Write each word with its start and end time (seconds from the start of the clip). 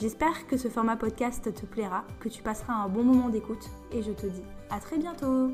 J'espère 0.00 0.48
que 0.48 0.56
ce 0.56 0.68
format 0.68 0.96
podcast 0.96 1.54
te 1.54 1.66
plaira, 1.66 2.04
que 2.18 2.28
tu 2.28 2.42
passeras 2.42 2.72
un 2.72 2.88
bon 2.88 3.04
moment 3.04 3.28
d'écoute 3.28 3.70
et 3.92 4.02
je 4.02 4.10
te 4.10 4.26
dis 4.26 4.42
à 4.68 4.80
très 4.80 4.98
bientôt 4.98 5.52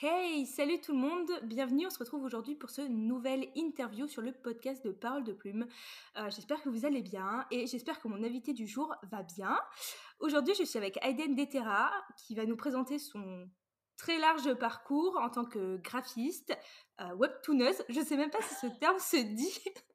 Hey, 0.00 0.46
salut 0.46 0.80
tout 0.80 0.94
le 0.94 0.98
monde, 0.98 1.30
bienvenue, 1.44 1.86
on 1.86 1.90
se 1.90 2.00
retrouve 2.00 2.24
aujourd'hui 2.24 2.56
pour 2.56 2.70
ce 2.70 2.82
nouvel 2.82 3.46
interview 3.54 4.08
sur 4.08 4.20
le 4.20 4.32
podcast 4.32 4.84
de 4.84 4.90
Parole 4.90 5.22
de 5.22 5.32
Plume. 5.32 5.68
Euh, 6.16 6.28
j'espère 6.28 6.60
que 6.60 6.68
vous 6.68 6.84
allez 6.84 7.02
bien 7.02 7.46
et 7.52 7.68
j'espère 7.68 8.00
que 8.00 8.08
mon 8.08 8.24
invité 8.24 8.52
du 8.52 8.66
jour 8.66 8.92
va 9.12 9.22
bien. 9.22 9.56
Aujourd'hui 10.18 10.54
je 10.58 10.64
suis 10.64 10.76
avec 10.76 10.98
Aiden 11.04 11.36
Detera 11.36 11.88
qui 12.16 12.34
va 12.34 12.46
nous 12.46 12.56
présenter 12.56 12.98
son 12.98 13.48
très 13.96 14.18
large 14.18 14.52
parcours 14.54 15.20
en 15.22 15.30
tant 15.30 15.44
que 15.44 15.76
graphiste, 15.76 16.52
euh, 17.00 17.14
webtooneuse, 17.14 17.84
je 17.88 18.00
sais 18.00 18.16
même 18.16 18.30
pas 18.30 18.42
si 18.42 18.54
ce 18.56 18.66
terme 18.80 18.98
se 18.98 19.18
dit. 19.18 19.60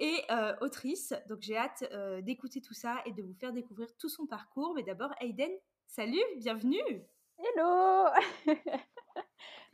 et 0.00 0.22
autrice. 0.60 1.14
Donc 1.28 1.40
j'ai 1.42 1.56
hâte 1.56 1.84
d'écouter 2.22 2.60
tout 2.60 2.74
ça 2.74 3.02
et 3.06 3.12
de 3.12 3.22
vous 3.22 3.34
faire 3.34 3.52
découvrir 3.52 3.88
tout 3.96 4.08
son 4.08 4.26
parcours. 4.26 4.74
Mais 4.74 4.82
d'abord, 4.82 5.10
Aiden, 5.20 5.50
salut, 5.86 6.22
bienvenue. 6.36 7.04
Hello 7.38 8.06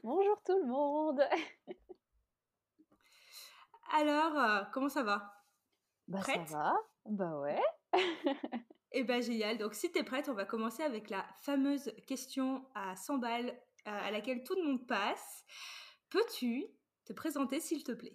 Bonjour 0.03 0.43
tout 0.45 0.59
le 0.59 0.67
monde 0.67 1.23
Alors, 3.95 4.71
comment 4.71 4.91
ça 4.91 5.03
va? 5.03 5.33
Bah 6.07 6.21
ça 6.21 6.37
va, 6.51 6.75
bah 7.07 7.39
ouais. 7.39 7.63
et 7.95 8.01
eh 8.93 9.05
ben 9.05 9.23
génial. 9.23 9.57
Donc 9.57 9.75
si 9.75 9.91
tu 9.91 9.99
es 9.99 10.03
prête, 10.03 10.29
on 10.29 10.35
va 10.35 10.45
commencer 10.45 10.83
avec 10.83 11.09
la 11.09 11.25
fameuse 11.41 11.91
question 12.07 12.67
à 12.75 12.97
100 12.97 13.19
balles 13.19 13.59
à 13.87 14.11
laquelle 14.11 14.43
tout 14.43 14.55
le 14.57 14.65
monde 14.65 14.87
passe. 14.87 15.47
Peux-tu 16.11 16.67
te 17.07 17.15
présenter 17.15 17.61
s'il 17.61 17.83
te 17.83 17.93
plaît? 17.93 18.15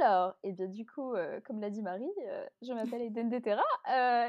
Alors, 0.00 0.34
et 0.42 0.52
bien 0.52 0.66
du 0.66 0.86
coup, 0.86 1.14
comme 1.44 1.60
l'a 1.60 1.70
dit 1.70 1.82
Marie, 1.82 2.10
je 2.62 2.72
m'appelle 2.72 3.02
Eden 3.02 3.28
Detera 3.28 3.62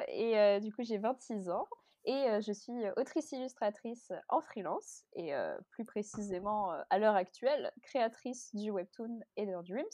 et 0.08 0.60
du 0.60 0.74
coup 0.74 0.84
j'ai 0.84 0.98
26 0.98 1.50
ans 1.50 1.68
et 2.06 2.28
je 2.42 2.52
suis 2.52 2.90
autrice 2.98 3.32
illustratrice 3.32 4.12
en 4.30 4.42
freelance 4.42 5.04
et 5.14 5.34
plus 5.72 5.86
précisément 5.86 6.72
à 6.90 7.00
l'heure 7.00 7.16
actuelle 7.16 7.72
créatrice 7.82 8.54
du 8.56 8.72
webtoon 8.72 9.20
Eder 9.38 9.60
Dreams. 9.64 9.86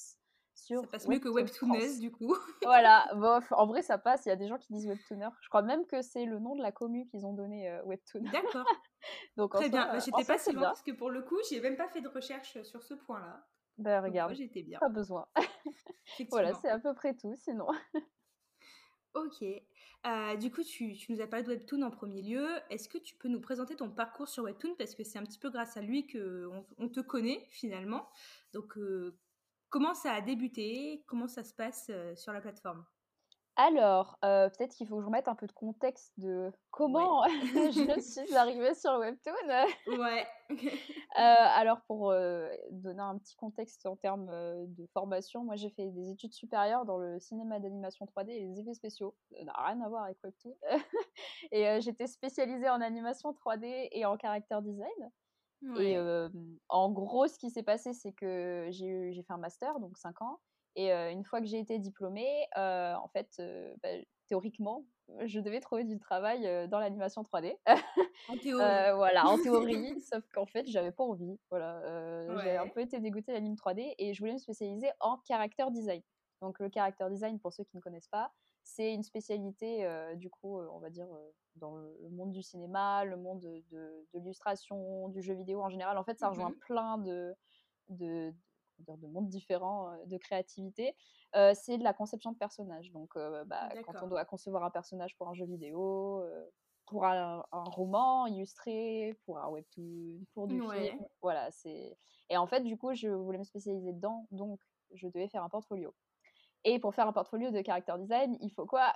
Sur 0.53 0.81
ça 0.81 0.87
passe 0.87 1.07
mieux 1.07 1.19
que 1.19 1.29
webtooneuse 1.29 1.99
du 1.99 2.11
coup. 2.11 2.35
voilà, 2.63 3.09
bof, 3.15 3.51
en 3.53 3.65
vrai 3.65 3.81
ça 3.81 3.97
passe, 3.97 4.25
il 4.25 4.29
y 4.29 4.31
a 4.31 4.35
des 4.35 4.47
gens 4.47 4.57
qui 4.57 4.73
disent 4.73 4.85
webtooner. 4.85 5.29
Je 5.41 5.49
crois 5.49 5.61
même 5.61 5.85
que 5.85 6.01
c'est 6.01 6.25
le 6.25 6.39
nom 6.39 6.55
de 6.55 6.61
la 6.61 6.71
commu 6.71 7.07
qu'ils 7.07 7.25
ont 7.25 7.33
donné 7.33 7.79
webtoon. 7.85 8.23
D'accord. 8.31 8.65
Donc 9.37 9.53
Très 9.53 9.69
bien, 9.69 9.87
bah, 9.87 9.99
j'étais 9.99 10.23
pas 10.23 10.37
si 10.37 10.51
loin 10.51 10.63
parce 10.63 10.83
que 10.83 10.91
pour 10.91 11.09
le 11.09 11.23
coup, 11.23 11.37
j'ai 11.49 11.61
même 11.61 11.77
pas 11.77 11.87
fait 11.87 12.01
de 12.01 12.09
recherche 12.09 12.61
sur 12.63 12.83
ce 12.83 12.93
point-là. 12.93 13.47
Bah 13.77 14.01
regarde, 14.01 14.35
j'étais 14.35 14.63
bien. 14.63 14.79
Pas 14.79 14.89
besoin. 14.89 15.27
voilà, 16.29 16.53
c'est 16.55 16.69
à 16.69 16.79
peu 16.79 16.93
près 16.93 17.15
tout 17.15 17.35
sinon. 17.35 17.67
ok. 19.13 19.43
Euh, 20.07 20.35
du 20.35 20.51
coup, 20.51 20.63
tu, 20.63 20.95
tu, 20.95 21.11
nous 21.11 21.21
as 21.21 21.27
parlé 21.27 21.43
de 21.45 21.49
Webtoon 21.49 21.81
en 21.83 21.91
premier 21.91 22.21
lieu. 22.21 22.47
Est-ce 22.69 22.89
que 22.89 22.97
tu 22.97 23.15
peux 23.15 23.27
nous 23.27 23.41
présenter 23.41 23.75
ton 23.75 23.89
parcours 23.89 24.27
sur 24.27 24.43
Webtoon? 24.43 24.75
Parce 24.77 24.95
que 24.95 25.03
c'est 25.03 25.19
un 25.19 25.23
petit 25.23 25.39
peu 25.39 25.49
grâce 25.49 25.77
à 25.77 25.81
lui 25.81 26.07
qu'on 26.07 26.65
on 26.77 26.89
te 26.89 26.99
connaît 27.01 27.45
finalement. 27.49 28.09
Donc, 28.53 28.77
euh, 28.77 29.17
comment 29.69 29.93
ça 29.93 30.13
a 30.13 30.21
débuté? 30.21 31.03
Comment 31.07 31.27
ça 31.27 31.43
se 31.43 31.53
passe 31.53 31.87
euh, 31.89 32.15
sur 32.15 32.33
la 32.33 32.41
plateforme? 32.41 32.83
Alors, 33.57 34.17
euh, 34.23 34.49
peut-être 34.49 34.73
qu'il 34.73 34.87
faut 34.87 34.95
que 34.95 35.01
je 35.01 35.05
remette 35.07 35.27
un 35.27 35.35
peu 35.35 35.45
de 35.45 35.51
contexte 35.51 36.13
de 36.17 36.51
comment 36.71 37.23
je 37.27 37.99
suis 37.99 38.35
arrivée 38.35 38.73
sur 38.73 38.91
Webtoon. 38.97 39.33
Ouais. 39.87 40.25
Euh, 40.51 40.55
alors, 41.15 41.81
pour 41.81 42.11
euh, 42.11 42.49
donner 42.71 43.01
un 43.01 43.17
petit 43.17 43.35
contexte 43.35 43.85
en 43.85 43.97
termes 43.97 44.31
de 44.67 44.87
formation, 44.93 45.43
moi 45.43 45.57
j'ai 45.57 45.69
fait 45.69 45.89
des 45.89 46.11
études 46.11 46.33
supérieures 46.33 46.85
dans 46.85 46.97
le 46.97 47.19
cinéma 47.19 47.59
d'animation 47.59 48.05
3D 48.05 48.29
et 48.29 48.47
les 48.47 48.59
effets 48.61 48.73
spéciaux. 48.73 49.15
Ça 49.31 49.43
n'a 49.43 49.53
rien 49.53 49.81
à 49.81 49.89
voir 49.89 50.05
avec 50.05 50.17
Webtoon. 50.23 50.55
et 51.51 51.81
j'étais 51.81 52.07
spécialisée 52.07 52.69
en 52.69 52.79
animation 52.79 53.33
3D 53.33 53.89
et 53.91 54.05
en 54.05 54.17
character 54.17 54.59
design. 54.61 55.11
Et 55.77 55.97
en 56.69 56.89
gros, 56.89 57.27
ce 57.27 57.37
qui 57.37 57.49
s'est 57.49 57.63
passé, 57.63 57.93
c'est 57.93 58.13
que 58.13 58.69
j'ai 58.71 59.23
fait 59.27 59.33
un 59.33 59.37
master, 59.37 59.79
donc 59.79 59.97
5 59.97 60.21
ans. 60.21 60.39
Et 60.75 60.91
une 60.91 61.23
fois 61.23 61.41
que 61.41 61.47
j'ai 61.47 61.59
été 61.59 61.79
diplômée, 61.79 62.47
en 62.55 63.07
fait, 63.09 63.41
bah, 63.83 63.89
théoriquement, 64.27 64.85
je 65.25 65.39
devais 65.39 65.59
trouver 65.59 65.83
du 65.83 65.99
travail 65.99 66.67
dans 66.69 66.79
l'animation 66.79 67.21
3D. 67.23 67.57
En 68.29 68.37
théorie. 68.41 68.95
voilà, 68.95 69.27
en 69.27 69.37
théorie, 69.43 69.99
sauf 70.01 70.23
qu'en 70.33 70.45
fait, 70.45 70.65
j'avais 70.67 70.91
pas 70.91 71.03
envie. 71.03 71.37
Voilà, 71.49 71.81
j'ai 72.43 72.57
un 72.57 72.67
peu 72.67 72.81
été 72.81 72.99
dégoûtée 72.99 73.31
de 73.31 73.37
l'anime 73.37 73.55
3D 73.55 73.95
et 73.97 74.13
je 74.13 74.19
voulais 74.19 74.33
me 74.33 74.37
spécialiser 74.37 74.89
en 74.99 75.19
character 75.27 75.65
design. 75.71 76.01
Donc 76.41 76.59
le 76.59 76.69
character 76.73 77.05
design, 77.09 77.39
pour 77.39 77.53
ceux 77.53 77.63
qui 77.63 77.75
ne 77.75 77.81
connaissent 77.81 78.07
pas, 78.07 78.31
c'est 78.63 78.93
une 78.93 79.03
spécialité, 79.03 79.87
du 80.15 80.29
coup, 80.29 80.59
on 80.59 80.79
va 80.79 80.89
dire, 80.89 81.07
dans 81.55 81.75
le 81.75 82.09
monde 82.09 82.31
du 82.31 82.41
cinéma, 82.41 83.05
le 83.05 83.17
monde 83.17 83.39
de, 83.71 84.05
l'illustration, 84.13 85.09
du 85.09 85.21
jeu 85.21 85.33
vidéo 85.33 85.61
en 85.61 85.69
général. 85.69 85.97
En 85.97 86.03
fait, 86.03 86.19
ça 86.19 86.29
rejoint 86.29 86.49
mmh 86.49 86.59
plein 86.59 86.97
de, 86.97 87.35
de, 87.89 88.33
de 88.87 89.07
mondes 89.07 89.29
différents 89.29 89.91
de 90.05 90.17
créativité, 90.17 90.95
c'est 91.53 91.77
de 91.77 91.83
la 91.83 91.93
conception 91.93 92.31
de 92.31 92.37
personnages. 92.37 92.91
Donc, 92.91 93.13
bah, 93.45 93.69
quand 93.85 94.03
on 94.03 94.07
doit 94.07 94.25
concevoir 94.25 94.63
un 94.63 94.71
personnage 94.71 95.15
pour 95.17 95.29
un 95.29 95.33
jeu 95.33 95.45
vidéo, 95.45 96.23
pour 96.91 97.05
un, 97.05 97.43
roman 97.51 98.27
illustré, 98.27 99.17
pour 99.25 99.39
un 99.39 99.47
webtoon, 99.47 100.25
pour 100.33 100.47
du 100.47 100.61
film, 100.61 100.99
voilà, 101.21 101.49
c'est. 101.51 101.97
Et 102.29 102.37
en 102.37 102.47
fait, 102.47 102.61
du 102.61 102.77
coup, 102.77 102.93
je 102.93 103.07
voulais 103.07 103.37
me 103.37 103.43
spécialiser 103.43 103.93
dedans, 103.93 104.27
donc 104.31 104.59
je 104.93 105.07
devais 105.07 105.29
faire 105.29 105.43
un 105.43 105.49
portfolio. 105.49 105.93
Et 106.63 106.79
pour 106.79 106.93
faire 106.93 107.07
un 107.07 107.13
portfolio 107.13 107.49
de 107.49 107.63
character 107.65 107.93
design, 107.97 108.37
il 108.41 108.51
faut 108.51 108.65
quoi? 108.65 108.93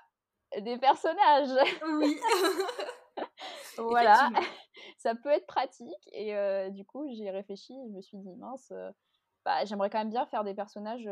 Des 0.59 0.78
personnages. 0.78 1.57
Oui. 2.00 2.18
voilà, 3.78 4.29
ça 4.97 5.16
peut 5.16 5.29
être 5.29 5.47
pratique. 5.47 6.09
Et 6.12 6.34
du 6.72 6.85
coup, 6.85 7.07
j'ai 7.13 7.31
réfléchi, 7.31 7.74
je 7.88 7.91
me 7.91 8.01
suis 8.01 8.18
dit, 8.18 8.35
mince, 8.35 8.74
bah, 9.45 9.63
j'aimerais 9.66 9.89
quand 9.89 10.00
même 10.00 10.09
bien 10.09 10.25
faire 10.25 10.44
des 10.44 10.53
personnages 10.53 11.09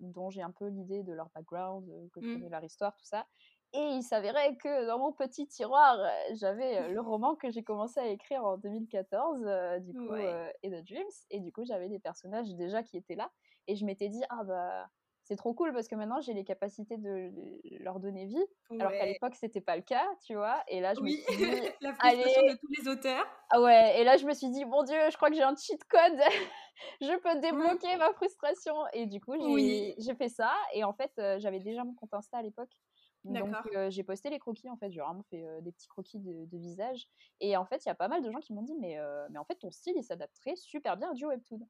dont 0.00 0.30
j'ai 0.30 0.42
un 0.42 0.50
peu 0.50 0.68
l'idée 0.68 1.02
de 1.02 1.12
leur 1.12 1.30
background, 1.34 1.88
que 2.12 2.20
je 2.20 2.26
mmh. 2.26 2.34
connais 2.34 2.48
leur 2.48 2.64
histoire, 2.64 2.94
tout 2.96 3.06
ça. 3.06 3.26
Et 3.74 3.80
il 3.80 4.02
s'avérait 4.02 4.56
que 4.56 4.86
dans 4.86 4.98
mon 4.98 5.12
petit 5.12 5.46
tiroir, 5.46 5.98
j'avais 6.34 6.88
le 6.88 7.00
roman 7.00 7.34
que 7.34 7.50
j'ai 7.50 7.62
commencé 7.62 8.00
à 8.00 8.06
écrire 8.06 8.44
en 8.44 8.56
2014, 8.56 9.82
du 9.82 9.92
coup, 9.92 10.14
et 10.62 10.70
The 10.70 10.84
Dreams. 10.86 11.10
Et 11.30 11.40
du 11.40 11.52
coup, 11.52 11.64
j'avais 11.64 11.88
des 11.88 11.98
personnages 11.98 12.54
déjà 12.54 12.82
qui 12.82 12.96
étaient 12.96 13.14
là. 13.14 13.30
Et 13.66 13.76
je 13.76 13.84
m'étais 13.84 14.08
dit, 14.08 14.22
ah 14.30 14.44
bah, 14.44 14.88
c'est 15.28 15.36
trop 15.36 15.52
cool 15.52 15.74
parce 15.74 15.88
que 15.88 15.94
maintenant 15.94 16.22
j'ai 16.22 16.32
les 16.32 16.42
capacités 16.42 16.96
de 16.96 17.30
leur 17.80 18.00
donner 18.00 18.24
vie, 18.24 18.42
alors 18.70 18.90
qu'à 18.90 19.04
l'époque 19.04 19.34
c'était 19.34 19.60
pas 19.60 19.76
le 19.76 19.82
cas, 19.82 20.08
tu 20.24 20.34
vois. 20.34 20.62
Et 20.68 20.80
là 20.80 20.94
je 20.94 21.00
me 21.00 21.08
suis 21.08 21.36
dit, 21.36 21.44
la 21.82 21.92
frustration 21.92 22.42
de 22.46 22.56
tous 22.58 22.68
les 22.78 22.88
auteurs. 22.88 23.26
Ah 23.50 23.60
ouais, 23.60 24.00
et 24.00 24.04
là 24.04 24.16
je 24.16 24.24
me 24.24 24.32
suis 24.32 24.48
dit, 24.48 24.64
mon 24.64 24.82
Dieu, 24.84 24.96
je 25.10 25.16
crois 25.18 25.28
que 25.28 25.36
j'ai 25.36 25.42
un 25.42 25.54
cheat 25.54 25.84
code, 25.84 26.18
je 27.02 27.18
peux 27.18 27.36
mmh. 27.36 27.40
débloquer 27.42 27.96
ma 27.98 28.10
frustration. 28.14 28.74
Et 28.94 29.04
du 29.04 29.20
coup 29.20 29.34
j'ai 29.58 30.14
fait 30.14 30.30
ça. 30.30 30.50
Et 30.72 30.82
en 30.82 30.94
fait 30.94 31.12
j'avais 31.38 31.60
déjà 31.60 31.84
mon 31.84 31.94
compte 31.94 32.14
Insta 32.14 32.38
à 32.38 32.42
l'époque. 32.42 32.72
Donc 33.24 33.54
j'ai 33.90 34.04
posté 34.04 34.30
les 34.30 34.38
croquis 34.38 34.70
en 34.70 34.78
fait, 34.78 34.90
j'ai 34.90 35.00
vraiment 35.00 35.24
fait 35.24 35.44
des 35.60 35.72
petits 35.72 35.88
croquis 35.88 36.20
de, 36.20 36.56
visage. 36.56 37.06
Et 37.40 37.54
en 37.58 37.66
fait 37.66 37.84
il 37.84 37.88
y 37.88 37.92
a 37.92 37.94
pas 37.94 38.08
mal 38.08 38.22
de 38.22 38.30
gens 38.30 38.40
qui 38.40 38.54
m'ont 38.54 38.62
dit, 38.62 38.76
mais, 38.80 38.96
mais 39.28 39.38
en 39.38 39.44
fait 39.44 39.56
ton 39.56 39.70
style 39.70 39.92
il 39.94 40.04
s'adapterait 40.04 40.56
super 40.56 40.96
bien 40.96 41.10
à 41.10 41.12
du 41.12 41.26
webtoon. 41.26 41.60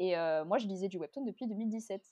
Et 0.00 0.16
moi 0.44 0.58
je 0.58 0.66
lisais 0.66 0.88
du 0.88 0.98
webtoon 0.98 1.24
depuis 1.24 1.46
2017. 1.46 2.04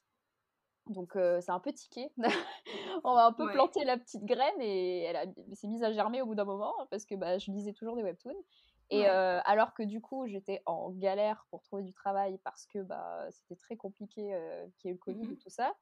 Donc 0.88 1.12
c'est 1.14 1.50
un 1.50 1.60
peu 1.60 1.72
tiqué. 1.72 2.10
on 3.04 3.14
va 3.14 3.26
un 3.26 3.32
peu 3.32 3.50
planter 3.50 3.84
la 3.84 3.96
petite 3.96 4.24
graine 4.24 4.60
et 4.60 5.04
elle 5.04 5.32
s'est 5.52 5.68
mise 5.68 5.82
à 5.82 5.92
germer 5.92 6.22
au 6.22 6.26
bout 6.26 6.34
d'un 6.34 6.44
moment 6.44 6.74
parce 6.90 7.04
que 7.06 7.14
bah, 7.14 7.38
je 7.38 7.50
lisais 7.50 7.72
toujours 7.72 7.96
des 7.96 8.02
webtoons. 8.02 8.42
Et 8.90 9.06
alors 9.06 9.74
que 9.74 9.82
du 9.82 10.00
coup 10.00 10.26
j'étais 10.26 10.62
en 10.66 10.90
galère 10.90 11.46
pour 11.50 11.62
trouver 11.62 11.82
du 11.82 11.92
travail 11.92 12.38
parce 12.44 12.66
que 12.66 12.80
bah, 12.80 13.26
c'était 13.30 13.56
très 13.56 13.76
compliqué 13.76 14.36
qu'il 14.78 14.88
y 14.88 14.88
ait 14.88 14.90
eu 14.90 14.94
le 14.94 14.98
Covid 14.98 15.26
mmh 15.26 15.32
et 15.32 15.36
tout 15.36 15.50
ça, 15.50 15.74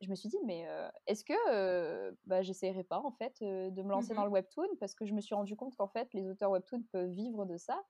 je 0.00 0.08
me 0.08 0.14
suis 0.14 0.28
dit, 0.28 0.38
mais 0.44 0.66
est-ce 1.06 1.24
que 1.24 2.14
bah, 2.26 2.42
j'essayerais 2.42 2.84
pas 2.84 2.98
en 2.98 3.10
fait 3.10 3.42
de 3.42 3.82
me 3.82 3.90
lancer 3.90 4.14
dans 4.14 4.22
Mmh 4.22 4.26
le 4.26 4.30
webtoon? 4.30 4.68
Parce 4.78 4.94
que 4.94 5.04
je 5.04 5.12
me 5.14 5.20
suis 5.20 5.34
rendu 5.34 5.56
compte 5.56 5.76
qu'en 5.76 5.88
fait 5.88 6.08
les 6.14 6.28
auteurs 6.28 6.50
webtoon 6.50 6.82
peuvent 6.92 7.10
vivre 7.10 7.44
de 7.44 7.56
ça. 7.56 7.82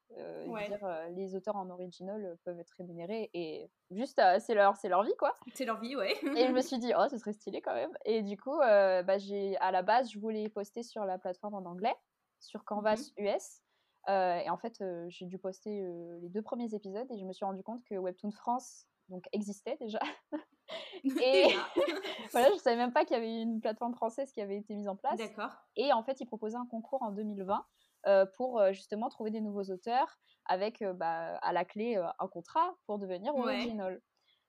Ouais. 0.47 0.69
dire, 0.69 1.09
les 1.11 1.35
auteurs 1.37 1.57
en 1.57 1.71
original 1.71 2.37
peuvent 2.45 2.59
être 2.59 2.73
rémunérés 2.79 3.31
et 3.35 3.71
juste 3.91 4.21
c'est 4.41 4.55
leur, 4.55 4.77
c'est 4.77 4.89
leur 4.89 5.03
vie 5.05 5.17
quoi. 5.19 5.37
C'est 5.55 5.65
leur 5.65 5.81
vie, 5.81 5.97
ouais. 5.97 6.15
Et 6.37 6.47
je 6.47 6.53
me 6.53 6.61
suis 6.63 6.79
dit, 6.79 6.93
oh, 6.97 7.07
ce 7.11 7.19
serait 7.19 7.33
stylé 7.33 7.61
quand 7.61 7.75
même. 7.75 7.97
Et 8.05 8.23
du 8.23 8.37
coup, 8.37 8.57
bah, 8.59 9.19
j'ai, 9.19 9.57
à 9.59 9.71
la 9.71 9.83
base, 9.83 10.11
je 10.11 10.19
voulais 10.19 10.49
poster 10.49 10.83
sur 10.83 11.05
la 11.05 11.19
plateforme 11.19 11.55
en 11.55 11.65
anglais, 11.65 11.95
sur 12.41 12.65
Canvas 12.65 13.11
Mmh 13.19 13.25
US. 13.25 13.63
et 14.09 14.51
en 14.51 14.57
fait, 14.57 14.83
j'ai 15.09 15.27
dû 15.27 15.39
poster 15.39 15.83
les 16.21 16.29
deux 16.29 16.43
premiers 16.43 16.75
épisodes 16.75 17.11
et 17.11 17.19
je 17.19 17.25
me 17.25 17.33
suis 17.33 17.45
rendu 17.45 17.63
compte 17.63 17.85
que 17.85 17.95
Webtoon 17.95 18.31
France 18.33 18.87
donc, 19.09 19.27
existait 19.33 19.77
déjà. 19.81 19.99
Et 21.05 21.45
voilà, 22.33 22.51
je 22.53 22.59
savais 22.59 22.77
même 22.77 22.93
pas 22.93 23.05
qu'il 23.05 23.17
y 23.17 23.21
avait 23.21 23.43
une 23.43 23.61
plateforme 23.61 23.95
française 23.95 24.33
qui 24.33 24.41
avait 24.41 24.57
été 24.57 24.75
mise 24.75 24.89
en 24.89 24.97
place. 24.97 25.17
D'accord. 25.17 25.51
Et 25.77 25.93
en 25.93 26.03
fait, 26.03 26.21
ils 26.21 26.27
proposaient 26.27 26.57
un 26.57 26.67
concours 26.67 27.03
en 27.03 27.11
2020 27.11 27.65
euh, 28.07 28.27
pour 28.37 28.61
euh, 28.61 28.73
justement 28.73 29.09
trouver 29.09 29.31
des 29.31 29.41
nouveaux 29.41 29.65
auteurs 29.71 30.19
avec 30.47 30.83
euh, 30.83 30.93
bah, 30.93 31.37
à 31.43 31.53
la 31.53 31.65
clé 31.65 31.97
un 31.97 32.29
contrat 32.29 32.75
pour 32.87 32.99
devenir 32.99 33.35
Ouais. 33.35 33.55
original. 33.55 34.01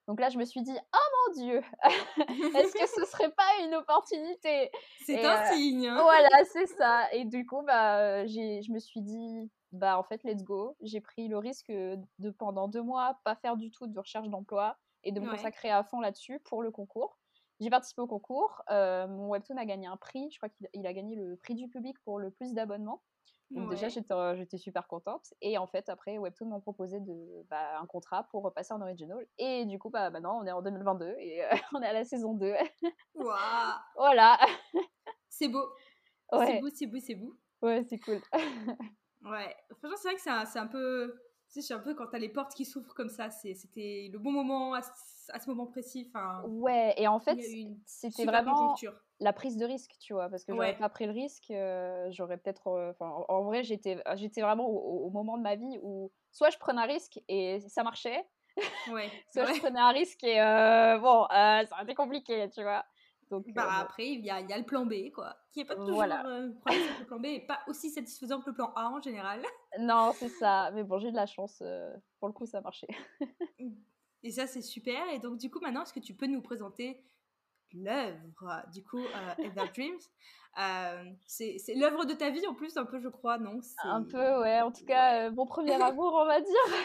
Donc 0.07 0.19
là, 0.19 0.29
je 0.29 0.37
me 0.37 0.45
suis 0.45 0.61
dit, 0.61 0.75
oh 0.75 0.97
mon 1.27 1.33
Dieu, 1.43 1.61
est-ce 2.57 2.73
que 2.73 2.87
ce 2.87 3.05
serait 3.05 3.31
pas 3.31 3.63
une 3.63 3.75
opportunité? 3.75 4.71
C'est 5.05 5.23
un 5.23 5.45
signe. 5.53 5.87
hein. 5.87 6.01
Voilà, 6.01 6.43
c'est 6.45 6.65
ça. 6.65 7.11
Et 7.13 7.23
du 7.23 7.45
coup, 7.45 7.61
bah, 7.61 8.25
je 8.25 8.71
me 8.71 8.79
suis 8.79 9.01
dit, 9.01 9.49
bah 9.71 9.97
en 9.97 10.03
fait, 10.03 10.23
let's 10.23 10.43
go. 10.43 10.75
J'ai 10.81 11.01
pris 11.01 11.27
le 11.27 11.37
risque 11.37 11.71
de 11.71 12.29
pendant 12.31 12.67
deux 12.67 12.81
mois 12.81 13.19
pas 13.23 13.35
faire 13.35 13.55
du 13.57 13.69
tout 13.71 13.87
de 13.87 13.99
recherche 13.99 14.27
d'emploi 14.27 14.75
et 15.03 15.11
de 15.11 15.19
me 15.19 15.25
Ouais. 15.25 15.31
consacrer 15.35 15.69
à 15.71 15.83
fond 15.83 15.99
là-dessus 16.01 16.39
pour 16.39 16.61
le 16.63 16.71
concours. 16.71 17.17
J'ai 17.59 17.69
participé 17.69 18.01
au 18.01 18.07
concours. 18.07 18.63
euh, 18.71 19.07
mon 19.07 19.29
webtoon 19.29 19.57
a 19.57 19.65
gagné 19.65 19.87
un 19.87 19.97
prix. 19.97 20.29
Je 20.31 20.37
crois 20.37 20.49
qu'il 20.49 20.67
il 20.73 20.87
a 20.87 20.93
gagné 20.93 21.15
le 21.15 21.35
prix 21.37 21.53
du 21.55 21.67
public 21.67 21.95
pour 22.03 22.17
le 22.19 22.31
plus 22.31 22.53
d'abonnements. 22.53 23.03
Donc 23.51 23.69
déjà, 23.69 23.87
Ouais. 23.87 24.03
euh, 24.11 24.35
j'étais 24.37 24.57
super 24.57 24.87
contente. 24.87 25.33
Et 25.41 25.57
en 25.57 25.67
fait, 25.67 25.89
après, 25.89 26.17
Webtoon 26.17 26.47
m'ont 26.47 26.61
proposé 26.61 27.01
de, 27.01 27.45
bah, 27.49 27.79
un 27.81 27.85
contrat 27.85 28.23
pour 28.31 28.43
repasser 28.43 28.73
en 28.73 28.81
original. 28.81 29.27
Et 29.37 29.65
du 29.65 29.77
coup, 29.77 29.89
bah, 29.89 30.09
maintenant, 30.09 30.39
on 30.41 30.45
est 30.45 30.51
en 30.53 30.61
2022 30.61 31.15
et 31.19 31.43
euh, 31.43 31.49
on 31.75 31.81
est 31.81 31.87
à 31.87 31.91
la 31.93 32.05
saison 32.05 32.33
2. 32.33 32.53
Waouh. 33.13 33.35
voilà. 33.95 34.39
C'est 35.27 35.49
beau. 35.49 35.65
C'est 36.31 36.37
Ouais, 36.37 36.61
beau, 36.61 36.69
c'est 36.73 36.87
beau, 36.87 36.97
c'est 36.99 37.15
beau. 37.15 37.35
ouais 37.61 37.83
c'est 37.89 37.99
cool. 37.99 38.21
Ouais. 39.23 39.55
Franchement, 39.77 39.97
c'est 39.97 40.07
vrai 40.07 40.15
que 40.15 40.21
c'est 40.21 40.29
un, 40.31 40.45
c'est 40.45 40.59
un 40.59 40.67
peu. 40.67 41.13
Tu 41.51 41.59
sais, 41.61 41.67
c'est 41.67 41.73
un 41.73 41.79
peu 41.79 41.93
quand 41.95 42.07
t'as 42.07 42.17
les 42.17 42.29
portes 42.29 42.53
qui 42.53 42.63
s'ouvrent 42.63 42.93
comme 42.93 43.09
ça. 43.09 43.29
C'était 43.29 44.09
le 44.11 44.17
bon 44.19 44.31
moment 44.31 44.73
à, 44.73 44.81
ce- 44.81 45.31
à 45.33 45.39
ce 45.39 45.49
moment 45.49 45.65
précis. 45.67 46.05
Enfin, 46.07 46.41
Ouais, 46.47 46.93
et 46.97 47.07
en 47.09 47.19
fait, 47.19 47.37
c'était 47.85 48.25
vraiment 48.25 48.73
la 49.19 49.33
prise 49.33 49.57
de 49.57 49.65
risque, 49.65 49.91
tu 49.99 50.13
vois, 50.13 50.29
parce 50.29 50.45
que 50.45 50.53
j'aurais 50.53 50.69
Ouais. 50.71 50.77
pas 50.77 50.89
pris 50.89 51.05
le 51.05 51.11
risque, 51.11 51.51
euh, 51.51 52.07
j'aurais 52.11 52.37
peut-être. 52.37 52.67
euh, 52.67 52.93
en, 53.01 53.25
en 53.27 53.43
vrai, 53.43 53.63
j'étais, 53.63 54.01
j'étais 54.15 54.41
vraiment 54.41 54.65
au, 54.67 55.09
moment 55.09 55.37
de 55.37 55.43
ma 55.43 55.55
vie 55.55 55.77
où 55.83 56.11
soit 56.31 56.49
je 56.51 56.57
prenais 56.57 56.81
un 56.81 56.85
risque 56.85 57.19
et 57.27 57.59
ça 57.59 57.83
marchait, 57.83 58.25
Ouais. 58.91 59.09
soit 59.33 59.43
ouais. 59.45 59.53
je 59.53 59.59
prenais 59.59 59.79
un 59.79 59.91
risque 59.91 60.23
et 60.23 60.41
euh, 60.41 60.97
bon, 60.99 61.23
euh, 61.25 61.65
ça 61.65 61.67
aurait 61.73 61.83
été 61.83 61.95
compliqué, 61.95 62.49
tu 62.49 62.63
vois. 62.63 62.85
Donc, 63.31 63.47
euh, 63.47 63.51
Bah, 63.55 63.63
bon. 63.63 63.71
après, 63.81 64.07
il 64.09 64.23
y 64.25 64.29
a, 64.29 64.39
il 64.41 64.47
y 64.49 64.53
a 64.53 64.57
le 64.57 64.65
plan 64.65 64.85
B, 64.85 65.09
quoi. 65.15 65.35
Qui 65.51 65.61
est 65.61 65.65
pas 65.65 65.75
toujours 65.75 65.95
Voilà. 65.95 66.23
euh, 66.27 66.47
le 66.99 67.05
plan 67.05 67.17
B 67.19 67.25
est 67.27 67.47
pas 67.47 67.59
aussi 67.67 67.89
satisfaisant 67.89 68.41
que 68.41 68.49
le 68.49 68.53
plan 68.55 68.71
A 68.75 68.89
en 68.89 69.01
général. 69.01 69.41
non, 69.79 70.11
c'est 70.13 70.29
ça. 70.29 70.69
Mais 70.73 70.83
bon, 70.83 70.99
j'ai 70.99 71.11
de 71.11 71.15
la 71.15 71.25
chance. 71.25 71.61
euh, 71.65 71.91
pour 72.19 72.27
le 72.27 72.33
coup, 72.33 72.45
ça 72.45 72.59
a 72.59 72.61
marché. 72.61 72.87
Et 74.23 74.31
ça, 74.31 74.45
c'est 74.47 74.61
super. 74.61 75.01
Et 75.13 75.19
donc, 75.19 75.37
du 75.37 75.49
coup, 75.49 75.59
maintenant, 75.61 75.81
est-ce 75.83 75.93
que 75.93 75.99
tu 75.99 76.13
peux 76.13 76.27
nous 76.27 76.41
présenter 76.41 77.01
l'œuvre, 77.73 78.63
du 78.73 78.83
coup, 78.83 78.99
euh, 78.99 79.43
Ever 79.43 79.63
Dreams? 79.75 79.99
Euh, 80.59 81.05
C'est 81.25 81.57
c'est 81.57 81.73
l'œuvre 81.75 82.03
de 82.05 82.13
ta 82.13 82.29
vie, 82.29 82.45
en 82.45 82.53
plus, 82.53 82.75
un 82.75 82.83
peu, 82.85 82.99
je 82.99 83.07
crois, 83.07 83.37
non? 83.37 83.61
C'est- 83.61 83.87
Un 83.87 84.03
peu, 84.03 84.41
ouais. 84.41 84.61
En 84.61 84.71
tout 84.73 84.83
cas, 84.85 85.27
euh, 85.27 85.31
mon 85.31 85.45
premier 85.45 85.71
amour, 85.81 86.13
on 86.21 86.25
va 86.25 86.41
dire. 86.41 86.75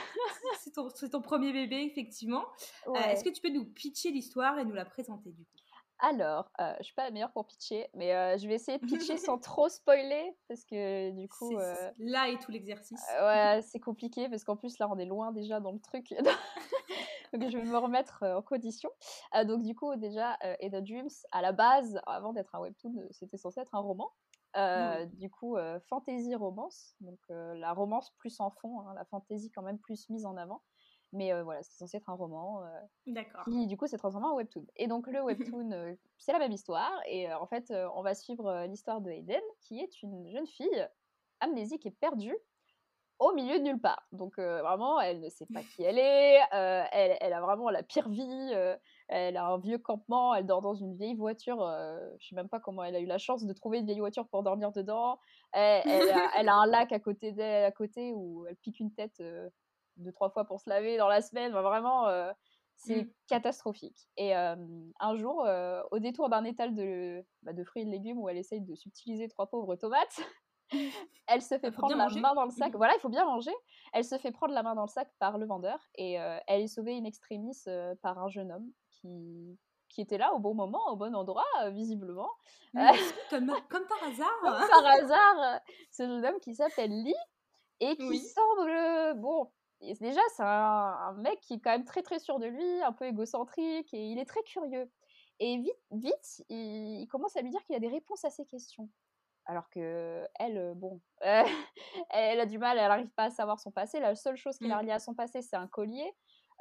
C'est 0.60 0.70
ton, 0.72 0.88
c'est 0.94 1.10
ton 1.10 1.20
premier 1.20 1.52
bébé, 1.52 1.82
effectivement. 1.82 2.44
Euh, 2.86 2.92
Ouais. 2.92 3.12
est-ce 3.12 3.24
que 3.24 3.30
tu 3.30 3.42
peux 3.42 3.50
nous 3.50 3.64
pitcher 3.64 4.12
l'histoire 4.12 4.58
et 4.60 4.64
nous 4.64 4.74
la 4.74 4.84
présenter, 4.84 5.32
du 5.32 5.42
coup? 5.44 5.50
Alors, 5.98 6.50
euh, 6.60 6.74
je 6.78 6.84
suis 6.84 6.94
pas 6.94 7.04
la 7.04 7.10
meilleure 7.10 7.32
pour 7.32 7.46
pitcher, 7.46 7.88
mais 7.94 8.14
euh, 8.14 8.36
je 8.36 8.46
vais 8.46 8.54
essayer 8.54 8.78
de 8.78 8.84
pitcher 8.86 9.16
sans 9.34 9.38
trop 9.38 9.68
spoiler, 9.68 10.36
parce 10.48 10.64
que 10.64 11.10
du 11.10 11.28
coup, 11.28 11.56
euh, 11.56 11.90
Là 11.98 12.28
est 12.28 12.40
tout 12.40 12.50
l'exercice. 12.50 13.02
euh, 13.18 13.56
ouais, 13.56 13.62
c'est 13.62 13.80
compliqué, 13.80 14.28
parce 14.28 14.44
qu'en 14.44 14.56
plus, 14.56 14.78
là, 14.78 14.88
on 14.90 14.98
est 14.98 15.06
loin 15.06 15.32
déjà 15.32 15.58
dans 15.60 15.72
le 15.72 15.80
truc. 15.80 16.14
donc, 17.32 17.50
je 17.50 17.56
vais 17.56 17.64
me 17.64 17.78
remettre 17.78 18.24
en 18.24 18.42
condition. 18.42 18.90
Donc, 19.46 19.62
du 19.62 19.74
coup, 19.74 19.96
déjà, 19.96 20.36
Ada 20.62 20.80
Dreams, 20.82 21.08
à 21.32 21.40
la 21.40 21.52
base, 21.52 21.98
avant 22.06 22.32
d'être 22.32 22.54
un 22.54 22.60
webtoon, 22.60 23.08
c'était 23.10 23.38
censé 23.38 23.60
être 23.60 23.74
un 23.74 23.80
roman. 23.80 24.12
Euh, 24.56 25.04
Du 25.06 25.30
coup, 25.30 25.56
fantasy 25.88 26.34
romance, 26.34 26.94
donc 27.00 27.18
la 27.28 27.72
romance 27.72 28.10
plus 28.18 28.38
en 28.40 28.50
fond, 28.50 28.80
hein, 28.80 28.94
la 28.94 29.04
fantasy 29.06 29.50
quand 29.50 29.62
même 29.62 29.78
plus 29.78 30.08
mise 30.10 30.26
en 30.26 30.36
avant. 30.36 30.62
Mais 31.16 31.32
euh, 31.32 31.42
voilà, 31.42 31.62
c'est 31.62 31.76
censé 31.78 31.96
être 31.96 32.08
un 32.10 32.14
roman. 32.14 32.62
euh, 32.62 32.80
D'accord. 33.06 33.44
qui 33.44 33.66
du 33.66 33.76
coup 33.76 33.86
s'est 33.86 33.98
transformé 33.98 34.26
en 34.26 34.34
webtoon. 34.36 34.66
Et 34.76 34.86
donc 34.86 35.06
le 35.06 35.20
webtoon, 35.56 35.72
euh, 35.72 35.94
c'est 36.18 36.32
la 36.32 36.38
même 36.38 36.52
histoire. 36.52 36.92
Et 37.08 37.32
en 37.32 37.46
fait, 37.46 37.72
on 37.94 38.02
va 38.02 38.14
suivre 38.14 38.66
l'histoire 38.66 39.00
de 39.00 39.10
Hayden, 39.10 39.42
qui 39.60 39.80
est 39.80 40.02
une 40.02 40.28
jeune 40.28 40.46
fille 40.46 40.88
amnésique 41.40 41.86
et 41.86 41.90
perdue 41.90 42.36
au 43.18 43.32
milieu 43.32 43.58
de 43.58 43.64
nulle 43.64 43.80
part. 43.80 44.06
Donc 44.12 44.38
euh, 44.38 44.60
vraiment, 44.62 45.00
elle 45.00 45.20
ne 45.20 45.30
sait 45.30 45.46
pas 45.46 45.62
qui 45.62 45.82
elle 45.82 45.98
est. 45.98 46.38
euh, 46.52 46.84
elle, 46.92 47.16
elle 47.20 47.32
a 47.32 47.40
vraiment 47.40 47.70
la 47.70 47.82
pire 47.82 48.10
vie. 48.10 48.50
euh, 48.54 48.76
elle 49.08 49.38
a 49.38 49.46
un 49.46 49.58
vieux 49.58 49.78
campement. 49.78 50.34
Elle 50.34 50.44
dort 50.44 50.60
dans 50.60 50.74
une 50.74 50.94
vieille 50.96 51.14
voiture. 51.14 51.58
je 52.20 52.26
sais 52.28 52.34
même 52.34 52.48
pas 52.50 52.60
comment 52.60 52.84
elle 52.84 52.94
a 52.96 53.00
eu 53.00 53.06
la 53.06 53.16
chance 53.18 53.44
de 53.46 53.52
trouver 53.54 53.78
une 53.78 53.86
vieille 53.86 54.00
voiture 54.00 54.26
pour 54.28 54.42
dormir 54.42 54.70
dedans. 54.72 55.18
Elle, 55.52 55.82
elle 55.86 56.10
a, 56.10 56.30
elle 56.36 56.48
a 56.50 56.56
un 56.56 56.66
lac 56.66 56.92
à 56.92 56.98
côté 57.00 57.32
d'elle, 57.32 57.64
à 57.64 57.72
côté 57.72 58.12
où 58.14 58.44
elle 58.48 58.56
pique 58.56 58.80
une 58.80 58.92
tête 58.92 59.22
deux 59.96 60.12
trois 60.12 60.30
fois 60.30 60.44
pour 60.44 60.60
se 60.60 60.68
laver 60.68 60.96
dans 60.96 61.08
la 61.08 61.22
semaine. 61.22 61.52
Enfin, 61.52 61.62
vraiment. 61.62 62.08
euh, 62.08 62.32
c'est 62.78 63.04
Mm. 63.04 63.10
catastrophique. 63.28 64.06
Et 64.18 64.36
euh, 64.36 64.54
un 65.00 65.16
jour, 65.16 65.46
euh, 65.46 65.82
au 65.92 65.98
détour 65.98 66.28
d'un 66.28 66.44
étal 66.44 66.74
de, 66.74 67.24
bah, 67.42 67.54
de 67.54 67.64
fruits 67.64 67.82
et 67.82 67.84
de 67.86 67.90
légumes 67.90 68.18
où 68.18 68.28
elle 68.28 68.36
essaye 68.36 68.60
de 68.60 68.74
subtiliser 68.74 69.28
trois 69.28 69.46
pauvres 69.46 69.76
tomates, 69.76 70.20
elle 71.26 71.40
se 71.40 71.56
fait 71.58 71.70
prendre 71.70 71.96
la 71.96 72.04
manger. 72.04 72.20
main 72.20 72.34
dans 72.34 72.44
le 72.44 72.50
sac. 72.50 72.72
Mhm. 72.72 72.76
Voilà, 72.76 72.94
il 72.94 73.00
faut 73.00 73.08
bien 73.08 73.24
manger. 73.24 73.52
Elle 73.94 74.04
se 74.04 74.18
fait 74.18 74.30
prendre 74.30 74.52
la 74.52 74.62
main 74.62 74.74
dans 74.74 74.82
le 74.82 74.88
sac 74.88 75.08
par 75.18 75.38
le 75.38 75.46
vendeur 75.46 75.78
et 75.94 76.12
elle 76.46 76.60
est 76.60 76.68
sauvée 76.68 76.98
in 76.98 77.04
extremis 77.04 77.56
par 78.02 78.18
un 78.18 78.28
jeune 78.28 78.52
homme 78.52 78.70
qui, 78.90 79.58
qui 79.88 80.02
était 80.02 80.18
là 80.18 80.34
au 80.34 80.38
bon 80.38 80.52
moment, 80.52 80.86
au 80.90 80.96
bon 80.96 81.14
endroit, 81.16 81.46
euh, 81.62 81.70
visiblement. 81.70 82.30
Comme, 83.30 83.50
comme 83.70 83.86
par 83.86 84.04
hasard. 84.04 84.68
Par 84.68 84.86
hasard, 84.86 85.60
ce 85.90 86.02
jeune 86.02 86.26
homme 86.26 86.40
qui 86.40 86.54
s'appelle 86.54 86.90
Lee 86.90 87.14
et 87.80 87.96
qui 87.96 88.06
Oui. 88.08 88.18
semble, 88.18 89.18
bon, 89.18 89.50
et 89.80 89.94
déjà 89.94 90.20
c'est 90.36 90.42
un, 90.42 90.46
un 90.46 91.12
mec 91.14 91.40
qui 91.40 91.54
est 91.54 91.60
quand 91.60 91.70
même 91.70 91.84
très 91.84 92.02
très 92.02 92.18
sûr 92.18 92.38
de 92.38 92.46
lui, 92.46 92.82
un 92.82 92.92
peu 92.92 93.06
égocentrique 93.06 93.92
et 93.94 94.06
il 94.10 94.18
est 94.18 94.24
très 94.26 94.42
curieux. 94.42 94.90
Et 95.38 95.58
vite, 95.58 95.72
vite, 95.90 96.44
il, 96.48 97.02
il 97.02 97.06
commence 97.08 97.36
à 97.36 97.42
lui 97.42 97.50
dire 97.50 97.62
qu'il 97.64 97.76
a 97.76 97.80
des 97.80 97.88
réponses 97.88 98.24
à 98.24 98.30
ses 98.30 98.46
questions. 98.46 98.90
Alors 99.46 99.70
que 99.70 100.26
elle, 100.38 100.58
euh, 100.58 100.74
bon, 100.74 101.02
euh, 101.24 101.44
elle 102.10 102.40
a 102.40 102.46
du 102.46 102.58
mal, 102.58 102.78
elle 102.78 102.88
n'arrive 102.88 103.10
pas 103.12 103.24
à 103.24 103.30
savoir 103.30 103.60
son 103.60 103.70
passé. 103.72 104.00
La 104.00 104.14
seule 104.16 104.36
chose 104.36 104.58
qui 104.58 104.68
l'a 104.68 104.78
Mm. 104.78 104.80
reliée 104.80 104.92
à 104.92 104.98
son 105.00 105.14
passé, 105.14 105.42
c'est 105.42 105.56
un 105.56 105.68
collier. 105.68 106.12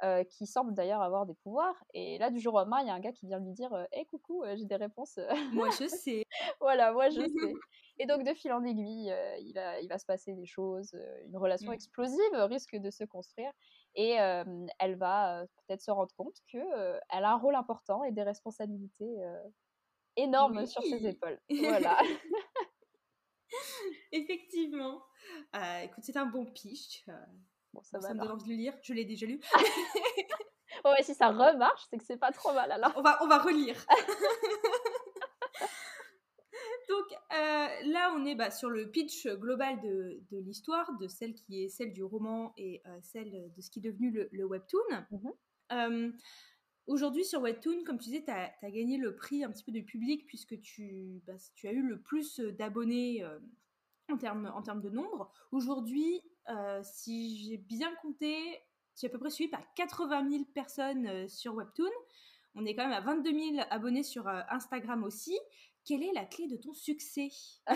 Euh, 0.02 0.24
qui 0.24 0.46
semble 0.46 0.74
d'ailleurs 0.74 1.00
avoir 1.02 1.26
des 1.26 1.34
pouvoirs. 1.34 1.74
Et 1.94 2.18
là, 2.18 2.30
du 2.30 2.38
jour 2.40 2.54
au 2.54 2.58
lendemain, 2.58 2.80
il 2.82 2.86
y 2.88 2.90
a 2.90 2.94
un 2.94 3.00
gars 3.00 3.12
qui 3.12 3.26
vient 3.26 3.38
lui 3.40 3.52
dire 3.52 3.72
Hé, 3.92 4.04
coucou, 4.06 4.42
euh, 4.44 4.54
j'ai 4.56 4.64
des 4.66 4.76
réponses. 4.76 5.18
euh, 5.18 5.32
Moi, 5.52 5.68
je 5.80 5.88
sais. 5.88 6.24
voilà, 6.60 6.92
moi 6.92 7.08
je 7.10 7.20
sais. 7.22 7.54
Et 7.98 8.04
donc 8.04 8.24
de 8.24 8.34
fil 8.34 8.52
en 8.52 8.62
aiguille, 8.62 9.10
euh, 9.10 9.36
il, 9.38 9.54
va, 9.54 9.80
il 9.80 9.88
va 9.88 9.98
se 9.98 10.04
passer 10.04 10.34
des 10.34 10.44
choses, 10.44 10.92
euh, 10.92 11.24
une 11.24 11.36
relation 11.38 11.70
Mm. 11.70 11.74
explosive 11.74 12.34
risque 12.34 12.76
de 12.76 12.90
se 12.90 13.04
construire 13.04 13.50
et 13.94 14.20
euh, 14.20 14.44
elle 14.78 14.96
va 14.96 15.40
euh, 15.40 15.46
peut-être 15.66 15.80
se 15.80 15.90
rendre 15.90 16.14
compte 16.14 16.36
que 16.52 16.58
euh, 16.58 16.98
elle 17.08 17.24
a 17.24 17.30
un 17.32 17.38
rôle 17.38 17.54
important 17.54 18.04
et 18.04 18.12
des 18.12 18.22
responsabilités 18.22 19.24
euh, 19.24 19.42
énormes 20.16 20.66
sur 20.66 20.82
ses 20.82 21.06
épaules. 21.06 21.40
Voilà. 21.48 21.98
Effectivement. 24.12 25.02
Euh, 25.54 25.80
écoute, 25.84 26.04
c'est 26.04 26.16
un 26.16 26.26
bon 26.26 26.44
pitch. 26.44 27.04
Euh, 27.08 27.12
bon, 27.72 27.82
ça 27.82 28.00
ça 28.00 28.08
va. 28.08 28.14
me 28.14 28.20
donne 28.20 28.30
envie 28.32 28.44
de 28.44 28.50
le 28.50 28.56
lire. 28.56 28.74
Je 28.82 28.94
l'ai 28.94 29.04
déjà 29.04 29.26
lu. 29.26 29.40
Ouais, 30.84 31.02
si 31.02 31.14
ça 31.14 31.28
remarche, 31.28 31.82
c'est 31.90 31.98
que 31.98 32.04
c'est 32.04 32.16
pas 32.16 32.30
trop 32.30 32.52
mal 32.52 32.70
alors. 32.70 32.92
On 32.96 33.02
va, 33.02 33.18
on 33.22 33.26
va 33.26 33.38
relire. 33.38 33.84
Donc 36.88 37.18
euh, 37.32 37.66
là, 37.86 38.14
on 38.16 38.24
est 38.24 38.36
bah, 38.36 38.52
sur 38.52 38.70
le 38.70 38.88
pitch 38.88 39.26
global 39.26 39.80
de, 39.80 40.20
de 40.30 40.38
l'histoire, 40.38 40.96
de 40.98 41.08
celle 41.08 41.34
qui 41.34 41.64
est 41.64 41.68
celle 41.68 41.92
du 41.92 42.04
roman 42.04 42.52
et 42.56 42.82
euh, 42.86 42.98
celle 43.02 43.52
de 43.52 43.60
ce 43.60 43.68
qui 43.70 43.80
est 43.80 43.82
devenu 43.82 44.12
le, 44.12 44.28
le 44.30 44.44
webtoon. 44.44 44.80
Mhm. 45.10 45.32
Euh, 45.72 46.12
Aujourd'hui, 46.86 47.24
sur 47.24 47.40
Webtoon, 47.40 47.82
comme 47.84 47.98
tu 47.98 48.10
disais, 48.10 48.22
tu 48.22 48.30
as, 48.30 48.70
gagné 48.70 48.96
le 48.96 49.16
prix 49.16 49.42
un 49.42 49.50
petit 49.50 49.64
peu 49.64 49.72
du 49.72 49.84
public 49.84 50.24
puisque 50.24 50.60
tu, 50.60 51.20
bah, 51.26 51.34
tu 51.56 51.66
as 51.66 51.72
eu 51.72 51.82
le 51.82 52.00
plus 52.00 52.38
d'abonnés 52.38 53.26
en 54.08 54.16
termes 54.16 54.52
en 54.54 54.62
termes 54.62 54.80
de 54.80 54.90
nombre. 54.90 55.32
Aujourd'hui, 55.50 56.22
euh, 56.48 56.80
si 56.82 57.44
j'ai 57.44 57.56
bien 57.56 57.94
compté, 57.96 58.36
tu 58.96 59.06
es 59.06 59.08
à 59.08 59.12
peu 59.12 59.18
près 59.18 59.30
suivi 59.30 59.50
par 59.50 59.62
80 59.74 60.30
000 60.30 60.44
personnes 60.54 61.06
euh, 61.06 61.28
sur 61.28 61.54
Webtoon. 61.54 61.90
On 62.54 62.64
est 62.64 62.74
quand 62.74 62.84
même 62.84 62.92
à 62.92 63.00
22 63.00 63.30
000 63.30 63.66
abonnés 63.70 64.02
sur 64.02 64.26
Instagram 64.28 65.04
aussi. 65.04 65.38
Quelle 65.84 66.02
est 66.02 66.12
la 66.12 66.24
clé 66.24 66.46
de 66.46 66.56
ton 66.56 66.72
succès? 66.72 67.28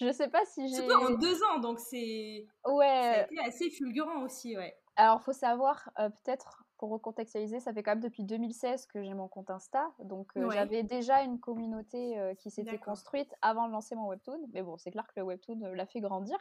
Je 0.00 0.12
sais 0.12 0.28
pas 0.28 0.44
si 0.44 0.68
j'ai. 0.68 0.76
Surtout 0.76 0.94
en 0.94 1.10
deux 1.16 1.42
ans, 1.44 1.58
donc 1.58 1.78
c'est. 1.78 2.46
Ouais. 2.64 3.28
Ça 3.36 3.44
assez 3.44 3.70
fulgurant 3.70 4.22
aussi, 4.22 4.56
ouais. 4.56 4.76
Alors, 4.96 5.22
faut 5.22 5.32
savoir, 5.32 5.90
peut-être 5.96 6.65
pour 6.78 6.90
recontextualiser, 6.90 7.60
ça 7.60 7.72
fait 7.72 7.82
quand 7.82 7.92
même 7.92 8.00
depuis 8.00 8.24
2016 8.24 8.86
que 8.86 9.02
j'ai 9.02 9.14
mon 9.14 9.28
compte 9.28 9.50
Insta. 9.50 9.90
Donc, 9.98 10.32
j'avais 10.50 10.82
déjà 10.82 11.22
une 11.22 11.40
communauté 11.40 12.18
qui 12.38 12.50
s'était 12.50 12.78
construite 12.78 13.34
avant 13.42 13.66
de 13.66 13.72
lancer 13.72 13.94
mon 13.94 14.08
webtoon. 14.08 14.48
Mais 14.52 14.62
bon, 14.62 14.76
c'est 14.76 14.90
clair 14.90 15.06
que 15.06 15.12
le 15.16 15.22
webtoon 15.22 15.72
l'a 15.72 15.86
fait 15.86 16.00
grandir. 16.00 16.38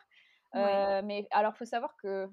mais 0.54 1.27
alors, 1.32 1.54
il 1.56 1.58
faut 1.58 1.65
savoir 1.65 1.96
que, 1.98 2.30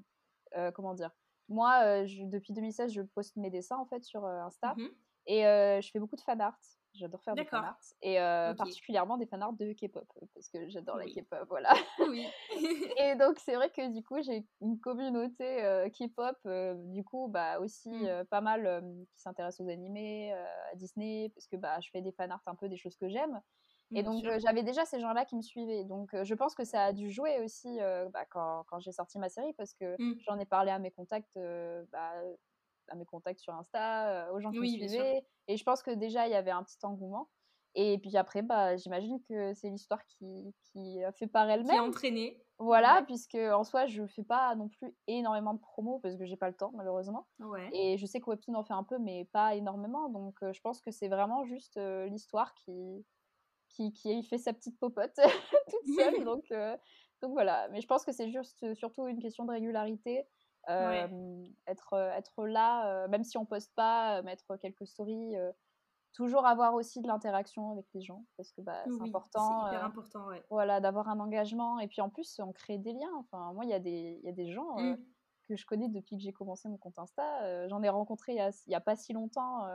comment 0.74 0.94
dire, 0.94 1.10
moi, 1.48 2.04
depuis 2.04 2.52
2016, 2.52 2.92
je 2.92 3.02
poste 3.02 3.36
mes 3.36 3.50
dessins 3.50 3.76
en 3.76 3.86
fait 3.86 4.02
sur 4.02 4.24
Insta. 4.24 4.74
Mmh 4.76 4.88
et 5.26 5.42
je 5.42 5.88
fais 5.90 6.00
beaucoup 6.00 6.16
de 6.16 6.20
fan 6.20 6.40
art. 6.40 6.58
J'adore 6.94 7.22
faire 7.22 7.34
des 7.34 7.44
fanarts. 7.44 7.78
Et 8.02 8.16
particulièrement 8.16 9.16
des 9.16 9.26
fanarts 9.26 9.54
de 9.54 9.72
K-pop, 9.72 10.06
parce 10.34 10.48
que 10.48 10.68
j'adore 10.68 10.96
la 10.96 11.06
K-pop, 11.06 11.46
voilà. 11.48 11.72
Oui. 11.98 12.26
et 12.98 13.14
donc, 13.16 13.38
c'est 13.38 13.54
vrai 13.54 13.70
que 13.70 13.88
du 13.92 14.02
coup, 14.02 14.20
j'ai 14.22 14.46
une 14.60 14.78
communauté 14.78 15.88
K-pop, 15.92 16.36
du 16.92 17.04
coup, 17.04 17.28
bah, 17.28 17.60
aussi 17.60 17.90
mmh. 17.90 18.24
pas 18.30 18.40
mal 18.40 18.84
qui 19.14 19.20
s'intéresse 19.20 19.60
aux 19.60 19.68
animés, 19.68 20.32
à 20.32 20.74
Disney, 20.76 21.30
parce 21.34 21.46
que 21.46 21.56
bah, 21.56 21.80
je 21.80 21.90
fais 21.90 22.02
des 22.02 22.12
fanarts 22.12 22.42
un 22.46 22.54
peu 22.54 22.68
des 22.68 22.76
choses 22.76 22.96
que 22.96 23.08
j'aime. 23.08 23.40
Et 23.94 24.02
donc, 24.02 24.24
j'avais 24.38 24.62
déjà 24.62 24.84
ces 24.84 25.00
gens-là 25.00 25.24
qui 25.24 25.36
me 25.36 25.42
suivaient. 25.42 25.84
Donc, 25.84 26.10
je 26.22 26.34
pense 26.34 26.54
que 26.54 26.64
ça 26.64 26.84
a 26.84 26.92
dû 26.92 27.10
jouer 27.10 27.40
aussi 27.40 27.78
bah, 28.12 28.26
quand, 28.30 28.64
quand 28.68 28.80
j'ai 28.80 28.92
sorti 28.92 29.18
ma 29.18 29.30
série, 29.30 29.54
parce 29.54 29.72
que 29.72 29.96
mmh. 29.98 30.20
j'en 30.26 30.38
ai 30.38 30.46
parlé 30.46 30.70
à 30.70 30.78
mes 30.78 30.90
contacts 30.90 31.38
bah, 31.90 32.12
à 32.88 32.94
mes 32.94 33.04
contacts 33.04 33.40
sur 33.40 33.54
Insta, 33.54 34.32
aux 34.32 34.40
gens 34.40 34.50
qui 34.50 34.58
me 34.58 34.66
suivaient. 34.66 35.24
Et 35.48 35.56
je 35.56 35.64
pense 35.64 35.82
que 35.82 35.90
déjà, 35.90 36.26
il 36.26 36.32
y 36.32 36.36
avait 36.36 36.50
un 36.50 36.62
petit 36.62 36.78
engouement. 36.82 37.28
Et 37.74 37.98
puis 37.98 38.16
après, 38.16 38.42
bah, 38.42 38.76
j'imagine 38.76 39.20
que 39.22 39.54
c'est 39.54 39.70
l'histoire 39.70 40.04
qui, 40.04 40.54
qui 40.64 41.02
a 41.02 41.12
fait 41.12 41.26
par 41.26 41.48
elle-même. 41.48 41.70
Qui 41.70 41.76
a 41.76 41.82
entraîné. 41.82 42.42
Voilà, 42.58 43.02
puisque 43.06 43.34
en 43.34 43.64
soi, 43.64 43.86
je 43.86 44.06
fais 44.06 44.22
pas 44.22 44.54
non 44.54 44.68
plus 44.68 44.94
énormément 45.06 45.54
de 45.54 45.58
promos 45.58 45.98
parce 46.00 46.16
que 46.16 46.26
j'ai 46.26 46.36
pas 46.36 46.48
le 46.48 46.54
temps, 46.54 46.70
malheureusement. 46.74 47.26
Ouais. 47.40 47.70
Et 47.72 47.96
je 47.96 48.06
sais 48.06 48.20
que 48.20 48.26
Webtoon 48.28 48.54
en 48.54 48.62
fait 48.62 48.74
un 48.74 48.84
peu, 48.84 48.98
mais 48.98 49.24
pas 49.32 49.54
énormément. 49.54 50.10
Donc 50.10 50.36
je 50.40 50.60
pense 50.60 50.80
que 50.80 50.90
c'est 50.90 51.08
vraiment 51.08 51.44
juste 51.44 51.80
l'histoire 52.08 52.54
qui, 52.54 53.04
qui, 53.68 53.92
qui 53.92 54.22
fait 54.22 54.38
sa 54.38 54.52
petite 54.52 54.78
popote 54.78 55.16
toute 55.70 55.96
seule. 55.96 56.24
donc, 56.24 56.44
donc 57.22 57.32
voilà. 57.32 57.68
Mais 57.70 57.80
je 57.80 57.86
pense 57.86 58.04
que 58.04 58.12
c'est 58.12 58.30
juste 58.30 58.74
surtout 58.74 59.08
une 59.08 59.18
question 59.18 59.44
de 59.44 59.50
régularité 59.50 60.24
être, 60.68 61.94
être 61.94 62.46
là, 62.46 63.08
même 63.08 63.24
si 63.24 63.36
on 63.38 63.44
poste 63.44 63.74
pas, 63.74 64.22
mettre 64.22 64.56
quelques 64.56 64.86
stories, 64.86 65.34
toujours 66.12 66.46
avoir 66.46 66.74
aussi 66.74 67.00
de 67.00 67.08
l'interaction 67.08 67.70
avec 67.70 67.86
les 67.94 68.02
gens 68.02 68.24
parce 68.36 68.52
que 68.52 68.60
bah, 68.60 68.82
c'est 68.84 69.02
important. 69.02 69.62
C'est 69.62 69.68
hyper 69.68 69.84
important, 69.84 70.26
ouais. 70.26 70.44
Voilà, 70.50 70.80
d'avoir 70.80 71.08
un 71.08 71.18
engagement 71.20 71.78
et 71.78 71.88
puis 71.88 72.00
en 72.00 72.10
plus 72.10 72.38
on 72.40 72.52
crée 72.52 72.78
des 72.78 72.92
liens. 72.92 73.14
Enfin, 73.18 73.52
moi 73.54 73.64
il 73.64 73.70
y 73.70 73.74
a 73.74 73.80
des, 73.80 74.20
y 74.22 74.28
a 74.28 74.32
des 74.32 74.52
gens 74.52 74.78
mmh. 74.78 74.98
que 75.44 75.56
je 75.56 75.66
connais 75.66 75.88
depuis 75.88 76.16
que 76.16 76.22
j'ai 76.22 76.32
commencé 76.32 76.68
mon 76.68 76.76
compte 76.76 76.98
Insta. 76.98 77.68
J'en 77.68 77.82
ai 77.82 77.88
rencontré 77.88 78.34
il 78.34 78.52
y, 78.66 78.74
a, 78.74 78.80
pas 78.80 78.96
si 78.96 79.12
longtemps. 79.12 79.66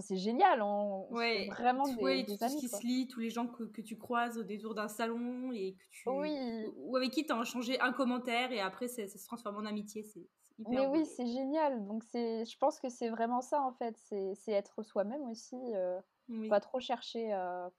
C'est 0.00 0.16
génial, 0.16 0.62
on, 0.62 1.06
ouais, 1.12 1.48
vraiment 1.48 1.84
des, 1.84 2.02
ouais, 2.02 2.22
des 2.22 2.42
amis. 2.42 2.56
qui 2.56 2.68
se 2.68 2.82
lit, 2.86 3.08
tous 3.08 3.20
les 3.20 3.30
gens 3.30 3.46
que, 3.46 3.64
que, 3.64 3.80
tu 3.80 3.96
croises 3.96 4.38
au 4.38 4.42
détour 4.42 4.74
d'un 4.74 4.88
salon 4.88 5.52
et 5.52 5.74
que 5.74 5.78
tu 5.90 6.08
oui. 6.08 6.66
ou 6.76 6.96
avec 6.96 7.10
qui 7.10 7.24
tu 7.24 7.32
as 7.32 7.40
échangé 7.40 7.80
un 7.80 7.92
commentaire 7.92 8.52
et 8.52 8.60
après 8.60 8.88
ça, 8.88 9.06
se 9.06 9.24
transforme 9.26 9.56
en 9.56 9.66
amitié, 9.66 10.02
c'est 10.02 10.28
mais 10.58 10.86
oui, 10.86 11.04
c'est 11.04 11.26
génial. 11.26 11.84
Donc 11.86 12.02
c'est, 12.04 12.44
je 12.44 12.58
pense 12.58 12.80
que 12.80 12.88
c'est 12.88 13.10
vraiment 13.10 13.40
ça 13.40 13.60
en 13.60 13.72
fait, 13.72 13.96
c'est 13.98 14.52
être 14.52 14.82
soi-même 14.82 15.28
aussi. 15.28 15.56
Euh, 15.74 16.00
Pas 16.48 16.60
trop 16.60 16.80
chercher, 16.80 17.32
à... 17.32 17.70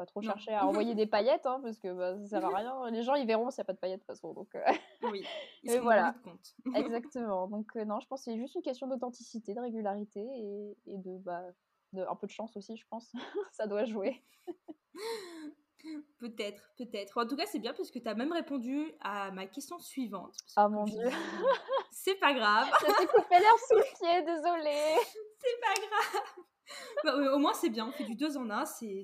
pas 0.00 0.06
trop 0.06 0.22
chercher 0.22 0.54
à 0.54 0.66
envoyer 0.66 0.94
des 0.94 1.06
paillettes, 1.06 1.44
hein, 1.44 1.60
parce 1.62 1.78
que 1.78 1.92
bah, 1.92 2.18
ça 2.20 2.40
sert 2.40 2.44
à 2.46 2.56
rien. 2.56 2.90
Les 2.90 3.02
gens 3.02 3.16
ils 3.16 3.26
verront 3.26 3.50
s'il 3.50 3.60
n'y 3.60 3.64
a 3.64 3.66
pas 3.66 3.74
de 3.74 3.78
paillettes 3.78 4.00
de 4.00 4.06
toute 4.06 4.16
façon. 4.16 4.32
Donc 4.32 4.54
euh, 4.54 4.62
oui, 5.12 5.22
ils 5.62 5.78
voilà. 5.78 6.14
compte. 6.24 6.54
Exactement. 6.74 7.48
Donc 7.48 7.76
euh, 7.76 7.84
non, 7.84 8.00
je 8.00 8.06
pense 8.06 8.20
que 8.24 8.30
c'est 8.30 8.38
juste 8.38 8.54
une 8.54 8.62
question 8.62 8.86
d'authenticité, 8.86 9.52
de 9.52 9.60
régularité 9.60 10.20
et, 10.20 10.76
et 10.86 10.96
de, 10.96 11.18
bah, 11.18 11.42
de 11.92 12.02
un 12.02 12.16
peu 12.16 12.26
de 12.26 12.32
chance 12.32 12.56
aussi, 12.56 12.78
je 12.78 12.86
pense. 12.88 13.12
ça 13.52 13.66
doit 13.66 13.84
jouer. 13.84 14.22
Peut-être, 16.18 16.62
peut-être. 16.78 17.18
En 17.18 17.26
tout 17.26 17.36
cas, 17.36 17.44
c'est 17.44 17.58
bien 17.58 17.74
parce 17.74 17.90
que 17.90 17.98
tu 17.98 18.08
as 18.08 18.14
même 18.14 18.32
répondu 18.32 18.92
à 19.00 19.30
ma 19.32 19.46
question 19.46 19.78
suivante. 19.78 20.34
Ah 20.56 20.68
mon 20.68 20.84
dieu. 20.84 21.10
C'est 21.90 22.16
pas 22.16 22.32
grave. 22.32 22.70
Je 22.80 22.86
t'ai 22.86 23.06
coupé 23.06 23.38
l'air 23.38 23.58
sous 23.68 23.76
le 23.76 23.82
pied, 23.82 24.22
désolée. 24.22 24.96
C'est 25.38 25.60
pas 25.60 25.74
grave. 25.74 26.44
Bah, 27.04 27.34
au 27.34 27.38
moins, 27.38 27.54
c'est 27.54 27.70
bien. 27.70 27.86
On 27.86 27.92
fait 27.92 28.04
du 28.04 28.14
deux 28.14 28.36
en 28.36 28.50
un. 28.50 28.66
C'est, 28.66 29.02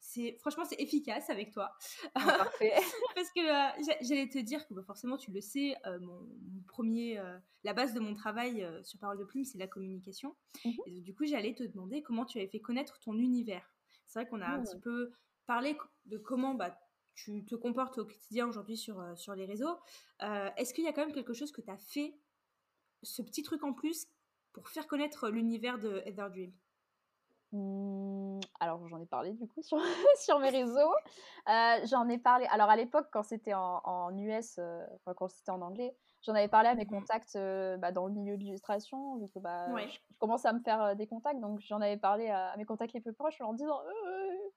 c'est, 0.00 0.36
franchement, 0.40 0.64
c'est 0.64 0.80
efficace 0.80 1.30
avec 1.30 1.50
toi. 1.50 1.72
Ah, 2.14 2.20
parfait. 2.20 2.72
parce 3.14 3.30
que 3.30 3.40
euh, 3.40 3.94
j'allais 4.02 4.28
te 4.28 4.38
dire 4.38 4.66
que 4.66 4.74
bah, 4.74 4.82
forcément, 4.82 5.16
tu 5.16 5.30
le 5.30 5.40
sais, 5.40 5.76
euh, 5.86 5.98
mon, 6.00 6.28
premier, 6.66 7.18
euh, 7.18 7.38
la 7.64 7.72
base 7.72 7.94
de 7.94 8.00
mon 8.00 8.14
travail 8.14 8.66
sur 8.82 8.98
Parole 8.98 9.18
de 9.18 9.24
Plume, 9.24 9.44
c'est 9.44 9.58
la 9.58 9.66
communication. 9.66 10.34
Mhm. 10.64 10.74
Et 10.86 11.00
du 11.00 11.14
coup, 11.14 11.24
j'allais 11.24 11.54
te 11.54 11.62
demander 11.62 12.02
comment 12.02 12.24
tu 12.24 12.38
avais 12.38 12.48
fait 12.48 12.60
connaître 12.60 12.98
ton 13.00 13.14
univers. 13.14 13.74
C'est 14.06 14.20
vrai 14.20 14.28
qu'on 14.28 14.40
a 14.40 14.46
un 14.46 14.58
mmh. 14.58 14.64
petit 14.64 14.78
peu 14.78 15.10
parler 15.46 15.76
de 16.04 16.18
comment 16.18 16.54
bah, 16.54 16.78
tu 17.14 17.46
te 17.46 17.54
comportes 17.54 17.96
au 17.96 18.04
quotidien 18.04 18.46
aujourd'hui 18.46 18.76
sur, 18.76 19.02
sur 19.16 19.34
les 19.34 19.46
réseaux. 19.46 19.78
Est-ce 20.20 20.74
qu'il 20.74 20.84
y 20.84 20.86
a 20.86 20.92
quand 20.92 21.06
même 21.06 21.14
quelque 21.14 21.32
chose 21.32 21.50
que 21.50 21.62
tu 21.62 21.70
as 21.70 21.78
fait, 21.78 22.14
ce 23.02 23.22
petit 23.22 23.42
truc 23.42 23.64
en 23.64 23.72
plus, 23.72 24.06
pour 24.52 24.68
faire 24.68 24.86
connaître 24.86 25.30
l'univers 25.30 25.78
de 25.78 26.02
Heather 26.04 26.30
Dream? 26.30 26.52
Mmh, 27.52 28.40
alors 28.60 28.86
j'en 28.88 29.00
ai 29.00 29.06
parlé 29.06 29.32
du 29.32 29.46
coup 29.46 29.62
sur, 29.62 29.78
sur 30.20 30.38
mes 30.38 30.50
réseaux. 30.50 30.94
Euh, 31.48 31.78
j'en 31.84 32.08
ai 32.08 32.18
parlé. 32.18 32.46
Alors 32.50 32.70
à 32.70 32.76
l'époque 32.76 33.06
quand 33.12 33.22
c'était 33.22 33.54
en, 33.54 33.80
en, 33.84 34.16
US, 34.16 34.58
enfin 34.58 35.14
quand 35.16 35.28
c'était 35.28 35.50
en 35.50 35.62
anglais, 35.62 35.94
j'en 36.22 36.34
avais 36.34 36.48
parlé 36.48 36.68
à 36.68 36.74
mes 36.74 36.84
mmh 36.84 36.88
contacts 36.88 37.38
bah, 37.78 37.92
dans 37.92 38.06
le 38.06 38.12
milieu 38.12 38.36
de 38.36 38.42
l'illustration. 38.42 39.16
Vu 39.16 39.28
que 39.28 39.38
bah, 39.38 39.66
je, 39.86 39.98
commence 40.18 40.44
à 40.44 40.52
me 40.52 40.60
faire 40.60 40.96
des 40.96 41.06
contacts, 41.06 41.40
donc 41.40 41.60
j'en 41.60 41.80
avais 41.80 41.96
parlé 41.96 42.28
à, 42.28 42.48
à, 42.48 42.56
mes 42.56 42.64
contacts 42.64 42.92
les 42.92 43.00
plus 43.00 43.12
proches 43.12 43.40
en 43.40 43.46
leur 43.46 43.54
disant 43.54 43.80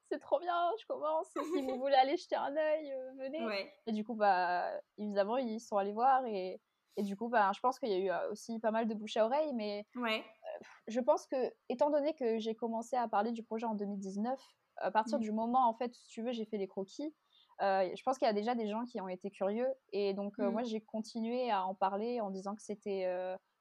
c'est 0.09 0.19
trop 0.19 0.39
bien, 0.39 0.71
je 0.79 0.85
commence. 0.85 1.27
Si 1.27 1.61
vous 1.61 1.77
voulez 1.79 1.95
aller 1.95 2.17
jeter 2.17 2.35
un 2.35 2.55
œil, 2.55 2.91
euh, 2.91 3.11
venez. 3.17 3.71
Et 3.87 3.91
du 3.91 4.03
coup, 4.03 4.15
bah, 4.15 4.69
évidemment, 4.97 5.37
ils 5.37 5.59
sont 5.59 5.77
allés 5.77 5.93
voir 5.93 6.25
et, 6.25 6.61
et 6.97 7.03
du 7.03 7.15
coup, 7.15 7.27
bah, 7.27 7.51
je 7.53 7.59
pense 7.59 7.79
qu'il 7.79 7.89
y 7.89 7.93
a 7.93 7.97
eu 7.97 8.09
euh, 8.09 8.31
aussi 8.31 8.59
pas 8.59 8.71
mal 8.71 8.87
de 8.87 8.93
bouche 8.93 9.17
à 9.17 9.25
oreille, 9.25 9.53
mais 9.53 9.85
ouais. 9.95 10.23
Euh, 10.55 10.65
je 10.87 10.99
pense 10.99 11.27
que, 11.27 11.53
étant 11.69 11.89
donné 11.89 12.13
que 12.13 12.39
j'ai 12.39 12.55
commencé 12.55 12.95
à 12.95 13.07
parler 13.07 13.31
du 13.31 13.43
projet 13.43 13.65
en 13.65 13.75
2019, 13.75 14.39
à 14.77 14.91
partir 14.91 15.17
mmh. 15.17 15.21
du 15.21 15.31
moment, 15.31 15.67
en 15.67 15.73
fait, 15.73 15.93
si 15.93 16.07
tu 16.07 16.21
veux, 16.21 16.31
j'ai 16.31 16.45
fait 16.45 16.57
les 16.57 16.67
croquis, 16.67 17.13
je 17.61 18.03
pense 18.03 18.17
qu'il 18.17 18.25
y 18.25 18.29
a 18.29 18.33
déjà 18.33 18.55
des 18.55 18.67
gens 18.67 18.83
qui 18.85 18.99
ont 18.99 19.07
été 19.07 19.31
curieux 19.31 19.69
et 19.93 20.13
donc 20.13 20.37
mmh. 20.37 20.49
moi 20.49 20.63
j'ai 20.63 20.81
continué 20.81 21.49
à 21.49 21.65
en 21.65 21.73
parler 21.73 22.19
en 22.19 22.29
disant 22.29 22.53
que 22.53 22.61
c'était 22.61 23.05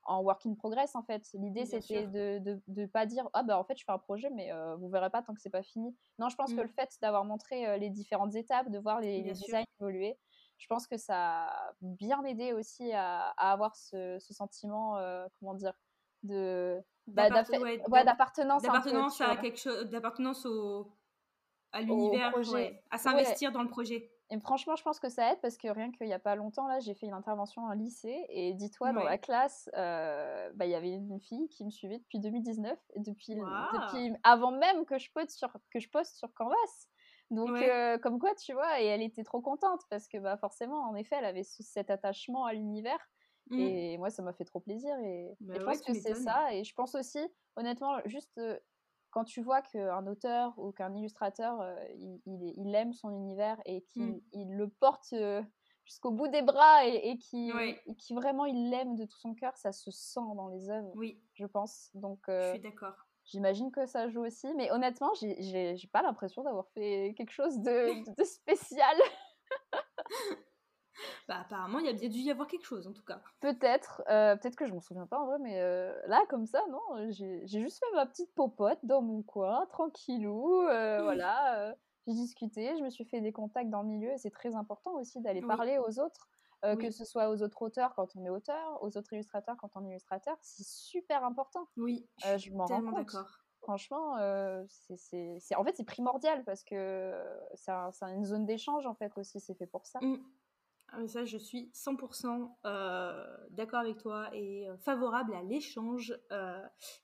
en 0.06 0.22
work 0.22 0.44
in 0.46 0.54
progress 0.54 0.94
en 0.94 1.02
fait. 1.02 1.22
L'idée 1.34 1.64
c'était 1.64 2.06
de, 2.06 2.60
de, 2.68 2.86
pas 2.86 3.06
dire 3.06 3.28
ah 3.32 3.42
bah 3.42 3.58
en 3.58 3.64
fait 3.64 3.78
je 3.78 3.84
fais 3.84 3.92
un 3.92 3.98
projet 3.98 4.30
mais 4.30 4.52
euh, 4.52 4.76
vous 4.76 4.88
verrez 4.88 5.10
pas 5.10 5.22
tant 5.22 5.34
que 5.34 5.40
c'est 5.40 5.50
pas 5.50 5.62
fini. 5.62 5.96
Non, 6.18 6.28
je 6.28 6.36
pense 6.36 6.52
que 6.52 6.60
mmh. 6.60 6.62
le 6.62 6.68
fait 6.68 6.90
d'avoir 7.00 7.24
montré 7.24 7.66
euh, 7.66 7.76
les 7.76 7.90
différentes 7.90 8.34
étapes, 8.34 8.70
de 8.70 8.78
voir 8.78 9.00
les, 9.00 9.22
designs 9.22 9.64
évoluer, 9.80 10.16
je 10.58 10.66
pense 10.66 10.86
que 10.86 10.96
ça 10.96 11.46
a 11.46 11.72
bien 11.80 12.22
aidé 12.24 12.52
aussi 12.52 12.92
à, 12.92 13.28
avoir 13.36 13.74
ce, 13.76 14.18
sentiment 14.20 14.96
euh, 14.98 15.26
comment 15.38 15.54
dire 15.54 15.74
de 16.24 16.80
bah, 17.06 17.28
d'appartenance 17.28 18.62
d'appartenance 18.62 19.20
à 19.20 19.36
quelque 19.36 19.58
chose 19.58 19.84
d'appartenance 19.90 20.46
au 20.46 20.90
à 21.72 21.80
l'univers 21.82 22.32
à 22.90 22.98
s'investir 22.98 23.52
dans 23.52 23.62
le 23.62 23.68
projet. 23.68 24.10
Et 24.30 24.40
franchement, 24.40 24.74
je 24.74 24.82
pense 24.82 25.00
que 25.00 25.08
ça 25.08 25.32
aide 25.32 25.40
parce 25.42 25.58
que 25.58 25.68
rien 25.68 25.90
qu'il 25.90 26.06
n'y 26.06 26.12
a 26.14 26.18
pas 26.18 26.34
longtemps, 26.34 26.66
là, 26.66 26.80
j'ai 26.80 26.94
fait 26.94 27.06
une 27.06 27.12
intervention 27.12 27.62
en 27.62 27.72
lycée 27.72 28.24
et 28.30 28.54
dis-toi, 28.54 28.92
dans 28.92 29.04
la 29.04 29.18
classe, 29.18 29.68
euh, 29.76 30.50
bah, 30.54 30.64
il 30.64 30.70
y 30.70 30.74
avait 30.74 30.92
une 30.92 31.20
fille 31.20 31.48
qui 31.50 31.64
me 31.64 31.70
suivait 31.70 31.98
depuis 31.98 32.20
2019, 32.20 32.78
et 32.94 33.00
depuis, 33.00 33.34
depuis 33.34 34.12
avant 34.22 34.52
même 34.52 34.86
que 34.86 34.98
je 34.98 35.10
poste 35.12 35.32
sur, 35.32 35.52
que 35.70 35.78
je 35.78 35.90
poste 35.90 36.16
sur 36.16 36.32
Canvas. 36.32 36.88
Donc, 37.30 37.50
euh, 37.50 37.98
comme 37.98 38.18
quoi, 38.18 38.34
tu 38.34 38.52
vois, 38.54 38.80
et 38.80 38.86
elle 38.86 39.02
était 39.02 39.24
trop 39.24 39.40
contente 39.40 39.82
parce 39.90 40.08
que 40.08 40.18
bah, 40.18 40.36
forcément, 40.36 40.80
en 40.88 40.94
effet, 40.94 41.16
elle 41.18 41.24
avait 41.24 41.42
cet 41.44 41.90
attachement 41.90 42.46
à 42.46 42.54
l'univers. 42.54 42.98
Mmh. 43.50 43.58
Et 43.58 43.98
moi, 43.98 44.10
ça 44.10 44.22
m'a 44.22 44.32
fait 44.32 44.44
trop 44.44 44.60
plaisir. 44.60 44.96
Et, 45.00 45.36
bah 45.40 45.54
je 45.58 45.64
pense 45.64 45.80
que 45.82 45.94
c'est 45.94 46.14
ça. 46.14 46.54
Et 46.54 46.64
je 46.64 46.74
pense 46.74 46.94
aussi, 46.94 47.20
honnêtement, 47.56 47.98
juste 48.06 48.38
euh, 48.38 48.58
quand 49.10 49.24
tu 49.24 49.42
vois 49.42 49.62
qu'un 49.62 50.06
auteur 50.06 50.54
ou 50.58 50.72
qu'un 50.72 50.94
illustrateur, 50.94 51.60
euh, 51.60 51.74
il, 51.96 52.20
il, 52.26 52.74
aime 52.74 52.92
son 52.92 53.10
univers 53.10 53.60
et 53.66 53.82
qu'il 53.82 54.02
mmh. 54.02 54.20
il 54.32 54.56
le 54.56 54.68
porte 54.68 55.12
euh, 55.12 55.42
jusqu'au 55.84 56.10
bout 56.10 56.28
des 56.28 56.42
bras 56.42 56.86
et, 56.86 57.10
et 57.10 57.18
qui, 57.18 57.52
vraiment 58.14 58.46
il 58.46 58.70
l'aime 58.70 58.96
de 58.96 59.04
tout 59.04 59.18
son 59.18 59.34
cœur, 59.34 59.56
ça 59.56 59.72
se 59.72 59.90
sent 59.90 60.20
dans 60.34 60.48
les 60.48 60.70
œuvres, 60.70 60.92
oui. 60.96 61.20
je 61.34 61.46
pense. 61.46 61.90
Donc, 61.94 62.20
je 62.28 62.52
suis 62.52 62.60
d'accord. 62.60 62.94
J'imagine 63.26 63.70
que 63.70 63.86
ça 63.86 64.10
joue 64.10 64.24
aussi, 64.24 64.52
mais 64.54 64.70
honnêtement, 64.70 65.10
j'ai 65.14 65.88
pas 65.92 66.02
l'impression 66.02 66.42
d'avoir 66.42 66.68
fait 66.68 67.14
quelque 67.16 67.32
chose 67.32 67.58
de, 67.58 68.04
de 68.18 68.24
spécial. 68.24 68.96
Bah, 71.28 71.40
apparemment, 71.40 71.78
il 71.78 71.86
y 71.86 71.88
a 71.88 71.92
bien 71.92 72.08
dû 72.08 72.18
y 72.18 72.30
avoir 72.30 72.48
quelque 72.48 72.64
chose, 72.64 72.86
en 72.86 72.92
tout 72.92 73.04
cas. 73.04 73.20
Peut-être, 73.40 74.02
euh, 74.08 74.36
peut-être 74.36 74.56
que 74.56 74.66
je 74.66 74.72
m'en 74.72 74.80
souviens 74.80 75.06
pas 75.06 75.18
en 75.18 75.26
vrai, 75.26 75.38
mais 75.40 75.60
euh, 75.60 75.94
là, 76.06 76.24
comme 76.28 76.46
ça, 76.46 76.62
non, 76.70 77.10
j'ai 77.10 77.46
juste 77.46 77.78
fait 77.78 77.94
ma 77.94 78.06
petite 78.06 78.32
popote 78.34 78.78
dans 78.82 79.02
mon 79.02 79.22
coin, 79.22 79.66
tranquillou, 79.66 80.62
euh, 80.62 81.02
voilà. 81.02 81.74
j'ai 82.06 82.14
discuté, 82.14 82.76
je 82.76 82.82
me 82.82 82.90
suis 82.90 83.04
fait 83.04 83.20
des 83.20 83.32
contacts 83.32 83.70
dans 83.70 83.82
le 83.82 83.88
milieu, 83.88 84.10
et 84.10 84.18
c'est 84.18 84.30
très 84.30 84.54
important 84.54 84.92
aussi 84.94 85.20
d'aller 85.20 85.42
parler 85.42 85.78
aux 85.78 85.98
autres, 85.98 86.28
que 86.62 86.90
ce 86.90 87.04
soit 87.04 87.28
aux 87.28 87.42
autres 87.42 87.62
auteurs 87.62 87.94
quand 87.94 88.16
on 88.16 88.24
est 88.24 88.30
auteur, 88.30 88.82
aux 88.82 88.96
autres 88.96 89.12
illustrateurs 89.12 89.56
quand 89.58 89.70
on 89.76 89.84
est 89.86 89.90
illustrateur, 89.90 90.36
c'est 90.40 90.66
super 90.66 91.24
important. 91.24 91.68
Oui, 91.76 92.06
je 92.18 92.50
m'en 92.52 92.66
rends 92.66 92.82
compte. 92.82 93.16
Franchement, 93.60 94.16
c'est 94.68 95.54
en 95.56 95.64
fait 95.64 95.74
c'est 95.76 95.84
primordial 95.84 96.44
parce 96.44 96.64
que 96.64 97.14
c'est 97.54 97.72
une 98.02 98.24
zone 98.24 98.44
d'échange 98.44 98.86
en 98.86 98.94
fait 98.94 99.16
aussi, 99.16 99.40
c'est 99.40 99.54
fait 99.54 99.66
pour 99.66 99.86
ça. 99.86 100.00
Mmh. 100.02 100.18
Ah, 100.96 101.08
ça, 101.08 101.24
je 101.24 101.38
suis 101.38 101.70
100% 101.74 102.50
d'accord 103.50 103.80
avec 103.80 103.98
toi 103.98 104.28
et 104.34 104.66
favorable 104.84 105.34
à 105.34 105.42
l'échange 105.42 106.16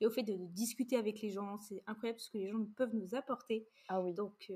et 0.01 0.07
au 0.07 0.11
fait 0.11 0.23
de, 0.23 0.37
discuter 0.53 0.97
avec 0.97 1.21
les 1.21 1.31
gens. 1.31 1.59
C'est 1.61 1.83
incroyable 1.87 2.21
ce 2.21 2.31
que 2.31 2.39
les 2.39 2.49
gens 2.49 2.65
peuvent 2.77 2.95
nous 2.95 3.15
apporter. 3.15 3.67
Ah 3.89 4.01
oui. 4.01 4.15
Donc, 4.15 4.53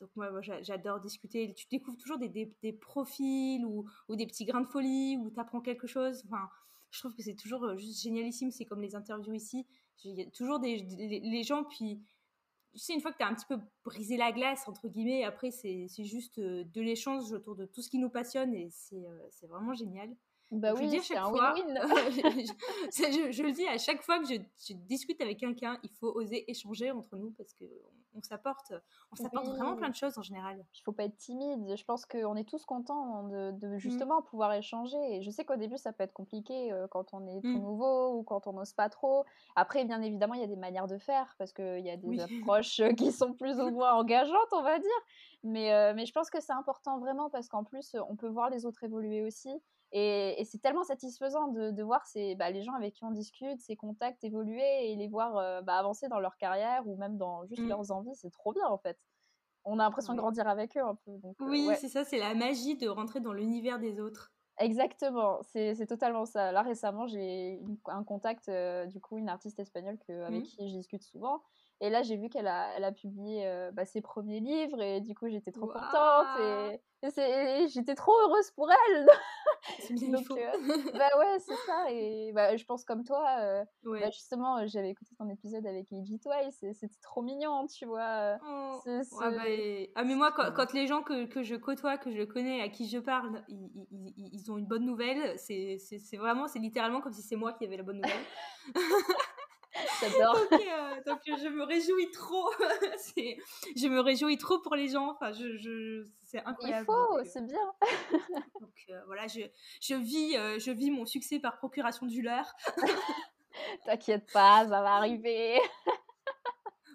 donc 0.00 0.10
moi, 0.16 0.40
j'adore 0.62 1.00
discuter. 1.00 1.54
Tu 1.54 1.66
découvres 1.70 1.96
toujours 1.96 2.18
des, 2.18 2.28
des, 2.28 2.72
profils 2.72 3.64
ou, 3.64 3.84
ou, 4.08 4.16
des 4.16 4.26
petits 4.26 4.44
grains 4.44 4.60
de 4.60 4.66
folie 4.66 5.16
où 5.16 5.30
tu 5.30 5.38
apprends 5.38 5.60
quelque 5.60 5.86
chose. 5.86 6.22
Enfin, 6.26 6.48
je 6.90 6.98
trouve 6.98 7.14
que 7.14 7.22
c'est 7.22 7.36
toujours 7.36 7.76
juste 7.76 8.02
génialissime. 8.02 8.50
C'est 8.50 8.64
comme 8.64 8.82
les 8.82 8.94
interviews 8.94 9.34
ici. 9.34 9.66
Il 10.04 10.18
y 10.18 10.22
a 10.22 10.30
toujours 10.30 10.58
des, 10.58 10.78
les 10.78 11.42
gens, 11.44 11.64
puis 11.64 12.02
tu 12.72 12.78
sais, 12.78 12.94
une 12.94 13.00
fois 13.00 13.12
que 13.12 13.18
tu 13.18 13.22
as 13.22 13.28
un 13.28 13.34
petit 13.34 13.46
peu 13.46 13.58
brisé 13.84 14.16
la 14.16 14.32
glace, 14.32 14.66
entre 14.66 14.88
guillemets, 14.88 15.24
après, 15.24 15.50
c'est 15.50 15.88
juste 15.98 16.40
de 16.40 16.80
l'échange 16.80 17.32
autour 17.32 17.54
de 17.54 17.66
tout 17.66 17.82
ce 17.82 17.90
qui 17.90 17.98
nous 17.98 18.10
passionne 18.10 18.54
et 18.54 18.68
c'est 18.70 19.46
vraiment 19.46 19.74
génial. 19.74 20.10
Bah 20.52 20.74
oui, 20.74 21.00
c'est 21.02 21.16
un 21.16 21.30
win-win. 21.30 21.80
je, 22.94 23.32
je, 23.32 23.42
le 23.42 23.52
dis 23.52 23.66
à 23.66 23.78
chaque 23.78 24.02
fois 24.02 24.18
que 24.18 24.26
je, 24.26 24.74
discute 24.74 25.18
avec 25.22 25.38
quelqu'un, 25.38 25.78
il 25.82 25.88
faut 25.90 26.12
oser 26.14 26.50
échanger 26.50 26.90
entre 26.90 27.16
nous 27.16 27.30
parce 27.30 27.54
que 27.54 27.64
on, 28.14 28.22
s'apporte, 28.22 28.72
on 29.12 29.16
s'apporte 29.16 29.46
vraiment 29.46 29.76
plein 29.76 29.88
de 29.88 29.94
choses 29.94 30.18
en 30.18 30.22
général. 30.22 30.64
Il 30.74 30.82
faut 30.82 30.92
pas 30.92 31.04
être 31.04 31.16
timide. 31.16 31.76
Je 31.76 31.84
pense 31.84 32.06
qu'on 32.06 32.36
est 32.36 32.48
tous 32.48 32.64
contents 32.64 33.24
de, 33.24 33.50
de 33.52 33.68
mmh. 33.68 33.78
justement 33.78 34.22
pouvoir 34.22 34.52
échanger. 34.52 34.98
Et 35.10 35.22
je 35.22 35.30
sais 35.30 35.44
qu'au 35.44 35.56
début, 35.56 35.78
ça 35.78 35.92
peut 35.92 36.04
être 36.04 36.12
compliqué 36.12 36.72
euh, 36.72 36.86
quand 36.88 37.12
on 37.12 37.26
est 37.26 37.40
tout 37.40 37.48
mmh. 37.48 37.62
nouveau 37.62 38.18
ou 38.18 38.22
quand 38.22 38.46
on 38.46 38.52
n'ose 38.52 38.72
pas 38.72 38.88
trop. 38.88 39.24
Après, 39.56 39.84
bien 39.84 40.02
évidemment, 40.02 40.34
il 40.34 40.40
y 40.40 40.44
a 40.44 40.48
des 40.48 40.56
manières 40.56 40.86
de 40.86 40.98
faire 40.98 41.34
parce 41.38 41.52
qu'il 41.52 41.80
y 41.80 41.90
a 41.90 41.96
des 41.96 42.20
approches 42.20 42.80
euh, 42.80 42.92
qui 42.92 43.12
sont 43.12 43.32
plus 43.32 43.58
ou 43.60 43.70
moins 43.70 43.94
engageantes, 43.94 44.52
on 44.52 44.62
va 44.62 44.78
dire. 44.78 44.90
Mais, 45.44 45.72
euh, 45.72 45.92
mais 45.94 46.06
je 46.06 46.12
pense 46.12 46.30
que 46.30 46.40
c'est 46.40 46.52
important 46.52 46.98
vraiment 46.98 47.30
parce 47.30 47.48
qu'en 47.48 47.64
plus, 47.64 47.96
on 48.08 48.16
peut 48.16 48.28
voir 48.28 48.50
les 48.50 48.66
autres 48.66 48.84
évoluer 48.84 49.22
aussi. 49.22 49.50
Et, 49.92 50.42
c'est 50.46 50.60
tellement 50.60 50.84
satisfaisant 50.84 51.48
de, 51.48 51.82
voir 51.82 52.06
ces, 52.06 52.34
bah, 52.34 52.50
les 52.50 52.62
gens 52.62 52.72
avec 52.72 52.94
qui 52.94 53.04
on 53.04 53.10
discute, 53.10 53.60
ces 53.60 53.76
contacts 53.76 54.24
évoluer 54.24 54.90
et 54.90 54.96
les 54.96 55.08
voir 55.08 55.36
euh, 55.36 55.60
bah, 55.60 55.76
avancer 55.76 56.08
dans 56.08 56.18
leur 56.18 56.36
carrière 56.38 56.86
ou 56.86 56.96
même 56.96 57.18
dans 57.18 57.44
juste 57.44 57.62
mmh. 57.62 57.68
leurs 57.68 57.90
envies. 57.90 58.14
C'est 58.14 58.30
trop 58.30 58.52
bien 58.52 58.66
en 58.66 58.78
fait. 58.78 58.98
On 59.64 59.78
a 59.78 59.84
l'impression 59.84 60.14
de 60.14 60.18
grandir 60.18 60.48
avec 60.48 60.76
eux 60.76 60.82
un 60.82 60.94
peu. 60.94 61.12
Euh, 61.12 61.32
oui, 61.40 61.68
c'est 61.78 61.88
ça, 61.88 62.04
c'est 62.04 62.18
la 62.18 62.34
magie 62.34 62.76
de 62.76 62.88
rentrer 62.88 63.20
dans 63.20 63.32
l'univers 63.32 63.78
des 63.78 64.00
autres. 64.00 64.32
Exactement, 64.58 65.40
c'est 65.42 65.86
totalement 65.86 66.24
ça. 66.24 66.52
Là 66.52 66.62
récemment, 66.62 67.06
j'ai 67.06 67.60
un 67.86 68.04
contact, 68.04 68.48
euh, 68.48 68.86
du 68.86 69.00
coup, 69.00 69.18
une 69.18 69.28
artiste 69.28 69.58
espagnole 69.58 69.98
que, 69.98 70.24
avec 70.24 70.40
mmh. 70.40 70.46
qui 70.46 70.68
je 70.68 70.76
discute 70.76 71.02
souvent. 71.02 71.42
Et 71.82 71.90
là, 71.90 72.02
j'ai 72.04 72.16
vu 72.16 72.28
qu'elle 72.28 72.46
a, 72.46 72.68
elle 72.76 72.84
a 72.84 72.92
publié 72.92 73.44
bah, 73.72 73.84
ses 73.84 74.00
premiers 74.00 74.38
livres 74.38 74.80
et 74.80 75.00
du 75.00 75.16
coup, 75.16 75.28
j'étais 75.28 75.50
trop 75.50 75.66
contente 75.66 76.38
et, 76.40 76.80
j'étais 77.66 77.96
trop 77.96 78.12
heureuse 78.22 78.52
pour 78.52 78.70
elle. 78.70 79.06
Donc, 80.12 80.28
bah 80.94 81.08
ouais, 81.18 81.38
c'est 81.40 81.56
ça. 81.66 81.90
Et 81.90 82.30
bah, 82.32 82.56
je 82.56 82.64
pense 82.64 82.84
comme 82.84 83.02
toi, 83.02 83.64
bah, 83.82 84.10
justement, 84.10 84.64
j'avais 84.68 84.90
écouté 84.90 85.10
ton 85.18 85.28
épisode 85.28 85.66
avec 85.66 85.92
AJ 85.92 86.20
Twice 86.22 86.64
c'était 86.72 87.00
trop 87.02 87.20
mignon, 87.20 87.66
tu 87.66 87.84
vois. 87.84 88.38
Oh. 88.46 88.78
Ah, 89.20 89.30
bah, 89.30 89.42
ah, 89.96 90.04
mais 90.04 90.14
moi, 90.14 90.30
quand, 90.30 90.72
les 90.74 90.86
gens 90.86 91.02
que, 91.02 91.26
que, 91.26 91.42
je 91.42 91.56
côtoie, 91.56 91.98
que 91.98 92.12
je 92.12 92.22
connais, 92.22 92.62
à 92.62 92.68
qui 92.68 92.88
je 92.88 92.98
parle, 92.98 93.42
ils, 93.48 93.88
ils, 93.90 94.30
ils 94.32 94.52
ont 94.52 94.58
une 94.58 94.66
bonne 94.66 94.86
nouvelle, 94.86 95.36
c'est 95.36 95.78
vraiment, 96.16 96.46
c'est 96.46 96.60
littéralement 96.60 97.00
comme 97.00 97.12
si 97.12 97.22
c'est 97.22 97.34
moi 97.34 97.52
qui 97.54 97.64
avais 97.64 97.76
la 97.76 97.82
bonne 97.82 98.00
nouvelle. 98.00 98.24
J'adore. 100.00 100.36
Euh, 100.52 101.00
donc, 101.06 101.20
je 101.24 101.48
me 101.48 101.62
réjouis 101.62 102.10
trop. 102.10 102.50
je 103.16 103.88
me 103.88 104.00
réjouis 104.00 104.36
trop 104.36 104.58
pour 104.58 104.74
les 104.74 104.88
gens. 104.88 105.10
Enfin, 105.10 105.32
je, 105.32 105.56
je 105.56 106.06
c'est 106.24 106.44
incroyable. 106.44 106.86
Il 106.88 106.92
faut, 106.92 107.18
euh, 107.18 107.24
c'est 107.24 107.44
bien. 107.44 107.72
donc 108.60 108.74
euh, 108.90 109.00
voilà, 109.06 109.26
je, 109.26 109.40
je 109.80 109.94
vis, 109.94 110.34
je 110.34 110.70
vis 110.70 110.90
mon 110.90 111.06
succès 111.06 111.38
par 111.38 111.56
procuration 111.58 112.06
du 112.06 112.22
leur. 112.22 112.54
T'inquiète 113.86 114.30
pas, 114.32 114.62
ça 114.62 114.82
va 114.82 114.94
arriver. 114.94 115.58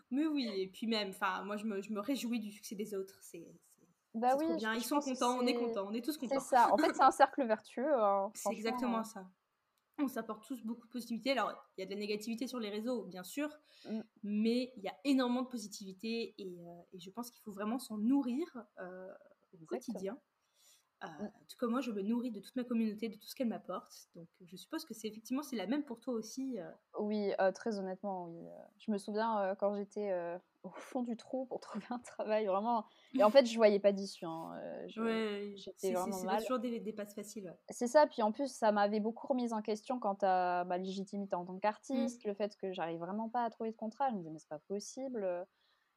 Mais 0.09 0.25
oui, 0.25 0.49
et 0.55 0.67
puis 0.67 0.87
même, 0.87 1.09
enfin, 1.09 1.43
moi 1.43 1.57
je 1.57 1.65
me, 1.65 1.81
je 1.81 1.91
me 1.91 1.99
réjouis 1.99 2.39
du 2.39 2.51
succès 2.51 2.75
des 2.75 2.93
autres. 2.95 3.19
C'est 3.21 3.45
bah 4.13 4.35
oui, 4.39 4.55
bien. 4.55 4.73
Ils 4.73 4.83
sont 4.83 4.99
contents, 4.99 5.37
on 5.37 5.45
est 5.45 5.53
contents, 5.53 5.87
on 5.87 5.93
est 5.93 6.03
tous 6.03 6.17
contents. 6.17 6.39
C'est 6.39 6.55
ça. 6.55 6.73
En 6.73 6.77
fait, 6.77 6.93
c'est 6.93 7.03
un 7.03 7.11
cercle 7.11 7.45
vertueux. 7.45 7.93
Hein, 7.93 8.31
c'est 8.33 8.51
exactement 8.51 9.03
ça 9.03 9.25
on 10.03 10.07
s'apporte 10.07 10.45
tous 10.45 10.63
beaucoup 10.63 10.85
de 10.85 10.91
positivité. 10.91 11.31
Alors, 11.31 11.53
il 11.77 11.81
y 11.81 11.83
a 11.83 11.85
de 11.85 11.91
la 11.91 11.99
négativité 11.99 12.47
sur 12.47 12.59
les 12.59 12.69
réseaux, 12.69 13.05
bien 13.05 13.23
sûr, 13.23 13.49
mm. 13.85 14.01
mais 14.23 14.73
il 14.77 14.83
y 14.83 14.87
a 14.87 14.95
énormément 15.03 15.41
de 15.41 15.47
positivité 15.47 16.35
et, 16.37 16.59
euh, 16.67 16.97
je 16.97 17.09
pense 17.09 17.31
qu'il 17.31 17.41
faut 17.43 17.53
vraiment 17.53 17.79
s'en 17.79 17.97
nourrir 17.97 18.45
euh, 18.79 19.13
au 19.53 19.65
quotidien. 19.65 20.17
Euh, 21.03 21.07
mm. 21.07 21.31
tout 21.47 21.57
comme 21.59 21.71
moi, 21.71 21.81
je 21.81 21.91
me 21.91 22.01
nourris 22.01 22.31
de 22.31 22.39
toute 22.39 22.55
ma 22.55 22.63
communauté, 22.63 23.09
de 23.09 23.15
tout 23.15 23.27
ce 23.27 23.35
qu'elle 23.35 23.47
m'apporte. 23.47 24.09
Donc, 24.15 24.27
je 24.41 24.55
suppose 24.55 24.85
que 24.85 24.93
c'est 24.93 25.07
effectivement 25.07 25.43
c'est 25.43 25.55
la 25.55 25.67
même 25.67 25.83
pour 25.83 25.99
toi 25.99 26.13
aussi. 26.13 26.57
Oui, 26.99 27.31
très 27.55 27.79
honnêtement, 27.79 28.27
oui. 28.27 28.45
Je 28.77 28.91
me 28.91 28.97
souviens 28.97 29.55
quand 29.59 29.75
j'étais 29.75 30.39
au 30.67 30.79
fond 30.79 31.01
du 31.01 31.17
trou 31.17 31.45
pour 31.45 31.59
trouver 31.61 31.85
un 31.89 31.99
travail, 31.99 32.45
vraiment. 32.45 32.85
Et 33.13 33.23
en 33.23 33.29
fait, 33.29 33.45
je 33.45 33.55
voyais 33.55 33.79
pas 33.79 33.91
d'issue. 33.91 34.25
Hein. 34.25 34.51
Euh, 34.55 35.51
j'étais 35.55 35.93
vraiment 35.93 36.21
mal. 36.23 36.39
C'est 36.39 36.45
toujours 36.45 36.59
des, 36.59 36.79
des, 36.79 36.93
passes 36.93 37.15
faciles. 37.15 37.55
C'est 37.69 37.87
ça. 37.87 38.07
Puis 38.07 38.21
en 38.21 38.31
plus, 38.31 38.47
ça 38.47 38.71
m'avait 38.71 38.99
beaucoup 38.99 39.27
remise 39.27 39.53
en 39.53 39.61
question 39.61 39.99
quant 39.99 40.17
à 40.21 40.63
ma 40.65 40.77
légitimité 40.77 41.35
en 41.35 41.45
tant 41.45 41.53
mmh. 41.53 41.59
qu'artiste, 41.59 42.23
le 42.25 42.33
fait 42.33 42.55
que 42.57 42.71
j'arrive 42.71 42.99
vraiment 42.99 43.29
pas 43.29 43.43
à 43.43 43.49
trouver 43.49 43.71
de 43.71 43.75
contrat. 43.75 44.09
Je 44.09 44.13
me 44.15 44.19
disais, 44.19 44.31
mais 44.31 44.39
c'est 44.39 44.49
pas 44.49 44.59
possible. 44.59 45.45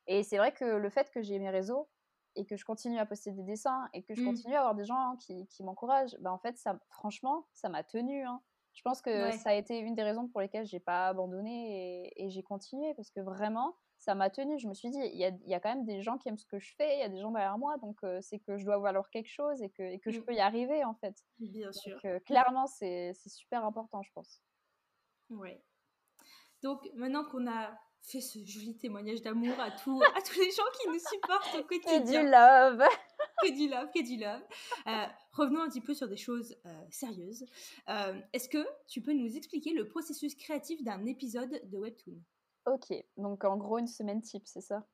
Et 0.07 0.23
c'est 0.23 0.39
vrai 0.39 0.53
que 0.53 0.65
le 0.65 0.91
fait 0.91 1.11
que 1.11 1.23
j'ai 1.23 1.39
mes 1.39 1.51
réseaux 1.51 1.89
et 2.37 2.47
que 2.47 2.57
je 2.57 2.65
continue 2.65 2.99
à 2.99 3.07
poster 3.07 3.33
des 3.33 3.43
dessins 3.43 3.89
et 3.93 4.03
que 4.03 4.15
je 4.15 4.23
mmh. 4.23 4.27
continue 4.27 4.55
à 4.55 4.61
avoir 4.61 4.75
des 4.75 4.85
gens 4.85 5.17
qui, 5.19 5.47
qui 5.49 5.63
m'encouragent, 5.63 6.17
bah 6.21 6.33
en 6.33 6.39
fait, 6.39 6.57
ça, 6.57 6.79
franchement, 6.89 7.47
ça 7.53 7.69
m'a 7.69 7.83
tenu. 7.83 8.25
Hein. 8.25 8.41
Je 8.73 8.83
pense 8.83 9.03
que 9.03 9.33
ça 9.33 9.51
a 9.51 9.55
été 9.55 9.79
une 9.79 9.95
des 9.95 10.03
raisons 10.03 10.29
pour 10.29 10.41
lesquelles 10.41 10.67
j'ai 10.67 10.81
pas 10.81 11.09
abandonné 11.09 12.07
et, 12.07 12.25
et 12.25 12.31
j'ai 12.31 12.43
continué 12.43 12.95
parce 12.95 13.11
que 13.11 13.21
vraiment, 13.21 13.75
ça 14.01 14.17
m'a 14.17 14.31
tenu. 14.31 14.59
Je 14.59 14.67
me 14.67 14.75
suis 14.75 14.91
dit, 14.91 14.99
il 14.99 15.19
y 15.19 15.25
a, 15.25 15.31
y 15.47 15.55
a, 15.55 15.61
quand 15.61 15.69
même 15.69 15.85
des 15.85 16.03
gens 16.03 16.19
qui 16.19 16.29
aiment 16.29 16.39
ce 16.39 16.47
que 16.47 16.59
je 16.59 16.75
fais, 16.75 16.97
il 16.97 17.01
y 17.01 17.05
a 17.05 17.09
des 17.09 17.21
gens 17.21 17.31
derrière 17.31 17.59
moi, 17.59 17.77
donc 17.79 18.01
c'est 18.21 18.41
que 18.41 18.59
je 18.59 18.65
dois 18.65 18.79
valoir 18.79 19.09
quelque 19.11 19.31
chose 19.31 19.63
et 19.63 19.71
que, 19.71 19.83
et 19.83 20.01
que 20.01 20.11
je 20.11 20.19
mmh. 20.19 20.25
peux 20.25 20.35
y 20.35 20.41
arriver 20.41 20.85
en 20.85 20.95
fait. 20.95 21.15
Bien 21.39 21.71
sûr. 21.73 22.01
clairement, 22.25 22.67
c'est 22.67 23.13
super 23.27 23.65
important, 23.65 24.03
je 24.03 24.11
pense. 24.13 24.43
Ouais. 25.29 25.63
Donc 26.63 26.91
maintenant 26.95 27.25
qu'on 27.25 27.47
a 27.47 27.71
fait 28.03 28.21
ce 28.21 28.39
joli 28.45 28.77
témoignage 28.77 29.23
d'amour 29.23 29.59
à, 29.61 29.71
tous 29.71 30.03
à 30.17 30.23
tous 30.23 30.39
les 30.39 30.51
gens 30.51 30.63
qui 30.81 30.89
nous 30.89 30.99
supportent 30.99 31.55
au 31.59 31.65
quotidien. 31.65 32.01
Que 32.01 32.07
du 32.07 32.31
love 32.31 32.89
Que 33.43 33.53
du 33.53 33.69
love, 33.69 33.91
que 33.95 34.03
du 34.03 34.17
love. 34.17 34.43
Euh, 34.87 35.07
revenons 35.33 35.61
un 35.61 35.69
petit 35.69 35.81
peu 35.81 35.95
sur 35.95 36.09
des 36.09 36.17
choses 36.17 36.57
euh, 36.67 36.85
sérieuses. 36.91 37.45
Euh, 37.89 38.21
est-ce 38.33 38.49
que 38.49 38.67
tu 38.89 39.01
peux 39.03 39.13
nous 39.13 39.37
expliquer 39.37 39.73
le 39.73 39.87
processus 39.87 40.35
créatif 40.35 40.83
d'un 40.83 41.05
épisode 41.07 41.61
de 41.65 41.79
Webtoon? 41.79 42.21
Ok, 42.67 42.93
donc 43.17 43.45
en 43.45 43.57
gros 43.57 43.79
une 43.79 43.87
semaine 43.87 44.21
type, 44.21 44.47
c'est 44.47 44.61
ça? 44.61 44.85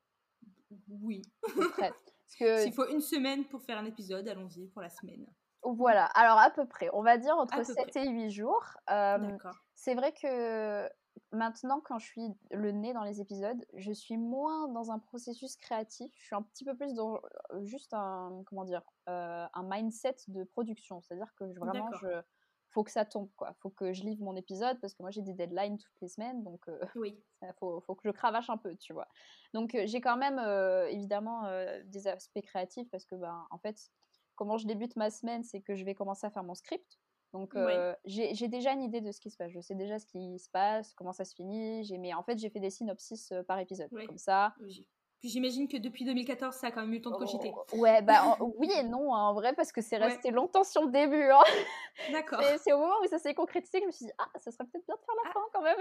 Oui. 0.88 1.22
Que... 2.40 2.62
S'il 2.62 2.72
faut 2.72 2.88
une 2.88 3.00
semaine 3.00 3.44
pour 3.44 3.62
faire 3.62 3.78
un 3.78 3.84
épisode, 3.84 4.26
allons-y 4.26 4.66
pour 4.66 4.82
la 4.82 4.90
semaine. 4.90 5.24
Voilà, 5.62 6.06
alors 6.06 6.38
à 6.38 6.50
peu 6.50 6.66
près, 6.66 6.90
on 6.92 7.02
va 7.02 7.18
dire 7.18 7.36
entre 7.36 7.64
7 7.64 7.94
et 7.96 8.08
8 8.08 8.30
jours. 8.30 8.64
D'accord. 8.88 9.54
C'est 9.76 9.94
vrai 9.94 10.12
que 10.12 10.88
maintenant, 11.32 11.80
quand 11.80 11.98
je 11.98 12.06
suis 12.06 12.28
le 12.50 12.72
nez 12.72 12.92
dans 12.92 13.04
les 13.04 13.20
épisodes, 13.20 13.64
je 13.74 13.92
suis 13.92 14.16
moins 14.16 14.68
dans 14.68 14.90
un 14.90 14.98
processus 14.98 15.56
créatif. 15.56 16.12
Je 16.16 16.24
suis 16.24 16.34
un 16.34 16.42
petit 16.42 16.64
peu 16.64 16.76
plus 16.76 16.94
dans 16.94 17.20
juste 17.62 17.94
un, 17.94 18.42
comment 18.46 18.64
dire, 18.64 18.82
un 19.06 19.62
mindset 19.62 20.16
de 20.28 20.44
production. 20.44 21.00
C'est-à-dire 21.02 21.32
que 21.36 21.44
vraiment, 21.44 21.90
je, 22.00 22.22
faut 22.76 22.84
que 22.84 22.90
ça 22.90 23.06
tombe, 23.06 23.30
quoi. 23.36 23.54
Faut 23.60 23.70
que 23.70 23.94
je 23.94 24.02
livre 24.02 24.22
mon 24.22 24.36
épisode 24.36 24.78
parce 24.82 24.92
que 24.92 25.02
moi 25.02 25.10
j'ai 25.10 25.22
des 25.22 25.32
deadlines 25.32 25.78
toutes 25.78 25.98
les 26.02 26.08
semaines, 26.08 26.44
donc 26.44 26.60
euh, 26.68 26.78
oui. 26.94 27.18
faut, 27.58 27.80
faut, 27.80 27.94
que 27.94 28.02
je 28.04 28.10
cravache 28.10 28.50
un 28.50 28.58
peu, 28.58 28.76
tu 28.76 28.92
vois. 28.92 29.08
Donc 29.54 29.74
euh, 29.74 29.84
j'ai 29.86 30.02
quand 30.02 30.18
même 30.18 30.38
euh, 30.38 30.86
évidemment 30.88 31.44
des 31.86 32.06
aspects 32.06 32.42
créatifs 32.42 32.86
parce 32.90 33.06
que, 33.06 33.14
ben, 33.14 33.46
en 33.50 33.56
fait, 33.56 33.90
comment 34.34 34.58
je 34.58 34.66
débute 34.66 34.94
ma 34.96 35.08
semaine, 35.08 35.42
c'est 35.42 35.62
que 35.62 35.74
je 35.74 35.86
vais 35.86 35.94
commencer 35.94 36.26
à 36.26 36.30
faire 36.30 36.44
mon 36.44 36.54
script. 36.54 37.00
Donc 37.32 37.56
j'ai 38.04 38.48
déjà 38.48 38.72
une 38.72 38.82
idée 38.82 39.00
de 39.00 39.10
ce 39.10 39.20
qui 39.22 39.30
se 39.30 39.38
passe. 39.38 39.52
Je 39.52 39.60
sais 39.60 39.74
déjà 39.74 39.98
ce 39.98 40.04
qui 40.04 40.38
se 40.38 40.50
passe, 40.50 40.92
comment 40.92 41.14
ça 41.14 41.24
se 41.24 41.34
finit. 41.34 41.90
Mais 41.98 42.12
en 42.12 42.22
fait, 42.22 42.38
j'ai 42.38 42.50
fait 42.50 42.60
des 42.60 42.70
synopsis 42.70 43.32
par 43.48 43.58
épisode. 43.58 43.88
Comme 44.06 44.18
ça, 44.18 44.54
Puis 45.20 45.30
j'imagine 45.30 45.66
que 45.66 45.78
depuis 45.78 46.04
2014, 46.04 46.54
ça 46.54 46.66
a 46.66 46.70
quand 46.70 46.82
même 46.82 46.92
eu 46.92 46.96
le 46.96 47.02
temps 47.02 47.10
de 47.10 47.16
cogiter. 47.16 47.52
Oh, 47.54 47.78
ouais, 47.78 48.02
bah 48.02 48.36
oui 48.40 48.70
et 48.76 48.82
non, 48.82 49.14
hein, 49.14 49.28
en 49.28 49.34
vrai, 49.34 49.54
parce 49.54 49.72
que 49.72 49.80
c'est 49.80 49.96
resté 49.96 50.30
longtemps 50.30 50.64
sur 50.64 50.82
le 50.84 50.90
début. 50.90 51.30
Hein. 51.30 51.42
D'accord. 52.12 52.42
C'est 52.58 52.72
au 52.72 52.78
moment 52.78 52.96
où 53.02 53.06
ça 53.06 53.18
s'est 53.18 53.34
concrétisé 53.34 53.78
que 53.78 53.84
je 53.84 53.86
me 53.86 53.92
suis 53.92 54.06
dit, 54.06 54.12
ah, 54.18 54.28
ça 54.36 54.50
serait 54.50 54.64
peut-être 54.64 54.86
bien 54.86 54.94
de 54.94 55.00
faire 55.00 55.14
la 55.24 55.30
ah. 55.30 55.32
fin 55.32 55.40
quand 55.52 55.62
même. 55.62 55.78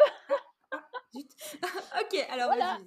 Ah, 0.72 0.80
ok, 2.02 2.28
alors 2.32 2.48
voilà. 2.48 2.80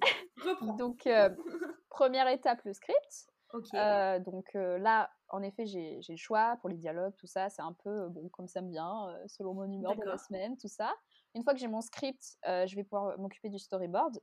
reprends. 0.43 0.73
Donc, 0.73 1.07
euh, 1.07 1.29
première 1.89 2.27
étape, 2.27 2.61
le 2.63 2.73
script. 2.73 3.29
Euh, 3.73 4.19
donc 4.19 4.45
euh, 4.55 4.77
là, 4.77 5.09
en 5.29 5.41
effet, 5.41 5.65
j'ai 5.65 6.01
le 6.07 6.17
choix 6.17 6.57
pour 6.61 6.69
les 6.69 6.77
dialogues, 6.77 7.15
tout 7.17 7.27
ça. 7.27 7.49
C'est 7.49 7.63
un 7.63 7.73
peu 7.73 8.07
bon 8.09 8.29
comme 8.29 8.47
ça 8.47 8.61
me 8.61 8.69
vient, 8.69 9.15
selon 9.27 9.53
mon 9.55 9.71
humeur 9.71 9.95
de 9.95 10.05
la 10.05 10.17
semaine, 10.17 10.57
tout 10.57 10.67
ça. 10.67 10.93
Une 11.35 11.43
fois 11.43 11.53
que 11.53 11.59
j'ai 11.59 11.67
mon 11.67 11.81
script, 11.81 12.37
je 12.45 12.75
vais 12.75 12.83
pouvoir 12.83 13.17
m'occuper 13.17 13.49
du 13.49 13.59
storyboard. 13.59 14.19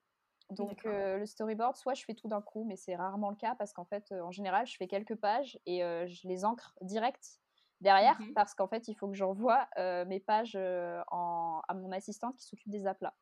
Donc 0.50 0.84
le 0.84 1.26
storyboard, 1.26 1.76
soit 1.76 1.94
je 1.94 2.04
fais 2.04 2.14
tout 2.14 2.28
d'un 2.28 2.40
coup, 2.40 2.64
mais 2.64 2.76
c'est 2.76 2.96
rarement 2.96 3.30
le 3.30 3.36
cas 3.36 3.54
parce 3.56 3.72
qu'en 3.72 3.84
fait, 3.84 4.12
en 4.12 4.30
général, 4.30 4.66
je 4.66 4.76
fais 4.76 4.86
quelques 4.86 5.16
pages 5.16 5.58
et 5.66 5.80
je 5.80 6.28
les 6.28 6.44
ancre 6.44 6.74
direct 6.82 7.40
derrière 7.80 8.18
mmh 8.20 8.32
parce 8.34 8.54
qu'en 8.54 8.68
fait, 8.68 8.88
il 8.88 8.94
faut 8.94 9.08
que 9.08 9.16
j'envoie 9.16 9.68
mes 10.06 10.20
pages 10.20 10.56
à 10.56 11.74
mon 11.74 11.92
assistante 11.92 12.36
qui 12.36 12.46
s'occupe 12.46 12.70
des 12.70 12.86
aplats. 12.86 13.16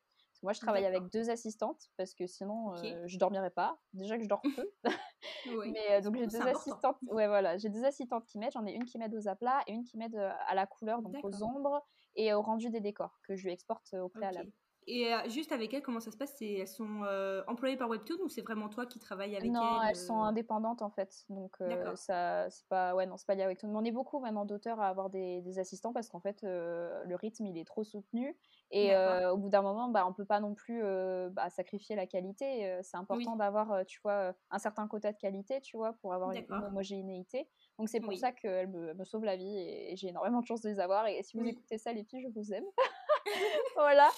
Moi, 0.44 0.52
je 0.52 0.60
travaille 0.60 0.84
avec 0.84 1.08
deux 1.10 1.30
assistantes 1.30 1.88
parce 1.96 2.14
que 2.14 2.26
sinon, 2.26 2.74
je 2.76 2.84
euh, 2.84 3.02
je 3.06 3.18
dormirais 3.18 3.50
pas. 3.50 3.78
Déjà 3.94 4.18
que 4.18 4.24
je 4.24 4.28
dors 4.28 4.42
peu. 4.42 4.70
Mais 5.74 5.92
euh, 5.92 6.00
donc, 6.02 6.16
j'ai 6.16 6.26
deux 6.26 6.42
assistantes. 6.42 6.98
Ouais, 7.06 7.26
voilà. 7.26 7.56
J'ai 7.56 7.70
deux 7.70 7.82
assistantes 7.82 8.26
qui 8.26 8.38
m'aident. 8.38 8.52
J'en 8.52 8.66
ai 8.66 8.72
une 8.72 8.84
qui 8.84 8.98
m'aide 8.98 9.14
aux 9.14 9.26
aplats 9.26 9.62
et 9.66 9.72
une 9.72 9.84
qui 9.84 9.96
m'aide 9.96 10.16
euh, 10.16 10.30
à 10.46 10.54
la 10.54 10.66
couleur, 10.66 11.00
donc 11.00 11.16
aux 11.24 11.42
ombres 11.42 11.82
et 12.14 12.34
au 12.34 12.42
rendu 12.42 12.68
des 12.68 12.80
décors 12.80 13.18
que 13.22 13.36
je 13.36 13.44
lui 13.44 13.52
exporte 13.52 13.94
au 13.94 14.10
préalable. 14.10 14.52
Et 14.86 15.12
juste 15.28 15.52
avec 15.52 15.72
elles, 15.72 15.82
comment 15.82 16.00
ça 16.00 16.10
se 16.10 16.16
passe? 16.16 16.40
Elles 16.40 16.68
sont 16.68 17.02
employées 17.46 17.76
par 17.76 17.88
Webtoon 17.88 18.18
ou 18.22 18.28
c'est 18.28 18.42
vraiment 18.42 18.68
toi 18.68 18.86
qui 18.86 18.98
travailles 18.98 19.36
avec 19.36 19.46
elles 19.46 19.52
Non, 19.52 19.82
elles 19.82 19.96
sont 19.96 20.22
indépendantes 20.22 20.82
en 20.82 20.90
fait. 20.90 21.24
Donc 21.28 21.56
ça, 21.96 22.48
c'est 22.50 22.66
pas, 22.68 22.94
ouais, 22.94 23.06
non, 23.06 23.16
c'est 23.16 23.26
pas 23.26 23.34
lié 23.34 23.42
avec 23.42 23.58
Webtoon. 23.62 23.72
Mais 23.72 23.78
on 23.78 23.84
est 23.84 23.92
beaucoup 23.94 24.20
maintenant 24.20 24.44
d'auteurs 24.44 24.80
à 24.80 24.88
avoir 24.88 25.10
des, 25.10 25.40
des 25.42 25.58
assistants 25.58 25.92
parce 25.92 26.08
qu'en 26.08 26.20
fait, 26.20 26.42
le 26.42 27.14
rythme 27.14 27.46
il 27.46 27.58
est 27.58 27.64
trop 27.64 27.84
soutenu 27.84 28.36
et 28.70 28.94
au 29.30 29.36
bout 29.36 29.48
d'un 29.48 29.62
moment, 29.62 29.88
bah, 29.88 30.06
on 30.06 30.12
peut 30.12 30.24
pas 30.24 30.40
non 30.40 30.54
plus 30.54 30.82
bah, 31.30 31.48
sacrifier 31.50 31.96
la 31.96 32.06
qualité. 32.06 32.78
c'est 32.82 32.96
important 32.96 33.36
d'avoir, 33.36 33.84
tu 33.86 34.00
vois, 34.02 34.34
un 34.50 34.58
certain 34.58 34.86
quota 34.88 35.12
de 35.12 35.18
qualité, 35.18 35.60
tu 35.60 35.76
vois, 35.76 35.92
pour 35.94 36.12
avoir 36.12 36.32
une, 36.32 36.44
homogénéité. 36.50 37.48
Donc 37.78 37.88
c'est 37.88 38.00
pour 38.00 38.14
ça 38.16 38.32
qu'elles 38.32 38.68
me, 38.68 38.94
me 38.94 39.04
sauvent 39.04 39.24
la 39.24 39.36
vie 39.36 39.56
et, 39.56 39.96
j'ai 39.96 40.08
énormément 40.08 40.40
de 40.40 40.46
chance 40.46 40.60
de 40.60 40.68
les 40.68 40.80
avoir. 40.80 41.06
Et 41.06 41.22
si 41.22 41.36
vous 41.36 41.46
écoutez 41.46 41.78
ça, 41.78 41.92
les 41.92 42.04
filles, 42.04 42.22
je 42.22 42.28
vous 42.28 42.52
aime. 42.52 42.64
voilà. 43.76 44.10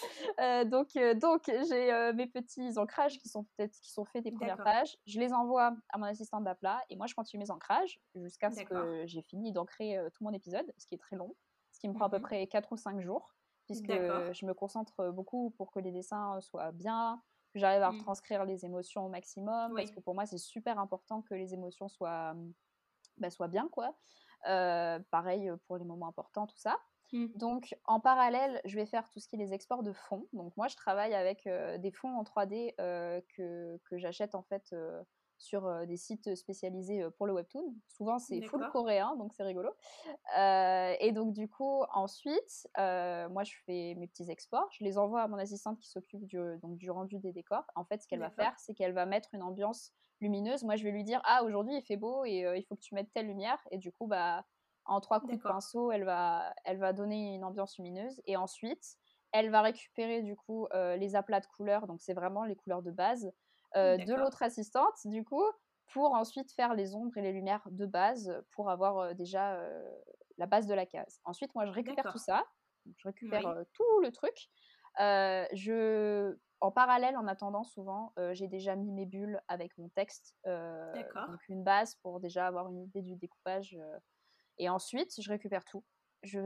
donc 0.64 0.88
donc 1.20 1.44
j'ai 1.46 2.12
mes 2.14 2.26
petits 2.26 2.78
ancrages 2.78 3.18
qui 3.18 3.28
sont 3.28 3.44
peut-être 3.44 3.78
qui 3.80 3.90
sont 3.90 4.04
faits 4.04 4.24
des 4.24 4.32
premières 4.32 4.62
pages. 4.62 4.96
Je 5.06 5.20
les 5.20 5.32
envoie 5.32 5.74
à 5.90 5.98
mon 5.98 6.06
assistante 6.06 6.44
d'aplat 6.44 6.82
et 6.90 6.96
moi 6.96 7.06
je 7.06 7.14
continue 7.14 7.42
mes 7.42 7.50
ancrages 7.50 8.00
jusqu'à 8.14 8.50
ce 8.50 8.62
que 8.62 9.06
j'ai 9.06 9.22
fini 9.22 9.52
d'ancrer 9.52 9.98
tout 10.14 10.24
mon 10.24 10.32
épisode, 10.32 10.72
ce 10.78 10.86
qui 10.86 10.94
est 10.94 10.98
très 10.98 11.16
long, 11.16 11.34
ce 11.72 11.80
qui 11.80 11.88
me 11.88 11.94
prend 11.94 12.06
à 12.06 12.10
peu 12.10 12.18
mmh 12.18 12.22
près 12.22 12.46
4 12.46 12.72
ou 12.72 12.76
5 12.76 13.00
jours 13.00 13.36
puisque 13.66 13.92
je 13.92 14.46
me 14.46 14.54
concentre 14.54 15.10
beaucoup 15.10 15.50
pour 15.58 15.70
que 15.70 15.80
les 15.80 15.90
dessins 15.90 16.40
soient 16.40 16.72
bien, 16.72 17.20
que 17.52 17.58
j'arrive 17.58 17.82
à 17.82 17.90
mmh. 17.90 17.98
retranscrire 17.98 18.44
les 18.44 18.64
émotions 18.64 19.06
au 19.06 19.08
maximum, 19.08 19.74
parce 19.74 19.90
que 19.90 20.00
pour 20.00 20.14
moi, 20.14 20.24
c'est 20.26 20.38
super 20.38 20.78
important 20.78 21.22
que 21.22 21.34
les 21.34 21.52
émotions 21.52 21.88
soient, 21.88 22.34
bah, 23.18 23.30
soient 23.30 23.48
bien, 23.48 23.68
quoi. 23.68 23.96
pareil 25.10 25.50
pour 25.66 25.76
les 25.76 25.84
moments 25.84 26.08
importants, 26.08 26.46
tout 26.46 26.58
ça. 26.58 26.78
Mmh. 27.12 27.26
Donc, 27.36 27.74
en 27.84 28.00
parallèle, 28.00 28.60
je 28.64 28.76
vais 28.76 28.86
faire 28.86 29.08
tout 29.10 29.20
ce 29.20 29.28
qui 29.28 29.36
est 29.36 29.38
les 29.38 29.52
exports 29.52 29.82
de 29.82 29.92
fonds. 29.92 30.26
Donc, 30.32 30.56
moi, 30.56 30.68
je 30.68 30.76
travaille 30.76 31.14
avec 31.14 31.48
des 31.78 31.90
fonds 31.90 32.16
en 32.16 32.22
3D 32.24 32.74
que, 32.76 33.78
que 33.84 33.98
j'achète 33.98 34.34
en 34.34 34.42
fait 34.42 34.74
sur 35.38 35.86
des 35.86 35.96
sites 35.96 36.34
spécialisés 36.34 37.04
pour 37.16 37.26
le 37.26 37.34
webtoon. 37.34 37.74
Souvent, 37.88 38.18
c'est 38.18 38.40
full 38.42 38.66
coréen, 38.70 39.16
donc 39.16 39.34
c'est 39.34 39.42
rigolo. 39.42 39.70
et 40.36 41.12
donc, 41.12 41.32
du 41.32 41.48
coup, 41.48 41.82
ensuite, 41.92 42.68
moi, 42.76 43.44
je 43.44 43.52
fais 43.64 43.94
mes 43.96 44.06
petits 44.08 44.30
exports. 44.30 44.68
Je 44.72 44.84
les 44.84 44.98
envoie 44.98 45.22
à 45.22 45.28
mon 45.28 45.36
assistante 45.36 45.78
qui 45.78 45.88
s'occupe 45.88 46.24
du, 46.24 46.38
donc, 46.62 46.76
du 46.78 46.90
rendu 46.90 47.18
des 47.18 47.32
décors. 47.32 47.64
En 47.74 47.84
fait, 47.84 48.02
ce 48.02 48.08
qu'elle 48.08 48.20
va 48.20 48.30
faire, 48.30 48.54
c'est 48.58 48.74
qu'elle 48.74 48.92
va 48.92 49.06
mettre 49.06 49.34
une 49.34 49.42
ambiance 49.42 49.92
lumineuse. 50.20 50.64
Moi, 50.64 50.76
je 50.76 50.84
vais 50.84 50.90
lui 50.90 51.04
dire 51.04 51.20
Ah, 51.24 51.44
aujourd'hui, 51.44 51.76
il 51.76 51.82
fait 51.82 51.96
beau 51.96 52.24
et 52.24 52.44
il 52.56 52.64
faut 52.64 52.74
que 52.74 52.82
tu 52.82 52.94
mettes 52.94 53.12
telle 53.12 53.26
lumière. 53.26 53.62
Et 53.70 53.78
du 53.78 53.92
coup, 53.92 54.06
bah, 54.06 54.44
en 54.86 55.00
trois 55.00 55.20
coups 55.20 55.36
de 55.36 55.42
pinceau, 55.42 55.92
elle 55.92 56.04
va, 56.04 56.54
elle 56.64 56.78
va 56.78 56.92
donner 56.92 57.34
une 57.34 57.44
ambiance 57.44 57.76
lumineuse. 57.76 58.20
Et 58.26 58.36
ensuite, 58.36 58.96
elle 59.32 59.50
va 59.50 59.62
récupérer 59.62 60.22
du 60.22 60.36
coup 60.36 60.66
les 60.72 61.14
aplats 61.14 61.40
de 61.40 61.46
couleurs. 61.46 61.86
Donc, 61.86 62.00
c'est 62.00 62.14
vraiment 62.14 62.44
les 62.44 62.56
couleurs 62.56 62.82
de 62.82 62.90
base. 62.90 63.32
Euh, 63.76 63.98
de 63.98 64.14
l'autre 64.14 64.42
assistante, 64.42 65.06
du 65.06 65.24
coup, 65.24 65.44
pour 65.92 66.14
ensuite 66.14 66.52
faire 66.52 66.74
les 66.74 66.94
ombres 66.94 67.16
et 67.16 67.22
les 67.22 67.32
lumières 67.32 67.66
de 67.70 67.84
base 67.84 68.42
pour 68.52 68.70
avoir 68.70 68.98
euh, 68.98 69.14
déjà 69.14 69.54
euh, 69.54 69.90
la 70.38 70.46
base 70.46 70.66
de 70.66 70.74
la 70.74 70.86
case. 70.86 71.20
Ensuite, 71.24 71.54
moi, 71.54 71.66
je 71.66 71.72
récupère 71.72 72.10
tout 72.10 72.18
ça. 72.18 72.44
je 72.96 73.08
récupère 73.08 73.64
tout 73.72 74.00
le 74.00 74.10
truc. 74.12 74.48
je, 74.98 76.36
en 76.60 76.70
parallèle, 76.70 77.16
en 77.18 77.26
attendant, 77.26 77.64
souvent, 77.64 78.12
j'ai 78.32 78.48
déjà 78.48 78.76
mis 78.76 78.92
mes 78.92 79.06
bulles 79.06 79.42
avec 79.48 79.76
mon 79.76 79.88
texte. 79.90 80.34
donc, 80.44 81.48
une 81.48 81.62
base 81.62 81.96
pour 81.96 82.20
déjà 82.20 82.46
avoir 82.46 82.68
une 82.68 82.82
idée 82.82 83.02
du 83.02 83.16
découpage. 83.16 83.78
Et 84.58 84.68
ensuite, 84.68 85.20
je 85.20 85.28
récupère 85.28 85.64
tout. 85.64 85.84
Je, 86.22 86.38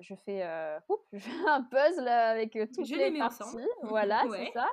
je, 0.00 0.14
fais, 0.14 0.42
je 1.12 1.18
fais 1.18 1.48
un 1.48 1.62
puzzle 1.62 2.08
avec 2.08 2.52
toutes 2.72 2.88
les, 2.90 3.10
les 3.10 3.18
parties. 3.18 3.42
Voilà, 3.82 4.22
c'est 4.30 4.52
ça. 4.52 4.68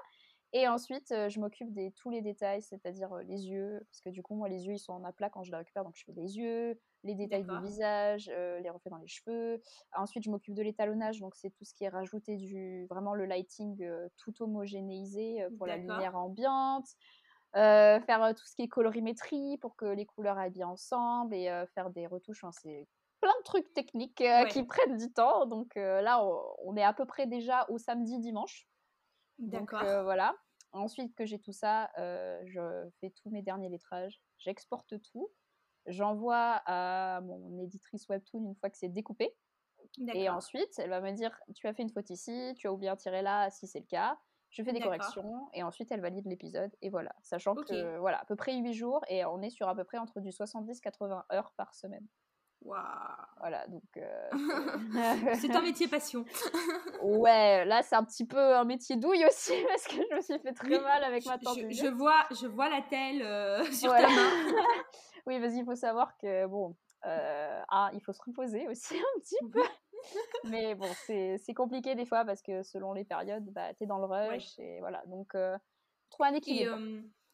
Et 0.53 0.67
ensuite, 0.67 1.07
je 1.09 1.39
m'occupe 1.39 1.73
de 1.73 1.89
tous 1.95 2.09
les 2.09 2.21
détails, 2.21 2.61
c'est-à-dire 2.61 3.15
les 3.25 3.47
yeux, 3.47 3.79
parce 3.89 4.01
que 4.01 4.09
du 4.09 4.21
coup, 4.21 4.35
moi, 4.35 4.49
les 4.49 4.67
yeux, 4.67 4.73
ils 4.73 4.79
sont 4.79 4.91
en 4.91 5.03
aplat 5.05 5.29
quand 5.29 5.43
je 5.43 5.51
les 5.51 5.57
récupère, 5.57 5.85
donc 5.85 5.95
je 5.95 6.03
fais 6.03 6.11
les 6.11 6.37
yeux, 6.37 6.77
les 7.03 7.15
détails 7.15 7.45
du 7.45 7.57
visage, 7.61 8.27
les 8.27 8.69
reflets 8.69 8.91
dans 8.91 8.97
les 8.97 9.07
cheveux. 9.07 9.61
Ensuite, 9.95 10.25
je 10.25 10.29
m'occupe 10.29 10.53
de 10.53 10.61
l'étalonnage, 10.61 11.21
donc 11.21 11.35
c'est 11.35 11.51
tout 11.51 11.63
ce 11.63 11.73
qui 11.73 11.85
est 11.85 11.89
rajouté 11.89 12.35
du 12.35 12.85
vraiment 12.89 13.13
le 13.13 13.25
lighting 13.25 13.81
tout 14.17 14.43
homogénéisé 14.43 15.45
pour 15.57 15.67
la 15.67 15.77
lumière 15.77 16.17
ambiante. 16.17 16.87
Faire 17.53 18.33
tout 18.35 18.45
ce 18.45 18.55
qui 18.55 18.63
est 18.63 18.67
colorimétrie 18.67 19.57
pour 19.57 19.75
que 19.75 19.85
les 19.85 20.05
couleurs 20.05 20.37
aillent 20.37 20.51
bien 20.51 20.67
ensemble 20.67 21.35
et 21.35 21.65
faire 21.73 21.89
des 21.89 22.07
retouches. 22.07 22.45
c'est 22.51 22.87
plein 23.21 23.33
de 23.39 23.43
trucs 23.43 23.71
techniques 23.73 24.23
qui 24.49 24.63
prennent 24.67 24.97
du 24.97 25.11
temps. 25.11 25.45
Donc 25.45 25.75
là, 25.75 26.23
on 26.63 26.75
est 26.75 26.83
à 26.83 26.93
peu 26.93 27.05
près 27.05 27.27
déjà 27.27 27.65
au 27.69 27.77
samedi, 27.77 28.19
dimanche. 28.19 28.67
D'accord. 29.37 29.83
voilà. 30.03 30.35
Ensuite 30.73 31.13
que 31.15 31.25
j'ai 31.25 31.39
tout 31.39 31.51
ça, 31.51 31.91
je 31.97 32.89
fais 32.99 33.09
tous 33.09 33.29
mes 33.29 33.41
derniers 33.41 33.69
lettrages, 33.69 34.21
j'exporte 34.37 35.01
tout, 35.11 35.29
j'envoie 35.85 36.61
à 36.65 37.21
mon 37.21 37.59
éditrice 37.59 38.07
Webtoon 38.07 38.45
une 38.45 38.55
fois 38.55 38.69
que 38.69 38.77
c'est 38.77 38.89
découpé. 38.89 39.35
Et 40.13 40.29
ensuite, 40.29 40.77
elle 40.77 40.89
va 40.89 41.01
me 41.01 41.11
dire 41.11 41.37
tu 41.55 41.67
as 41.67 41.73
fait 41.73 41.83
une 41.83 41.89
faute 41.89 42.09
ici, 42.09 42.53
tu 42.57 42.67
as 42.67 42.73
oublié 42.73 42.89
un 42.89 42.95
tiret 42.95 43.21
là, 43.21 43.49
si 43.49 43.67
c'est 43.67 43.79
le 43.79 43.85
cas. 43.85 44.17
Je 44.51 44.63
fais 44.63 44.73
des 44.73 44.81
corrections 44.81 45.49
et 45.53 45.63
ensuite 45.63 45.91
elle 45.91 46.01
valide 46.01 46.25
l'épisode 46.27 46.71
et 46.81 46.89
voilà. 46.89 47.15
Sachant 47.21 47.55
que 47.55 47.97
voilà, 47.99 48.19
à 48.19 48.25
peu 48.25 48.35
près 48.35 48.55
8 48.55 48.73
jours 48.73 49.01
et 49.07 49.23
on 49.25 49.41
est 49.41 49.49
sur 49.49 49.67
à 49.69 49.75
peu 49.75 49.85
près 49.85 49.97
entre 49.97 50.19
du 50.19 50.29
70-80 50.29 51.23
heures 51.31 51.53
par 51.55 51.73
semaine. 51.73 52.05
Waouh 52.63 52.79
Voilà, 53.39 53.65
donc. 53.67 53.83
Euh, 53.97 54.29
c'est 55.39 55.55
un 55.55 55.61
métier 55.61 55.87
passion. 55.87 56.25
ouais, 57.01 57.65
là 57.65 57.81
c'est 57.81 57.95
un 57.95 58.03
petit 58.03 58.25
peu 58.25 58.55
un 58.55 58.65
métier 58.65 58.97
douille 58.97 59.25
aussi 59.25 59.53
parce 59.67 59.87
que 59.87 59.95
je 59.95 60.15
me 60.15 60.21
suis 60.21 60.39
fait 60.39 60.53
très 60.53 60.79
mal 60.79 61.03
avec 61.03 61.25
ma 61.25 61.37
tante. 61.37 61.57
Je, 61.57 61.87
vois, 61.87 62.25
je 62.29 62.47
vois 62.47 62.69
la 62.69 62.81
telle 62.81 63.21
euh, 63.23 63.63
sur 63.71 63.91
ta 63.91 64.01
main. 64.01 64.29
oui, 65.25 65.39
vas-y, 65.39 65.59
il 65.59 65.65
faut 65.65 65.75
savoir 65.75 66.17
que 66.17 66.45
bon, 66.45 66.75
euh, 67.05 67.61
ah, 67.69 67.89
il 67.93 68.01
faut 68.01 68.13
se 68.13 68.21
reposer 68.21 68.67
aussi 68.67 68.95
un 68.95 69.19
petit 69.19 69.37
peu. 69.51 69.63
Mais 70.45 70.75
bon, 70.75 70.87
c'est 71.05 71.53
compliqué 71.55 71.95
des 71.95 72.05
fois 72.05 72.25
parce 72.25 72.41
que 72.41 72.63
selon 72.63 72.93
les 72.93 73.03
périodes, 73.03 73.45
bah, 73.51 73.73
tu 73.73 73.83
es 73.83 73.87
dans 73.87 73.99
le 73.99 74.05
rush 74.05 74.57
et 74.59 74.79
voilà. 74.79 75.03
Donc, 75.07 75.35
trouver 76.09 76.29
un 76.29 76.33
équilibre. 76.33 76.77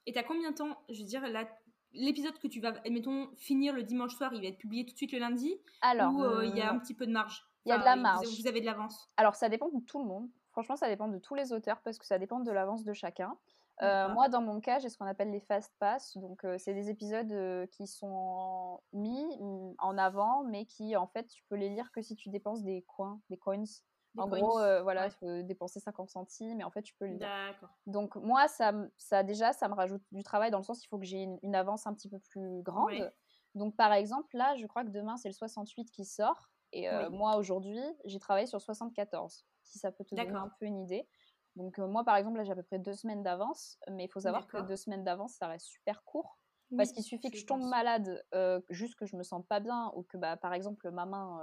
Et 0.06 0.13
t'as 0.13 0.23
combien 0.23 0.51
de 0.51 0.56
temps, 0.56 0.77
je 0.89 0.99
veux 0.99 1.06
dire, 1.06 1.27
là, 1.27 1.45
l'épisode 1.93 2.38
que 2.39 2.47
tu 2.47 2.60
vas, 2.60 2.73
admettons, 2.86 3.30
finir 3.36 3.73
le 3.73 3.84
dimanche 3.84 4.15
soir, 4.15 4.34
il 4.34 4.41
va 4.41 4.47
être 4.47 4.58
publié 4.58 4.86
tout 4.86 4.93
de 4.93 4.97
suite 4.97 5.12
le 5.12 5.19
lundi 5.19 5.53
Alors, 5.82 6.13
ou 6.13 6.23
euh, 6.23 6.45
il 6.45 6.56
y 6.56 6.62
a 6.62 6.71
un 6.71 6.80
petit 6.80 6.93
peu 6.93 7.06
de 7.06 7.12
marge? 7.12 7.45
Il 7.65 7.69
y 7.69 7.71
a 7.73 7.77
de 7.77 7.84
la 7.84 7.97
marge. 7.97 8.25
Vous, 8.39 8.47
avez 8.47 8.62
de 8.62 8.65
l'avance 8.65 9.10
Alors, 9.17 9.36
ça 9.36 9.49
dépend 9.49 9.67
de 9.67 9.84
tout 9.86 9.99
le 9.99 10.06
monde. 10.06 10.30
Franchement, 10.51 10.77
ça 10.77 10.88
dépend 10.88 11.10
de 11.10 11.19
tous 11.19 11.36
les 11.36 11.51
auteurs 11.51 11.82
parce 11.82 11.97
que 11.97 12.06
ça 12.06 12.17
dépend 12.17 12.39
de 12.39 12.51
l'avance 12.51 12.86
de 12.86 12.93
chacun. 12.93 13.38
Euh, 13.82 14.10
moi, 14.10 14.28
dans 14.28 14.42
mon 14.42 14.60
cas, 14.60 14.80
j'ai 14.80 14.90
ce 14.90 14.98
qu'on 14.98 15.06
appelle 15.06 15.32
les 15.32 15.40
fast 15.40 15.74
pass. 15.80 16.18
Donc, 16.18 16.44
euh, 16.44 16.58
c'est 16.58 16.74
des 16.74 16.90
épisodes 16.90 17.68
qui 17.70 17.88
sont 17.88 18.82
mis 18.94 19.26
en 19.80 19.98
avant, 19.98 20.44
mais 20.44 20.66
qui, 20.66 20.96
en 20.96 21.08
fait, 21.08 21.28
tu 21.28 21.44
peux 21.50 21.56
les 21.56 21.70
lire 21.70 21.92
que 21.92 22.02
si 22.02 22.16
tu 22.16 22.30
dépenses 22.30 22.63
des 22.63 22.84
coins, 22.84 23.22
des 23.30 23.38
coins. 23.38 23.63
En 24.18 24.28
gros, 24.28 24.60
euh, 24.60 24.82
voilà, 24.82 25.06
il 25.06 25.12
faut 25.12 25.42
dépenser 25.44 25.80
50 25.80 26.10
centimes, 26.10 26.58
mais 26.58 26.63
en 26.63 26.72
fait, 26.72 26.82
tu 26.82 26.96
peux 26.96 27.06
le 27.06 27.18
Donc, 27.86 28.16
moi, 28.16 28.48
ça, 28.48 28.74
ça, 28.98 29.24
déjà, 29.24 29.54
ça 29.54 29.68
me 29.68 29.76
rajoute 29.76 30.02
du 30.12 30.24
travail 30.24 30.52
dans 30.52 30.58
le 30.58 30.63
sens 30.63 30.84
il 30.84 30.88
faut 30.88 30.98
que 30.98 31.06
j'ai 31.06 31.28
une, 31.42 31.56
avance 31.56 31.88
un 31.88 31.94
petit 31.94 32.10
peu 32.10 32.20
plus 32.20 32.62
grande. 32.63 33.12
Donc, 33.56 33.76
par 33.76 33.94
exemple, 33.94 34.36
là, 34.36 34.56
je 34.56 34.66
crois 34.66 34.84
que 34.84 34.90
demain, 34.90 35.18
c'est 35.18 35.30
le 35.30 35.34
68 35.34 35.92
qui 35.92 36.06
sort. 36.06 36.50
Et 36.74 36.90
euh, 36.90 37.10
moi, 37.10 37.38
aujourd'hui, 37.38 37.80
j'ai 38.06 38.20
travaillé 38.20 38.46
sur 38.46 38.62
74, 38.62 39.46
si 39.63 39.80
ça 39.80 39.92
peut 39.92 40.04
te 40.04 40.16
donner 40.16 40.30
un 40.32 40.52
peu 40.60 40.66
une 40.66 40.80
idée. 40.80 41.08
Donc 41.58 41.80
moi, 41.80 42.04
par 42.04 42.15
exemple, 42.15 42.38
là, 42.38 42.43
j'ai 42.43 42.52
à 42.52 42.56
peu 42.56 42.63
près 42.63 42.78
deux 42.78 42.93
semaines 42.93 43.24
d'avance, 43.24 43.80
mais 43.89 44.06
il 44.06 44.08
faut 44.08 44.20
savoir 44.20 44.48
que 44.48 44.58
deux 44.58 44.76
semaines 44.76 45.04
d'avance, 45.04 45.34
ça 45.34 45.48
reste 45.48 45.65
super 45.65 46.04
court. 46.04 46.38
parce 46.76 46.91
qu'il 46.91 47.04
suffit 47.04 47.32
que 47.32 47.38
je 47.38 47.46
tombe 47.46 47.63
malade, 47.63 48.24
juste 48.70 48.96
que 48.96 49.06
je 49.06 49.15
me 49.15 49.24
sente 49.24 49.48
pas 49.48 49.60
bien, 49.60 49.91
ou 49.96 50.04
que, 50.04 50.17
bah, 50.17 50.38
par 50.38 50.54
exemple, 50.54 50.89
ma 50.91 51.06
main, 51.06 51.41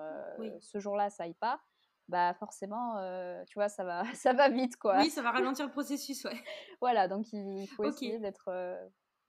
ce 0.61 0.79
jour-là, 0.79 1.11
ça 1.11 1.25
aille 1.25 1.35
pas, 1.35 1.61
bah 2.09 2.35
forcément, 2.35 2.95
tu 3.47 3.55
vois, 3.59 3.69
ça 3.69 3.83
va, 3.83 4.03
ça 4.15 4.33
va 4.33 4.49
vite, 4.49 4.77
quoi. 4.77 4.99
Oui, 4.99 5.11
ça 5.11 5.21
va 5.21 5.33
ralentir 5.33 5.67
le 5.67 5.73
processus, 5.73 6.25
ouais. 6.25 6.45
voilà, 6.81 7.09
donc 7.09 7.33
il 7.33 7.67
faut 7.69 7.85
essayer 7.85 8.21
d'être 8.21 8.49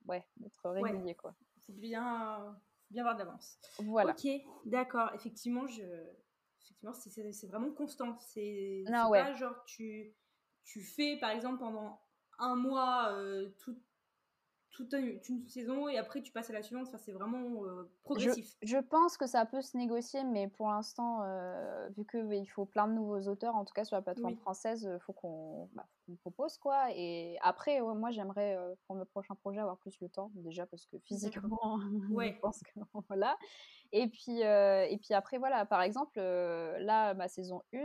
ouais, 0.07 0.23
régulier, 0.65 1.15
quoi. 1.15 1.35
C'est 1.65 1.73
bien, 1.73 2.55
bien 2.91 3.03
voir 3.03 3.15
d'avance. 3.15 3.57
Voilà. 3.79 4.11
Ok, 4.11 4.27
d'accord. 4.65 5.11
Effectivement, 5.15 5.65
je... 5.65 5.83
Effectivement, 6.61 6.93
c'est 6.93 7.47
vraiment 7.47 7.71
constant. 7.71 8.17
C'est 8.19 8.83
pas 8.87 9.33
genre 9.33 9.63
tu, 9.65 10.15
tu 10.65 10.81
fais, 10.81 11.17
par 11.17 11.31
exemple, 11.31 11.59
pendant 11.59 12.01
un 12.37 12.55
mois 12.55 13.17
tout, 13.59 13.77
toute 14.75 14.93
une, 14.93 15.47
saison 15.47 15.87
et 15.87 15.97
après 15.97 16.21
tu 16.21 16.31
passes 16.31 16.49
à 16.49 16.53
la 16.53 16.61
suivante. 16.61 16.87
Enfin, 16.87 16.97
c'est 16.97 17.13
vraiment 17.13 17.63
euh, 17.63 17.89
progressif. 18.03 18.57
Je, 18.61 18.77
pense 18.77 19.17
que 19.17 19.25
ça 19.25 19.45
peut 19.45 19.61
se 19.61 19.77
négocier, 19.77 20.23
mais 20.25 20.49
pour 20.49 20.67
l'instant, 20.67 21.21
euh, 21.23 21.87
vu 21.95 22.05
qu'il 22.05 22.27
il 22.33 22.45
faut 22.47 22.65
plein 22.65 22.87
de 22.87 22.93
nouveaux 22.93 23.21
auteurs, 23.29 23.55
en 23.55 23.63
tout 23.63 23.73
cas 23.73 23.85
sur 23.85 23.95
la 23.95 24.01
plateforme 24.01 24.35
française, 24.35 24.89
il 24.93 24.99
faut 24.99 25.13
qu'on 25.13 25.69
bah, 25.73 25.85
propose 26.19 26.57
quoi. 26.57 26.87
Et 26.93 27.37
après, 27.41 27.79
moi 27.81 28.11
j'aimerais 28.11 28.57
euh, 28.57 28.75
pour 28.85 28.97
mes 28.97 29.05
prochains 29.05 29.35
projets 29.35 29.61
avoir 29.61 29.77
plus 29.77 29.97
le 30.01 30.09
temps, 30.09 30.29
déjà 30.35 30.65
parce 30.65 30.85
que 30.85 30.97
physiquement, 30.99 31.79
ouais. 32.11 32.33
je 32.35 32.39
pense 32.41 32.61
que 32.61 32.79
voilà. 33.07 33.37
Et 33.93 34.07
puis, 34.07 34.41
et 34.41 34.97
puis 35.01 35.13
après, 35.13 35.37
voilà, 35.37 35.65
par 35.65 35.81
exemple, 35.81 36.19
là, 36.19 37.13
ma 37.13 37.29
saison 37.29 37.63
1, 37.73 37.79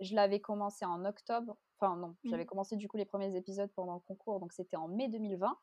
je 0.00 0.14
l'avais 0.14 0.40
commencé 0.40 0.84
en 0.84 1.04
octobre. 1.04 1.56
Enfin, 1.82 1.96
non, 1.96 2.08
mmh. 2.08 2.30
j'avais 2.30 2.46
commencé 2.46 2.76
du 2.76 2.86
coup 2.86 2.96
les 2.96 3.04
premiers 3.04 3.34
épisodes 3.34 3.70
pendant 3.74 3.94
le 3.94 4.00
concours, 4.00 4.38
donc 4.38 4.52
c'était 4.52 4.76
en 4.76 4.86
mai 4.86 5.08
2020. 5.08 5.58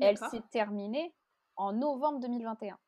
Elle 0.00 0.18
s'est 0.18 0.42
terminée 0.50 1.14
en 1.56 1.72
novembre 1.72 2.20
2021. 2.20 2.78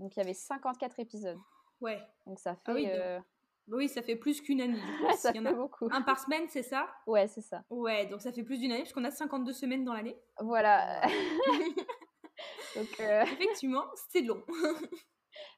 Donc 0.00 0.16
il 0.16 0.18
y 0.18 0.22
avait 0.22 0.34
54 0.34 0.98
épisodes. 0.98 1.38
Ouais. 1.80 2.02
Donc 2.26 2.40
ça 2.40 2.56
ah 2.66 2.74
fait. 2.74 2.98
Euh, 2.98 3.20
oui, 3.68 3.88
ça 3.88 4.02
fait 4.02 4.16
plus 4.16 4.40
qu'une 4.40 4.60
année. 4.60 4.80
ça 5.16 5.32
fait 5.32 5.40
beaucoup. 5.54 5.88
Un 5.92 6.02
par 6.02 6.18
semaine, 6.18 6.48
c'est 6.48 6.62
ça? 6.62 6.88
Ouais, 7.06 7.28
c'est 7.28 7.40
ça. 7.40 7.62
Ouais, 7.70 8.06
donc 8.06 8.20
ça 8.20 8.32
fait 8.32 8.42
plus 8.42 8.58
d'une 8.58 8.72
année, 8.72 8.82
puisqu'on 8.82 9.04
a 9.04 9.10
52 9.10 9.52
semaines 9.52 9.84
dans 9.84 9.92
l'année. 9.92 10.18
Voilà. 10.40 11.02
donc, 12.76 13.00
euh, 13.00 13.22
Effectivement, 13.22 13.84
c'est 14.10 14.22
long. 14.22 14.42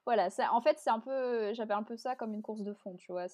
voilà, 0.04 0.28
ça, 0.28 0.52
en 0.52 0.60
fait, 0.60 0.78
c'est 0.78 0.90
un 0.90 1.00
peu. 1.00 1.54
J'avais 1.54 1.74
un 1.74 1.82
peu 1.82 1.96
ça 1.96 2.16
comme 2.16 2.34
une 2.34 2.42
course 2.42 2.62
de 2.62 2.74
fond, 2.74 2.96
tu 2.96 3.12
vois. 3.12 3.26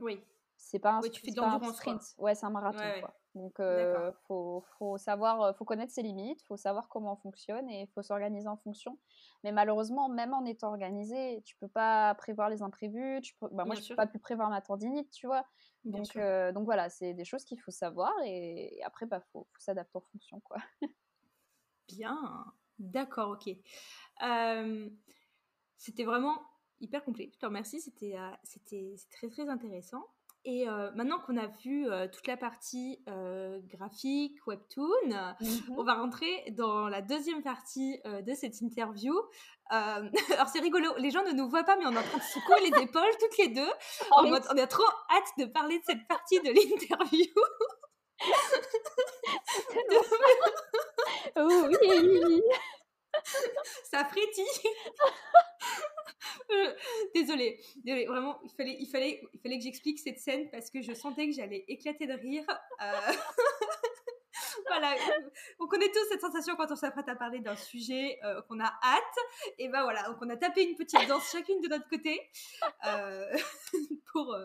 Oui. 0.00 0.20
C'est 0.60 0.80
pas 0.80 0.94
un, 0.94 1.00
oui, 1.00 1.10
tu 1.10 1.20
fais 1.22 1.38
un 1.38 1.72
sprint. 1.72 2.02
Ouais, 2.18 2.34
c'est 2.34 2.44
un 2.44 2.50
marathon, 2.50 2.82
quoi. 3.00 3.14
Donc, 3.36 3.54
il 3.60 3.62
euh, 3.62 4.10
faut, 4.26 4.64
faut, 4.76 4.98
savoir, 4.98 5.40
euh, 5.40 5.52
faut 5.52 5.64
connaître 5.64 5.92
ses 5.92 6.02
limites, 6.02 6.42
faut 6.42 6.56
savoir 6.56 6.88
comment 6.88 7.12
on 7.12 7.16
fonctionne 7.16 7.70
et 7.70 7.82
il 7.82 7.86
faut 7.86 8.02
s'organiser 8.02 8.48
en 8.48 8.56
fonction. 8.56 8.98
Mais 9.44 9.52
malheureusement, 9.52 10.08
même 10.08 10.34
en 10.34 10.44
étant 10.44 10.68
organisé, 10.68 11.40
tu 11.44 11.56
peux 11.56 11.68
pas 11.68 12.14
prévoir 12.16 12.50
les 12.50 12.60
imprévus. 12.62 13.20
Tu 13.22 13.34
peux, 13.36 13.48
bah, 13.52 13.64
moi, 13.64 13.76
je 13.76 13.88
peux 13.88 13.94
pas 13.94 14.08
plus 14.08 14.18
prévoir 14.18 14.50
ma 14.50 14.60
tendinite, 14.60 15.10
tu 15.12 15.28
vois. 15.28 15.46
Donc, 15.84 16.16
euh, 16.16 16.50
donc 16.50 16.64
voilà, 16.64 16.90
c'est 16.90 17.14
des 17.14 17.24
choses 17.24 17.44
qu'il 17.44 17.60
faut 17.60 17.70
savoir 17.70 18.12
et, 18.24 18.80
après, 18.84 19.06
bah, 19.06 19.20
faut, 19.32 19.46
faut 19.52 19.60
s'adapter 19.60 19.96
en 19.96 20.00
fonction, 20.00 20.40
quoi. 20.40 20.58
Bien, 21.88 22.44
d'accord, 22.78 23.30
ok. 23.30 23.48
c'était 25.76 26.04
vraiment 26.04 26.42
hyper 26.80 27.04
complet. 27.04 27.30
Je 27.32 27.38
te 27.38 27.46
remercie, 27.46 27.80
c'était 27.80 28.16
c'était 28.42 28.96
très 29.10 29.28
très 29.28 29.48
intéressant. 29.48 30.04
Et 30.44 30.68
euh, 30.68 30.90
maintenant 30.94 31.18
qu'on 31.18 31.36
a 31.36 31.46
vu 31.46 31.90
euh, 31.90 32.06
toute 32.08 32.26
la 32.26 32.36
partie 32.36 33.02
euh, 33.08 33.58
graphique, 33.66 34.38
webtoon, 34.46 35.08
mhm. 35.40 35.76
on 35.76 35.82
va 35.82 35.94
rentrer 35.94 36.44
dans 36.52 36.88
la 36.88 37.02
deuxième 37.02 37.42
partie 37.42 38.00
de 38.04 38.34
cette 38.34 38.60
interview. 38.60 39.14
alors 39.70 40.48
c'est 40.50 40.60
rigolo, 40.60 40.94
les 40.96 41.10
gens 41.10 41.24
ne 41.24 41.32
nous 41.32 41.50
voient 41.50 41.64
pas, 41.64 41.76
mais 41.76 41.84
on 41.86 41.92
est 41.92 41.98
en 41.98 42.02
train 42.02 42.18
de 42.18 42.22
secouer 42.22 42.60
les 42.60 42.68
épaules 42.84 43.16
toutes 43.20 43.36
les 43.38 43.48
deux. 43.48 43.70
Oh, 44.12 44.22
on 44.24 44.32
a 44.32 44.66
trop 44.66 44.88
hâte 45.10 45.32
de 45.38 45.44
parler 45.44 45.78
de 45.78 45.84
cette 45.84 46.08
partie 46.08 46.40
de 46.40 46.48
l'interview. 46.48 47.26
oui. 51.36 52.42
Ça 53.84 54.04
frétille. 54.04 54.44
désolée, 57.14 57.60
vraiment, 57.84 58.40
il 58.44 58.50
fallait, 58.50 58.76
il 58.78 58.86
fallait, 58.86 59.22
il 59.32 59.40
fallait 59.40 59.58
que 59.58 59.64
j'explique 59.64 59.98
cette 59.98 60.18
scène 60.18 60.50
parce 60.50 60.70
que 60.70 60.82
je 60.82 60.92
sentais 60.92 61.26
que 61.28 61.34
j'allais 61.34 61.64
éclater 61.68 62.06
de 62.06 62.14
rire. 62.14 62.44
Euh, 62.82 63.12
voilà, 64.66 64.94
on 65.58 65.66
connaît 65.66 65.90
tous 65.90 66.08
cette 66.08 66.20
sensation 66.20 66.56
quand 66.56 66.70
on 66.70 66.76
s'apprête 66.76 67.08
à 67.08 67.16
parler 67.16 67.40
d'un 67.40 67.56
sujet 67.56 68.18
euh, 68.24 68.42
qu'on 68.42 68.60
a 68.60 68.72
hâte. 68.82 69.54
Et 69.58 69.68
ben 69.68 69.82
voilà, 69.82 70.02
donc 70.04 70.18
on 70.20 70.30
a 70.30 70.36
tapé 70.36 70.62
une 70.62 70.76
petite 70.76 71.06
danse 71.08 71.30
chacune 71.30 71.60
de 71.60 71.68
notre 71.68 71.88
côté 71.88 72.20
euh, 72.86 73.36
pour, 74.12 74.36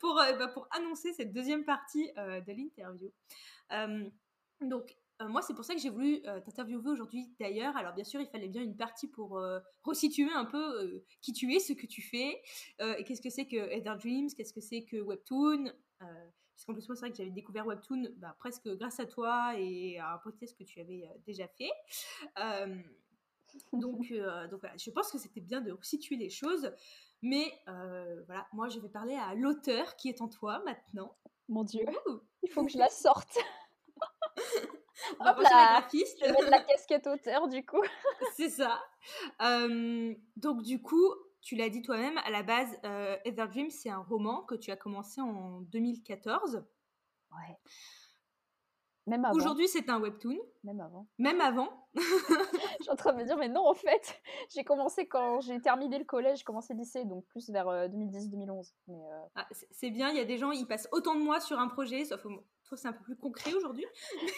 pour, 0.00 0.14
ben 0.16 0.48
pour 0.48 0.68
annoncer 0.70 1.12
cette 1.12 1.32
deuxième 1.32 1.64
partie 1.64 2.12
de 2.16 2.52
l'interview. 2.52 3.12
donc, 4.60 4.96
euh, 5.24 5.28
moi, 5.28 5.42
c'est 5.42 5.54
pour 5.54 5.64
ça 5.64 5.74
que 5.74 5.80
j'ai 5.80 5.90
voulu 5.90 6.20
euh, 6.26 6.40
t'interviewer 6.40 6.90
aujourd'hui 6.90 7.34
d'ailleurs. 7.40 7.76
Alors, 7.76 7.94
bien 7.94 8.04
sûr, 8.04 8.20
il 8.20 8.28
fallait 8.28 8.48
bien 8.48 8.62
une 8.62 8.76
partie 8.76 9.08
pour 9.08 9.38
euh, 9.38 9.58
resituer 9.82 10.30
un 10.34 10.44
peu 10.44 11.04
qui 11.20 11.32
tu 11.32 11.52
es, 11.54 11.60
ce 11.60 11.72
que 11.72 11.86
tu 11.86 12.02
fais, 12.02 12.40
et 12.80 13.04
qu'est-ce 13.04 13.22
que 13.22 13.30
c'est 13.30 13.46
que 13.46 13.56
Heather 13.56 13.96
Dreams, 13.98 14.28
qu'est-ce 14.36 14.52
que 14.52 14.60
c'est 14.60 14.84
que 14.84 14.96
Webtoon? 14.96 15.72
parce 15.98 16.66
qu'en 16.66 16.74
plus, 16.74 16.86
moi, 16.88 16.94
c'est 16.94 17.00
vrai 17.00 17.10
que 17.10 17.16
j'avais 17.16 17.30
découvert 17.30 17.66
Webtoon 17.66 18.10
bah, 18.18 18.36
presque 18.38 18.68
grâce 18.76 19.00
à 19.00 19.06
toi 19.06 19.54
et 19.58 19.98
à 19.98 20.14
un 20.14 20.18
podcast 20.18 20.56
que 20.56 20.62
tu 20.62 20.80
avais 20.80 21.08
déjà 21.26 21.48
fait. 21.48 21.70
donc, 23.72 23.82
donc 23.82 24.60
voilà, 24.60 24.76
je 24.76 24.90
pense 24.90 25.10
que 25.10 25.18
c'était 25.18 25.40
bien 25.40 25.60
de 25.60 25.72
resituer 25.72 26.16
les 26.16 26.30
choses. 26.30 26.70
Mais 27.22 27.52
voilà, 28.26 28.46
moi, 28.52 28.68
je 28.68 28.78
vais 28.78 28.88
parler 28.88 29.14
à 29.14 29.34
l'auteur 29.34 29.96
qui 29.96 30.08
est 30.08 30.20
en 30.20 30.28
toi 30.28 30.62
maintenant. 30.64 31.16
Mon 31.48 31.64
Dieu, 31.64 31.84
il 32.42 32.50
faut 32.50 32.64
que 32.64 32.70
je 32.70 32.78
la 32.78 32.88
sorte. 32.88 33.38
Hop 35.20 35.38
là, 35.40 35.86
je 35.92 36.32
vais 36.32 36.50
la 36.50 36.60
casquette 36.60 37.06
auteur 37.06 37.48
du 37.48 37.64
coup. 37.64 37.82
c'est 38.36 38.50
ça. 38.50 38.80
donc 40.36 40.62
du 40.62 40.80
coup, 40.80 41.14
tu 41.44 41.56
l'as 41.56 41.68
dit 41.68 41.82
toi-même, 41.82 42.16
à 42.24 42.30
la 42.30 42.42
base, 42.42 42.78
euh, 42.84 43.16
Ever 43.26 43.46
Dream, 43.48 43.70
c'est 43.70 43.90
un 43.90 43.98
roman 43.98 44.42
que 44.42 44.54
tu 44.54 44.70
as 44.70 44.76
commencé 44.76 45.20
en 45.20 45.60
2014. 45.60 46.64
Ouais. 47.32 47.58
Même 49.06 49.24
avant. 49.24 49.36
Aujourd'hui, 49.36 49.68
c'est 49.68 49.90
un 49.90 50.00
webtoon. 50.00 50.38
Même 50.62 50.80
avant. 50.80 51.06
Même 51.18 51.40
avant. 51.40 51.68
je 51.94 52.00
suis 52.80 52.90
en 52.90 52.96
train 52.96 53.12
de 53.12 53.18
me 53.18 53.24
dire, 53.24 53.36
mais 53.36 53.48
non, 53.48 53.66
en 53.66 53.74
fait, 53.74 54.20
j'ai 54.54 54.64
commencé 54.64 55.06
quand 55.06 55.40
j'ai 55.40 55.60
terminé 55.60 55.98
le 55.98 56.04
collège, 56.04 56.38
j'ai 56.38 56.44
commencé 56.44 56.72
le 56.72 56.80
lycée, 56.80 57.04
donc 57.04 57.26
plus 57.26 57.50
vers 57.50 57.66
2010-2011. 57.66 58.72
Euh, 58.88 58.92
euh, 58.92 59.20
ah, 59.34 59.46
c'est 59.70 59.90
bien, 59.90 60.08
il 60.08 60.16
y 60.16 60.20
a 60.20 60.24
des 60.24 60.38
gens, 60.38 60.52
ils 60.52 60.66
passent 60.66 60.88
autant 60.90 61.14
de 61.14 61.20
mois 61.20 61.40
sur 61.40 61.58
un 61.58 61.68
projet, 61.68 62.04
sauf 62.04 62.22
toi, 62.22 62.78
c'est 62.78 62.88
un 62.88 62.92
peu 62.94 63.04
plus 63.04 63.16
concret 63.16 63.52
aujourd'hui. 63.52 63.84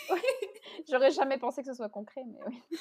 J'aurais 0.90 1.12
jamais 1.12 1.38
pensé 1.38 1.62
que 1.62 1.68
ce 1.68 1.74
soit 1.74 1.88
concret, 1.88 2.24
mais 2.26 2.38
oui. 2.48 2.78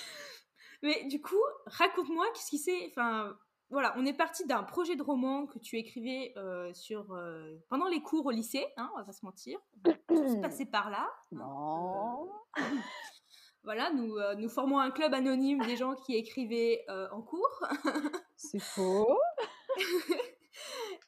Mais 0.81 1.05
du 1.05 1.21
coup, 1.21 1.41
raconte-moi, 1.65 2.25
qu'est-ce 2.33 2.49
qui 2.49 2.57
s'est. 2.57 2.87
Enfin, 2.89 3.37
voilà, 3.75 3.93
on 3.97 4.05
est 4.05 4.13
parti 4.13 4.47
d'un 4.47 4.63
projet 4.63 4.95
de 4.95 5.03
roman 5.03 5.47
que 5.47 5.59
tu 5.59 5.77
écrivais 5.77 6.31
euh, 6.37 6.73
sur, 6.73 7.11
euh, 7.11 7.57
pendant 7.67 7.89
les 7.89 8.01
cours 8.01 8.25
au 8.25 8.31
lycée, 8.31 8.65
hein, 8.77 8.89
on 8.93 8.99
va 8.99 9.03
pas 9.03 9.11
se 9.11 9.25
mentir. 9.25 9.59
Tout 9.83 10.29
se 10.29 10.39
passait 10.39 10.65
par 10.65 10.89
là. 10.89 11.09
Hein, 11.33 11.37
non. 11.39 12.29
Euh, 12.57 12.61
voilà, 13.65 13.91
nous, 13.91 14.17
nous 14.37 14.47
formons 14.47 14.79
un 14.79 14.91
club 14.91 15.13
anonyme 15.13 15.59
des 15.65 15.75
gens 15.75 15.93
qui 15.93 16.15
écrivaient 16.15 16.85
en 17.11 17.21
cours. 17.21 17.67
C'est 18.37 18.61
faux. 18.61 19.19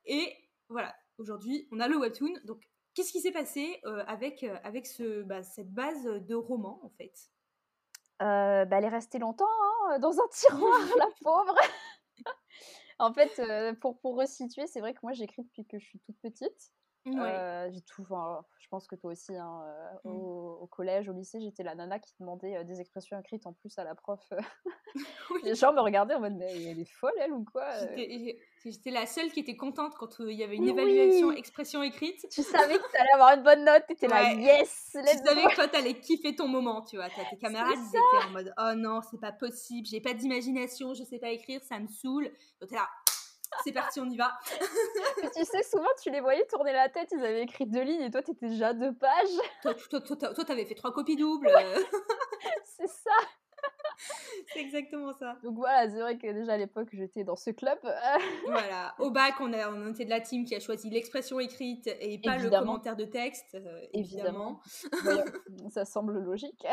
Et 0.06 0.36
voilà, 0.68 0.94
aujourd'hui, 1.20 1.70
on 1.72 1.80
a 1.80 1.88
le 1.88 1.96
webtoon. 1.96 2.34
Donc, 2.44 2.68
qu'est-ce 2.94 3.14
qui 3.14 3.22
s'est 3.22 3.32
passé 3.32 3.82
avec, 4.08 4.44
avec 4.66 4.88
ce, 4.88 5.22
bah, 5.24 5.42
cette 5.42 5.74
base 5.74 6.04
de 6.04 6.36
roman, 6.36 6.82
en 6.84 6.90
fait? 6.90 7.14
Bah, 8.20 8.68
Elle 8.78 8.84
est 8.84 8.90
restée 8.90 9.20
longtemps 9.20 9.46
hein, 9.46 10.00
dans 10.00 10.20
un 10.20 10.28
tiroir, 10.34 10.82
la 10.98 11.08
pauvre 11.24 11.56
en 13.00 13.14
fait, 13.14 13.40
euh, 13.40 13.74
pour, 13.74 14.00
pour 14.00 14.18
resituer, 14.18 14.68
c'est 14.68 14.80
vrai 14.80 14.94
que 14.94 15.00
moi 15.04 15.14
j'écris 15.14 15.44
depuis 15.44 15.66
que 15.66 15.80
je 15.80 15.86
suis 15.86 16.00
toute 16.00 16.20
petite. 16.20 16.72
Euh, 17.06 17.70
j'ai 17.72 17.82
tout, 17.82 18.06
je 18.60 18.68
pense 18.70 18.88
que 18.88 18.96
toi 18.96 19.12
aussi, 19.12 19.36
hein, 19.36 19.62
euh, 19.64 20.10
mmh. 20.10 20.10
au, 20.10 20.68
collège, 20.68 21.08
au 21.08 21.14
lycée, 21.14 21.40
j'étais 21.40 21.64
la 21.64 21.76
nana 21.76 22.00
qui 22.00 22.14
demandait 22.20 22.64
des 22.66 22.82
expressions 22.82 23.18
écrites 23.20 23.46
en 23.48 23.54
plus 23.54 23.78
à 23.78 23.84
la 23.84 23.96
prof. 23.96 24.22
Les 25.44 25.56
gens 25.56 25.74
me 25.74 25.80
regardaient 25.80 26.16
en 26.16 26.20
mode, 26.20 26.36
mais 26.36 26.66
elle 26.66 26.80
est 26.80 26.92
folle, 27.00 27.14
elle, 27.20 27.32
ou 27.32 27.46
quoi 27.46 27.66
J'étais 28.66 28.92
la 28.92 29.06
seule 29.06 29.32
qui 29.32 29.40
était 29.40 29.56
contente 29.56 29.94
quand 29.96 30.20
il 30.20 30.34
y 30.34 30.44
avait 30.44 30.56
une 30.56 30.68
évaluation 30.68 31.32
expression 31.32 31.84
écrite. 31.84 32.28
Tu 32.30 32.44
savais 32.44 32.78
que 32.78 32.92
tu 32.92 32.98
allais 32.98 33.14
avoir 33.14 33.36
une 33.36 33.44
bonne 33.44 33.64
note, 33.64 33.84
tu 33.88 33.94
étais 33.94 34.08
là, 34.08 34.34
yes 34.34 34.90
Tu 34.92 35.00
savais 35.00 35.44
que 35.44 35.56
toi, 35.56 35.68
t'allais 35.68 36.00
kiffer 36.00 36.36
ton 36.36 36.48
moment, 36.48 36.82
tu 36.82 36.98
vois. 36.98 37.08
Tes 37.10 37.38
camarades, 37.38 37.78
étaient 37.78 38.28
en 38.28 38.32
mode, 38.32 38.54
oh 38.58 38.74
non, 38.76 39.00
c'est 39.10 39.20
pas 39.20 39.32
possible, 39.32 39.88
j'ai 39.88 40.02
pas 40.02 40.14
d'imagination, 40.14 40.94
je 40.94 41.04
sais 41.04 41.20
pas 41.20 41.30
écrire, 41.30 41.62
ça 41.64 41.80
me 41.80 41.88
saule. 41.88 42.30
Donc 42.60 42.70
t'es 42.70 42.76
là, 42.76 42.88
c'est 43.64 43.72
parti, 43.72 44.00
on 44.00 44.10
y 44.10 44.18
va. 44.18 44.38
tu 45.36 45.46
sais, 45.46 45.64
souvent, 45.64 45.88
tu 46.02 46.10
les 46.12 46.22
voyais 46.22 46.46
tourner 46.48 46.74
la 46.74 46.90
tête, 46.90 47.10
ils 47.12 47.24
avaient 47.24 47.44
écrit 47.44 47.66
deux 47.66 47.82
lignes 47.82 48.02
et 48.02 48.12
toi, 48.12 48.22
t'étais 48.22 48.48
déjà 48.48 48.74
deux 48.74 48.94
pages. 48.94 49.38
Toi, 49.62 49.74
toi, 50.02 50.46
t'avais 50.46 50.66
fait 50.66 50.76
trois 50.76 50.94
copies 50.94 51.16
doubles. 51.16 51.50
c'est 52.64 52.88
ça. 52.88 53.12
c'est 54.54 54.60
exactement 54.60 55.14
ça. 55.14 55.38
Donc 55.44 55.56
voilà, 55.56 55.90
c'est 55.90 56.00
vrai 56.00 56.18
que 56.18 56.32
déjà 56.32 56.54
à 56.54 56.58
l'époque, 56.58 56.90
j'étais 56.92 57.24
dans 57.24 57.36
ce 57.36 57.50
club. 57.52 57.80
voilà, 58.48 58.94
au 59.00 59.12
bac, 59.12 59.36
on, 59.40 59.52
a, 59.54 59.72
on 59.72 59.92
était 59.92 60.06
de 60.06 60.10
la 60.10 60.22
team 60.22 60.46
qui 60.46 60.56
a 60.56 60.60
choisi 60.60 60.90
l'expression 60.90 61.40
écrite 61.40 61.88
et 62.00 62.20
pas 62.20 62.38
le 62.38 62.50
commentaire 62.50 62.96
de 62.96 63.06
texte, 63.06 63.56
euh, 63.56 63.82
évidemment. 63.94 64.62
ça 65.72 65.86
semble 65.86 66.20
logique. 66.20 66.66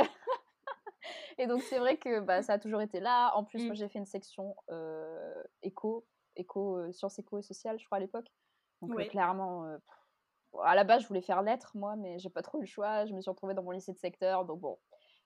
et 1.38 1.46
donc 1.46 1.62
c'est 1.62 1.78
vrai 1.78 1.96
que 1.96 2.20
bah, 2.20 2.42
ça 2.42 2.54
a 2.54 2.58
toujours 2.58 2.82
été 2.82 3.00
là. 3.00 3.32
En 3.34 3.44
plus, 3.44 3.62
moi 3.64 3.72
mmh. 3.72 3.76
j'ai 3.76 3.88
fait 3.88 3.98
une 3.98 4.06
section 4.06 4.54
euh, 4.70 5.42
éco, 5.62 6.06
éco, 6.36 6.76
euh, 6.76 6.92
sciences 6.92 7.18
éco 7.18 7.38
et 7.38 7.42
sociales, 7.42 7.78
je 7.78 7.84
crois 7.84 7.98
à 7.98 8.00
l'époque. 8.00 8.26
Donc 8.82 8.96
clairement, 9.08 9.66
à 10.62 10.74
la 10.74 10.84
base, 10.84 11.02
je 11.02 11.08
voulais 11.08 11.22
faire 11.22 11.42
lettres, 11.42 11.72
moi, 11.74 11.96
mais 11.96 12.18
j'ai 12.18 12.28
pas 12.28 12.42
trop 12.42 12.58
eu 12.58 12.62
le 12.62 12.66
choix. 12.66 13.06
Je 13.06 13.14
me 13.14 13.20
suis 13.20 13.30
retrouvée 13.30 13.54
dans 13.54 13.62
mon 13.62 13.70
lycée 13.70 13.92
de 13.92 13.98
secteur, 13.98 14.44
donc 14.44 14.60
bon, 14.60 14.78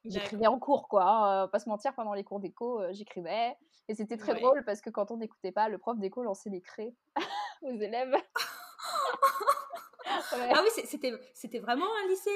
J'écrivais 0.04 0.46
en 0.46 0.58
cours, 0.58 0.88
quoi. 0.88 1.04
Hein, 1.04 1.48
pas 1.48 1.58
se 1.58 1.68
mentir, 1.68 1.94
pendant 1.94 2.14
les 2.14 2.24
cours 2.24 2.40
d'éco, 2.40 2.80
j'écrivais. 2.92 3.56
Et 3.88 3.94
c'était 3.94 4.16
très 4.16 4.34
drôle 4.34 4.64
parce 4.64 4.80
que 4.80 4.90
quand 4.90 5.10
on 5.10 5.16
n'écoutait 5.16 5.52
pas, 5.52 5.68
le 5.68 5.78
prof 5.78 5.98
d'éco 5.98 6.22
lançait 6.22 6.50
des 6.50 6.60
craies 6.60 6.94
aux 7.62 7.76
élèves. 7.76 8.14
Ah 10.30 10.60
oui, 10.62 10.82
c'était, 10.84 11.12
c'était 11.32 11.58
vraiment 11.58 11.86
un 11.86 12.08
lycée 12.08 12.30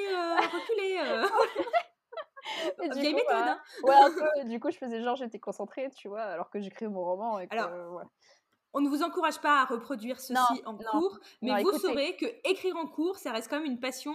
reculé. 0.52 0.98
Vieille 2.94 3.14
méthode. 3.14 3.30
Bah, 3.30 3.58
hein. 3.58 3.60
ouais, 3.84 3.94
un 3.94 4.10
peu. 4.10 4.48
Du 4.48 4.60
coup, 4.60 4.70
je 4.70 4.78
faisais 4.78 5.02
genre, 5.02 5.16
j'étais 5.16 5.38
concentrée, 5.38 5.90
tu 5.90 6.08
vois, 6.08 6.22
alors 6.22 6.48
que 6.48 6.58
j'écrivais 6.58 6.90
mon 6.90 7.04
roman. 7.04 7.38
Et 7.38 7.48
alors, 7.50 8.02
on 8.74 8.80
ne 8.80 8.88
vous 8.88 9.02
encourage 9.02 9.40
pas 9.40 9.62
à 9.62 9.64
reproduire 9.64 10.20
ceci 10.20 10.62
en 10.64 10.76
cours, 10.76 11.18
mais 11.40 11.62
vous 11.62 11.78
saurez 11.78 12.16
que 12.16 12.26
écrire 12.48 12.76
en 12.76 12.86
cours, 12.86 13.18
ça 13.18 13.32
reste 13.32 13.48
quand 13.48 13.56
même 13.56 13.70
une 13.70 13.80
passion 13.80 14.14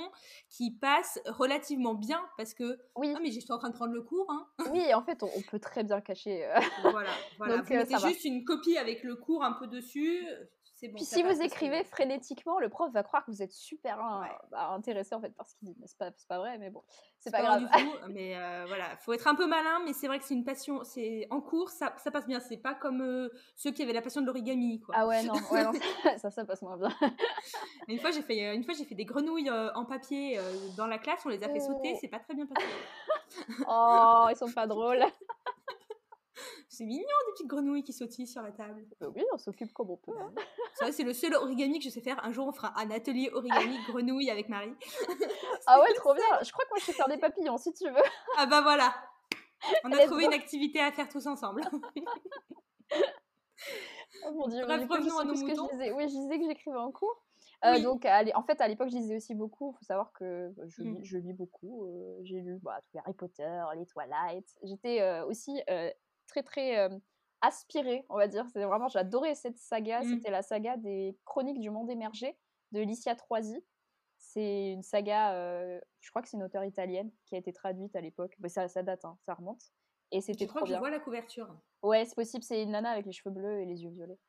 qui 0.49 0.71
passe 0.71 1.19
relativement 1.25 1.93
bien 1.93 2.21
parce 2.37 2.53
que 2.53 2.79
oui, 2.95 3.13
ah, 3.15 3.19
mais 3.21 3.31
je 3.31 3.39
suis 3.39 3.51
en 3.51 3.57
train 3.57 3.69
de 3.69 3.75
prendre 3.75 3.93
le 3.93 4.01
cours. 4.01 4.27
Hein. 4.29 4.47
Oui, 4.73 4.93
en 4.93 5.01
fait, 5.01 5.23
on, 5.23 5.41
peut 5.49 5.59
très 5.59 5.83
bien 5.83 6.01
cacher. 6.01 6.45
Euh, 6.45 6.59
voilà, 6.91 7.09
voilà. 7.37 7.57
vous 7.61 7.73
euh, 7.73 7.77
mettez 7.77 7.97
juste 7.99 8.25
une 8.25 8.43
copie 8.43 8.77
avec 8.77 9.03
le 9.03 9.15
cours 9.15 9.43
un 9.43 9.53
peu 9.53 9.67
dessus. 9.67 10.27
Puis 10.79 11.05
si 11.05 11.23
vous 11.23 11.41
écrivez 11.41 11.83
frénétiquement, 11.83 12.59
le 12.59 12.69
prof 12.69 12.91
va 12.91 13.01
croire 13.01 13.25
que 13.25 13.31
vous 13.31 13.41
êtes 13.41 13.51
super 13.51 13.97
bah, 14.51 14.69
intéressé 14.73 15.15
en 15.15 15.21
fait 15.21 15.31
par 15.31 15.47
ce 15.47 15.55
qu'il 15.55 15.73
dit. 15.73 15.75
C'est 15.85 15.97
pas, 15.97 16.11
pas 16.27 16.37
vrai, 16.37 16.57
mais 16.59 16.69
bon, 16.69 16.83
c'est 17.19 17.31
pas, 17.31 17.41
grave. 17.41 17.61
Du 17.61 17.65
tout, 17.65 17.91
mais 18.09 18.37
euh, 18.37 18.65
voilà, 18.67 18.95
faut 18.97 19.13
être 19.13 19.27
un 19.27 19.33
peu 19.33 19.47
malin, 19.47 19.81
mais 19.85 19.93
c'est 19.93 20.07
vrai 20.07 20.19
que 20.19 20.25
c'est 20.25 20.35
une 20.35 20.45
passion. 20.45 20.83
C'est 20.83 21.27
en 21.31 21.41
cours, 21.41 21.69
ça, 21.69 21.95
ça 21.97 22.11
passe 22.11 22.27
bien. 22.27 22.39
C'est 22.39 22.57
pas 22.57 22.75
comme 22.75 23.01
euh, 23.01 23.29
ceux 23.55 23.71
qui 23.71 23.81
avaient 23.81 23.93
la 23.93 24.03
passion 24.03 24.21
de 24.21 24.27
l'origami, 24.27 24.79
quoi. 24.81 24.93
Ah 24.97 25.07
ouais, 25.07 25.23
non, 25.23 25.33
ça, 26.17 26.29
ça 26.29 26.45
passe 26.45 26.61
moins 26.61 26.77
bien. 26.77 26.93
une 27.87 27.99
fois, 27.99 28.11
j'ai 28.11 28.21
fait, 28.21 28.53
une 28.53 28.63
fois, 28.63 28.75
j'ai 28.75 28.85
fait 28.85 28.95
des 28.95 29.05
grenouilles 29.05 29.49
euh, 29.49 29.73
en 29.73 29.85
papier 29.85 30.39
dans 30.77 30.85
la 30.87 30.99
classe. 30.99 31.21
On 31.25 31.29
les 31.29 31.43
a 31.43 31.49
fait 31.49 31.59
sauter. 31.59 31.93
Oh. 31.95 31.97
C'est 31.99 32.07
pas 32.07 32.19
très 32.19 32.35
bien 32.35 32.45
passé. 32.45 32.67
oh, 33.67 34.27
ils 34.29 34.35
sont 34.35 34.51
pas 34.51 34.67
drôles. 34.67 35.03
C'est 36.69 36.85
mignon, 36.85 37.03
des 37.27 37.31
petites 37.33 37.47
grenouilles 37.47 37.83
qui 37.83 37.93
sautillent 37.93 38.27
sur 38.27 38.41
la 38.41 38.51
table. 38.51 38.85
Bah 38.99 39.07
oui, 39.15 39.23
on 39.33 39.37
s'occupe 39.37 39.73
comme 39.73 39.89
on 39.91 39.97
peut. 39.97 40.13
Hein. 40.19 40.33
C'est 40.91 41.03
le 41.03 41.13
seul 41.13 41.33
origami 41.35 41.79
que 41.79 41.85
je 41.85 41.89
sais 41.89 42.01
faire. 42.01 42.23
Un 42.23 42.31
jour, 42.31 42.47
on 42.47 42.51
fera 42.51 42.73
un 42.79 42.89
atelier 42.91 43.29
origami 43.33 43.77
grenouille 43.87 44.29
avec 44.29 44.49
Marie. 44.49 44.75
ah 45.67 45.79
ouais, 45.79 45.93
trop 45.93 46.13
bien. 46.13 46.25
Je 46.43 46.51
crois 46.51 46.65
que 46.65 46.69
moi, 46.69 46.79
je 46.79 46.85
sais 46.85 46.93
faire 46.93 47.07
des 47.07 47.17
papillons, 47.17 47.57
si 47.57 47.73
tu 47.73 47.89
veux. 47.89 48.03
Ah 48.37 48.45
bah 48.45 48.61
voilà. 48.61 48.93
On 49.83 49.91
a 49.91 50.05
trouvé 50.05 50.25
une 50.25 50.33
activité 50.33 50.79
à 50.79 50.91
faire 50.91 51.09
tous 51.09 51.25
ensemble. 51.27 51.61
oh 54.25 54.31
mon 54.33 54.47
dieu, 54.47 54.63
Bref, 54.65 54.87
revenons 54.89 55.17
à 55.17 55.25
nos 55.25 55.35
moutons. 55.35 55.69
Je 55.71 55.93
Oui, 55.93 56.03
je 56.03 56.15
disais 56.15 56.39
que 56.39 56.45
j'écrivais 56.45 56.77
en 56.77 56.91
cours. 56.91 57.23
Euh, 57.65 57.81
donc, 57.81 58.05
en 58.05 58.43
fait, 58.43 58.61
à 58.61 58.67
l'époque, 58.67 58.89
je 58.89 58.97
lisais 58.97 59.17
aussi 59.17 59.33
beaucoup. 59.33 59.73
Il 59.73 59.77
faut 59.79 59.85
savoir 59.85 60.11
que 60.13 60.49
bah, 60.55 60.63
je, 60.67 60.83
mmh. 60.83 61.17
lis, 61.19 61.33
beaucoup. 61.33 61.85
Euh, 61.85 62.19
j'ai 62.23 62.41
lu 62.41 62.59
bah, 62.61 62.79
tous 62.85 62.93
les 62.93 62.99
Harry 62.99 63.13
Potter, 63.13 63.61
les 63.75 63.85
Twilight. 63.85 64.45
J'étais 64.63 65.01
euh, 65.01 65.25
aussi 65.25 65.59
très 66.27 66.43
très 66.43 66.89
aspirée, 67.41 68.05
on 68.09 68.17
va 68.17 68.27
dire. 68.27 68.45
C'est 68.53 68.63
vraiment, 68.63 68.87
j'adorais 68.87 69.35
cette 69.35 69.57
saga. 69.57 70.01
Mmh. 70.01 70.09
C'était 70.09 70.31
la 70.31 70.41
saga 70.41 70.77
des 70.77 71.17
Chroniques 71.25 71.59
du 71.59 71.69
monde 71.69 71.89
émergé 71.89 72.37
de 72.71 72.81
Licia 72.81 73.15
Troisi. 73.15 73.63
C'est 74.17 74.71
une 74.71 74.83
saga, 74.83 75.33
je 75.99 76.09
crois 76.09 76.21
que 76.21 76.27
c'est 76.27 76.37
une 76.37 76.43
auteure 76.43 76.65
italienne 76.65 77.11
qui 77.25 77.35
a 77.35 77.37
été 77.37 77.53
traduite 77.53 77.95
à 77.95 78.01
l'époque. 78.01 78.35
Mais 78.39 78.49
ça, 78.49 78.67
ça 78.67 78.83
date, 78.83 79.05
hein, 79.05 79.17
ça 79.25 79.33
remonte. 79.33 79.61
Et 80.11 80.21
c'était 80.21 80.47
trop 80.47 80.61
que 80.61 80.67
je 80.67 80.75
vois 80.75 80.89
la 80.89 80.99
couverture? 80.99 81.47
Ouais, 81.83 82.05
c'est 82.05 82.15
possible. 82.15 82.43
C'est 82.43 82.63
une 82.63 82.71
nana 82.71 82.91
avec 82.91 83.05
les 83.05 83.11
cheveux 83.11 83.33
bleus 83.33 83.59
et 83.59 83.65
les 83.65 83.83
yeux 83.83 83.89
violets. 83.89 84.19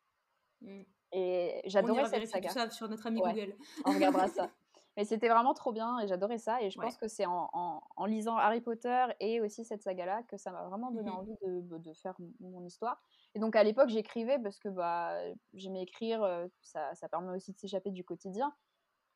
Mmh. 0.61 0.83
Et 1.13 1.63
j'adorais 1.65 2.07
cette 2.07 2.29
saga. 2.29 2.49
tout 2.49 2.55
ça 2.55 2.71
sur 2.71 2.89
notre 2.89 3.07
ami 3.07 3.21
Google. 3.21 3.57
On 3.85 3.93
regardera 3.93 4.29
ça. 4.29 4.51
Mais 4.99 5.05
c'était 5.05 5.29
vraiment 5.29 5.55
trop 5.55 5.71
bien 5.71 6.01
et 6.01 6.09
j'adorais 6.09 6.39
ça. 6.39 6.61
Et 6.61 6.71
je 6.71 6.81
pense 6.81 6.97
que 6.97 7.07
c'est 7.07 7.25
en, 7.25 7.49
en, 7.53 8.05
lisant 8.05 8.37
Harry 8.37 8.61
Potter 8.61 9.07
et 9.21 9.41
aussi 9.41 9.65
cette 9.65 9.81
saga-là 9.81 10.25
que 10.25 10.37
ça 10.37 10.51
m'a 10.51 10.65
vraiment 10.65 10.91
donné 10.91 11.09
mmh 11.09 11.15
envie 11.15 11.37
de, 11.47 11.61
bah, 11.61 11.79
de, 11.79 11.93
faire 11.95 12.17
mon 12.41 12.65
histoire. 12.67 13.01
Et 13.37 13.39
donc 13.39 13.55
à 13.55 13.63
l'époque, 13.63 13.91
j'écrivais 13.91 14.41
parce 14.41 14.59
que 14.59 14.69
bah, 14.69 15.17
j'aimais 15.55 15.85
écrire, 15.85 16.25
euh, 16.25 16.49
ça, 16.63 16.93
ça, 16.97 17.09
permet 17.09 17.33
aussi 17.37 17.53
de 17.53 17.59
s'échapper 17.59 17.93
du 17.93 18.03
quotidien. 18.03 18.53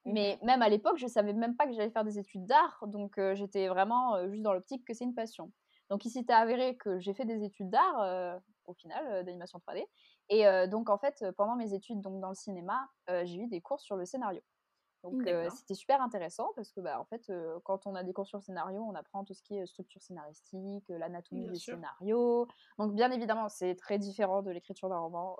Mais 0.04 0.38
même 0.44 0.62
à 0.62 0.68
l'époque, 0.68 0.98
je 0.98 1.08
savais 1.08 1.32
même 1.32 1.56
pas 1.56 1.66
que 1.66 1.72
j'allais 1.72 1.90
faire 1.90 2.04
des 2.04 2.16
études 2.16 2.46
d'art. 2.46 2.84
Donc 2.86 3.18
euh, 3.18 3.34
j'étais 3.34 3.66
vraiment 3.66 4.14
euh, 4.14 4.30
juste 4.30 4.42
dans 4.44 4.52
l'optique 4.52 4.84
que 4.84 4.94
c'est 4.94 5.02
une 5.02 5.16
passion. 5.16 5.50
Donc 5.90 6.04
ici, 6.04 6.24
tu 6.24 6.32
avéré 6.32 6.76
que 6.76 7.00
j'ai 7.00 7.12
fait 7.12 7.24
des 7.24 7.42
études 7.42 7.70
d'art 7.70 8.40
au 8.66 8.74
final, 8.74 9.24
d'animation 9.24 9.58
3D. 9.58 9.84
Et 10.28 10.44
donc 10.68 10.88
en 10.88 10.96
fait, 10.96 11.24
pendant 11.36 11.56
mes 11.56 11.74
études 11.74 12.00
donc, 12.00 12.20
dans 12.20 12.30
le 12.30 12.34
cinéma, 12.34 12.88
j'ai 13.08 13.36
eu 13.36 13.48
des 13.48 13.60
cours 13.60 13.80
sur 13.80 13.96
le 13.96 14.06
scénario. 14.06 14.40
Donc 15.02 15.22
c'était 15.50 15.74
super 15.74 16.00
intéressant 16.00 16.52
parce 16.54 16.70
que 16.70 16.80
bah, 16.80 17.00
en 17.00 17.04
fait, 17.04 17.32
quand 17.64 17.86
on 17.86 17.94
a 17.94 18.04
des 18.04 18.12
cours 18.12 18.26
sur 18.26 18.38
le 18.38 18.42
scénario, 18.42 18.80
on 18.82 18.94
apprend 18.94 19.24
tout 19.24 19.34
ce 19.34 19.42
qui 19.42 19.56
est 19.56 19.66
structure 19.66 20.00
scénaristique, 20.00 20.84
l'anatomie 20.88 21.48
du 21.48 21.56
scénario. 21.56 22.46
Donc 22.78 22.94
bien 22.94 23.10
évidemment, 23.10 23.48
c'est 23.48 23.74
très 23.74 23.98
différent 23.98 24.42
de 24.42 24.50
l'écriture 24.50 24.88
d'un 24.88 24.98
roman. 24.98 25.36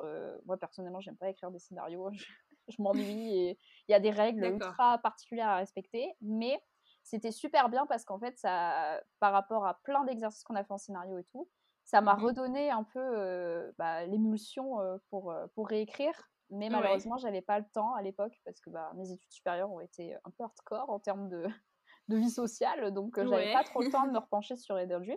moi 0.47 0.57
personnellement, 0.57 1.01
j'aime 1.01 1.17
pas 1.17 1.29
écrire 1.29 1.51
des 1.51 1.61
scénarios, 1.61 2.11
je, 2.69 2.83
m'ennuie 2.83 3.37
et 3.37 3.59
il 3.89 3.93
y 3.93 3.95
a 3.95 4.01
des 4.01 4.11
règles 4.11 4.45
ultra 4.45 4.99
particulières 4.99 5.49
à 5.49 5.57
respecter. 5.57 6.13
Mais 6.21 6.61
c'était 7.05 7.33
super 7.33 7.69
bien 7.69 7.87
parce 7.87 8.05
qu'en 8.05 8.19
fait, 8.19 8.37
ça, 8.39 9.01
par 9.21 9.33
rapport 9.33 9.67
à 9.67 9.81
plein 9.85 10.05
d'exercices 10.05 10.43
qu'on 10.43 10.57
a 10.57 10.65
fait 10.65 10.73
en 10.73 10.79
scénario 10.79 11.19
et 11.19 11.25
tout, 11.25 11.49
ça 11.85 12.01
m'a 12.01 12.15
mmh 12.15 12.25
redonné 12.25 12.71
un 12.71 12.85
peu 12.85 13.73
bah, 13.79 14.07
l'émulsion 14.07 14.79
pour, 15.09 15.35
pour 15.55 15.69
réécrire 15.69 16.32
mais 16.53 16.69
malheureusement, 16.69 17.17
je 17.17 17.23
j'avais 17.23 17.41
pas 17.41 17.59
le 17.59 17.65
temps 17.73 17.95
à 17.95 18.03
l'époque 18.03 18.39
parce 18.45 18.61
que 18.61 18.69
bah, 18.69 18.93
mes 18.95 19.11
études 19.11 19.33
supérieures 19.33 19.71
ont 19.71 19.81
été 19.81 20.15
un 20.15 20.31
peu 20.37 20.45
hardcore 20.45 20.91
en 20.91 21.01
termes 21.01 21.29
de, 21.29 21.47
de 22.09 22.17
vie 22.17 22.31
sociale. 22.31 22.93
Donc, 22.93 23.19
je 23.19 23.27
j'avais 23.27 23.53
pas 23.53 23.65
trop 23.65 23.83
le 23.83 23.91
temps 23.91 24.07
de 24.07 24.13
me 24.13 24.19
repencher 24.21 24.57
sur 24.57 24.79
Eder 24.79 24.99
Dreams. 25.01 25.17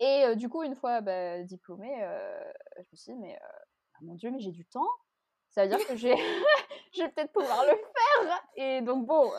Et 0.00 0.36
du 0.36 0.48
coup, 0.48 0.62
une 0.62 0.76
fois 0.76 1.00
bah, 1.00 1.42
diplômée, 1.42 1.94
je 2.76 2.82
me 2.92 2.96
suis 2.96 3.12
dit, 3.12 3.18
mais 3.18 3.38
ah, 3.40 3.98
mon 4.02 4.14
Dieu, 4.14 4.30
mais 4.30 4.40
j'ai 4.40 4.52
du 4.52 4.66
temps. 4.66 4.88
Ça 5.50 5.64
veut 5.64 5.68
dire 5.74 5.86
que 5.86 5.96
j'ai, 5.96 6.14
je 6.94 7.02
vais 7.02 7.08
peut-être 7.08 7.32
pouvoir 7.32 7.64
le 7.64 7.76
faire. 7.76 8.42
Et 8.54 8.82
donc, 8.82 9.06
bon, 9.06 9.30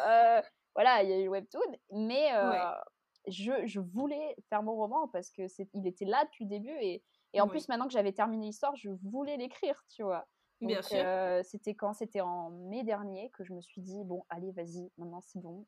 voilà, 0.76 1.04
il 1.04 1.10
y 1.10 1.14
a 1.14 1.20
eu 1.20 1.26
le 1.26 1.30
webtoon. 1.30 1.78
Mais 1.92 2.32
je, 3.28 3.66
je, 3.66 3.80
voulais 3.80 4.36
faire 4.50 4.64
mon 4.64 4.76
roman 4.76 5.08
parce 5.08 5.30
que 5.30 5.44
il 5.74 5.88
était 5.88 6.06
là 6.06 6.26
depuis 6.26 6.46
le 6.46 6.50
début. 6.50 6.76
Et, 6.82 7.04
et 7.34 7.42
en 7.42 7.48
plus, 7.48 7.68
maintenant 7.70 7.86
que 7.86 7.94
j'avais 7.94 8.14
terminé 8.14 8.48
l'histoire, 8.48 8.76
je 8.76 8.90
voulais 9.04 9.38
l'écrire, 9.38 9.84
tu 9.90 10.04
vois. 10.04 10.28
Bien 10.62 10.82
sûr. 10.82 11.04
c'était 11.44 11.74
quand? 11.74 11.94
C'était 11.94 12.22
en 12.22 12.50
mai 12.50 12.84
dernier 12.84 13.30
que 13.32 13.44
je 13.44 13.54
me 13.54 13.62
suis 13.62 13.82
dit 13.82 14.04
bon, 14.04 14.24
allez, 14.30 14.52
vas-y, 14.52 14.92
maintenant 14.98 15.22
c'est 15.22 15.40
bon. 15.40 15.66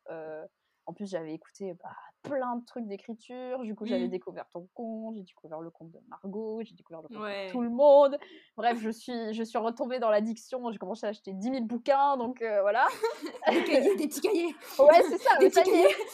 en 0.85 0.93
plus, 0.93 1.09
j'avais 1.09 1.33
écouté 1.33 1.73
bah, 1.81 1.95
plein 2.23 2.57
de 2.57 2.65
trucs 2.65 2.87
d'écriture. 2.87 3.59
Du 3.63 3.75
coup, 3.75 3.85
j'avais 3.85 4.07
mmh. 4.07 4.11
découvert 4.11 4.47
ton 4.49 4.67
compte, 4.73 5.15
j'ai 5.15 5.23
découvert 5.23 5.61
le 5.61 5.71
compte 5.71 5.91
de 5.91 5.99
Margot, 6.07 6.61
j'ai 6.63 6.75
découvert 6.75 7.01
le 7.01 7.07
compte 7.07 7.25
de 7.25 7.51
tout 7.51 7.61
le 7.61 7.69
monde. 7.69 8.17
Bref, 8.57 8.79
je 8.79 8.89
suis, 8.89 9.33
je 9.33 9.43
suis 9.43 9.57
retombée 9.57 9.99
dans 9.99 10.09
l'addiction. 10.09 10.71
J'ai 10.71 10.77
commencé 10.77 11.05
à 11.05 11.09
acheter 11.09 11.33
10 11.33 11.49
000 11.49 11.63
bouquins, 11.65 12.17
donc 12.17 12.39
voilà. 12.39 12.87
des 13.49 13.63
cahiers, 13.63 13.95
des 13.95 14.07
petits 14.07 14.21
cahiers. 14.21 14.55
Ouais, 14.79 15.03
c'est 15.09 15.17
ça, 15.17 15.37
des 15.39 15.49
petits 15.49 15.63
cahiers. 15.63 15.95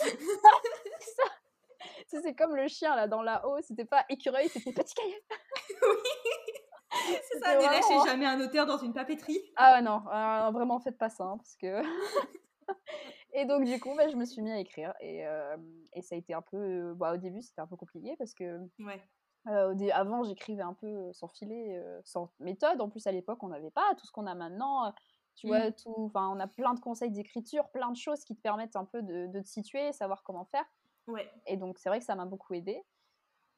c'est 1.00 1.12
ça. 1.12 1.24
C'est 2.22 2.34
comme 2.34 2.56
le 2.56 2.68
chien 2.68 2.96
là 2.96 3.08
dans 3.08 3.22
la 3.22 3.46
haut, 3.48 3.62
c'était 3.62 3.86
pas 3.86 4.04
écureuil, 4.10 4.50
c'était 4.50 4.74
petit 4.74 4.96
cahier. 4.96 5.24
oui. 5.82 6.10
C'est 7.32 7.40
ça, 7.40 7.56
ne 7.56 7.62
lâchez 7.62 8.10
jamais 8.10 8.26
un 8.26 8.40
auteur 8.42 8.66
dans 8.66 8.78
une 8.78 8.94
papeterie. 8.94 9.42
Ah 9.56 9.82
non, 9.82 10.04
euh, 10.08 10.52
vraiment 10.52 10.80
faites 10.80 10.98
pas 10.98 11.10
ça, 11.10 11.26
hein, 11.26 11.38
parce 11.38 11.56
que... 11.56 11.82
et 13.34 13.46
donc 13.46 13.66
du 13.66 13.80
coup, 13.80 13.96
bah, 13.96 14.08
je 14.10 14.16
me 14.16 14.26
suis 14.26 14.42
mis 14.42 14.52
à 14.52 14.60
écrire, 14.60 14.94
et, 15.00 15.26
euh, 15.26 15.58
et 15.94 16.02
ça 16.02 16.16
a 16.16 16.18
été 16.18 16.34
un 16.34 16.42
peu... 16.42 16.94
Bah, 16.96 17.14
au 17.14 17.18
début, 17.18 17.42
c'était 17.42 17.62
un 17.62 17.68
peu 17.68 17.76
compliqué, 17.76 18.16
parce 18.18 18.34
que... 18.34 18.60
Ouais. 18.80 19.02
Euh, 19.48 19.74
avant, 19.94 20.24
j'écrivais 20.24 20.62
un 20.62 20.74
peu 20.74 21.12
sans 21.14 21.30
filet, 21.30 21.82
sans 22.04 22.30
méthode. 22.40 22.82
En 22.82 22.90
plus, 22.90 23.08
à 23.08 23.12
l'époque, 23.12 23.42
on 23.42 23.48
n'avait 23.48 23.72
pas 23.72 23.96
tout 23.98 24.06
ce 24.06 24.12
qu'on 24.12 24.28
a 24.28 24.36
maintenant. 24.36 24.94
Tu 25.36 25.48
vois, 25.48 25.70
mmh. 25.70 25.74
tout, 25.82 25.96
enfin, 25.98 26.30
on 26.36 26.40
a 26.42 26.48
plein 26.48 26.74
de 26.74 26.82
conseils 26.82 27.10
d'écriture, 27.10 27.70
plein 27.70 27.90
de 27.90 27.96
choses 27.96 28.26
qui 28.26 28.36
te 28.36 28.42
permettent 28.42 28.76
un 28.76 28.84
peu 28.84 29.02
de, 29.02 29.28
de 29.28 29.40
te 29.40 29.48
situer, 29.48 29.94
savoir 29.94 30.24
comment 30.24 30.44
faire. 30.44 30.66
Ouais. 31.08 31.32
Et 31.48 31.56
donc, 31.56 31.80
c'est 31.80 31.90
vrai 31.90 32.00
que 32.00 32.06
ça 32.06 32.16
m'a 32.16 32.26
beaucoup 32.26 32.54
aidé. 32.54 32.84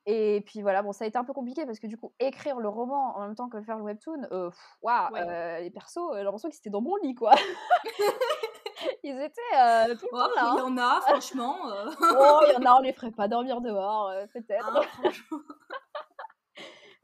Et 0.06 0.41
puis 0.45 0.62
voilà, 0.62 0.82
bon, 0.82 0.93
ça 0.93 1.06
a 1.06 1.08
été 1.08 1.18
un 1.18 1.24
peu 1.24 1.34
compliqué 1.34 1.66
parce 1.66 1.80
que 1.80 1.88
du 1.88 1.97
coup, 1.97 2.12
écrire 2.20 2.60
le 2.60 2.70
roman 2.70 3.18
en 3.18 3.22
même 3.22 3.36
temps 3.36 3.49
que 3.49 3.62
faire 3.62 3.78
le 3.78 3.84
webtoon, 3.84 4.52
waouh, 4.82 5.16
les 5.60 5.72
persos, 5.72 6.16
j'ai 6.16 6.24
l'impression 6.24 6.49
qu'ils 6.49 6.60
étaient 6.60 6.70
dans 6.70 6.82
mon 6.82 6.95
lit, 6.97 7.16
quoi. 7.16 7.34
Ils 9.04 9.20
étaient 9.20 9.95
tout 9.95 10.08
le 10.12 10.12
temps 10.12 10.36
là. 10.36 10.54
Il 10.56 10.60
y 10.60 10.62
en 10.62 10.78
a, 10.78 11.02
franchement. 11.02 11.58
oh, 12.02 12.41
il 12.47 12.54
y 12.54 12.56
en 12.56 12.66
a, 12.66 12.76
on 12.78 12.80
les 12.82 12.93
ferait 12.93 13.12
pas 13.12 13.28
dormir 13.28 13.62
dehors, 13.62 14.12
peut-être. 14.34 14.88
Ah, 15.04 15.10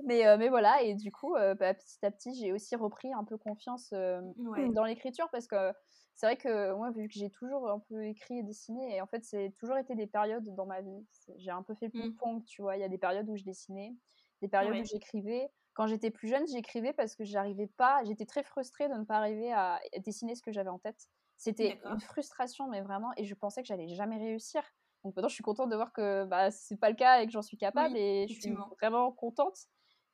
mais, 0.08 0.38
mais 0.38 0.49
voilà, 0.49 0.82
et 0.82 0.95
du 0.95 1.12
coup, 1.12 1.34
bah, 1.34 1.74
petit 1.74 2.03
à 2.03 2.12
petit, 2.12 2.34
j'ai 2.34 2.51
aussi 2.51 2.76
repris 2.76 3.14
un 3.14 3.24
peu 3.24 3.38
confiance 3.38 3.91
dans 3.91 4.84
l'écriture 4.86 5.30
parce 5.32 5.47
que 5.47 5.72
c'est 6.16 6.26
vrai 6.26 6.38
que 6.38 6.74
moi, 6.74 6.89
vu 6.89 7.08
que 7.08 7.14
j'ai 7.14 7.30
toujours 7.30 7.70
un 7.70 7.78
peu 7.78 8.08
écrit 8.08 8.39
et 8.39 8.43
dessiné, 8.43 8.95
et 8.95 9.01
en 9.01 9.05
fait, 9.05 9.24
c'est 9.24 9.53
toujours 9.60 9.78
été 9.78 9.93
des 9.93 10.08
périodes 10.08 10.55
dans 10.55 10.66
ma 10.66 10.82
vie. 10.82 11.05
J'ai 11.36 11.51
un 11.51 11.62
peu 11.62 11.76
fait 11.76 11.91
le 11.93 11.99
mmh. 11.99 12.01
ping-pong, 12.01 12.43
tu 12.43 12.64
vois. 12.64 12.76
Il 12.76 12.80
y 12.80 12.84
a 12.84 12.89
des 12.89 12.97
périodes 12.97 13.30
où 13.30 13.38
je 13.38 13.43
dessinais, 13.43 13.95
des 14.41 14.47
périodes 14.47 14.78
où 14.78 14.84
j'écrivais. 14.84 15.47
Quand 15.76 15.86
j'étais 15.86 16.10
plus 16.10 16.28
jeune, 16.28 16.47
j'écrivais 16.47 16.91
parce 16.91 17.16
que 17.16 17.24
j'arrivais 17.24 17.68
pas, 17.68 18.03
j'étais 18.03 18.26
très 18.26 18.41
frustrée 18.41 18.89
de 18.89 18.95
ne 18.95 19.03
pas 19.03 19.18
arriver 19.18 19.53
à 19.53 19.80
dessiner 19.99 20.34
ce 20.34 20.41
que 20.41 20.51
j'avais 20.51 20.72
en 20.72 20.80
tête. 20.80 21.08
C'était 21.38 21.80
une 21.86 21.99
frustration, 21.99 22.68
mais 22.68 22.82
vraiment, 22.82 23.12
et 23.16 23.24
je 23.24 23.36
pensais 23.36 23.62
que 23.62 23.68
j'allais 23.68 23.88
jamais 23.88 24.18
réussir. 24.18 24.64
Donc 25.03 25.16
maintenant, 25.16 25.30
je 25.30 25.36
suis 25.36 25.43
contente 25.43 25.70
de 25.70 25.76
voir 25.76 25.93
que 25.93 26.26
bah, 26.26 26.49
c'est 26.49 26.78
pas 26.78 26.89
le 26.89 26.95
cas 26.95 27.22
et 27.22 27.28
que 27.28 27.32
j'en 27.32 27.43
suis 27.43 27.58
capable, 27.58 27.95
et 27.95 28.26
je 28.28 28.41
suis 28.41 28.55
vraiment 28.82 29.12
contente. 29.12 29.55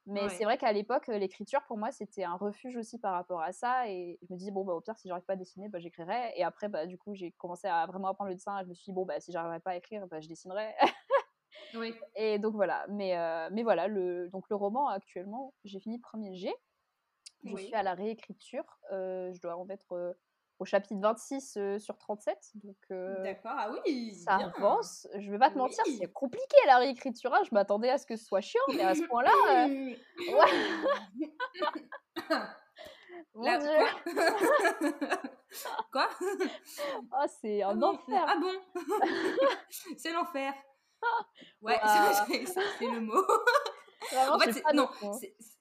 Mais 0.05 0.27
c'est 0.29 0.43
vrai 0.43 0.57
qu'à 0.57 0.71
l'époque, 0.73 1.07
l'écriture, 1.07 1.61
pour 1.63 1.77
moi, 1.77 1.91
c'était 1.91 2.23
un 2.23 2.35
refuge 2.35 2.75
aussi 2.75 2.99
par 2.99 3.13
rapport 3.13 3.41
à 3.41 3.53
ça. 3.53 3.87
Et 3.89 4.19
je 4.21 4.33
me 4.33 4.37
disais, 4.37 4.51
bon, 4.51 4.65
bah, 4.65 4.73
au 4.73 4.81
pire, 4.81 4.97
si 4.97 5.07
j'arrive 5.07 5.23
pas 5.23 5.33
à 5.33 5.37
dessiner, 5.37 5.69
bah, 5.69 5.79
j'écrirai. 5.79 6.33
Et 6.35 6.43
après, 6.43 6.67
bah, 6.67 6.85
du 6.85 6.97
coup, 6.97 7.15
j'ai 7.15 7.31
commencé 7.31 7.67
à 7.67 7.85
vraiment 7.85 8.09
apprendre 8.09 8.29
le 8.29 8.35
dessin. 8.35 8.59
Et 8.59 8.63
je 8.63 8.69
me 8.69 8.73
suis 8.73 8.85
dit, 8.85 8.91
bon, 8.91 9.05
bah, 9.05 9.19
si 9.19 9.31
j'arriverais 9.31 9.61
pas 9.61 9.71
à 9.71 9.75
écrire, 9.77 10.05
bah, 10.07 10.19
je 10.19 10.27
dessinerai. 10.27 10.73
oui. 11.75 11.93
Et 12.15 12.37
donc, 12.37 12.55
voilà. 12.55 12.85
Mais, 12.89 13.15
mais 13.51 13.63
voilà, 13.63 13.87
le, 13.87 14.29
donc, 14.29 14.49
le 14.49 14.55
roman, 14.55 14.89
actuellement, 14.89 15.53
j'ai 15.63 15.79
fini 15.79 15.99
premier 15.99 16.35
G. 16.35 16.53
Je 17.45 17.55
suis 17.55 17.73
à 17.73 17.83
la 17.83 17.93
réécriture. 17.93 18.79
je 18.91 19.39
dois 19.39 19.55
en 19.55 19.69
être 19.69 20.15
au 20.63 20.65
chapitre 20.65 21.01
26 21.01 21.55
euh, 21.57 21.77
sur 21.77 21.97
37. 21.97 22.51
Donc, 22.55 22.77
euh, 22.91 23.21
D'accord, 23.21 23.51
ah 23.53 23.69
oui, 23.85 24.15
ça 24.15 24.37
avance. 24.37 25.07
Je 25.19 25.29
vais 25.29 25.37
pas 25.37 25.49
te 25.49 25.57
mentir, 25.57 25.83
c'est 25.99 26.11
compliqué 26.11 26.55
la 26.65 26.77
réécriture. 26.77 27.33
Hein. 27.33 27.41
Je 27.43 27.49
m'attendais 27.53 27.89
à 27.89 27.97
ce 27.97 28.05
que 28.05 28.15
ce 28.15 28.23
soit 28.23 28.39
chiant, 28.39 28.61
mais 28.69 28.81
à 28.81 28.95
ce 28.95 29.03
point-là. 29.03 29.31
Euh, 29.49 29.93
Mon 33.35 33.57
Dieu. 33.57 33.69
Quoi, 35.91 36.09
Oh, 37.11 37.25
c'est 37.41 37.61
un 37.61 37.81
ah 37.81 37.85
enfer. 37.85 38.25
Ah 38.25 38.37
bon? 38.39 38.53
C'est 39.97 40.13
l'enfer. 40.13 40.53
Ouais, 41.61 41.77
c'est 41.83 42.87
le 42.87 43.01
mot. 43.01 43.25
en 44.31 44.39
fait, 44.39 44.63
non, 44.73 44.89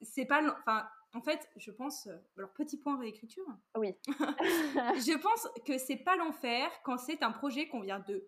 c'est 0.00 0.24
pas. 0.24 0.40
Enfin, 0.40 0.86
en 1.14 1.20
fait, 1.20 1.48
je 1.56 1.70
pense, 1.70 2.06
euh, 2.06 2.16
alors 2.36 2.52
petit 2.52 2.78
point 2.78 2.98
réécriture. 2.98 3.44
Oui. 3.76 3.94
je 4.06 5.18
pense 5.18 5.48
que 5.66 5.78
c'est 5.78 5.96
pas 5.96 6.16
l'enfer 6.16 6.70
quand 6.84 6.98
c'est 6.98 7.22
un 7.22 7.32
projet 7.32 7.68
qu'on 7.68 7.80
vient 7.80 8.00
de 8.00 8.26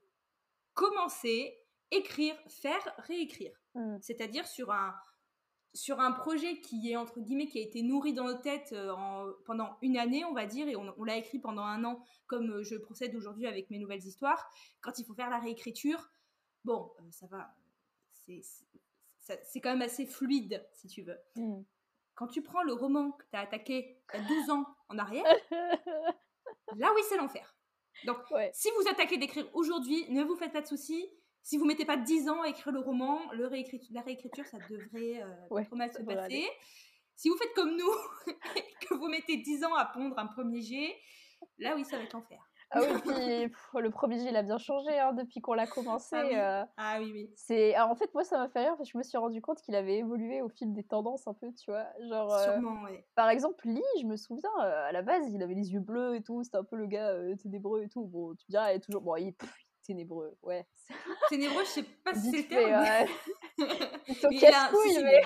commencer, 0.74 1.57
écrire, 1.91 2.37
faire, 2.49 2.95
réécrire. 2.99 3.53
Hmm. 3.74 3.97
C'est-à-dire 4.01 4.47
sur 4.47 4.70
un 4.70 4.95
sur 5.72 5.99
un 5.99 6.12
projet 6.12 6.61
qui 6.61 6.93
est 6.93 6.97
entre 6.97 7.18
guillemets 7.18 7.49
qui 7.49 7.59
a 7.59 7.62
été 7.62 7.82
nourri 7.82 8.12
dans 8.12 8.26
nos 8.26 8.39
têtes 8.39 8.72
euh, 8.72 9.32
pendant 9.45 9.76
une 9.82 9.97
année, 9.97 10.24
on 10.24 10.32
va 10.32 10.47
dire, 10.47 10.68
et 10.68 10.76
on, 10.76 11.03
l'a 11.03 11.16
écrit 11.16 11.41
pendant 11.41 11.64
un 11.64 11.82
an, 11.85 12.01
comme 12.28 12.49
euh, 12.53 12.62
je 12.62 12.76
procède 12.76 13.16
aujourd'hui 13.16 13.49
avec 13.49 13.70
mes 13.70 13.80
nouvelles 13.80 14.05
histoires. 14.05 14.49
Quand 14.82 15.01
il 15.01 15.05
faut 15.05 15.14
faire 15.14 15.30
la 15.30 15.41
réécriture, 15.41 16.12
bon, 16.64 16.93
ça 17.11 17.26
va, 17.26 17.53
c'est 18.12 19.61
quand 19.61 19.70
même 19.70 19.82
assez 19.82 20.07
fluide, 20.07 20.64
si 20.74 20.87
tu 20.87 21.03
veux. 21.03 21.18
Hmm 21.35 21.62
quand 22.14 22.28
tu 22.28 22.42
prends 22.42 22.62
le 22.62 22.72
roman 22.72 23.12
que 23.12 23.24
tu 23.24 23.36
as 23.36 23.40
attaqué 23.40 23.98
il 24.14 24.20
y 24.20 24.24
a 24.24 24.28
12 24.28 24.50
ans 24.50 24.66
en 24.88 24.98
arrière, 24.98 25.24
là 26.76 26.92
oui, 26.94 27.02
c'est 27.08 27.16
l'enfer. 27.16 27.54
Donc, 28.04 28.18
si 28.52 28.68
vous 28.70 28.88
attaquez 28.88 29.18
d'écrire 29.18 29.48
aujourd'hui, 29.54 30.04
ne 30.10 30.24
vous 30.24 30.36
faites 30.36 30.52
pas 30.52 30.60
de 30.60 30.66
soucis. 30.66 31.08
Si 31.42 31.58
vous 31.58 31.64
mettez 31.64 31.84
pas 31.84 31.96
10 31.96 32.28
ans 32.28 32.42
à 32.42 32.48
écrire 32.48 32.72
le 32.72 32.80
roman, 32.80 33.20
le 33.32 33.42
la 33.92 34.00
réécriture, 34.00 34.46
ça 34.46 34.58
devrait 34.70 35.22
euh, 35.22 35.62
trop 35.64 35.76
mal 35.76 35.92
se 35.92 36.02
passer. 36.02 36.46
Si 37.16 37.28
vous 37.28 37.36
faites 37.36 37.52
comme 37.54 37.76
nous, 37.76 37.92
que 38.88 38.94
vous 38.94 39.08
mettez 39.08 39.36
10 39.36 39.64
ans 39.64 39.74
à 39.74 39.84
pondre 39.84 40.18
un 40.18 40.26
premier 40.26 40.62
jet, 40.62 40.96
là 41.58 41.74
oui, 41.76 41.84
ça 41.84 41.98
va 41.98 42.04
être 42.04 42.14
l'enfer. 42.14 42.42
Ah 42.74 42.80
oui, 42.82 43.00
puis 43.00 43.80
le 43.80 43.90
premier 43.90 44.18
G, 44.18 44.26
il 44.28 44.36
a 44.36 44.42
bien 44.42 44.58
changé 44.58 44.98
hein, 44.98 45.12
depuis 45.12 45.40
qu'on 45.40 45.54
l'a 45.54 45.66
commencé. 45.66 46.16
Ah 46.16 46.24
oui, 46.24 46.34
euh, 46.34 46.64
ah 46.76 46.96
oui, 46.98 47.10
oui. 47.12 47.30
C'est... 47.36 47.78
en 47.78 47.94
fait, 47.94 48.12
moi, 48.14 48.24
ça 48.24 48.36
m'a 48.36 48.48
fait 48.48 48.60
rire 48.60 48.74
parce 48.76 48.88
que 48.88 48.92
je 48.94 48.98
me 48.98 49.04
suis 49.04 49.16
rendu 49.16 49.40
compte 49.40 49.60
qu'il 49.62 49.76
avait 49.76 49.98
évolué 49.98 50.42
au 50.42 50.48
fil 50.48 50.72
des 50.72 50.82
tendances 50.82 51.28
un 51.28 51.34
peu, 51.34 51.52
tu 51.52 51.70
vois. 51.70 51.86
Genre, 52.08 52.32
euh, 52.34 52.52
Sûrement, 52.52 52.82
oui. 52.84 52.98
Par 53.14 53.28
exemple, 53.28 53.68
Lee, 53.68 53.82
je 54.00 54.06
me 54.06 54.16
souviens, 54.16 54.50
euh, 54.60 54.88
à 54.88 54.92
la 54.92 55.02
base, 55.02 55.32
il 55.32 55.42
avait 55.42 55.54
les 55.54 55.72
yeux 55.72 55.80
bleus 55.80 56.16
et 56.16 56.22
tout, 56.22 56.42
c'était 56.42 56.56
un 56.56 56.64
peu 56.64 56.76
le 56.76 56.86
gars 56.86 57.14
ténébreux 57.40 57.82
et 57.82 57.88
tout. 57.88 58.04
Bon, 58.06 58.34
tu 58.34 58.46
diras, 58.48 58.72
il 58.72 58.76
est 58.76 58.80
toujours. 58.80 59.02
Bon, 59.02 59.14
il 59.14 59.28
est 59.28 59.36
ténébreux, 59.86 60.36
ouais. 60.42 60.66
Ténébreux, 61.28 61.62
je 61.64 61.68
sais 61.68 61.82
pas 61.82 62.14
si 62.14 62.30
c'est 62.30 62.36
le 62.38 62.48
terme. 62.48 62.82
Ouais. 62.82 63.06
il, 63.58 63.66
il, 64.32 65.04
mais... 65.04 65.22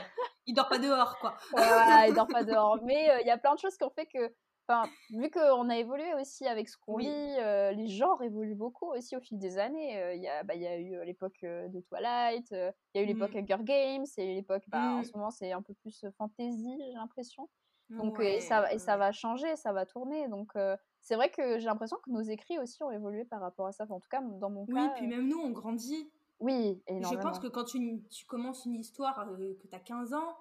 il 0.46 0.54
dort 0.54 0.68
pas 0.68 0.78
dehors, 0.78 1.18
quoi. 1.18 1.34
ouais, 1.56 2.08
il 2.10 2.14
dort 2.14 2.28
pas 2.28 2.44
dehors. 2.44 2.78
Mais 2.84 3.20
il 3.22 3.26
y 3.26 3.30
a 3.30 3.38
plein 3.38 3.54
de 3.54 3.58
choses 3.58 3.76
qui 3.76 3.84
ont 3.84 3.90
fait 3.90 4.06
que 4.06 4.34
Enfin, 4.70 4.90
vu 5.10 5.30
qu'on 5.30 5.70
a 5.70 5.78
évolué 5.78 6.12
aussi 6.20 6.46
avec 6.46 6.68
ce 6.68 6.76
qu'on 6.76 6.98
lit, 6.98 7.08
euh, 7.08 7.72
les 7.72 7.86
genres 7.86 8.22
évoluent 8.22 8.54
beaucoup 8.54 8.92
aussi 8.92 9.16
au 9.16 9.20
fil 9.20 9.38
des 9.38 9.56
années. 9.56 9.98
Euh, 9.98 10.14
il 10.14 10.22
y, 10.22 10.28
a, 10.28 10.42
bah, 10.42 10.56
y 10.56 10.66
a 10.66 10.76
eu 10.76 10.94
euh, 10.94 11.04
l'époque 11.04 11.40
de 11.42 11.80
Twilight, 11.80 12.50
il 12.50 12.72
y 12.94 12.98
a 12.98 13.02
eu 13.02 13.06
l'époque 13.06 13.32
mmh. 13.32 13.38
Hunger 13.38 13.64
Games, 13.64 14.04
y 14.18 14.22
eu 14.22 14.34
l'époque, 14.34 14.64
bah, 14.68 14.96
en 14.96 14.98
mmh. 14.98 15.04
ce 15.04 15.12
moment 15.16 15.30
c'est 15.30 15.52
un 15.52 15.62
peu 15.62 15.72
plus 15.72 16.04
fantasy, 16.18 16.78
j'ai 16.84 16.92
l'impression. 16.92 17.48
Donc 17.88 18.20
et 18.20 18.40
ça, 18.40 18.70
et 18.70 18.78
ça 18.78 18.98
va 18.98 19.12
changer, 19.12 19.56
ça 19.56 19.72
va 19.72 19.86
tourner. 19.86 20.28
Donc 20.28 20.52
c'est 21.00 21.14
vrai 21.14 21.30
que 21.30 21.58
j'ai 21.58 21.64
l'impression 21.64 21.96
que 22.04 22.10
nos 22.10 22.20
écrits 22.20 22.58
aussi 22.58 22.82
ont 22.82 22.90
évolué 22.90 23.24
par 23.24 23.40
rapport 23.40 23.68
à 23.68 23.72
ça. 23.72 23.86
en 23.88 24.00
tout 24.00 24.08
cas, 24.10 24.20
dans 24.20 24.50
mon 24.50 24.66
cas. 24.66 24.72
Oui, 24.74 24.88
puis 24.96 25.06
même 25.06 25.28
nous, 25.28 25.38
on 25.38 25.50
grandit. 25.50 26.10
Oui, 26.40 26.82
énormément. 26.86 27.22
Je 27.22 27.26
pense 27.26 27.38
que 27.38 27.48
quand 27.48 27.64
tu, 27.64 28.02
tu 28.10 28.26
commences 28.26 28.66
une 28.66 28.74
histoire, 28.74 29.26
que 29.62 29.66
tu 29.66 29.74
as 29.74 29.80
15 29.80 30.12
ans, 30.12 30.36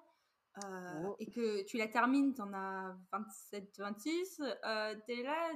euh, 0.65 1.03
oh. 1.05 1.15
et 1.19 1.29
que 1.29 1.63
tu 1.65 1.77
la 1.77 1.87
termines, 1.87 2.33
tu 2.33 2.41
en 2.41 2.53
as 2.53 2.95
27, 3.11 3.77
26, 3.77 4.41
euh, 4.41 4.95
t'es 5.05 5.23
là, 5.23 5.51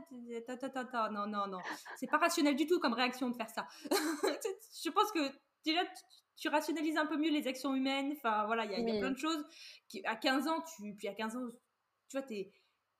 non, 1.11 1.27
non, 1.27 1.47
non. 1.47 1.59
C'est 1.97 2.07
pas 2.07 2.17
rationnel 2.17 2.55
du 2.55 2.67
tout 2.67 2.79
comme 2.79 2.93
réaction 2.93 3.29
de 3.29 3.35
faire 3.35 3.49
ça. 3.49 3.67
je 3.89 4.89
pense 4.89 5.11
que 5.11 5.19
déjà, 5.65 5.81
tu, 6.37 6.49
rationalises 6.49 6.97
un 6.97 7.05
peu 7.05 7.17
mieux 7.17 7.31
les 7.31 7.47
actions 7.47 7.73
humaines. 7.73 8.13
Enfin, 8.17 8.45
voilà, 8.45 8.65
il 8.65 8.71
y, 8.71 8.97
a 8.97 8.99
plein 8.99 9.11
de 9.11 9.17
choses. 9.17 9.43
Qui, 9.87 10.05
à 10.05 10.15
15 10.15 10.47
ans, 10.47 10.63
tu, 10.75 10.95
puis 10.95 11.07
à 11.07 11.13
15 11.13 11.35
ans, 11.35 11.49
tu 12.09 12.17
vois, 12.17 12.23
t'es 12.23 12.51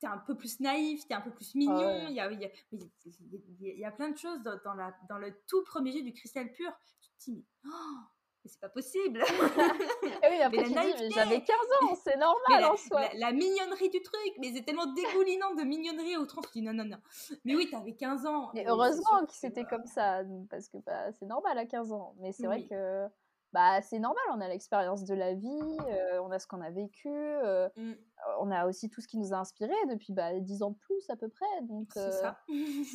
es 0.04 0.08
un 0.08 0.18
peu 0.18 0.36
plus 0.36 0.60
naïf, 0.60 1.06
t'es 1.08 1.14
un 1.14 1.22
peu 1.22 1.32
plus 1.32 1.54
mignon. 1.56 2.08
Il 2.08 2.16
y, 2.16 2.20
a, 2.20 2.32
y, 2.32 3.86
a, 3.86 3.92
plein 3.92 4.10
de 4.10 4.18
choses 4.18 4.42
dans, 4.42 4.60
dans, 4.64 4.74
la, 4.74 4.96
dans 5.08 5.18
le 5.18 5.32
tout 5.48 5.64
premier 5.64 5.92
jeu 5.92 6.02
du 6.02 6.14
cristal 6.14 6.52
pur. 6.52 6.72
Tu 7.02 7.10
te 7.10 7.24
dis, 7.26 7.32
mais, 7.34 7.72
oh, 7.72 7.98
mais 8.44 8.50
c'est 8.50 8.60
pas 8.60 8.70
possible. 8.70 9.24
oui, 10.04 10.42
après 10.42 10.66
j'avais 10.66 11.42
15 11.42 11.58
ans, 11.82 11.96
c'est 12.04 12.18
normal 12.18 12.72
en 12.72 12.76
soi. 12.76 13.02
La, 13.16 13.32
mignonnerie 13.32 13.90
du 13.90 14.02
truc, 14.02 14.34
mais 14.40 14.52
c'est 14.54 14.64
tellement 14.64 14.88
dégoulinant 14.94 15.54
de 15.56 15.64
mignonnerie 15.64 16.18
au 16.18 16.26
trans. 16.26 16.42
dis 16.54 16.62
non, 16.62 16.74
non, 16.74 16.86
non. 16.86 16.98
Mais 17.46 17.56
oui, 17.56 17.70
t'avais 17.70 17.94
15 17.94 18.26
ans. 18.26 18.52
Mais 18.54 18.66
heureusement 18.68 19.26
que 19.28 19.34
c'était 19.34 19.66
comme 19.66 19.86
ça, 19.86 20.22
parce 20.50 20.70
que 20.70 20.78
bah, 20.78 21.12
c'est 21.14 21.26
normal 21.26 21.58
à 21.58 21.66
15 21.66 21.92
ans. 21.92 22.16
Mais 22.20 22.32
c'est 22.32 22.48
vrai 22.48 22.64
que 22.66 23.08
bah, 23.54 23.82
c'est 23.82 24.00
normal, 24.00 24.24
on 24.34 24.40
a 24.40 24.48
l'expérience 24.48 25.04
de 25.04 25.14
la 25.14 25.34
vie, 25.34 25.78
euh, 25.90 26.22
on 26.22 26.32
a 26.32 26.40
ce 26.40 26.48
qu'on 26.48 26.62
a 26.62 26.70
vécu, 26.70 27.10
euh, 27.10 27.68
mmh. 27.76 27.92
On 28.40 28.52
a 28.52 28.68
aussi 28.68 28.90
tout 28.90 29.02
ce 29.02 29.08
qui 29.08 29.18
nous 29.18 29.34
a 29.34 29.38
inspiré 29.38 29.74
depuis 29.90 30.14
bah, 30.14 30.40
10 30.40 30.64
ans 30.64 30.72
de 30.72 30.78
plus 30.78 31.10
à 31.10 31.16
peu 31.16 31.30
près. 31.30 31.62
Donc, 31.64 31.90
euh, 31.98 32.32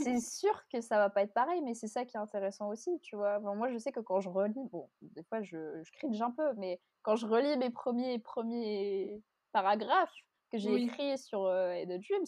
c'est 0.03 0.21
sûr 0.21 0.63
que 0.73 0.81
ça 0.81 0.99
va 0.99 1.11
pas 1.11 1.23
être 1.23 1.35
pareil, 1.35 1.63
mais 1.63 1.75
c'est 1.75 1.89
ça 1.89 2.05
qui 2.05 2.17
est 2.17 2.21
intéressant 2.21 2.69
aussi, 2.69 2.99
tu 3.01 3.17
vois. 3.17 3.39
moi, 3.41 3.71
je 3.71 3.79
sais 3.79 3.93
que 3.93 4.01
quand 4.01 4.21
je 4.21 4.29
relis, 4.29 4.69
bon, 4.71 4.89
des 5.03 5.23
fois, 5.25 5.43
je, 5.43 5.83
je 5.83 5.93
cringe 5.93 6.21
un 6.21 6.31
peu, 6.31 6.53
mais 6.55 6.81
quand 7.03 7.17
je 7.17 7.27
relis 7.27 7.57
mes 7.57 7.71
premiers, 7.71 8.19
premiers 8.19 9.23
paragraphes 9.53 10.15
que 10.51 10.59
j'ai 10.59 10.75
écrits 10.75 11.19
sur 11.19 11.45
euh, 11.45 11.83
The 11.85 12.01
Dreams, 12.01 12.27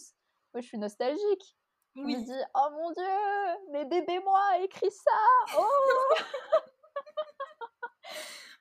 moi, 0.53 0.61
je 0.61 0.67
suis 0.67 0.77
nostalgique. 0.77 1.55
Je 1.95 2.01
me 2.01 2.23
dis, 2.23 2.43
oh 2.55 2.67
mon 2.71 2.91
dieu, 2.91 3.71
mais 3.71 3.85
bébé 3.85 4.19
moi 4.23 4.39
a 4.53 4.59
écrit 4.59 4.91
ça, 4.91 5.11
oh 5.57 5.65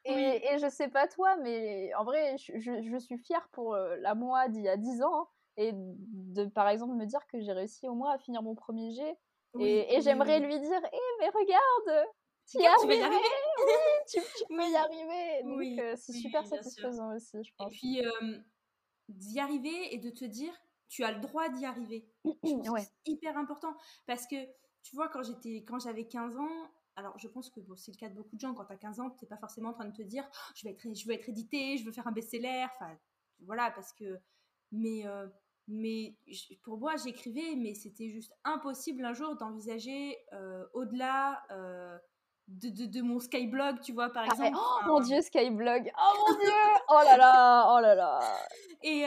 Et, 0.08 0.52
et, 0.52 0.58
je 0.58 0.68
sais 0.70 0.88
pas 0.88 1.06
toi, 1.06 1.36
mais 1.36 1.92
en 1.94 2.04
vrai, 2.04 2.36
je, 2.38 2.58
je, 2.58 2.98
suis 2.98 3.18
fière 3.18 3.46
pour 3.52 3.74
euh, 3.74 3.96
la 3.96 4.14
moi 4.14 4.48
d'il 4.48 4.62
y 4.62 4.68
a 4.68 4.76
10 4.76 5.02
ans 5.02 5.28
et 5.56 5.72
de, 5.74 6.46
par 6.46 6.68
exemple, 6.68 6.94
me 6.94 7.04
dire 7.04 7.26
que 7.26 7.40
j'ai 7.40 7.52
réussi 7.52 7.88
au 7.88 7.94
moins 7.94 8.14
à 8.14 8.18
finir 8.18 8.42
mon 8.42 8.54
premier 8.54 8.92
G. 8.92 9.02
et, 9.58 9.94
et 9.94 10.00
j'aimerais 10.00 10.40
lui 10.40 10.58
dire 10.58 10.80
Eh, 10.92 11.20
mais 11.20 11.28
regarde, 11.28 12.06
tu, 12.46 12.58
y 12.58 12.66
arriver. 12.66 12.96
y 12.96 13.02
arriver 13.02 13.16
oui, 13.66 13.72
tu, 14.08 14.20
peux 14.48 14.68
y 14.70 14.76
arriver. 14.76 15.42
Donc, 15.42 15.78
euh, 15.78 15.94
c'est 15.96 16.12
super 16.12 16.46
satisfaisant 16.46 17.14
aussi, 17.14 17.42
je 17.42 17.52
pense. 17.56 17.72
Et 17.72 17.76
puis, 17.76 18.02
d'y 19.08 19.40
arriver 19.40 19.94
et 19.94 19.98
de 19.98 20.10
te 20.10 20.24
dire 20.24 20.54
Tu 20.88 21.04
as 21.04 21.12
le 21.12 21.20
droit 21.20 21.48
d'y 21.50 21.66
arriver. 21.66 22.08
ouais. 22.24 22.80
C'est 22.80 23.12
hyper 23.12 23.36
important 23.36 23.74
parce 24.06 24.26
que, 24.26 24.36
tu 24.82 24.96
vois, 24.96 25.08
quand 25.08 25.78
j'avais 25.78 26.06
15 26.06 26.38
ans, 26.38 26.70
alors 26.98 27.16
je 27.16 27.28
pense 27.28 27.48
que 27.48 27.60
c'est 27.76 27.92
le 27.92 27.96
cas 27.96 28.08
de 28.08 28.14
beaucoup 28.14 28.34
de 28.34 28.40
gens, 28.40 28.54
quand 28.54 28.64
tu 28.64 28.72
as 28.72 28.76
15 28.76 29.00
ans, 29.00 29.10
tu 29.10 29.24
n'es 29.24 29.28
pas 29.28 29.36
forcément 29.36 29.68
en 29.70 29.72
train 29.72 29.84
de 29.84 29.96
te 29.96 30.02
dire 30.02 30.28
oh, 30.28 30.52
je, 30.56 30.66
vais 30.66 30.72
être, 30.72 30.94
je 30.94 31.06
veux 31.06 31.14
être 31.14 31.28
édité, 31.28 31.78
je 31.78 31.84
veux 31.84 31.92
faire 31.92 32.08
un 32.08 32.12
best-seller. 32.12 32.66
Enfin, 32.74 32.98
voilà, 33.46 33.70
parce 33.70 33.92
que. 33.92 34.18
Mais, 34.72 35.06
euh, 35.06 35.26
mais 35.68 36.16
pour 36.62 36.78
moi, 36.78 36.96
j'écrivais, 36.96 37.54
mais 37.56 37.74
c'était 37.74 38.10
juste 38.10 38.32
impossible 38.44 39.04
un 39.04 39.14
jour 39.14 39.36
d'envisager 39.36 40.16
euh, 40.32 40.66
au-delà. 40.74 41.42
Euh, 41.50 41.96
de, 42.48 42.70
de, 42.70 42.86
de, 42.86 43.02
mon 43.02 43.20
Skyblog, 43.20 43.80
tu 43.82 43.92
vois, 43.92 44.08
par 44.08 44.24
exemple. 44.24 44.56
Oh 44.56 44.86
mon 44.86 45.00
dieu, 45.00 45.20
Skyblog 45.20 45.92
Oh 45.98 46.26
mon 46.26 46.38
dieu 46.38 46.50
Oh 46.88 47.00
là 47.04 47.18
là 47.18 47.74
Oh 47.74 47.80
là 47.80 47.94
là 47.94 48.20
et, 48.82 49.04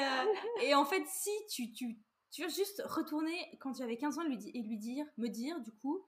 et 0.62 0.76
en 0.76 0.86
fait, 0.86 1.02
si 1.08 1.32
tu, 1.50 1.72
tu, 1.72 1.98
tu 2.30 2.44
veux 2.44 2.50
juste 2.50 2.84
retourner 2.86 3.36
quand 3.60 3.76
j'avais 3.76 3.98
15 3.98 4.20
ans 4.20 4.24
lui, 4.26 4.38
et 4.54 4.62
lui 4.62 4.78
dire, 4.78 5.08
me 5.18 5.28
dire, 5.28 5.60
du 5.60 5.72
coup, 5.72 6.06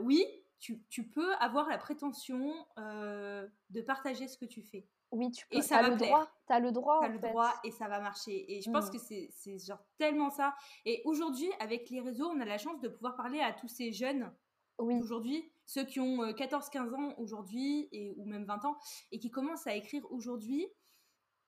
oui, 0.00 0.26
tu, 0.62 1.08
peux 1.08 1.34
avoir 1.34 1.68
la 1.68 1.76
prétention 1.76 2.54
euh, 2.78 3.46
de 3.70 3.80
partager 3.80 4.28
ce 4.28 4.38
que 4.38 4.44
tu 4.44 4.62
fais. 4.62 4.86
Oui, 5.10 5.30
tu 5.32 5.46
peux. 5.48 5.56
Et 5.56 5.62
ça 5.62 5.78
as 5.78 5.88
le 5.88 5.96
droit. 5.96 6.30
Tu 6.46 6.52
as 6.52 6.60
le 6.60 6.70
droit. 6.70 7.00
Tu 7.00 7.06
as 7.06 7.08
le 7.08 7.18
droit 7.18 7.52
et 7.64 7.70
ça 7.72 7.88
va 7.88 8.00
marcher. 8.00 8.44
Et 8.50 8.62
je 8.62 8.70
pense 8.70 8.88
mmh. 8.88 8.92
que 8.92 8.98
c'est 8.98 9.58
genre 9.58 9.84
tellement 9.98 10.30
ça. 10.30 10.54
Et 10.84 11.02
aujourd'hui, 11.04 11.50
avec 11.58 11.90
les 11.90 12.00
réseaux, 12.00 12.30
on 12.30 12.40
a 12.40 12.44
la 12.44 12.58
chance 12.58 12.80
de 12.80 12.88
pouvoir 12.88 13.16
parler 13.16 13.40
à 13.40 13.52
tous 13.52 13.68
ces 13.68 13.92
jeunes 13.92 14.32
oui. 14.78 14.94
aujourd'hui, 15.00 15.52
ceux 15.66 15.84
qui 15.84 16.00
ont 16.00 16.24
14-15 16.24 16.76
euh, 16.76 16.94
ans 16.94 17.14
aujourd'hui, 17.18 17.88
ou 18.16 18.24
même 18.24 18.44
20 18.44 18.64
ans, 18.64 18.76
et 19.10 19.18
qui 19.18 19.30
commencent 19.30 19.66
à 19.66 19.74
écrire 19.74 20.04
aujourd'hui. 20.10 20.66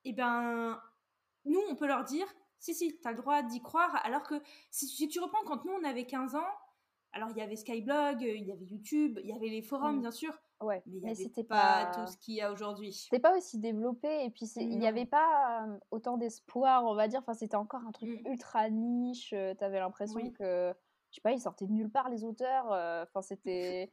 Eh 0.05 0.13
ben, 0.13 0.83
nous, 1.45 1.61
on 1.71 1.77
peut 1.77 1.87
leur 1.87 2.05
dire, 2.05 2.27
si, 2.59 2.75
si, 2.75 2.99
tu 3.01 3.09
as 3.09 3.13
le 3.13 3.19
droit 3.19 3.43
d'y 3.43 3.63
croire. 3.63 4.05
Alors 4.05 4.25
que 4.25 4.35
si, 4.71 4.89
si, 4.89 5.09
tu 5.09 5.21
reprends, 5.21 5.45
quand 5.47 5.65
nous, 5.65 5.73
on 5.73 5.85
avait 5.85 6.05
15 6.05 6.35
ans, 6.35 6.51
alors, 7.15 7.31
il 7.31 7.39
y 7.39 7.41
avait 7.41 7.57
Skyblog, 7.57 8.23
euh, 8.23 8.37
il 8.37 8.45
y 8.45 8.53
avait 8.53 8.65
YouTube, 8.65 9.19
il 9.23 9.31
y 9.31 9.33
avait 9.33 9.49
les 9.49 9.63
forums, 9.63 9.97
mmh. 9.97 10.01
bien 10.01 10.11
sûr. 10.11 10.33
Ouais, 10.61 10.83
mais, 10.87 11.15
c'était 11.15 11.45
pas, 11.45 11.91
tout 11.95 12.07
ce 12.07 12.17
qu'il 12.17 12.35
y 12.35 12.41
a 12.41 12.53
aujourd'hui. 12.53 12.93
C'était 12.93 13.21
pas 13.21 13.37
aussi 13.37 13.59
développé, 13.59 14.25
et 14.25 14.31
puis 14.31 14.47
il 14.57 14.79
n'y 14.79 14.87
avait 14.87 15.07
pas 15.07 15.67
autant 15.91 16.17
d'espoir, 16.17 16.85
on 16.85 16.95
va 16.95 17.09
dire. 17.09 17.21
Enfin, 17.21 17.35
c'était 17.35 17.57
encore 17.57 17.83
un 17.87 17.93
truc 17.93 18.09
mmh. 18.09 18.31
ultra 18.31 18.71
niche. 18.71 19.31
Tu 19.31 19.65
avais 19.65 19.79
l'impression 19.79 20.31
que 20.31 20.75
je 21.15 21.21
sais 21.21 21.23
pas, 21.23 21.31
ils 21.31 21.41
sortaient 21.41 21.69
de 21.69 21.73
nulle 21.73 21.91
part 21.91 22.09
les 22.09 22.25
auteurs. 22.25 22.73
Euh, 22.73 23.05
enfin, 23.05 23.23
c'était. 23.23 23.93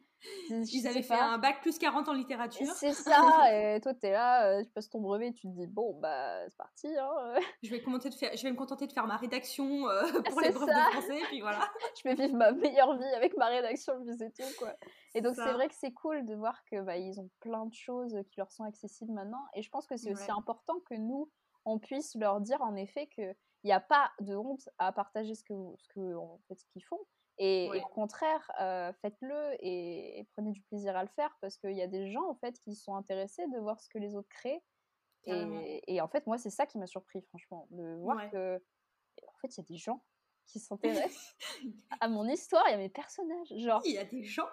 Ils 0.49 0.87
avaient 0.87 1.01
fait 1.01 1.13
un 1.13 1.37
bac 1.37 1.61
plus 1.61 1.77
40 1.77 2.07
en 2.09 2.13
littérature. 2.13 2.67
C'est 2.75 2.93
ça, 2.93 3.11
et 3.53 3.79
toi, 3.81 3.93
tu 3.93 4.07
es 4.07 4.11
là, 4.11 4.47
euh, 4.47 4.63
tu 4.63 4.69
passes 4.71 4.89
ton 4.89 5.01
brevet, 5.01 5.31
tu 5.31 5.47
te 5.47 5.53
dis, 5.53 5.67
bon, 5.67 5.99
bah, 5.99 6.47
c'est 6.49 6.57
parti. 6.57 6.87
Hein. 6.87 7.39
Je, 7.63 7.71
vais 7.71 7.79
de 7.79 8.13
faire, 8.13 8.35
je 8.35 8.43
vais 8.43 8.51
me 8.51 8.55
contenter 8.55 8.87
de 8.87 8.93
faire 8.93 9.07
ma 9.07 9.17
rédaction 9.17 9.87
euh, 9.87 10.03
pour 10.29 10.41
les 10.41 10.51
brefs 10.51 10.67
de 10.67 10.91
français, 10.91 11.19
puis 11.27 11.41
voilà. 11.41 11.61
je 11.97 12.07
vais 12.07 12.15
vivre 12.15 12.35
ma 12.35 12.51
meilleure 12.51 12.97
vie 12.97 13.13
avec 13.15 13.35
ma 13.37 13.47
rédaction, 13.47 13.93
puis 14.03 14.15
c'est 14.17 14.33
tout, 14.33 14.53
quoi. 14.57 14.73
Et 15.13 15.21
donc, 15.21 15.35
c'est 15.35 15.53
vrai 15.53 15.67
que 15.67 15.75
c'est 15.75 15.91
cool 15.91 16.25
de 16.25 16.35
voir 16.35 16.63
que 16.65 16.81
bah, 16.81 16.97
ils 16.97 17.19
ont 17.19 17.29
plein 17.39 17.65
de 17.65 17.73
choses 17.73 18.15
qui 18.29 18.39
leur 18.39 18.51
sont 18.51 18.63
accessibles 18.63 19.11
maintenant. 19.11 19.43
Et 19.55 19.61
je 19.61 19.69
pense 19.69 19.87
que 19.87 19.97
c'est 19.97 20.11
aussi 20.11 20.31
important 20.31 20.79
que 20.89 20.95
nous, 20.95 21.29
on 21.65 21.79
puisse 21.79 22.15
leur 22.15 22.41
dire, 22.41 22.61
en 22.61 22.75
effet, 22.75 23.07
que 23.07 23.35
il 23.63 23.67
n'y 23.67 23.73
a 23.73 23.79
pas 23.79 24.11
de 24.19 24.35
honte 24.35 24.67
à 24.79 24.91
partager 24.91 25.35
ce 25.35 25.43
que 25.43 25.53
ce 25.77 25.87
que 25.89 26.15
en 26.15 26.39
fait 26.47 26.55
ce 26.55 26.65
qu'ils 26.65 26.83
font 26.83 26.99
et, 27.43 27.69
au 27.69 27.87
contraire 27.89 28.51
euh, 28.61 28.93
faites-le 29.01 29.55
et, 29.59 30.27
prenez 30.35 30.51
du 30.51 30.61
plaisir 30.61 30.95
à 30.95 31.03
le 31.03 31.09
faire 31.09 31.35
parce 31.41 31.57
qu'il 31.57 31.75
y 31.75 31.81
a 31.81 31.87
des 31.87 32.11
gens 32.11 32.27
en 32.29 32.35
fait 32.35 32.59
qui 32.61 32.75
sont 32.75 32.95
intéressés 32.95 33.45
de 33.47 33.59
voir 33.59 33.79
ce 33.79 33.89
que 33.89 33.97
les 33.97 34.15
autres 34.15 34.29
créent 34.29 34.63
et, 35.25 35.83
et, 35.87 36.01
en 36.01 36.07
fait 36.07 36.25
moi 36.27 36.37
c'est 36.37 36.49
ça 36.49 36.65
qui 36.65 36.77
m'a 36.77 36.87
surpris 36.87 37.21
franchement 37.21 37.67
de 37.71 37.95
voir 37.95 38.29
que 38.31 38.61
en 39.27 39.37
fait 39.41 39.55
il 39.55 39.57
y 39.57 39.61
a 39.61 39.67
des 39.67 39.77
gens 39.77 40.01
qui 40.51 40.59
s'intéressent 40.59 41.35
à 41.99 42.07
mon 42.07 42.27
histoire 42.27 42.67
et 42.67 42.73
à 42.73 42.77
mes 42.77 42.89
personnages. 42.89 43.53
Genre, 43.55 43.81
il 43.85 43.93
y 43.93 43.97
a 43.97 44.03
des 44.03 44.23
gens? 44.23 44.47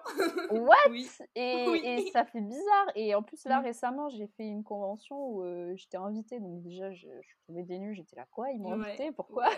What? 0.50 0.76
Et, 1.34 2.10
ça 2.12 2.24
fait 2.24 2.40
bizarre. 2.40 2.86
Et 2.94 3.14
en 3.14 3.22
plus, 3.22 3.44
là, 3.44 3.60
mmh. 3.60 3.64
récemment, 3.64 4.08
j'ai 4.08 4.26
fait 4.28 4.46
une 4.46 4.62
convention 4.62 5.16
où 5.16 5.42
euh, 5.42 5.74
j'étais 5.76 5.96
invitée. 5.96 6.40
Donc, 6.40 6.62
déjà, 6.62 6.92
je, 6.92 7.08
je 7.08 7.34
tombée 7.46 7.64
des 7.64 7.78
nues. 7.78 7.94
J'étais 7.94 8.16
là, 8.16 8.26
quoi? 8.30 8.50
Ils 8.50 8.60
m'ont 8.60 8.72
invitée 8.72 9.12
Pourquoi? 9.12 9.48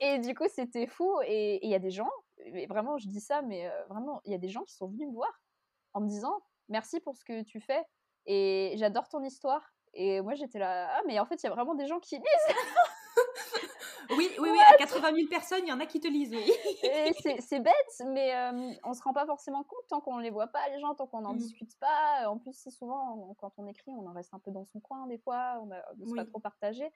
Et 0.00 0.18
du 0.18 0.34
coup, 0.34 0.44
c'était 0.48 0.86
fou. 0.86 1.20
Et 1.26 1.64
il 1.64 1.70
y 1.70 1.74
a 1.74 1.78
des 1.78 1.90
gens, 1.90 2.10
mais 2.52 2.66
vraiment, 2.66 2.98
je 2.98 3.08
dis 3.08 3.20
ça, 3.20 3.42
mais 3.42 3.66
euh, 3.66 3.84
vraiment, 3.88 4.20
il 4.24 4.32
y 4.32 4.34
a 4.34 4.38
des 4.38 4.48
gens 4.48 4.62
qui 4.64 4.74
sont 4.74 4.88
venus 4.88 5.08
me 5.08 5.14
voir 5.14 5.32
en 5.94 6.00
me 6.00 6.08
disant 6.08 6.42
merci 6.68 7.00
pour 7.00 7.16
ce 7.16 7.24
que 7.24 7.42
tu 7.42 7.60
fais. 7.60 7.84
Et 8.26 8.74
j'adore 8.76 9.08
ton 9.08 9.22
histoire. 9.22 9.74
Et 9.94 10.20
moi, 10.22 10.34
j'étais 10.34 10.58
là, 10.58 10.88
ah, 10.96 11.02
mais 11.06 11.18
en 11.20 11.26
fait, 11.26 11.42
il 11.42 11.46
y 11.46 11.48
a 11.48 11.52
vraiment 11.52 11.74
des 11.74 11.86
gens 11.86 12.00
qui 12.00 12.16
lisent 12.16 12.24
oui, 14.16 14.30
oui, 14.38 14.48
oui, 14.50 14.58
à 14.66 14.76
80 14.78 15.14
000 15.14 15.28
personnes, 15.28 15.60
il 15.64 15.68
y 15.68 15.72
en 15.72 15.80
a 15.80 15.86
qui 15.86 16.00
te 16.00 16.08
lisent, 16.08 16.34
oui. 16.34 16.50
c'est 17.40 17.60
bête, 17.60 18.02
mais 18.06 18.34
euh, 18.34 18.72
on 18.84 18.94
se 18.94 19.02
rend 19.02 19.12
pas 19.12 19.26
forcément 19.26 19.62
compte 19.64 19.86
tant 19.88 20.00
qu'on 20.00 20.16
ne 20.16 20.22
les 20.22 20.30
voit 20.30 20.48
pas, 20.48 20.66
les 20.70 20.80
gens, 20.80 20.94
tant 20.94 21.06
qu'on 21.06 21.20
n'en 21.20 21.34
mmh. 21.34 21.38
discute 21.38 21.78
pas. 21.78 22.28
En 22.28 22.38
plus, 22.38 22.54
c'est 22.54 22.70
souvent, 22.70 23.34
quand 23.38 23.52
on 23.58 23.66
écrit, 23.66 23.92
on 23.92 24.06
en 24.06 24.12
reste 24.12 24.32
un 24.32 24.38
peu 24.38 24.50
dans 24.50 24.64
son 24.64 24.80
coin 24.80 25.06
des 25.06 25.18
fois, 25.18 25.60
on 25.62 25.66
ne 25.66 26.06
se 26.06 26.14
pas 26.14 26.24
trop 26.24 26.40
partager. 26.40 26.90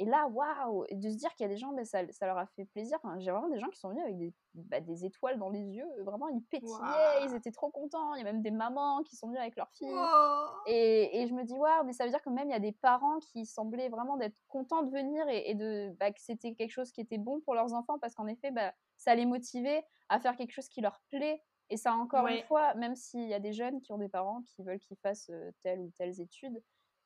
Et 0.00 0.06
là, 0.06 0.26
waouh 0.28 0.86
de 0.90 1.10
se 1.10 1.16
dire 1.16 1.28
qu'il 1.34 1.44
y 1.44 1.50
a 1.50 1.52
des 1.52 1.58
gens, 1.58 1.74
ben, 1.74 1.84
ça, 1.84 2.00
ça, 2.10 2.24
leur 2.24 2.38
a 2.38 2.46
fait 2.46 2.64
plaisir. 2.64 2.98
J'ai 3.18 3.30
vraiment 3.30 3.50
des 3.50 3.60
gens 3.60 3.68
qui 3.68 3.78
sont 3.78 3.90
venus 3.90 4.02
avec 4.02 4.16
des, 4.16 4.32
bah, 4.54 4.80
des, 4.80 5.04
étoiles 5.04 5.38
dans 5.38 5.50
les 5.50 5.60
yeux. 5.60 5.86
Vraiment, 6.04 6.28
ils 6.28 6.40
pétillaient, 6.40 7.26
ils 7.26 7.34
étaient 7.34 7.50
trop 7.50 7.70
contents. 7.70 8.14
Il 8.14 8.18
y 8.18 8.22
a 8.22 8.24
même 8.24 8.40
des 8.40 8.50
mamans 8.50 9.02
qui 9.02 9.14
sont 9.16 9.28
venues 9.28 9.38
avec 9.38 9.56
leurs 9.56 9.70
filles. 9.72 9.94
Et, 10.64 11.20
et, 11.20 11.26
je 11.26 11.34
me 11.34 11.44
dis, 11.44 11.52
waouh, 11.52 11.84
mais 11.84 11.92
ça 11.92 12.04
veut 12.04 12.10
dire 12.10 12.22
que 12.22 12.30
même 12.30 12.48
il 12.48 12.52
y 12.52 12.56
a 12.56 12.60
des 12.60 12.72
parents 12.72 13.18
qui 13.18 13.44
semblaient 13.44 13.90
vraiment 13.90 14.16
d'être 14.16 14.40
contents 14.48 14.82
de 14.82 14.90
venir 14.90 15.28
et, 15.28 15.54
de, 15.54 15.94
bah, 16.00 16.10
que 16.10 16.20
c'était 16.20 16.54
quelque 16.54 16.72
chose 16.72 16.92
qui 16.92 17.02
était 17.02 17.18
bon 17.18 17.40
pour 17.40 17.54
leurs 17.54 17.74
enfants 17.74 17.98
parce 17.98 18.14
qu'en 18.14 18.26
effet, 18.26 18.50
bah, 18.52 18.72
ça 18.96 19.14
les 19.14 19.26
motivait 19.26 19.84
à 20.08 20.18
faire 20.18 20.34
quelque 20.34 20.52
chose 20.52 20.68
qui 20.68 20.80
leur 20.80 20.98
plaît. 21.10 21.42
Et 21.68 21.76
ça, 21.76 21.92
encore 21.92 22.26
une 22.26 22.42
fois, 22.44 22.72
même 22.74 22.96
s'il 22.96 23.28
y 23.28 23.34
a 23.34 23.38
des 23.38 23.52
jeunes 23.52 23.82
qui 23.82 23.92
ont 23.92 23.98
des 23.98 24.08
parents 24.08 24.40
qui 24.46 24.62
veulent 24.62 24.80
qu'ils 24.80 24.96
fassent 24.96 25.30
telle 25.62 25.80
ou 25.80 25.92
telle 25.98 26.18
étude, 26.18 26.60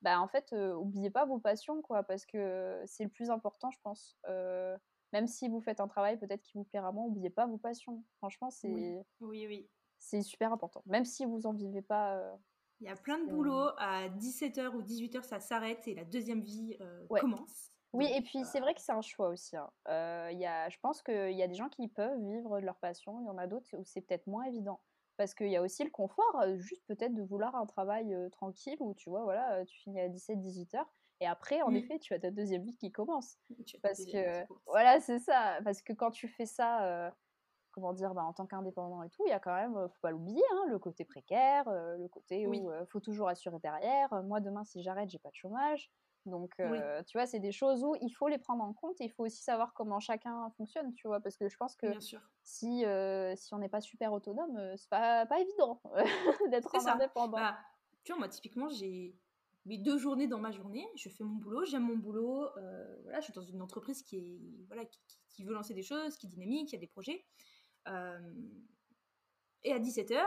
bah, 0.05 0.21
en 0.21 0.29
fait, 0.29 0.53
euh, 0.53 0.75
oubliez 0.75 1.09
pas 1.09 1.25
vos 1.25 1.39
passions, 1.39 1.81
quoi, 1.81 2.03
parce 2.03 2.27
que 2.27 2.83
c'est 2.85 3.05
le 3.05 3.11
plus 3.11 3.31
important, 3.31 3.71
je 3.71 3.79
pense. 3.83 4.19
Euh, 4.29 4.77
même 5.15 5.27
si 5.27 5.49
vous 5.49 5.63
faites 5.63 5.81
un 5.81 5.89
travail 5.89 6.19
peut-être 6.19 6.43
qui 6.43 6.59
vous 6.59 6.65
plaira 6.65 6.93
moins, 6.93 7.07
oubliez 7.07 7.31
pas 7.31 7.47
vos 7.47 7.57
passions. 7.57 8.05
Franchement, 8.19 8.51
c'est 8.51 9.03
oui. 9.21 9.47
oui, 9.47 9.71
c'est 9.99 10.21
super 10.21 10.53
important. 10.53 10.83
Même 10.85 11.07
si 11.07 11.25
vous 11.25 11.47
en 11.47 11.55
vivez 11.55 11.81
pas. 11.81 12.19
Euh, 12.19 12.37
il 12.81 12.87
y 12.87 12.91
a 12.91 12.97
plein 12.97 13.19
de 13.19 13.31
boulot. 13.31 13.71
À 13.79 14.11
17h 14.11 14.75
ou 14.75 14.83
18h, 14.83 15.23
ça 15.23 15.41
s'arrête 15.41 15.89
et 15.89 15.95
la 15.95 16.05
deuxième 16.05 16.43
vie 16.43 16.77
commence. 17.09 17.71
Oui, 17.95 18.07
et 18.15 18.21
puis 18.21 18.45
c'est 18.45 18.61
vrai 18.61 18.75
que 18.75 18.83
c'est 18.83 18.93
un 18.93 19.01
choix 19.01 19.29
aussi. 19.29 19.57
Hein. 19.57 19.71
y 20.33 20.45
a, 20.45 20.69
je 20.69 20.79
pense 20.83 21.01
qu'il 21.03 21.33
y 21.33 21.43
a 21.43 21.49
des 21.49 21.55
gens 21.55 21.71
qui 21.71 21.89
peuvent 21.89 22.21
vivre 22.21 22.61
de 22.61 22.67
leur 22.67 22.77
passion, 22.77 23.21
il 23.23 23.27
y 23.27 23.31
en 23.31 23.39
a 23.39 23.47
d'autres 23.47 23.75
où 23.75 23.85
c'est 23.85 24.03
peut-être 24.03 24.27
moins 24.27 24.45
évident. 24.45 24.81
Parce 25.17 25.35
qu'il 25.35 25.49
y 25.49 25.57
a 25.57 25.63
aussi 25.63 25.85
le 25.85 25.91
confort, 25.91 26.43
juste 26.57 26.85
peut-être 26.87 27.15
de 27.15 27.23
vouloir 27.23 27.55
un 27.55 27.67
travail 27.67 28.17
tranquille 28.33 28.77
où 28.81 28.95
tu 28.95 29.11
vois, 29.11 29.23
voilà, 29.23 29.65
tu 29.65 29.79
finis 29.79 30.01
à 30.01 30.09
17-18 30.09 30.77
heures. 30.77 30.91
Et 31.21 31.27
après, 31.27 31.63
en 31.63 31.71
mmh. 31.71 31.77
effet, 31.77 31.99
tu 32.01 32.13
as 32.15 32.19
ta 32.19 32.31
deuxième 32.31 32.65
vie 32.65 32.77
qui 32.77 32.91
commence. 32.91 33.39
Parce 33.83 34.05
que, 34.05 34.45
voilà, 34.67 35.01
c'est 35.01 35.21
ça. 35.21 35.59
Parce 35.65 35.81
que 35.83 35.93
quand 35.93 36.11
tu 36.11 36.27
fais 36.27 36.47
ça, 36.47 37.15
comment 37.71 37.93
dire, 37.93 38.15
bah, 38.15 38.25
en 38.25 38.33
tant 38.33 38.47
qu'indépendant 38.47 39.03
et 39.03 39.11
tout, 39.11 39.23
il 39.27 39.31
y 39.31 39.33
a 39.33 39.41
quand 39.41 39.55
même, 39.55 39.75
faut 39.75 40.01
pas 40.01 40.11
l'oublier, 40.11 40.43
hein, 40.53 40.65
le 40.69 40.79
côté 40.79 41.05
précaire, 41.05 41.65
le 41.71 42.09
côté 42.09 42.47
où 42.47 42.55
il 42.55 42.87
faut 42.89 43.01
toujours 43.01 43.29
assurer 43.29 43.59
derrière. 43.61 44.23
Moi, 44.25 44.41
demain, 44.41 44.65
si 44.65 44.83
j'arrête, 44.83 45.09
j'ai 45.09 45.19
pas 45.19 45.31
de 45.31 45.37
chômage. 45.37 45.91
Donc, 46.27 46.55
tu 46.57 47.19
vois, 47.19 47.27
c'est 47.27 47.41
des 47.41 47.53
choses 47.53 47.85
où 47.85 47.95
il 48.01 48.11
faut 48.11 48.29
les 48.29 48.39
prendre 48.39 48.65
en 48.65 48.73
compte 48.73 49.01
et 49.01 49.05
il 49.05 49.11
faut 49.11 49.25
aussi 49.25 49.43
savoir 49.43 49.75
comment 49.75 50.01
chacun 50.01 50.51
fonctionne, 50.57 50.93
tu 50.95 51.07
vois, 51.07 51.21
parce 51.21 51.37
que 51.37 51.49
je 51.49 51.57
pense 51.57 51.77
que 51.77 51.87
si, 52.43 52.85
si 53.37 53.55
on 53.55 53.59
n'est 53.59 53.69
pas 53.69 53.81
super 53.81 54.13
autonome, 54.13 54.59
c'est 54.77 54.89
pas, 54.89 55.27
pas 55.27 55.41
évident 55.41 55.81
d'être 56.51 56.75
indépendant. 56.87 57.37
Bah, 57.37 57.59
tu 58.05 58.13
vois, 58.13 58.19
moi, 58.19 58.29
typiquement, 58.29 58.69
j'ai 58.69 59.15
mes 59.67 59.79
deux 59.79 59.97
journées 59.97 60.27
dans 60.27 60.39
ma 60.39 60.51
journée, 60.51 60.87
je 60.97 61.09
fais 61.09 61.25
mon 61.25 61.37
boulot, 61.37 61.65
j'aime 61.65 61.85
mon 61.85 61.97
boulot, 61.97 62.49
voilà, 63.03 63.21
je 63.21 63.25
suis 63.25 63.33
dans 63.33 63.43
une 63.43 63.63
entreprise 63.63 64.03
qui, 64.03 64.19
est, 64.19 64.67
voilà, 64.67 64.85
qui, 64.85 65.01
qui, 65.31 65.45
veut 65.45 65.53
lancer 65.53 65.75
des 65.75 65.83
choses, 65.83 66.17
qui 66.17 66.27
est 66.27 66.31
dynamique, 66.31 66.69
qui 66.69 66.77
a 66.77 66.79
des 66.79 66.87
projets. 66.87 67.25
et 67.87 69.73
à 69.73 69.79
17h, 69.79 70.23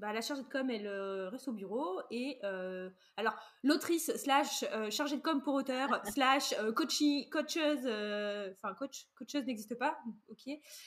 bah, 0.00 0.14
la 0.14 0.22
chargée 0.22 0.42
de 0.42 0.48
com, 0.48 0.70
elle 0.70 0.86
euh, 0.86 1.28
reste 1.28 1.46
au 1.48 1.52
bureau. 1.52 2.00
Et 2.10 2.38
euh, 2.42 2.88
alors, 3.18 3.36
l'autrice 3.62 4.10
slash 4.16 4.64
euh, 4.72 4.90
chargée 4.90 5.16
de 5.16 5.20
com 5.20 5.42
pour 5.42 5.52
auteur 5.52 5.88
slash 6.06 6.54
coachie, 6.74 7.28
coacheuse, 7.28 7.86
enfin, 8.56 8.74
coach, 8.74 9.06
coacheuse 9.14 9.44
n'existe 9.44 9.78
pas. 9.78 9.98
Ok. 10.30 10.46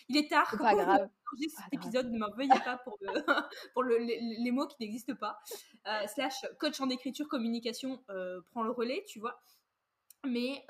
Il 0.10 0.18
est 0.18 0.30
tard. 0.30 0.56
Pas 0.58 0.74
grave. 0.74 1.10
cet 1.38 1.74
épisode, 1.74 2.12
ne 2.12 2.18
m'en 2.18 2.32
veuillez 2.32 2.60
pas 2.66 2.78
pour, 2.78 2.98
pour 3.74 3.84
le, 3.84 3.98
les, 3.98 4.52
mots 4.52 4.68
qui 4.68 4.78
n'existent 4.80 5.16
pas. 5.16 5.40
slash 6.08 6.46
coach 6.60 6.82
en 6.82 6.90
écriture, 6.90 7.28
communication 7.28 8.04
prend 8.52 8.64
le 8.64 8.72
relais, 8.72 9.06
tu 9.08 9.20
vois. 9.20 9.40
Mais, 10.26 10.66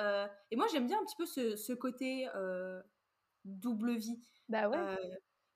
et 0.51 0.57
moi, 0.57 0.67
j'aime 0.71 0.87
bien 0.87 0.99
un 0.99 1.05
petit 1.05 1.15
peu 1.17 1.25
ce, 1.25 1.55
ce 1.55 1.71
côté 1.71 2.27
double 3.45 3.95
vie. 3.95 4.19
Bah 4.49 4.67
ouais 4.67 4.77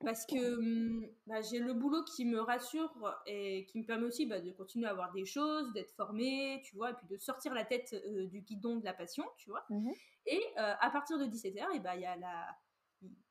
parce 0.03 0.25
que 0.25 0.59
mmh, 0.59 1.09
bah, 1.25 1.41
j'ai 1.41 1.59
le 1.59 1.73
boulot 1.73 2.03
qui 2.03 2.25
me 2.25 2.39
rassure 2.39 2.93
et 3.25 3.65
qui 3.65 3.79
me 3.79 3.85
permet 3.85 4.05
aussi 4.05 4.25
bah, 4.25 4.39
de 4.39 4.51
continuer 4.51 4.87
à 4.87 4.91
avoir 4.91 5.11
des 5.11 5.25
choses, 5.25 5.71
d'être 5.73 5.91
formée, 5.91 6.61
tu 6.63 6.75
vois, 6.75 6.91
et 6.91 6.93
puis 6.93 7.07
de 7.07 7.17
sortir 7.17 7.53
la 7.53 7.65
tête 7.65 7.95
du 8.29 8.41
guidon 8.41 8.77
de 8.77 8.85
la 8.85 8.93
passion, 8.93 9.25
tu 9.37 9.49
vois. 9.49 9.65
Mmh 9.69 9.91
et 10.29 10.43
à 10.57 10.89
partir 10.89 11.17
de 11.17 11.23
17h, 11.23 11.73
et 11.73 11.79
bah, 11.79 11.95
il 11.95 12.01
y 12.01 12.05
a 12.05 12.17
la, 12.17 12.57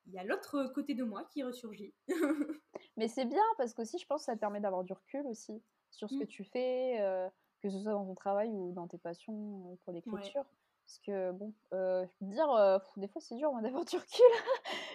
il 0.07 0.13
y 0.13 0.17
a 0.17 0.23
l'autre 0.23 0.65
côté 0.73 0.95
de 0.95 1.03
moi 1.03 1.25
qui 1.29 1.43
ressurgit. 1.43 1.93
Mais 2.97 3.07
c'est 3.07 3.25
bien 3.25 3.43
parce 3.57 3.75
qu'aussi, 3.75 3.99
je 3.99 4.07
pense 4.07 4.21
que 4.21 4.25
ça 4.25 4.33
te 4.33 4.39
permet 4.39 4.59
d'avoir 4.59 4.83
du 4.83 4.93
recul 4.93 5.27
aussi 5.27 5.61
sur 5.91 6.09
ce 6.09 6.17
que 6.17 6.23
mmh. 6.23 6.27
tu 6.27 6.43
fais, 6.43 7.29
que 7.61 7.69
ce 7.69 7.79
soit 7.79 7.91
dans 7.91 8.03
ton 8.03 8.15
travail 8.15 8.49
ou 8.49 8.71
dans 8.71 8.87
tes 8.87 8.97
passions 8.97 9.77
pour 9.83 9.93
l'écriture. 9.93 10.43
Parce 10.87 10.99
que, 11.05 11.31
bon, 11.33 11.53
je 11.71 12.07
peux 12.17 12.25
te 12.25 12.31
dire, 12.31 12.81
des 12.97 13.07
fois 13.07 13.21
c'est 13.21 13.35
dur 13.35 13.51
d'avoir 13.61 13.85
du 13.85 13.97
recul. 13.97 14.25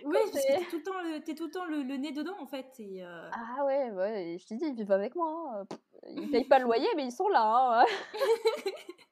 Oui, 0.05 0.17
parce 0.33 0.45
que 0.45 0.59
t'es 0.59 0.65
tout 0.71 0.77
le 0.77 0.83
temps, 0.83 1.01
le, 1.03 1.17
es 1.17 1.35
tout 1.35 1.45
le, 1.45 1.51
temps 1.51 1.65
le, 1.65 1.97
nez 1.97 2.13
dedans 2.13 2.37
en 2.41 2.47
fait. 2.47 2.67
Et, 2.79 3.03
Ah 3.05 3.65
ouais, 3.65 3.91
ouais, 3.91 4.37
je 4.41 4.47
te 4.47 4.55
dis, 4.55 4.67
ils 4.67 4.75
vivent 4.75 4.93
avec 4.93 5.15
moi. 5.15 5.65
Hein. 5.71 5.77
Ils 6.09 6.31
payent 6.31 6.49
pas 6.49 6.59
le 6.59 6.65
loyer, 6.65 6.89
mais 6.97 7.05
ils 7.05 7.13
sont 7.13 7.29
là. 7.29 7.83
Hein. 7.83 7.85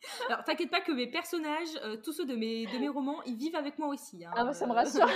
Alors, 0.28 0.45
t'inquiète 0.45 0.70
pas 0.70 0.80
que 0.80 0.93
mes 0.93 1.07
personnages, 1.07 1.78
tous 2.03 2.12
ceux 2.12 2.24
de 2.24 2.34
mes, 2.34 2.66
de 2.66 2.78
mes 2.78 2.88
romans, 2.88 3.22
ils 3.26 3.36
vivent 3.36 3.57
avec 3.57 3.78
moi 3.78 3.88
aussi. 3.88 4.24
Hein, 4.24 4.32
ah 4.34 4.45
bah 4.45 4.53
ça 4.53 4.66
me 4.66 4.72
rassure. 4.72 5.09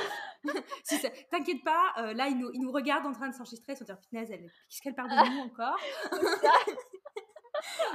si 0.85 1.01
t'inquiète 1.31 1.65
pas, 1.65 2.13
là, 2.15 2.29
ils 2.29 2.39
nous, 2.39 2.51
ils 2.53 2.61
nous 2.61 2.73
regardent 2.73 3.07
en 3.07 3.13
train 3.13 3.29
de 3.29 3.35
s'enregistrer, 3.35 3.73
ils 3.73 3.77
se 3.77 3.85
disent, 3.85 3.97
qu'est-ce 4.11 4.83
qu'elle 4.83 4.95
parle 4.95 5.11
de 5.11 5.35
nous 5.35 5.43
encore? 5.43 5.79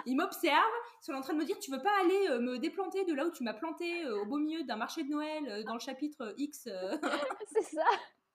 Ils 0.05 0.15
m'observent, 0.15 0.55
ils 1.01 1.05
sont 1.05 1.13
en 1.13 1.21
train 1.21 1.33
de 1.33 1.39
me 1.39 1.45
dire 1.45 1.57
Tu 1.59 1.71
veux 1.71 1.81
pas 1.81 1.97
aller 2.01 2.27
euh, 2.29 2.39
me 2.39 2.57
déplanter 2.57 3.05
de 3.05 3.13
là 3.13 3.25
où 3.25 3.31
tu 3.31 3.43
m'as 3.43 3.53
planté 3.53 4.05
euh, 4.05 4.21
au 4.21 4.25
beau 4.25 4.37
milieu 4.37 4.63
d'un 4.63 4.75
marché 4.75 5.03
de 5.03 5.09
Noël 5.09 5.47
euh, 5.47 5.63
dans 5.63 5.73
le 5.73 5.79
chapitre 5.79 6.33
X 6.37 6.69
C'est 7.51 7.61
ça 7.61 7.85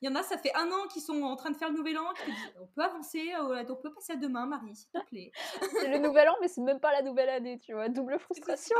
Il 0.00 0.08
y 0.08 0.08
en 0.08 0.14
a, 0.14 0.22
ça 0.22 0.38
fait 0.38 0.54
un 0.54 0.70
an 0.70 0.86
qu'ils 0.90 1.02
sont 1.02 1.22
en 1.22 1.36
train 1.36 1.50
de 1.50 1.56
faire 1.56 1.70
le 1.70 1.76
nouvel 1.76 1.98
an, 1.98 2.12
qui 2.14 2.30
disent 2.30 2.52
On 2.60 2.66
peut 2.66 2.82
avancer, 2.82 3.32
on 3.38 3.76
peut 3.76 3.92
passer 3.92 4.14
à 4.14 4.16
demain, 4.16 4.46
Marie, 4.46 4.74
s'il 4.74 4.90
te 4.90 5.04
plaît. 5.06 5.30
c'est 5.72 5.88
le 5.88 5.98
nouvel 5.98 6.28
an, 6.28 6.36
mais 6.40 6.48
c'est 6.48 6.62
même 6.62 6.80
pas 6.80 6.92
la 6.92 7.02
nouvelle 7.02 7.28
année, 7.28 7.58
tu 7.58 7.74
vois, 7.74 7.88
double 7.88 8.18
frustration. 8.18 8.76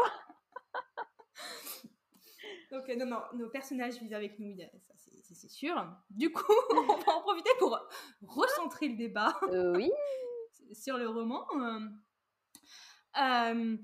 Donc, 2.72 2.88
non, 2.88 3.06
non, 3.06 3.20
nos 3.34 3.50
personnages 3.50 4.00
vivent 4.00 4.14
avec 4.14 4.38
nous, 4.38 4.56
ça 4.56 5.34
c'est 5.34 5.50
sûr. 5.50 5.86
Du 6.08 6.32
coup, 6.32 6.54
on 6.70 6.82
va 6.82 7.16
en 7.16 7.20
profiter 7.20 7.50
pour 7.58 7.78
recentrer 8.22 8.88
le 8.88 8.96
débat. 8.96 9.38
oui 9.74 9.90
sur 10.74 10.98
le 10.98 11.08
roman. 11.08 11.44
Euh, 11.56 11.88
euh, 13.20 13.76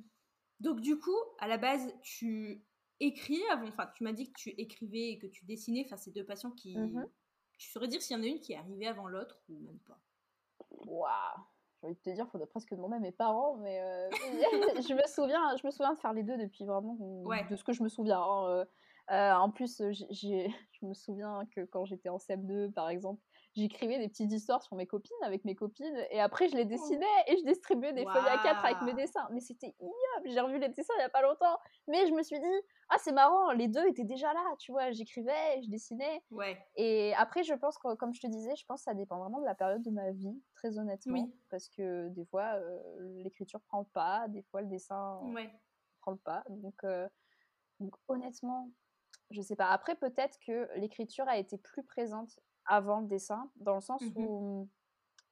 donc 0.61 0.81
du 0.81 0.99
coup, 0.99 1.17
à 1.39 1.49
la 1.49 1.59
base, 1.59 1.93
tu 2.03 2.65
écris 3.01 3.43
avant, 3.51 3.69
enfin 3.69 3.91
tu 3.95 4.05
m'as 4.05 4.13
dit 4.13 4.33
que 4.33 4.39
tu 4.39 4.51
écrivais 4.51 5.11
et 5.11 5.19
que 5.19 5.27
tu 5.27 5.45
dessinais, 5.45 5.85
enfin 5.87 5.97
ces 5.97 6.13
deux 6.13 6.25
passions 6.25 6.51
qui... 6.53 6.77
Mm-hmm. 6.77 7.09
Tu 7.59 7.71
saurais 7.71 7.89
dire 7.89 8.03
s'il 8.03 8.17
y 8.17 8.21
en 8.21 8.23
a 8.23 8.27
une 8.27 8.41
qui 8.41 8.53
est 8.53 8.57
arrivée 8.57 8.87
avant 8.87 9.07
l'autre 9.07 9.41
ou 9.49 9.61
même 9.61 9.79
pas 9.81 10.01
Waouh 10.71 11.09
J'ai 11.81 11.87
envie 11.87 11.95
de 11.95 12.01
te 12.01 12.11
dire, 12.11 12.25
il 12.27 12.31
faudrait 12.31 12.49
presque 12.49 12.75
demander 12.75 12.97
à 12.97 13.01
mes 13.01 13.13
parents, 13.13 13.57
mais 13.59 13.81
euh, 13.81 14.11
je, 14.11 14.95
me 14.95 15.07
souviens, 15.07 15.57
je 15.57 15.67
me 15.67 15.71
souviens 15.71 15.95
de 15.95 15.99
faire 15.99 16.13
les 16.13 16.25
deux 16.25 16.37
depuis 16.37 16.65
vraiment, 16.65 16.95
de 16.95 17.57
ce 17.57 17.63
que 17.63 17.73
je 17.73 17.83
me 17.83 17.89
souviens. 17.89 18.21
Hein, 19.09 19.39
en 19.39 19.51
plus, 19.51 19.79
je 20.11 20.87
me 20.87 20.95
souviens 20.95 21.47
que 21.55 21.65
quand 21.65 21.85
j'étais 21.85 22.09
en 22.09 22.17
CM2, 22.17 22.73
par 22.73 22.89
exemple, 22.89 23.23
j'écrivais 23.55 23.99
des 23.99 24.09
petites 24.09 24.33
histoires 24.33 24.63
sur 24.63 24.77
mes 24.77 24.87
copines 24.87 25.17
avec 25.23 25.45
mes 25.45 25.55
copines 25.55 25.97
et 26.11 26.21
après 26.21 26.49
je 26.49 26.57
les 26.57 26.65
oh. 26.65 26.69
dessinais 26.69 27.07
et 27.29 27.37
je 27.37 27.45
distribuais 27.45 27.93
des 27.93 28.05
feuilles 28.05 28.29
à 28.29 28.43
quatre 28.43 28.65
avec 28.65 28.83
mes 28.83 28.95
dessins. 28.95 29.27
Mais 29.33 29.41
c'était 29.41 29.75
ignoble, 29.81 30.27
j'ai 30.27 30.41
revu 30.41 30.59
les 30.59 30.69
dessins 30.69 30.95
il 30.99 31.03
y 31.03 31.05
a 31.05 31.09
pas 31.09 31.23
longtemps. 31.23 31.59
Mais 31.89 32.07
je 32.07 32.13
me 32.13 32.23
suis 32.23 32.39
dit, 32.39 32.61
ah 32.89 32.97
c'est 32.99 33.13
marrant, 33.13 33.53
les 33.53 33.69
deux 33.69 33.87
étaient 33.87 34.05
déjà 34.05 34.33
là, 34.33 34.45
tu 34.59 34.73
vois, 34.73 34.91
j'écrivais, 34.91 35.63
je 35.63 35.69
dessinais. 35.69 36.23
Ouais. 36.31 36.59
Et 36.77 37.15
après 37.17 37.43
je 37.45 37.55
pense 37.55 37.79
que, 37.79 37.95
comme 37.95 38.15
je 38.15 38.21
te 38.21 38.27
disais, 38.27 38.55
je 38.57 38.65
pense 38.67 38.81
que 38.81 38.85
ça 38.85 38.95
dépend 38.95 39.19
vraiment 39.19 39.41
de 39.41 39.47
la 39.47 39.55
période 39.55 39.83
de 39.83 39.91
ma 39.91 40.11
vie, 40.11 40.43
très 40.55 40.79
honnêtement. 40.79 41.29
Parce 41.51 41.69
que 41.69 42.09
des 42.09 42.25
fois 42.25 42.55
euh, 42.55 42.79
l'écriture 43.23 43.61
prend 43.69 43.85
pas, 43.85 44.27
des 44.29 44.43
fois 44.43 44.63
le 44.63 44.69
dessin 44.69 45.21
ouais. 45.35 45.51
prend 46.01 46.13
le 46.13 46.19
pas. 46.19 46.45
Donc, 46.49 46.83
euh, 46.85 47.09
donc 47.81 47.95
honnêtement, 48.09 48.71
je 49.31 49.41
sais 49.41 49.57
pas. 49.57 49.69
Après, 49.69 49.95
peut-être 49.95 50.39
que 50.47 50.69
l'écriture 50.77 51.29
a 51.29 51.39
été 51.39 51.59
plus 51.59 51.83
présente 51.83 52.39
avant 52.67 53.01
le 53.01 53.07
dessin, 53.07 53.51
dans 53.57 53.75
le 53.75 53.81
sens 53.81 54.03
mmh 54.03 54.13
où 54.17 54.69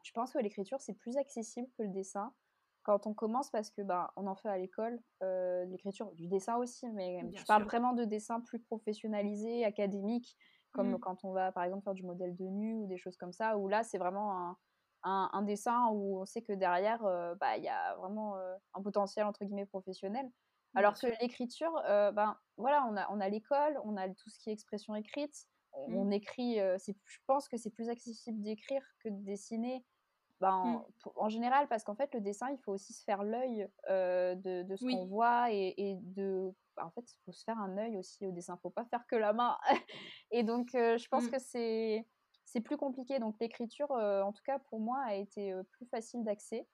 je 0.02 0.10
pense 0.12 0.32
que 0.32 0.38
l'écriture, 0.38 0.80
c'est 0.80 0.94
plus 0.94 1.16
accessible 1.16 1.68
que 1.78 1.82
le 1.84 1.88
dessin 1.90 2.32
quand 2.82 3.06
on 3.06 3.14
commence 3.14 3.50
parce 3.50 3.70
que 3.70 3.82
bah, 3.82 4.12
on 4.16 4.26
en 4.26 4.34
fait 4.34 4.48
à 4.48 4.58
l'école, 4.58 5.00
euh, 5.22 5.64
l'écriture, 5.66 6.12
du 6.12 6.26
dessin 6.26 6.56
aussi, 6.56 6.88
mais 6.90 7.24
je 7.34 7.44
parle 7.44 7.62
vraiment 7.64 7.92
de 7.92 8.04
dessin 8.04 8.40
plus 8.40 8.58
professionnalisé, 8.58 9.64
académique, 9.64 10.36
comme 10.72 10.92
mmh. 10.92 10.98
quand 10.98 11.24
on 11.24 11.32
va 11.32 11.52
par 11.52 11.64
exemple 11.64 11.84
faire 11.84 11.94
du 11.94 12.02
modèle 12.02 12.34
de 12.34 12.44
nu 12.44 12.74
ou 12.74 12.86
des 12.86 12.98
choses 12.98 13.16
comme 13.16 13.32
ça, 13.32 13.56
où 13.56 13.68
là 13.68 13.84
c'est 13.84 13.98
vraiment 13.98 14.56
un, 15.04 15.30
un, 15.32 15.42
dessin 15.42 15.88
où 15.92 16.20
on 16.20 16.24
sait 16.24 16.42
que 16.42 16.52
derrière, 16.52 17.04
euh, 17.04 17.34
bah, 17.36 17.56
il 17.56 17.62
y 17.62 17.68
a 17.68 17.94
vraiment 17.96 18.36
euh, 18.36 18.56
un 18.74 18.82
potentiel 18.82 19.26
entre 19.26 19.44
guillemets 19.44 19.66
professionnel. 19.66 20.28
Alors 20.74 20.94
que 20.98 21.06
l'écriture, 21.20 21.70
ben 21.84 22.34
voilà, 22.56 22.86
on 22.90 22.96
a, 22.96 23.06
on 23.10 23.20
a 23.20 23.28
l'école, 23.28 23.78
on 23.84 23.98
a 23.98 24.08
tout 24.08 24.30
ce 24.30 24.38
qui 24.38 24.48
est 24.48 24.54
expression 24.54 24.94
écrite, 24.94 25.46
Mmh. 25.88 25.96
on 25.96 26.10
écrit, 26.10 26.56
je 26.56 27.18
pense 27.26 27.48
que 27.48 27.56
c'est 27.56 27.70
plus 27.70 27.88
accessible 27.88 28.42
d'écrire 28.42 28.82
que 29.02 29.08
de 29.08 29.24
dessiner. 29.24 29.84
Ben, 30.40 30.84
mmh. 31.04 31.10
en 31.16 31.28
général, 31.28 31.68
parce 31.68 31.84
qu'en 31.84 31.94
fait, 31.94 32.12
le 32.14 32.20
dessin, 32.20 32.50
il 32.50 32.58
faut 32.58 32.72
aussi 32.72 32.92
se 32.92 33.04
faire 33.04 33.22
l'œil 33.22 33.68
de, 33.88 34.62
de, 34.62 34.76
ce 34.76 34.84
qu'on 34.84 35.06
voit 35.06 35.50
et, 35.52 35.98
de. 36.00 36.52
Bah, 36.76 36.84
en 36.86 36.90
fait, 36.90 37.10
il 37.12 37.16
faut 37.24 37.32
se 37.32 37.44
faire 37.44 37.58
un 37.58 37.78
œil 37.78 37.96
aussi 37.96 38.26
au 38.26 38.32
dessin. 38.32 38.54
Il 38.54 38.56
ne 38.56 38.60
faut 38.60 38.70
pas 38.70 38.84
faire 38.86 39.06
que 39.06 39.16
la 39.16 39.32
main. 39.32 39.56
et 40.30 40.42
donc, 40.42 40.70
je 40.72 41.08
pense 41.08 41.24
mmh. 41.24 41.30
que 41.30 41.38
c'est 41.38 42.06
c'est 42.44 42.60
plus 42.60 42.76
compliqué. 42.76 43.18
Donc, 43.18 43.36
l'écriture, 43.40 43.90
en 43.92 44.32
tout 44.32 44.42
cas 44.44 44.58
pour 44.58 44.80
moi, 44.80 45.00
a 45.06 45.14
été 45.14 45.54
plus 45.70 45.86
facile 45.86 46.24
d'accès. 46.24 46.66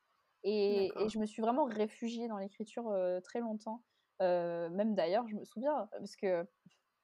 Et, 0.44 0.90
et, 0.96 1.08
je 1.08 1.18
me 1.18 1.26
suis 1.26 1.42
vraiment 1.42 1.64
réfugiée 1.64 2.26
dans 2.26 2.38
l'écriture 2.38 2.90
très 3.22 3.40
longtemps. 3.40 3.84
même 4.20 4.94
d'ailleurs, 4.94 5.28
je 5.28 5.36
me 5.36 5.44
souviens, 5.44 5.88
parce 5.92 6.16
que 6.16 6.46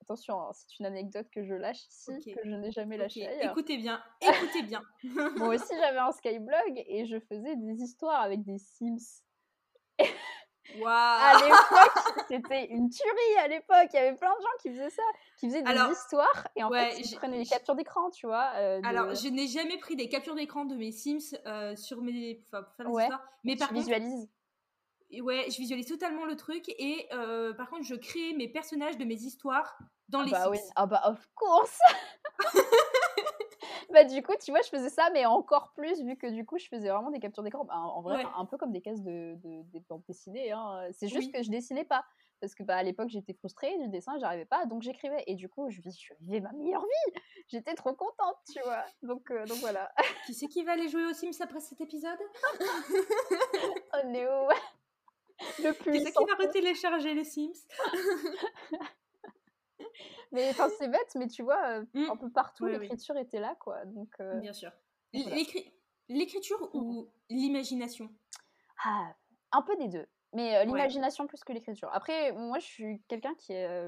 Attention, 0.05 0.39
hein, 0.39 0.51
c'est 0.53 0.79
une 0.79 0.85
anecdote 0.85 1.27
que 1.33 1.43
je 1.43 1.55
lâche 1.55 1.87
ici, 1.89 2.13
que 2.27 2.41
je 2.45 2.55
n'ai 2.55 2.71
jamais 2.71 2.99
lâchée 2.99 3.27
Écoutez 3.41 3.79
bien, 3.79 4.03
écoutez 4.21 4.63
bien. 4.63 4.83
Moi 5.37 5.55
aussi, 5.55 5.75
j'avais 5.81 5.99
un 5.99 6.13
Skyblog 6.13 6.85
et 6.87 7.07
je 7.07 7.19
faisais 7.21 7.57
des 7.57 7.83
histoires 7.83 8.21
avec 8.21 8.45
des 8.45 8.59
Sims. 8.59 9.23
Wow. 9.99 10.05
À 10.87 11.41
l'époque, 11.43 12.27
c'était 12.29 12.67
une 12.67 12.91
tuerie. 12.91 13.39
À 13.43 13.49
l'époque, 13.49 13.89
il 13.95 13.97
y 13.97 13.99
avait 13.99 14.15
plein 14.15 14.35
de 14.35 14.43
gens 14.43 14.57
qui 14.61 14.71
faisaient 14.73 14.91
ça, 14.91 15.03
qui 15.39 15.47
faisaient 15.47 15.63
des 15.63 15.93
histoires 15.93 16.49
et 16.55 16.63
en 16.63 16.71
fait, 16.71 16.99
ils 16.99 17.17
prenaient 17.17 17.39
des 17.39 17.47
captures 17.47 17.77
d'écran, 17.77 18.11
tu 18.11 18.27
vois. 18.27 18.53
Euh, 18.57 18.83
Alors, 18.85 19.15
je 19.15 19.29
n'ai 19.29 19.47
jamais 19.47 19.79
pris 19.79 19.97
des 19.97 20.11
captures 20.11 20.35
d'écran 20.35 20.67
de 20.67 20.75
mes 20.75 20.93
Sims 20.93 21.35
euh, 21.47 21.75
sur 21.77 22.03
mes, 22.03 22.45
enfin, 22.47 22.63
pour 22.63 22.75
faire 22.75 22.87
des 22.91 23.03
histoires. 23.03 23.25
Mais 23.45 23.57
par 23.57 23.71
contre, 23.71 23.89
ouais, 25.21 25.47
je 25.51 25.57
visualise 25.57 25.87
totalement 25.87 26.25
le 26.25 26.37
truc 26.37 26.69
et 26.69 27.07
euh, 27.13 27.53
par 27.55 27.71
contre, 27.71 27.85
je 27.85 27.95
crée 27.95 28.33
mes 28.35 28.49
personnages 28.49 28.97
de 28.99 29.05
mes 29.05 29.15
histoires 29.15 29.79
dans 30.09 30.21
ah 30.21 30.25
les 30.25 30.31
bah 30.31 30.51
oui. 30.51 30.59
Ah 30.77 30.87
bah 30.87 31.03
of 31.07 31.27
course. 31.35 31.79
bah 33.93 34.05
du 34.05 34.23
coup, 34.23 34.35
tu 34.43 34.51
vois, 34.51 34.61
je 34.63 34.69
faisais 34.69 34.91
ça, 34.91 35.09
mais 35.13 35.27
encore 35.27 35.73
plus 35.75 36.03
vu 36.03 36.17
que 36.17 36.27
du 36.27 36.45
coup, 36.45 36.59
je 36.59 36.67
faisais 36.69 36.89
vraiment 36.89 37.11
des 37.11 37.21
captures 37.21 37.43
d'écran. 37.43 37.65
Bah, 37.65 37.77
en 37.77 38.03
vrai, 38.03 38.25
un 38.37 38.45
peu 38.45 38.57
comme 38.57 38.73
des 38.73 38.81
cases 38.81 39.03
de, 39.03 39.35
de, 39.37 39.63
des 39.73 39.81
bandes 39.81 40.03
dessinées. 40.07 40.53
Hein. 40.53 40.89
C'est 40.93 41.09
juste 41.09 41.33
que 41.33 41.43
je 41.43 41.51
dessinais 41.51 41.85
pas 41.85 42.05
parce 42.45 42.55
que 42.55 42.63
bah, 42.63 42.77
à 42.77 42.83
l'époque 42.83 43.09
j'étais 43.09 43.33
frustrée 43.33 43.79
du 43.79 43.89
dessin, 43.89 44.19
j'arrivais 44.19 44.45
pas, 44.45 44.67
donc 44.67 44.83
j'écrivais 44.83 45.25
et 45.27 45.35
du 45.35 45.49
coup 45.49 45.71
je, 45.71 45.81
je 45.81 46.15
vivais 46.21 46.41
ma 46.41 46.53
meilleure 46.53 46.83
vie. 46.83 47.21
J'étais 47.49 47.75
trop 47.75 47.95
contente, 47.95 48.37
tu 48.53 48.61
vois. 48.61 48.85
Donc 49.03 49.31
euh, 49.31 49.47
donc 49.47 49.59
voilà. 49.59 49.91
Qui 50.27 50.35
c'est 50.35 50.47
qui 50.47 50.63
va 50.63 50.73
aller 50.73 50.89
jouer 50.89 51.07
aux 51.07 51.15
Sims 51.15 51.41
après 51.41 51.61
cet 51.61 51.81
épisode? 51.81 52.19
Oh 53.97 54.07
Néo. 54.09 54.49
Le 55.63 55.73
plus. 55.79 55.93
Qui 55.93 56.05
c'est 56.05 56.13
qui 56.13 56.25
va 56.25 56.35
retélécharger 56.37 57.15
les 57.15 57.25
Sims? 57.25 57.67
Mais 60.33 60.51
enfin 60.51 60.69
c'est 60.79 60.89
bête 60.89 61.15
mais 61.15 61.29
tu 61.29 61.45
vois 61.45 61.81
mmh. 61.81 62.11
un 62.11 62.17
peu 62.17 62.29
partout 62.29 62.67
l'écriture 62.67 63.17
était 63.17 63.39
là 63.39 63.55
quoi 63.61 63.85
donc 63.85 64.13
bien 64.41 64.53
sûr. 64.53 64.73
l'écriture 66.09 66.71
ou 66.75 67.09
l'imagination? 67.31 68.11
Ah 68.85 69.15
un 69.53 69.63
peu 69.63 69.77
des 69.77 69.87
deux 69.87 70.07
mais 70.33 70.65
l'imagination 70.65 71.29
plus 71.29 71.45
que 71.45 71.53
l'écriture. 71.53 71.89
Après 71.93 72.33
moi 72.33 72.59
je 72.59 72.65
suis 72.65 73.03
quelqu'un 73.07 73.35
qui 73.37 73.55
a 73.55 73.81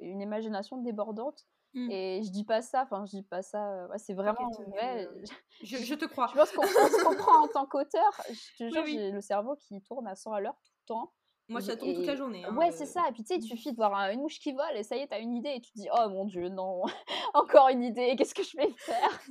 une 0.00 0.20
imagination 0.20 0.78
débordante 0.78 1.46
mmh. 1.74 1.90
et 1.92 2.22
je 2.24 2.32
dis 2.32 2.44
pas 2.44 2.62
ça 2.62 2.82
enfin 2.82 3.04
je 3.04 3.12
dis 3.12 3.22
pas 3.22 3.42
ça 3.42 3.86
c'est 3.98 4.14
vraiment 4.14 4.50
vrai. 4.66 5.08
je, 5.62 5.76
je, 5.76 5.94
te 5.94 6.04
crois. 6.06 6.26
Je 6.32 6.34
pense 6.34 6.50
qu'on 6.50 6.66
se 6.66 7.04
comprend 7.04 7.44
en 7.44 7.48
tant 7.48 7.66
qu'auteur 7.66 8.10
je 8.28 8.64
te 8.64 8.72
jure 8.72 8.86
j'ai 8.86 9.12
le 9.12 9.20
cerveau 9.20 9.54
qui 9.54 9.80
tourne 9.82 10.08
à 10.08 10.16
100 10.16 10.32
à 10.32 10.40
l'heure 10.40 10.56
temps 10.86 11.12
moi, 11.48 11.62
tourne 11.62 11.94
toute 11.94 12.06
la 12.06 12.16
journée. 12.16 12.44
Hein, 12.44 12.56
ouais, 12.56 12.72
c'est 12.72 12.86
ça. 12.86 13.04
Et 13.08 13.12
puis, 13.12 13.22
tu 13.22 13.28
sais, 13.28 13.36
il 13.36 13.44
mmh. 13.44 13.48
suffit 13.48 13.70
de 13.70 13.76
voir 13.76 13.94
une 14.10 14.20
mouche 14.20 14.40
qui 14.40 14.52
vole 14.52 14.76
et 14.76 14.82
ça 14.82 14.96
y 14.96 15.00
est, 15.00 15.06
t'as 15.06 15.20
une 15.20 15.36
idée 15.36 15.54
et 15.56 15.60
tu 15.60 15.70
te 15.70 15.78
dis, 15.78 15.88
oh 15.92 16.08
mon 16.08 16.24
dieu, 16.24 16.48
non, 16.48 16.82
encore 17.34 17.68
une 17.68 17.84
idée, 17.84 18.16
qu'est-ce 18.16 18.34
que 18.34 18.42
je 18.42 18.56
vais 18.56 18.70
faire? 18.78 19.20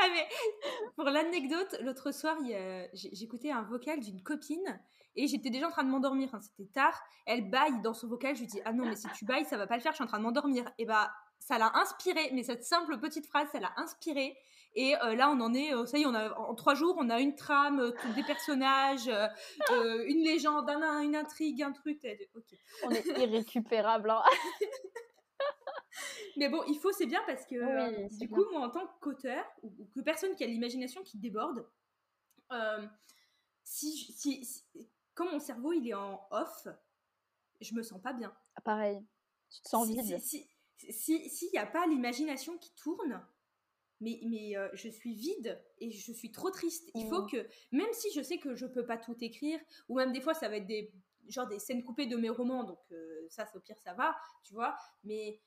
Ah, 0.00 0.06
mais 0.14 0.28
pour 0.94 1.06
l'anecdote, 1.06 1.76
l'autre 1.80 2.12
soir, 2.12 2.36
j'écoutais 2.92 3.50
un 3.50 3.62
vocal 3.62 3.98
d'une 3.98 4.22
copine 4.22 4.80
et 5.16 5.26
j'étais 5.26 5.50
déjà 5.50 5.66
en 5.66 5.70
train 5.70 5.82
de 5.82 5.88
m'endormir. 5.88 6.30
C'était 6.40 6.70
tard. 6.70 7.00
Elle 7.26 7.50
baille 7.50 7.82
dans 7.82 7.94
son 7.94 8.06
vocal. 8.06 8.36
Je 8.36 8.42
lui 8.42 8.46
dis, 8.46 8.60
ah 8.64 8.72
non, 8.72 8.84
mais 8.84 8.94
si 8.94 9.08
tu 9.16 9.24
bailles, 9.24 9.44
ça 9.44 9.56
va 9.56 9.66
pas 9.66 9.74
le 9.74 9.82
faire, 9.82 9.90
je 9.90 9.96
suis 9.96 10.04
en 10.04 10.06
train 10.06 10.18
de 10.18 10.22
m'endormir. 10.22 10.70
Et 10.78 10.84
bah, 10.84 11.10
ça 11.40 11.58
l'a 11.58 11.72
inspiré, 11.76 12.30
mais 12.32 12.44
cette 12.44 12.62
simple 12.62 12.98
petite 13.00 13.26
phrase, 13.26 13.48
ça 13.50 13.58
l'a 13.58 13.72
inspiré. 13.76 14.36
Et 14.80 14.94
euh, 15.02 15.16
là, 15.16 15.28
on 15.28 15.40
en 15.40 15.54
est, 15.54 15.74
euh, 15.74 15.86
ça 15.86 15.98
y 15.98 16.02
est, 16.02 16.06
on 16.06 16.14
a, 16.14 16.32
en 16.38 16.54
trois 16.54 16.76
jours, 16.76 16.94
on 17.00 17.10
a 17.10 17.18
une 17.18 17.34
trame, 17.34 17.80
euh, 17.80 17.90
des 18.14 18.22
personnages, 18.22 19.10
une 19.68 20.22
légende, 20.22 20.70
une 20.70 21.16
intrigue, 21.16 21.64
un 21.64 21.72
truc. 21.72 22.06
On 22.84 22.90
est 22.90 23.04
irrécupérable. 23.18 24.10
Hein. 24.10 24.22
Mais 26.36 26.48
bon, 26.48 26.62
il 26.68 26.78
faut, 26.78 26.92
c'est 26.92 27.06
bien 27.06 27.20
parce 27.26 27.44
que 27.44 27.56
euh, 27.56 28.08
du 28.20 28.28
coup, 28.28 28.44
moi, 28.52 28.60
en 28.60 28.70
tant 28.70 28.86
qu'auteur, 29.00 29.44
ou, 29.64 29.72
que 29.92 30.00
personne 30.00 30.36
qui 30.36 30.44
a 30.44 30.46
l'imagination 30.46 31.02
qui 31.02 31.18
déborde, 31.18 31.68
euh, 32.52 32.86
si, 33.64 33.96
si, 34.12 34.46
comme 35.12 35.32
mon 35.32 35.40
cerveau 35.40 35.72
il 35.72 35.88
est 35.88 35.94
en 35.94 36.24
off, 36.30 36.68
je 37.60 37.74
me 37.74 37.82
sens 37.82 38.00
pas 38.00 38.12
bien. 38.12 38.32
Pareil, 38.62 39.04
tu 39.50 39.60
te 39.60 39.68
sens 39.68 39.88
vide. 39.88 40.20
Si 40.20 40.48
s'il 40.90 41.28
si, 41.28 41.50
n'y 41.52 41.58
a 41.58 41.66
pas 41.66 41.88
l'imagination 41.88 42.56
qui 42.56 42.72
tourne, 42.76 43.20
mais, 44.00 44.20
mais 44.24 44.56
euh, 44.56 44.68
je 44.74 44.88
suis 44.88 45.14
vide 45.14 45.60
et 45.78 45.90
je 45.90 46.12
suis 46.12 46.30
trop 46.30 46.50
triste. 46.50 46.90
Il 46.94 47.06
faut 47.08 47.22
mmh. 47.22 47.30
que, 47.30 47.48
même 47.72 47.92
si 47.92 48.12
je 48.12 48.22
sais 48.22 48.38
que 48.38 48.54
je 48.54 48.66
peux 48.66 48.86
pas 48.86 48.96
tout 48.96 49.16
écrire, 49.20 49.58
ou 49.88 49.96
même 49.96 50.12
des 50.12 50.20
fois 50.20 50.34
ça 50.34 50.48
va 50.48 50.56
être 50.56 50.66
des, 50.66 50.92
genre 51.28 51.46
des 51.46 51.58
scènes 51.58 51.84
coupées 51.84 52.06
de 52.06 52.16
mes 52.16 52.30
romans, 52.30 52.64
donc 52.64 52.78
ça, 53.28 53.46
c'est 53.46 53.56
au 53.56 53.60
pire, 53.60 53.78
ça 53.78 53.94
va, 53.94 54.16
tu 54.44 54.54
vois, 54.54 54.76
mais 55.04 55.40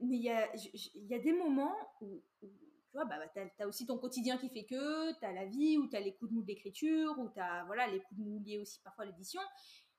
mais 0.00 0.16
il 0.16 0.22
y 0.22 0.30
a, 0.30 0.50
y 0.94 1.14
a 1.14 1.18
des 1.18 1.32
moments 1.32 1.74
où, 2.00 2.22
tu 2.40 2.48
vois, 2.92 3.04
bah, 3.04 3.16
bah 3.18 3.44
tu 3.56 3.62
as, 3.62 3.68
aussi 3.68 3.86
ton 3.86 3.98
quotidien 3.98 4.38
qui 4.38 4.48
fait 4.48 4.64
que, 4.64 5.18
tu 5.18 5.24
as 5.24 5.32
la 5.32 5.46
vie, 5.46 5.78
ou 5.78 5.88
tu 5.88 5.96
as 5.96 6.00
les 6.00 6.14
coups 6.14 6.30
de 6.30 6.36
mou 6.36 6.42
de 6.42 6.48
l'écriture, 6.48 7.18
ou 7.18 7.28
tu 7.30 7.40
as 7.40 7.64
voilà, 7.66 7.86
les 7.86 8.00
coups 8.00 8.20
de 8.20 8.24
mou 8.24 8.40
liés 8.40 8.58
aussi 8.58 8.80
parfois 8.80 9.04
à 9.04 9.06
l'édition. 9.06 9.40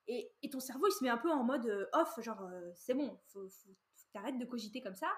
Et, 0.07 0.31
et, 0.43 0.49
ton 0.49 0.59
cerveau, 0.59 0.87
il 0.87 0.91
se 0.91 1.03
met 1.03 1.09
un 1.09 1.17
peu 1.17 1.31
en 1.31 1.43
mode 1.43 1.65
euh, 1.65 1.87
off, 1.93 2.19
genre, 2.21 2.41
euh, 2.41 2.71
c'est 2.75 2.93
bon, 2.93 3.17
faut, 3.27 3.49
faut, 3.49 3.69
faut 3.95 4.31
de 4.37 4.45
cogiter 4.45 4.81
comme 4.81 4.95
ça. 4.95 5.11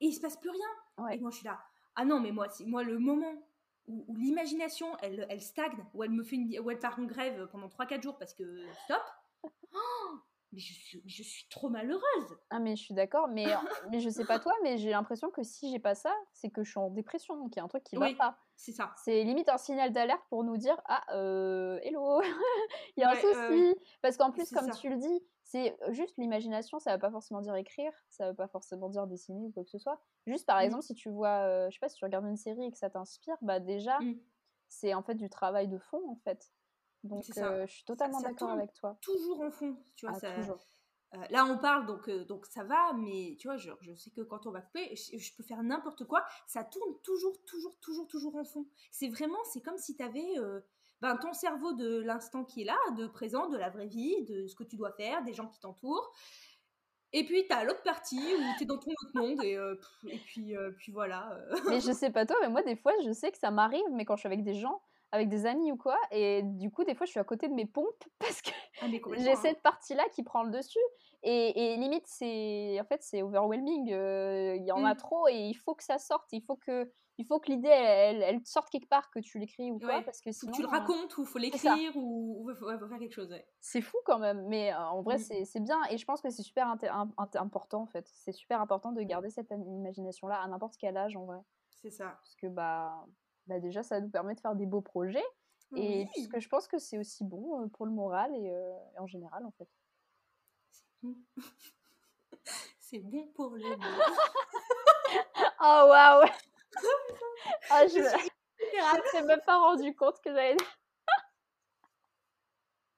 Et 0.00 0.06
il 0.06 0.12
se 0.12 0.20
passe 0.20 0.36
plus 0.36 0.50
rien. 0.50 1.12
Et 1.12 1.20
moi, 1.20 1.30
je 1.30 1.36
suis 1.36 1.44
là, 1.44 1.62
ah 1.96 2.04
non, 2.04 2.20
mais 2.20 2.32
moi, 2.32 2.48
moi 2.66 2.82
le 2.82 2.98
moment 2.98 3.34
où, 3.86 4.14
l'imagination, 4.16 4.86
elle, 5.02 5.26
elle 5.28 5.40
stagne, 5.40 5.84
où 5.94 6.04
elle 6.04 6.10
me 6.10 6.22
fait 6.22 6.36
une, 6.36 6.58
où 6.60 6.70
elle 6.70 6.78
part 6.78 6.98
en 6.98 7.04
grève 7.04 7.48
pendant 7.50 7.68
3-4 7.68 8.02
jours 8.02 8.18
parce 8.18 8.34
que 8.34 8.64
stop, 8.84 9.02
oh, 9.42 10.18
mais 10.52 10.60
je 10.60 10.74
suis, 10.74 11.02
je 11.06 11.22
suis 11.22 11.46
trop 11.48 11.70
malheureuse. 11.70 12.36
Ah, 12.50 12.58
mais 12.58 12.76
je 12.76 12.82
suis 12.82 12.94
d'accord, 12.94 13.26
mais, 13.28 13.46
mais 13.90 14.00
je 14.00 14.10
sais 14.10 14.24
pas 14.24 14.38
toi, 14.38 14.52
mais 14.62 14.76
j'ai 14.76 14.90
l'impression 14.90 15.30
que 15.30 15.42
si 15.42 15.70
j'ai 15.70 15.78
pas 15.78 15.94
ça, 15.94 16.14
c'est 16.32 16.50
que 16.50 16.62
je 16.62 16.70
suis 16.70 16.78
en 16.78 16.90
dépression, 16.90 17.36
donc 17.36 17.54
il 17.54 17.56
y 17.56 17.60
a 17.60 17.64
un 17.64 17.68
truc 17.68 17.84
qui 17.84 17.96
va 17.96 18.12
pas. 18.14 18.38
C'est 18.54 18.72
ça. 18.72 18.94
C'est 19.02 19.24
limite 19.24 19.48
un 19.48 19.58
signal 19.58 19.92
d'alerte 19.92 20.22
pour 20.28 20.44
nous 20.44 20.56
dire 20.56 20.80
Ah, 20.84 21.02
euh, 21.14 21.78
hello, 21.82 22.20
il 22.96 23.00
y 23.00 23.02
a 23.02 23.10
un 23.10 23.14
souci. 23.14 23.74
Parce 24.02 24.16
qu'en 24.16 24.30
plus, 24.30 24.50
comme 24.50 24.70
tu 24.70 24.90
le 24.90 24.98
dis, 24.98 25.22
c'est 25.44 25.76
juste 25.90 26.16
l'imagination, 26.18 26.78
ça 26.78 26.92
va 26.92 26.98
pas 26.98 27.10
forcément 27.10 27.40
dire 27.40 27.54
écrire, 27.56 27.92
ça 28.08 28.30
veut 28.30 28.36
pas 28.36 28.48
forcément 28.48 28.88
dire 28.88 29.06
dessiner 29.06 29.46
ou 29.46 29.50
quoi 29.50 29.64
que 29.64 29.70
ce 29.70 29.78
soit. 29.78 30.00
Juste 30.26 30.46
par 30.46 30.58
mmh. 30.58 30.64
exemple, 30.64 30.84
si 30.84 30.94
tu 30.94 31.10
vois, 31.10 31.46
euh, 31.46 31.70
je 31.70 31.74
sais 31.74 31.80
pas, 31.80 31.88
si 31.88 31.96
tu 31.96 32.04
regardes 32.04 32.26
une 32.26 32.36
série 32.36 32.64
et 32.64 32.70
que 32.70 32.78
ça 32.78 32.90
t'inspire, 32.90 33.36
bah 33.42 33.60
déjà, 33.60 33.98
mmh. 34.00 34.14
c'est 34.68 34.94
en 34.94 35.02
fait 35.02 35.14
du 35.14 35.28
travail 35.28 35.68
de 35.68 35.78
fond 35.78 36.02
en 36.08 36.16
fait. 36.16 36.50
Donc, 37.04 37.24
euh, 37.36 37.66
je 37.66 37.72
suis 37.72 37.84
totalement 37.84 38.20
d'accord 38.20 38.50
avec 38.50 38.72
toi. 38.74 38.96
Toujours 39.00 39.40
en 39.40 39.50
fond, 39.50 39.76
tu 39.96 40.06
vois. 40.06 40.14
Ah, 40.16 40.20
ça, 40.20 40.56
euh, 41.14 41.18
là, 41.30 41.44
on 41.44 41.58
parle, 41.58 41.84
donc, 41.86 42.08
euh, 42.08 42.24
donc 42.24 42.46
ça 42.46 42.64
va, 42.64 42.92
mais 42.94 43.36
tu 43.38 43.48
vois, 43.48 43.56
je, 43.56 43.70
je, 43.80 43.92
sais 43.94 44.10
que 44.10 44.22
quand 44.22 44.46
on 44.46 44.50
va 44.50 44.62
couper, 44.62 44.94
je, 44.96 45.36
peux 45.36 45.42
faire 45.42 45.62
n'importe 45.62 46.04
quoi, 46.06 46.24
ça 46.46 46.64
tourne 46.64 46.94
toujours, 47.02 47.36
toujours, 47.44 47.76
toujours, 47.80 48.06
toujours 48.06 48.36
en 48.36 48.44
fond. 48.44 48.66
C'est 48.90 49.08
vraiment, 49.08 49.42
c'est 49.52 49.60
comme 49.60 49.76
si 49.76 49.96
tu 49.96 50.02
avais 50.02 50.38
ben, 51.02 51.16
ton 51.16 51.32
cerveau 51.34 51.72
de 51.74 52.00
l'instant 52.00 52.44
qui 52.44 52.62
est 52.62 52.64
là, 52.64 52.78
de 52.96 53.06
présent, 53.06 53.48
de 53.48 53.58
la 53.58 53.68
vraie 53.68 53.88
vie, 53.88 54.24
de 54.24 54.46
ce 54.46 54.54
que 54.54 54.64
tu 54.64 54.76
dois 54.76 54.92
faire, 54.92 55.22
des 55.22 55.34
gens 55.34 55.48
qui 55.48 55.60
t'entourent. 55.60 56.10
Et 57.12 57.26
puis, 57.26 57.46
tu 57.46 57.52
as 57.52 57.64
l'autre 57.64 57.82
partie 57.82 58.16
où 58.16 58.56
tu 58.56 58.62
es 58.62 58.66
dans 58.66 58.78
ton 58.78 58.90
autre 58.90 59.12
monde, 59.14 59.44
et, 59.44 59.58
et 60.08 60.18
puis, 60.18 60.54
puis 60.78 60.92
voilà. 60.92 61.38
mais 61.68 61.80
je 61.80 61.92
sais 61.92 62.10
pas 62.10 62.24
toi, 62.24 62.36
mais 62.40 62.48
moi, 62.48 62.62
des 62.62 62.76
fois, 62.76 62.92
je 63.04 63.12
sais 63.12 63.30
que 63.30 63.36
ça 63.36 63.50
m'arrive, 63.50 63.84
mais 63.92 64.06
quand 64.06 64.16
je 64.16 64.20
suis 64.20 64.28
avec 64.28 64.42
des 64.42 64.54
gens, 64.54 64.80
avec 65.12 65.28
des 65.28 65.46
amis 65.46 65.70
ou 65.70 65.76
quoi. 65.76 65.98
Et 66.10 66.42
du 66.42 66.70
coup, 66.70 66.84
des 66.84 66.94
fois, 66.94 67.06
je 67.06 67.12
suis 67.12 67.20
à 67.20 67.24
côté 67.24 67.46
de 67.48 67.54
mes 67.54 67.66
pompes 67.66 68.04
parce 68.18 68.42
que 68.42 68.50
ah, 68.80 68.86
j'ai 69.18 69.30
hein. 69.30 69.36
cette 69.40 69.62
partie-là 69.62 70.04
qui 70.14 70.22
prend 70.22 70.42
le 70.42 70.50
dessus. 70.50 70.78
Et, 71.22 71.76
limite, 71.76 72.06
c'est 72.06 72.80
en 72.80 72.84
fait, 72.84 73.02
c'est 73.02 73.22
overwhelming. 73.22 73.92
Euh, 73.92 74.56
il 74.56 74.64
y 74.64 74.72
en 74.72 74.84
a 74.84 74.94
mmh. 74.94 74.96
trop 74.96 75.28
et 75.28 75.36
il 75.36 75.54
faut 75.54 75.74
que 75.74 75.84
ça 75.84 75.98
sorte. 75.98 76.26
Il 76.32 76.42
faut 76.42 76.56
que, 76.56 76.90
il 77.22 77.24
faut 77.24 77.38
que 77.38 77.52
l'idée, 77.52 77.68
elle, 77.68 78.20
elle, 78.20 78.44
sorte 78.44 78.68
quelque 78.68 78.88
part, 78.88 79.08
que 79.12 79.20
tu 79.20 79.38
l'écris 79.38 79.70
ou 79.70 79.78
quoi. 79.78 80.02
Parce 80.02 80.20
que 80.20 80.32
sinon, 80.32 80.50
tu 80.50 80.62
le 80.62 80.66
racontes 80.66 81.16
ou 81.18 81.24
faut 81.24 81.38
l'écrire 81.38 81.96
ou 81.96 82.50
faut, 82.58 82.66
faire 82.66 82.98
quelque 82.98 83.14
chose. 83.14 83.32
C'est 83.60 83.80
fou 83.80 83.96
quand 84.04 84.18
même. 84.18 84.44
Mais 84.48 84.72
euh, 84.72 84.78
en 84.78 85.02
vrai, 85.02 85.18
c'est 85.18 85.60
bien. 85.60 85.80
Et 85.88 85.98
je 85.98 86.04
pense 86.04 86.20
que 86.20 86.30
c'est 86.30 86.42
super 86.42 86.66
important 86.68 87.82
en 87.82 87.86
fait. 87.86 88.08
C'est 88.12 88.32
super 88.32 88.60
important 88.60 88.90
de 88.90 89.00
garder 89.02 89.30
cette 89.30 89.50
imagination-là 89.50 90.42
à 90.42 90.48
n'importe 90.48 90.76
quel 90.76 90.96
âge 90.96 91.16
en 91.16 91.26
vrai. 91.26 91.38
C'est 91.70 91.90
ça. 91.90 92.06
Parce 92.06 92.34
que 92.34 92.48
bah 92.48 93.06
bah 93.46 93.60
déjà, 93.60 93.84
ça 93.84 94.00
nous 94.00 94.10
permet 94.10 94.34
de 94.34 94.40
faire 94.40 94.56
des 94.56 94.66
beaux 94.66 94.80
projets. 94.80 95.24
Et 95.76 96.06
puisque 96.12 96.40
je 96.40 96.48
pense 96.48 96.66
que 96.66 96.78
c'est 96.78 96.98
aussi 96.98 97.24
bon 97.24 97.68
pour 97.68 97.86
le 97.86 97.92
moral 97.92 98.34
et, 98.34 98.52
en 98.98 99.06
général, 99.06 99.46
en 99.46 99.52
fait. 99.52 99.68
C'est 102.80 102.98
bon 102.98 103.26
pour 103.34 103.50
le 103.50 103.62
moral. 103.62 104.00
oh 105.60 105.86
waouh! 105.88 106.28
Ah, 107.70 107.86
je 107.86 107.98
ne 107.98 108.04
m'étais 109.02 109.26
même 109.26 109.40
pas 109.46 109.58
rendu 109.58 109.94
compte 109.94 110.20
que 110.22 110.30
j'avais. 110.30 110.56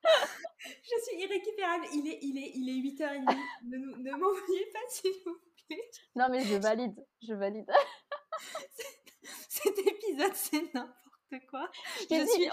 je 0.59 1.05
suis 1.07 1.22
irrécupérable. 1.22 1.87
Il 1.93 2.09
est, 2.09 2.18
il 2.22 2.39
est, 2.39 2.53
il 2.55 2.68
est 2.68 2.81
8h30. 2.95 3.37
ne, 3.64 3.79
ne 3.79 4.11
m'envoyez 4.12 4.66
pas, 4.72 4.81
s'il 4.89 5.12
vous 5.25 5.39
plaît. 5.68 5.91
Non, 6.16 6.29
mais 6.31 6.45
je 6.45 6.57
valide. 6.57 7.05
Je 7.22 7.35
valide 7.35 7.66
cet 9.49 9.79
épisode, 9.79 10.35
c'est 10.35 10.75
n'importe 10.75 11.47
quoi. 11.49 11.70
Je, 12.01 12.07
t'ai 12.07 12.25
dit 12.25 12.49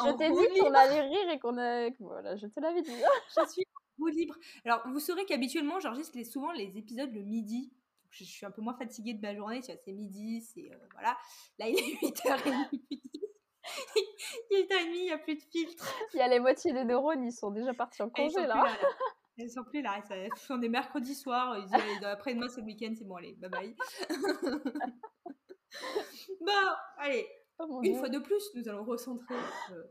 qu'on 0.59 0.73
allait 0.73 1.01
rire 1.01 1.29
et 1.29 1.39
qu'on 1.39 1.57
a. 1.57 1.89
Voilà, 1.99 2.35
je 2.35 2.47
te 2.47 2.59
l'avais 2.59 2.81
dit. 2.81 2.91
je 2.91 3.49
suis 3.49 3.65
en 4.01 4.05
libre. 4.07 4.35
Alors, 4.65 4.81
vous 4.87 4.99
saurez 4.99 5.25
qu'habituellement, 5.25 5.79
j'enregistre 5.79 6.21
souvent 6.23 6.51
les 6.51 6.77
épisodes 6.77 7.11
le 7.13 7.21
midi. 7.21 7.71
Je, 8.11 8.23
suis 8.23 8.45
un 8.45 8.51
peu 8.51 8.61
moins 8.61 8.77
fatiguée 8.77 9.13
de 9.13 9.21
ma 9.21 9.35
journée. 9.35 9.61
Tu 9.61 9.71
vois, 9.71 9.81
c'est 9.83 9.93
midi, 9.93 10.41
c'est. 10.41 10.71
Euh, 10.71 10.77
voilà. 10.93 11.17
Là, 11.57 11.67
il 11.67 11.77
est 11.77 12.01
8h30. 12.01 12.69
il 12.73 14.57
est 14.57 14.63
8h30, 14.63 14.85
il 14.93 15.01
n'y 15.03 15.11
a 15.11 15.17
plus 15.17 15.35
de 15.35 15.41
filtre. 15.41 15.93
Il 16.13 16.17
y 16.17 16.21
a 16.21 16.27
les 16.27 16.39
moitiés 16.39 16.73
des 16.73 16.83
neurones, 16.83 17.23
ils 17.23 17.31
sont 17.31 17.51
déjà 17.51 17.73
partis 17.73 18.01
en 18.01 18.09
congé 18.09 18.45
là. 18.45 18.65
Elles 19.37 19.49
sont 19.49 19.63
plus 19.63 19.81
là. 19.81 20.03
On 20.49 20.61
est 20.61 20.69
mercredi 20.69 21.15
soir. 21.15 21.57
Après-demain, 22.03 22.47
c'est 22.49 22.61
le 22.61 22.67
week-end. 22.67 22.93
C'est 22.97 23.05
bon, 23.05 23.15
allez, 23.15 23.33
bye 23.33 23.49
bye. 23.49 23.75
bon, 26.41 26.51
allez, 26.97 27.27
oh 27.59 27.81
une 27.83 27.97
fois 27.97 28.09
de 28.09 28.19
plus, 28.19 28.43
nous 28.55 28.67
allons 28.67 28.83
recentrer 28.83 29.35
euh, 29.71 29.83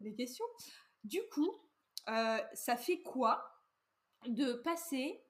les 0.00 0.14
questions. 0.14 0.46
Du 1.04 1.20
coup, 1.32 1.54
euh, 2.08 2.38
ça 2.54 2.76
fait 2.76 3.02
quoi 3.02 3.44
de 4.26 4.54
passer 4.54 5.22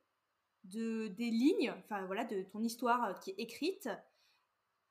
de 0.70 1.08
des 1.08 1.30
lignes, 1.30 1.72
enfin 1.84 2.04
voilà, 2.06 2.24
de 2.24 2.42
ton 2.42 2.62
histoire 2.62 3.04
euh, 3.04 3.12
qui 3.14 3.30
est 3.30 3.38
écrite 3.38 3.88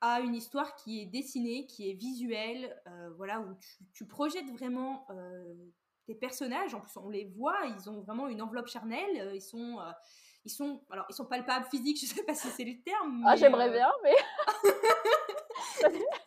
à 0.00 0.20
une 0.20 0.34
histoire 0.34 0.74
qui 0.76 1.00
est 1.00 1.06
dessinée, 1.06 1.66
qui 1.66 1.90
est 1.90 1.94
visuelle, 1.94 2.78
voilà, 3.16 3.40
où 3.40 3.56
tu, 3.94 4.06
projettes 4.06 4.50
vraiment 4.50 5.06
tes 6.04 6.14
personnages. 6.14 6.74
En 6.74 6.80
plus, 6.82 6.94
on 6.98 7.08
les 7.08 7.24
voit, 7.24 7.56
ils 7.64 7.88
ont 7.88 8.02
vraiment 8.02 8.28
une 8.28 8.42
enveloppe 8.42 8.68
charnelle, 8.68 9.32
ils 9.34 9.40
sont 9.40 9.78
ils 10.44 10.50
sont 10.50 10.82
alors 10.90 11.06
ils 11.08 11.14
sont 11.14 11.24
palpables 11.24 11.64
physiques 11.70 11.98
je 12.02 12.06
sais 12.06 12.22
pas 12.24 12.34
si 12.34 12.46
c'est 12.48 12.64
le 12.64 12.80
terme 12.82 13.24
ah 13.26 13.34
j'aimerais 13.36 13.70
bien 13.70 13.90
mais 14.04 14.14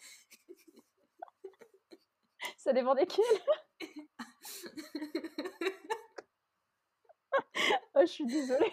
Ça 2.57 2.73
dépend 2.73 2.93
desquels. 2.93 3.23
oh, 7.95 8.01
je 8.01 8.05
suis 8.05 8.25
désolée. 8.25 8.71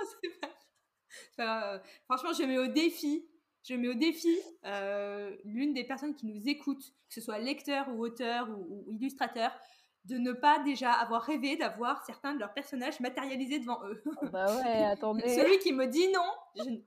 Non, 0.00 0.08
c'est 0.22 0.40
pas. 0.40 1.74
Euh, 1.74 1.78
franchement, 2.04 2.32
je 2.32 2.44
mets 2.44 2.58
au 2.58 2.68
défi. 2.68 3.28
Je 3.64 3.74
mets 3.74 3.88
au 3.88 3.94
défi 3.94 4.36
euh, 4.64 5.36
l'une 5.44 5.72
des 5.72 5.84
personnes 5.84 6.16
qui 6.16 6.26
nous 6.26 6.48
écoute, 6.48 6.82
que 6.82 7.14
ce 7.14 7.20
soit 7.20 7.38
lecteur 7.38 7.88
ou 7.90 8.04
auteur 8.04 8.48
ou 8.50 8.86
illustrateur, 8.90 9.52
de 10.04 10.16
ne 10.18 10.32
pas 10.32 10.58
déjà 10.64 10.90
avoir 10.90 11.22
rêvé 11.22 11.56
d'avoir 11.56 12.04
certains 12.04 12.34
de 12.34 12.40
leurs 12.40 12.52
personnages 12.54 12.98
matérialisés 12.98 13.60
devant 13.60 13.78
eux. 13.86 14.02
Oh, 14.04 14.26
bah 14.32 14.46
ouais, 14.56 14.84
attendez. 14.90 15.28
Celui 15.28 15.58
qui 15.58 15.72
me 15.72 15.86
dit 15.86 16.08
non, 16.12 16.26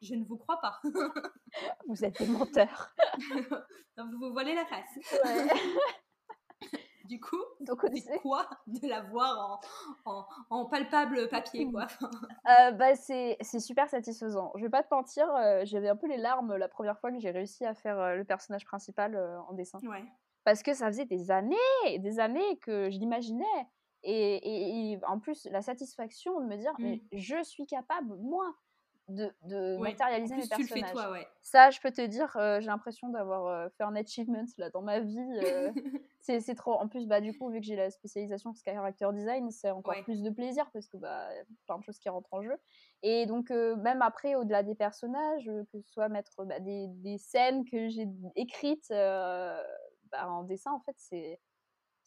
je, 0.02 0.16
ne 0.16 0.26
vous 0.26 0.38
crois 0.38 0.60
pas. 0.60 0.82
vous 1.88 2.04
êtes 2.04 2.20
des 2.20 2.28
menteurs. 2.28 2.94
vous 3.98 4.20
vous 4.20 4.34
voilez 4.34 4.54
la 4.54 4.66
face. 4.66 5.96
Du 7.06 7.20
coup, 7.20 7.42
c'est 8.04 8.20
quoi 8.20 8.50
de 8.68 8.88
l'avoir 8.88 9.62
en, 10.06 10.26
en, 10.50 10.66
palpable 10.66 11.28
papier, 11.30 11.70
quoi? 11.72 11.88
Euh, 12.50 12.72
bah, 12.72 12.96
C'est 12.96 13.60
super 13.60 13.90
satisfaisant. 13.90 14.52
Je 14.56 14.62
vais 14.62 14.70
pas 14.70 14.84
te 14.84 14.94
mentir, 14.94 15.28
euh, 15.36 15.62
j'avais 15.66 15.90
un 15.90 15.96
peu 15.96 16.08
les 16.08 16.18
larmes 16.18 16.56
la 16.56 16.68
première 16.68 17.00
fois 17.00 17.12
que 17.12 17.20
j'ai 17.20 17.32
réussi 17.32 17.66
à 17.66 17.74
faire 17.74 18.00
euh, 18.00 18.16
le 18.16 18.24
personnage 18.24 18.66
principal 18.66 19.18
en 19.48 19.54
dessin. 19.54 19.80
Ouais 19.84 20.04
parce 20.46 20.62
que 20.64 20.74
ça 20.74 20.88
faisait 20.88 21.06
des 21.06 21.32
années, 21.32 22.00
des 22.00 22.20
années 22.20 22.58
que 22.62 22.90
je 22.90 23.00
l'imaginais. 23.00 23.68
Et, 24.08 25.00
en 25.08 25.20
plus, 25.20 25.48
la 25.52 25.64
satisfaction 25.64 26.40
de 26.40 26.46
me 26.46 26.56
dire, 26.56 26.72
mais 26.78 27.02
mmh. 27.12 27.18
je 27.18 27.44
suis 27.44 27.66
capable, 27.66 28.16
moi, 28.18 28.56
de, 29.08 29.32
de 29.44 29.78
matérialiser 29.78 30.36
mes 30.36 30.48
personnages. 30.48 30.70
Le 30.70 30.88
fais 30.88 30.92
toi, 30.92 31.12
ouais. 31.12 31.28
Ça, 31.42 31.70
je 31.70 31.80
peux 31.80 31.92
te 31.92 32.02
dire, 32.02 32.36
euh, 32.38 32.60
j'ai 32.60 32.68
l'impression 32.68 33.10
d'avoir 33.10 33.46
euh, 33.46 33.70
fait 33.78 33.84
un 33.84 33.96
achievement 33.96 34.46
là 34.58 34.70
dans 34.72 34.82
ma 34.82 35.00
vie. 35.00 35.20
Euh, 35.44 35.72
c'est 36.20 36.56
trop. 36.56 36.74
En 36.74 36.88
plus, 36.88 37.08
bah 37.08 37.22
du 37.22 37.38
coup, 37.38 37.50
vu 37.50 37.60
que 37.60 37.66
j'ai 37.66 37.76
la 37.76 37.92
spécialisation 37.92 38.54
character 38.54 39.08
design, 39.14 39.52
c'est 39.52 39.70
encore 39.70 39.96
plus 40.04 40.24
de 40.24 40.30
plaisir 40.32 40.70
parce 40.72 40.88
que 40.88 40.98
bah 40.98 41.34
y 41.36 41.40
a 41.40 41.44
plein 41.68 41.78
de 41.78 41.84
choses 41.84 42.00
qui 42.00 42.10
rentrent 42.10 42.34
en 42.34 42.42
jeu. 42.42 42.58
Et 43.04 43.26
donc 43.28 43.52
même 43.52 44.02
après, 44.02 44.36
au-delà 44.36 44.64
des 44.64 44.76
personnages, 44.76 45.46
que 45.72 45.80
ce 45.82 45.92
soit 45.92 46.10
mettre 46.10 46.44
bah, 46.44 46.60
des, 46.60 46.88
des, 46.88 47.20
scènes 47.20 47.64
que 47.66 47.90
j'ai 47.90 48.08
écrites 48.36 48.90
bah, 48.90 50.28
en 50.28 50.44
dessin, 50.44 50.72
en 50.72 50.80
fait, 50.80 50.96
c'est 50.98 51.40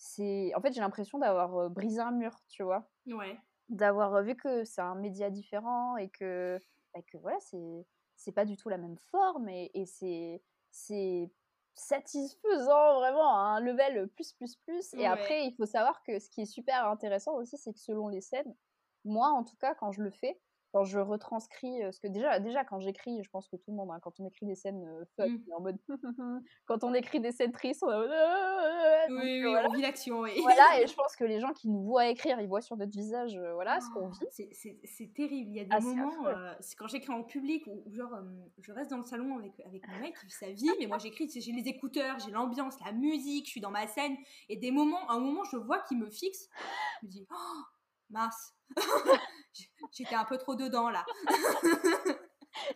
c'est 0.00 0.52
en 0.54 0.60
fait 0.60 0.72
j'ai 0.72 0.80
l'impression 0.80 1.18
d'avoir 1.18 1.70
brisé 1.70 2.00
un 2.00 2.12
mur, 2.12 2.36
tu 2.48 2.64
vois? 2.64 2.88
Ouais. 3.06 3.38
D'avoir 3.68 4.22
vu 4.22 4.34
que 4.34 4.64
c'est 4.64 4.80
un 4.80 4.94
média 4.94 5.30
différent 5.30 5.96
et 5.96 6.08
que 6.08 6.58
bah, 6.94 7.00
que 7.02 7.18
voilà, 7.18 7.38
c'est 7.40 7.86
c'est 8.16 8.32
pas 8.32 8.44
du 8.44 8.56
tout 8.56 8.68
la 8.68 8.78
même 8.78 8.98
forme 8.98 9.48
et, 9.48 9.70
et 9.74 9.86
c'est 9.86 10.42
c'est 10.70 11.30
satisfaisant 11.74 12.96
vraiment 12.98 13.36
à 13.36 13.40
un 13.56 13.60
level 13.60 14.08
plus 14.08 14.32
plus 14.32 14.56
plus 14.56 14.92
et 14.94 15.06
après 15.06 15.46
il 15.46 15.54
faut 15.54 15.66
savoir 15.66 16.02
que 16.02 16.18
ce 16.18 16.28
qui 16.28 16.40
est 16.40 16.46
super 16.46 16.86
intéressant 16.88 17.36
aussi 17.36 17.56
c'est 17.56 17.72
que 17.72 17.78
selon 17.78 18.08
les 18.08 18.20
scènes 18.20 18.56
moi 19.04 19.28
en 19.28 19.44
tout 19.44 19.56
cas 19.56 19.74
quand 19.76 19.92
je 19.92 20.02
le 20.02 20.10
fais 20.10 20.40
quand 20.72 20.84
je 20.84 20.98
retranscris, 20.98 21.80
parce 21.82 21.98
que 21.98 22.08
déjà, 22.08 22.40
déjà 22.40 22.64
quand 22.64 22.80
j'écris, 22.80 23.22
je 23.22 23.30
pense 23.30 23.48
que 23.48 23.56
tout 23.56 23.70
le 23.70 23.76
monde, 23.76 23.90
hein, 23.90 24.00
quand 24.02 24.20
on 24.20 24.26
écrit 24.26 24.46
des 24.46 24.54
scènes 24.54 24.84
fun, 25.16 25.28
mmh. 25.28 25.44
en 25.56 25.60
mode 25.60 25.78
quand 26.66 26.84
on 26.84 26.94
écrit 26.94 27.20
des 27.20 27.32
scènes 27.32 27.52
tristes, 27.52 27.82
on 27.82 27.90
est 27.90 27.94
en 27.94 28.00
mode 28.00 28.10
oui, 29.10 29.44
oui, 29.44 29.54
on 29.66 29.72
vit 29.72 29.82
l'action, 29.82 30.20
oui. 30.20 30.32
Voilà, 30.42 30.80
et 30.82 30.86
je 30.86 30.94
pense 30.94 31.16
que 31.16 31.24
les 31.24 31.40
gens 31.40 31.52
qui 31.52 31.68
nous 31.68 31.82
voient 31.82 32.08
écrire, 32.08 32.40
ils 32.40 32.48
voient 32.48 32.60
sur 32.60 32.76
notre 32.76 32.92
visage, 32.92 33.38
voilà, 33.54 33.80
ce 33.80 33.90
qu'on 33.90 34.08
oh, 34.08 34.36
vit. 34.38 34.48
C'est 34.84 35.14
terrible. 35.14 35.50
Il 35.50 35.56
y 35.56 35.60
a 35.60 35.64
des 35.64 35.70
ah, 35.70 35.80
moments, 35.80 36.24
c'est 36.60 36.76
quand 36.76 36.88
j'écris 36.88 37.12
en 37.12 37.22
public, 37.22 37.66
où, 37.66 37.82
genre, 37.94 38.14
je 38.60 38.72
reste 38.72 38.90
dans 38.90 38.98
le 38.98 39.04
salon 39.04 39.38
avec, 39.38 39.60
avec 39.66 39.86
mon 39.88 39.98
mec 40.00 40.18
qui 40.18 40.26
vit 40.26 40.32
sa 40.32 40.50
vie, 40.50 40.70
mais 40.78 40.86
moi 40.86 40.98
j'écris, 40.98 41.28
j'ai 41.28 41.52
les 41.52 41.68
écouteurs, 41.68 42.18
j'ai 42.18 42.30
l'ambiance, 42.30 42.74
la 42.84 42.92
musique, 42.92 43.46
je 43.46 43.50
suis 43.50 43.60
dans 43.60 43.70
ma 43.70 43.86
scène, 43.86 44.16
et 44.48 44.56
des 44.56 44.70
moments, 44.70 45.08
à 45.08 45.14
un 45.14 45.20
moment, 45.20 45.44
je 45.44 45.56
vois 45.56 45.80
qu'il 45.80 45.98
me 45.98 46.10
fixe, 46.10 46.48
je 47.00 47.06
me 47.06 47.10
dis, 47.10 47.26
oh, 47.30 47.62
mince. 48.10 48.54
J'étais 49.92 50.14
un 50.14 50.24
peu 50.24 50.38
trop 50.38 50.54
dedans 50.54 50.90
là. 50.90 51.04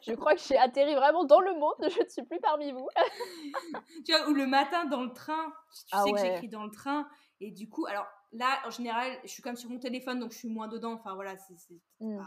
je 0.06 0.12
crois 0.14 0.34
que 0.34 0.40
j'ai 0.40 0.56
atterri 0.56 0.94
vraiment 0.94 1.24
dans 1.24 1.40
le 1.40 1.54
monde, 1.54 1.74
je 1.80 2.02
ne 2.02 2.08
suis 2.08 2.22
plus 2.22 2.40
parmi 2.40 2.72
vous. 2.72 2.88
tu 4.06 4.12
vois, 4.12 4.28
ou 4.28 4.34
le 4.34 4.46
matin 4.46 4.84
dans 4.86 5.02
le 5.02 5.12
train, 5.12 5.52
tu 5.74 5.82
ah 5.92 6.04
sais 6.04 6.12
que 6.12 6.18
j'écris 6.18 6.48
dans 6.48 6.64
le 6.64 6.70
train, 6.70 7.08
et 7.40 7.50
du 7.50 7.68
coup, 7.68 7.86
alors 7.86 8.06
là, 8.32 8.60
en 8.66 8.70
général, 8.70 9.18
je 9.24 9.28
suis 9.28 9.42
comme 9.42 9.56
sur 9.56 9.70
mon 9.70 9.78
téléphone, 9.78 10.18
donc 10.18 10.32
je 10.32 10.38
suis 10.38 10.48
moins 10.48 10.68
dedans, 10.68 10.92
enfin 10.92 11.14
voilà, 11.14 11.36
c'est. 11.36 11.56
Mm. 12.00 12.22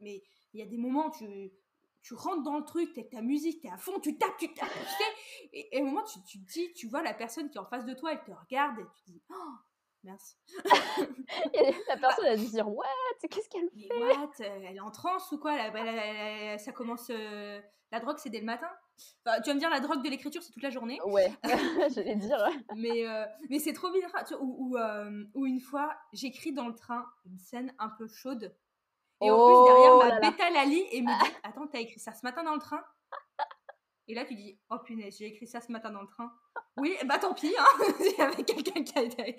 Mais 0.00 0.22
il 0.52 0.60
y 0.60 0.62
a 0.62 0.66
des 0.66 0.76
moments, 0.76 1.10
tu, 1.10 1.52
tu 2.02 2.14
rentres 2.14 2.42
dans 2.42 2.58
le 2.58 2.64
truc, 2.64 2.92
t'es 2.92 3.08
ta 3.08 3.22
musique, 3.22 3.62
t'es 3.62 3.70
à 3.70 3.78
fond, 3.78 3.98
tu 4.00 4.16
tapes, 4.18 4.36
tu 4.38 4.52
tapes, 4.52 4.68
tu 4.72 4.78
sais, 4.78 5.48
et, 5.52 5.76
et, 5.76 5.82
au 5.82 5.86
moment, 5.86 6.04
tu, 6.04 6.22
tu 6.24 6.44
te 6.44 6.52
dis, 6.52 6.72
tu 6.74 6.86
vois 6.86 7.02
la 7.02 7.14
personne 7.14 7.48
qui 7.50 7.56
est 7.56 7.60
en 7.60 7.66
face 7.66 7.86
de 7.86 7.94
toi, 7.94 8.12
elle 8.12 8.22
te 8.22 8.30
regarde, 8.30 8.78
et 8.78 8.84
tu 8.94 9.04
te 9.04 9.10
dis, 9.10 9.22
oh, 9.30 9.52
Merci. 10.06 10.36
la 11.88 11.96
personne 11.96 12.26
a 12.26 12.36
dû 12.36 12.46
dire 12.46 12.68
What? 12.68 12.86
Qu'est-ce 13.28 13.48
qu'elle 13.48 13.68
fait? 13.70 13.92
What? 13.92 14.30
Elle 14.38 14.76
est 14.76 14.80
en 14.80 14.92
transe 14.92 15.32
ou 15.32 15.38
quoi? 15.38 15.56
Ça 16.58 16.72
commence. 16.72 17.10
Euh, 17.10 17.60
la 17.90 17.98
drogue, 17.98 18.16
c'est 18.18 18.30
dès 18.30 18.38
le 18.38 18.46
matin 18.46 18.68
enfin, 19.24 19.40
Tu 19.40 19.50
vas 19.50 19.54
me 19.54 19.58
dire, 19.58 19.68
la 19.68 19.80
drogue 19.80 20.04
de 20.04 20.08
l'écriture, 20.08 20.42
c'est 20.42 20.52
toute 20.52 20.62
la 20.62 20.70
journée 20.70 21.00
Ouais, 21.04 21.32
j'allais 21.94 22.14
dire. 22.14 22.38
mais 22.76 23.04
euh, 23.06 23.24
mais 23.50 23.58
c'est 23.58 23.72
trop 23.72 23.90
bizarre. 23.90 24.12
Ou, 24.40 24.76
euh, 24.76 25.24
ou, 25.34 25.44
une 25.44 25.60
fois, 25.60 25.92
j'écris 26.12 26.52
dans 26.52 26.68
le 26.68 26.74
train 26.74 27.04
une 27.24 27.38
scène 27.38 27.74
un 27.80 27.88
peu 27.88 28.06
chaude. 28.06 28.54
Et 29.22 29.30
en 29.30 29.36
plus, 29.36 29.72
derrière, 29.72 29.92
oh 29.94 30.02
ma 30.04 30.20
bêta 30.20 30.50
Lali 30.50 30.84
et 30.92 31.02
me 31.02 31.08
dit 31.08 31.32
Attends, 31.42 31.66
t'as 31.66 31.80
écrit 31.80 31.98
ça 31.98 32.12
ce 32.12 32.24
matin 32.24 32.44
dans 32.44 32.54
le 32.54 32.60
train? 32.60 32.84
Et 34.08 34.14
là, 34.14 34.24
tu 34.24 34.34
dis, 34.34 34.58
oh 34.70 34.76
punaise, 34.84 35.16
j'ai 35.18 35.26
écrit 35.26 35.46
ça 35.46 35.60
ce 35.60 35.72
matin 35.72 35.90
dans 35.90 36.02
le 36.02 36.06
train. 36.06 36.32
Oui, 36.76 36.94
bah 37.06 37.18
tant 37.18 37.34
pis, 37.34 37.54
hein, 37.58 37.64
il 38.00 38.18
y 38.18 38.20
avait 38.20 38.44
quelqu'un 38.44 38.84
qui 38.84 38.98
a 38.98 39.02
été. 39.02 39.36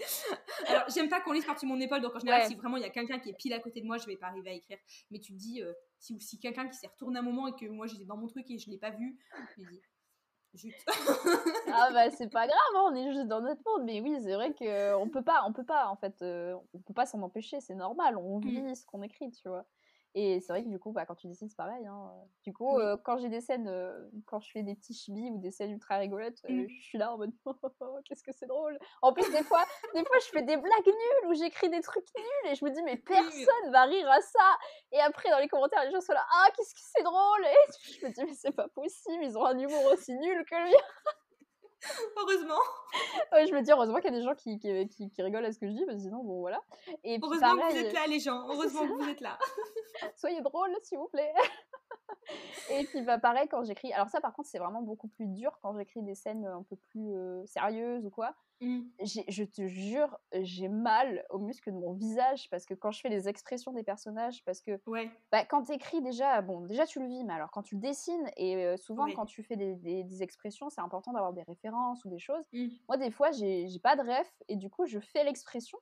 Alors, 0.68 0.84
j'aime 0.90 1.08
pas 1.08 1.22
qu'on 1.22 1.32
lise 1.32 1.46
par-dessus 1.46 1.68
mon 1.68 1.80
épaule, 1.80 2.02
donc 2.02 2.16
en 2.16 2.20
général, 2.20 2.46
si 2.48 2.56
vraiment 2.56 2.78
il 2.78 2.84
y 2.84 2.86
a 2.86 2.90
quelqu'un 2.90 3.20
qui 3.20 3.30
est 3.30 3.38
pile 3.38 3.54
à 3.54 3.60
côté 3.60 3.82
de 3.82 3.86
moi, 3.86 3.98
je 3.98 4.06
vais 4.06 4.18
pas 4.18 4.28
arriver 4.28 4.50
à 4.50 4.54
écrire. 4.54 4.78
Mais 5.12 5.20
tu 5.20 5.34
te 5.34 5.38
dis, 5.38 5.62
euh, 5.62 5.72
si, 6.00 6.20
si 6.20 6.40
quelqu'un 6.40 6.68
qui 6.68 6.78
s'est 6.78 6.88
retourné 6.88 7.20
un 7.20 7.22
moment 7.22 7.48
et 7.48 7.56
que 7.56 7.70
moi 7.70 7.88
j'étais 7.88 8.06
dans 8.06 8.18
mon 8.18 8.28
truc 8.28 8.50
et 8.50 8.58
je 8.58 8.70
l'ai 8.70 8.78
pas 8.78 8.92
vu, 8.92 9.18
je 9.58 9.64
dis, 9.64 9.82
Zut. 10.56 10.74
ah 11.74 11.90
bah 11.94 12.10
c'est 12.10 12.30
pas 12.30 12.48
grave, 12.48 12.58
hein, 12.76 12.90
on 12.92 12.96
est 12.96 13.12
juste 13.12 13.28
dans 13.28 13.42
notre 13.42 13.62
monde. 13.66 13.86
Mais 13.86 14.02
oui, 14.02 14.18
c'est 14.22 14.34
vrai 14.34 14.54
qu'on 14.54 15.10
peut 15.10 15.24
pas, 15.24 15.44
on 15.46 15.54
peut 15.54 15.66
pas 15.66 15.88
en 15.88 15.96
fait, 15.96 16.22
euh, 16.22 16.56
on 16.74 16.80
peut 16.80 16.94
pas 16.94 17.06
s'en 17.06 17.22
empêcher, 17.22 17.60
c'est 17.62 17.76
normal, 17.76 18.18
on 18.18 18.40
mmh. 18.40 18.48
vit 18.48 18.76
ce 18.76 18.86
qu'on 18.86 19.02
écrit, 19.02 19.32
tu 19.32 19.48
vois. 19.48 19.66
Et 20.16 20.40
c'est 20.40 20.52
vrai 20.52 20.64
que 20.64 20.70
du 20.70 20.80
coup, 20.80 20.92
bah, 20.92 21.06
quand 21.06 21.16
tu 21.16 21.28
dessines, 21.28 21.50
c'est 21.50 21.58
pareil. 21.58 21.86
Hein. 21.86 22.12
Du 22.44 22.54
coup, 22.54 22.80
euh, 22.80 22.98
quand 23.04 23.18
j'ai 23.18 23.30
des 23.30 23.42
scènes, 23.42 23.68
euh, 23.68 24.10
quand 24.26 24.40
je 24.40 24.50
fais 24.52 24.64
des 24.64 24.76
petits 24.76 24.94
chibis 24.94 25.30
ou 25.30 25.38
des 25.38 25.52
scènes 25.52 25.72
ultra 25.72 25.98
rigolotes, 25.98 26.40
euh, 26.50 26.54
mmh. 26.54 26.68
je 26.70 26.84
suis 26.84 26.98
là 26.98 27.14
en 27.14 27.18
mode 27.18 27.32
oh, 27.46 28.00
qu'est-ce 28.06 28.24
que 28.24 28.32
c'est 28.32 28.48
drôle. 28.48 28.80
En 29.02 29.14
plus, 29.14 29.30
des 29.32 29.44
fois, 29.44 29.64
des 29.94 30.04
fois, 30.04 30.18
je 30.20 30.30
fais 30.30 30.42
des 30.42 30.58
blagues 30.58 30.86
nulles 30.86 31.30
ou 31.30 31.34
j'écris 31.36 31.70
des 31.70 31.82
trucs 31.82 32.08
nuls 32.16 32.52
et 32.52 32.56
je 32.56 32.66
me 32.66 32.72
dis 32.72 32.82
mais 32.84 32.98
personne 32.98 33.72
va 33.72 33.84
rire 33.84 34.10
à 34.10 34.22
ça. 34.22 34.58
Et 34.92 35.00
après, 35.00 35.30
dans 35.30 35.40
les 35.40 35.48
commentaires, 35.48 35.84
les 35.86 35.92
gens 35.92 36.02
sont 36.02 36.14
là 36.14 36.26
ah 36.32 36.48
qu'est-ce 36.56 36.74
que 36.74 36.82
c'est 36.82 37.04
drôle. 37.04 37.46
Et 37.46 37.94
je 38.00 38.06
me 38.06 38.12
dis 38.12 38.24
mais 38.26 38.34
c'est 38.34 38.56
pas 38.56 38.70
possible, 38.70 39.24
ils 39.24 39.38
ont 39.38 39.46
un 39.46 39.58
humour 39.58 39.86
aussi 39.94 40.14
nul 40.16 40.46
que 40.46 40.56
le 40.56 40.72
mien. 40.72 41.14
Heureusement. 42.18 42.60
Ouais, 43.32 43.46
je 43.46 43.54
me 43.54 43.62
dis 43.62 43.72
heureusement 43.72 43.98
qu'il 43.98 44.12
y 44.12 44.16
a 44.16 44.18
des 44.18 44.24
gens 44.24 44.36
qui, 44.36 44.58
qui, 44.60 45.10
qui, 45.10 45.22
rigolent 45.22 45.46
à 45.46 45.52
ce 45.52 45.60
que 45.60 45.68
je 45.68 45.74
dis, 45.74 45.86
parce 45.86 45.98
que 45.98 46.04
sinon, 46.04 46.24
bon, 46.24 46.40
voilà. 46.40 46.62
Et 47.04 47.20
heureusement 47.22 47.56
que 47.70 47.72
vous 47.72 47.78
êtes 47.78 47.94
là, 47.94 48.08
les 48.08 48.20
gens. 48.20 48.48
Heureusement 48.50 48.88
que 48.88 49.04
vous 49.04 49.10
êtes 49.10 49.22
là. 49.22 49.38
Soyez 50.16 50.42
drôles, 50.42 50.76
s'il 50.84 50.98
vous 50.98 51.10
plaît. 51.10 51.34
et 52.72 52.84
puis, 52.86 53.02
bah, 53.02 53.20
pareil, 53.20 53.48
quand 53.48 53.64
j'écris. 53.64 53.94
Alors, 53.94 54.10
ça, 54.10 54.22
par 54.22 54.34
contre, 54.34 54.50
c'est 54.50 54.60
vraiment 54.60 54.82
beaucoup 54.82 55.08
plus 55.08 55.28
dur 55.28 55.58
quand 55.62 55.78
j'écris 55.78 56.02
des 56.04 56.16
scènes 56.16 56.46
un 56.46 56.64
peu 56.64 56.76
plus 56.76 57.14
euh, 57.14 57.46
sérieuses 57.46 58.06
ou 58.06 58.10
quoi. 58.10 58.36
Mmh. 58.60 58.82
Je 59.04 59.44
te 59.44 59.68
jure, 59.68 60.18
j'ai 60.34 60.68
mal 60.68 61.24
aux 61.30 61.38
muscles 61.38 61.72
de 61.72 61.78
mon 61.78 61.94
visage 61.94 62.50
parce 62.50 62.66
que 62.66 62.74
quand 62.74 62.90
je 62.90 63.02
fais 63.02 63.10
les 63.10 63.30
expressions 63.30 63.72
des 63.72 63.84
personnages, 63.84 64.44
parce 64.46 64.62
que 64.62 64.80
ouais. 64.88 65.12
bah, 65.32 65.46
quand 65.46 65.66
tu 65.66 65.74
écris 65.74 66.02
déjà, 66.02 66.42
bon, 66.42 66.62
déjà 66.62 66.88
tu 66.88 67.00
le 67.00 67.08
vis, 67.08 67.24
mais 67.24 67.34
alors 67.34 67.52
quand 67.52 67.62
tu 67.62 67.76
le 67.76 67.82
dessines, 67.82 68.32
et 68.36 68.56
euh, 68.56 68.76
souvent 68.76 69.06
quand 69.14 69.26
tu 69.26 69.44
fais 69.44 69.56
des, 69.56 69.76
des, 69.76 70.24
expressions, 70.24 70.70
c'est 70.70 70.82
important 70.82 71.14
d'avoir 71.14 71.34
des 71.34 71.44
références 71.44 71.67
ou 71.70 72.10
des 72.10 72.20
choses. 72.20 72.46
Mmh. 72.54 72.68
Moi, 72.88 72.98
des 72.98 73.12
fois, 73.12 73.32
j'ai 73.32 73.68
pas 73.82 73.96
de 73.96 74.02
ref, 74.02 74.32
et 74.48 74.56
du 74.56 74.70
coup, 74.70 74.86
je 74.86 75.00
fais 75.00 75.24
l'expression, 75.24 75.78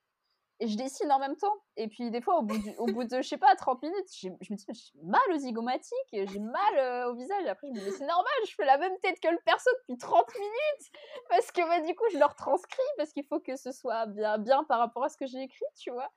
et 0.59 0.67
je 0.67 0.77
dessine 0.77 1.11
en 1.11 1.19
même 1.19 1.36
temps. 1.36 1.55
Et 1.75 1.88
puis 1.88 2.11
des 2.11 2.21
fois, 2.21 2.39
au 2.39 2.41
bout, 2.41 2.55
au 2.77 2.86
bout 2.86 3.03
de, 3.03 3.21
je 3.21 3.27
sais 3.27 3.38
pas, 3.38 3.53
30 3.55 3.81
minutes, 3.83 4.07
je 4.21 4.29
me 4.29 4.55
dis, 4.55 4.65
j'ai 4.67 4.99
mal 5.03 5.21
aux 5.33 5.38
zygomatiques, 5.38 5.97
j'ai 6.11 6.39
mal 6.39 6.77
euh, 6.77 7.11
au 7.11 7.15
visage. 7.15 7.43
Et 7.43 7.49
après, 7.49 7.67
je 7.67 7.73
me 7.73 7.79
dis, 7.79 7.91
c'est 7.97 8.05
normal, 8.05 8.33
je 8.47 8.55
fais 8.55 8.65
la 8.65 8.77
même 8.77 8.97
tête 9.01 9.19
que 9.19 9.27
le 9.27 9.39
perso 9.45 9.69
depuis 9.81 9.97
30 9.97 10.33
minutes. 10.36 10.91
Parce 11.29 11.51
que 11.51 11.61
bah, 11.61 11.81
du 11.86 11.93
coup, 11.95 12.05
je 12.11 12.17
le 12.17 12.25
retranscris, 12.25 12.81
parce 12.97 13.11
qu'il 13.11 13.25
faut 13.25 13.39
que 13.39 13.55
ce 13.57 13.71
soit 13.71 14.05
bien, 14.05 14.38
bien 14.38 14.63
par 14.63 14.79
rapport 14.79 15.03
à 15.03 15.09
ce 15.09 15.17
que 15.17 15.25
j'ai 15.25 15.41
écrit, 15.41 15.65
tu 15.77 15.91
vois. 15.91 16.09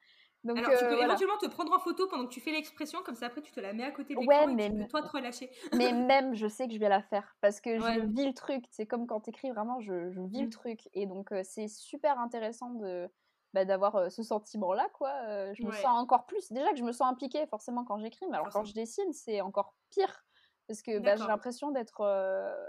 Donc, 0.45 0.59
Alors, 0.59 0.71
tu 0.71 0.85
peux 0.85 0.93
euh, 0.93 1.05
éventuellement 1.05 1.37
te 1.39 1.47
prendre 1.47 1.73
en 1.73 1.79
photo 1.79 2.07
pendant 2.07 2.27
que 2.27 2.33
tu 2.33 2.41
fais 2.41 2.53
l'expression, 2.53 3.03
comme 3.03 3.17
ça 3.17 3.27
après 3.27 3.43
tu 3.43 3.51
te 3.51 3.61
la 3.61 3.73
mets 3.73 3.85
à 3.85 3.91
côté 3.91 4.15
de 4.15 4.21
l'écran 4.21 4.47
ouais, 4.47 4.65
et 4.65 4.71
tu 4.71 4.77
peux 4.77 4.87
toi 4.87 5.03
te 5.03 5.09
relâcher. 5.09 5.51
mais 5.75 5.93
même, 5.93 6.35
je 6.35 6.47
sais 6.47 6.69
que 6.69 6.75
je 6.75 6.79
vais 6.79 6.89
la 6.89 7.03
faire 7.03 7.37
parce 7.41 7.61
que 7.61 7.79
je 7.79 8.01
vis 8.07 8.27
le 8.27 8.35
truc. 8.35 8.65
C'est 8.71 8.87
comme 8.87 9.07
quand 9.07 9.21
tu 9.21 9.31
écris 9.31 9.51
vraiment, 9.51 9.81
je, 9.81 10.11
je 10.11 10.21
vis 10.21 10.43
le 10.43 10.47
mmh. 10.47 10.51
truc. 10.51 10.89
Et 10.95 11.07
donc, 11.07 11.33
euh, 11.33 11.43
c'est 11.45 11.69
super 11.69 12.21
intéressant 12.21 12.71
de, 12.71 13.09
bah, 13.53 13.65
d'avoir 13.65 14.13
ce 14.13 14.23
sentiment-là, 14.23 14.89
quoi. 14.95 15.13
je 15.55 15.65
me 15.65 15.73
sens 15.73 15.87
encore 15.87 16.27
plus. 16.27 16.53
Déjà 16.53 16.71
que 16.71 16.79
je 16.79 16.85
me 16.85 16.93
sens 16.93 17.11
impliquée 17.11 17.47
forcément 17.47 17.85
quand 17.85 17.99
j'écris, 17.99 18.27
mais 18.31 18.37
alors 18.37 18.51
quand 18.51 18.65
je 18.65 18.75
dessine, 18.75 19.13
c'est 19.13 19.41
encore 19.41 19.75
pire. 19.91 20.25
Parce 20.69 20.83
que 20.83 20.99
bah, 20.99 21.17
j'ai 21.17 21.27
l'impression 21.27 21.73
d'être 21.73 22.01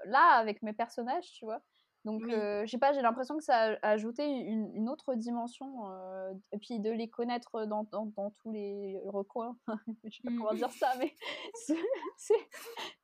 là 0.06 0.38
avec 0.38 0.64
mes 0.64 0.74
personnages, 0.74 1.32
tu 1.34 1.46
vois. 1.46 1.62
Donc, 2.10 2.24
je 2.30 2.66
sais 2.68 2.78
pas, 2.78 2.94
j'ai 2.94 3.02
l'impression 3.02 3.38
que 3.38 3.44
ça 3.44 3.78
a 3.82 3.90
ajouté 3.90 4.26
une, 4.26 4.74
une 4.76 4.90
autre 4.90 5.14
dimension. 5.14 5.86
et 6.52 6.58
puis 6.58 6.80
de 6.80 6.90
les 6.90 7.10
connaître 7.10 7.66
dans, 7.66 7.84
dans, 7.84 8.06
dans 8.06 8.32
tous 8.42 8.52
les 8.52 9.02
recoins. 9.06 9.56
je 10.04 10.16
sais 10.16 10.24
pas 10.24 10.32
comment 10.38 10.54
mmh. 10.54 10.58
dire 10.58 10.72
ça, 10.72 10.92
mais 10.98 11.14
c'est 12.18 12.48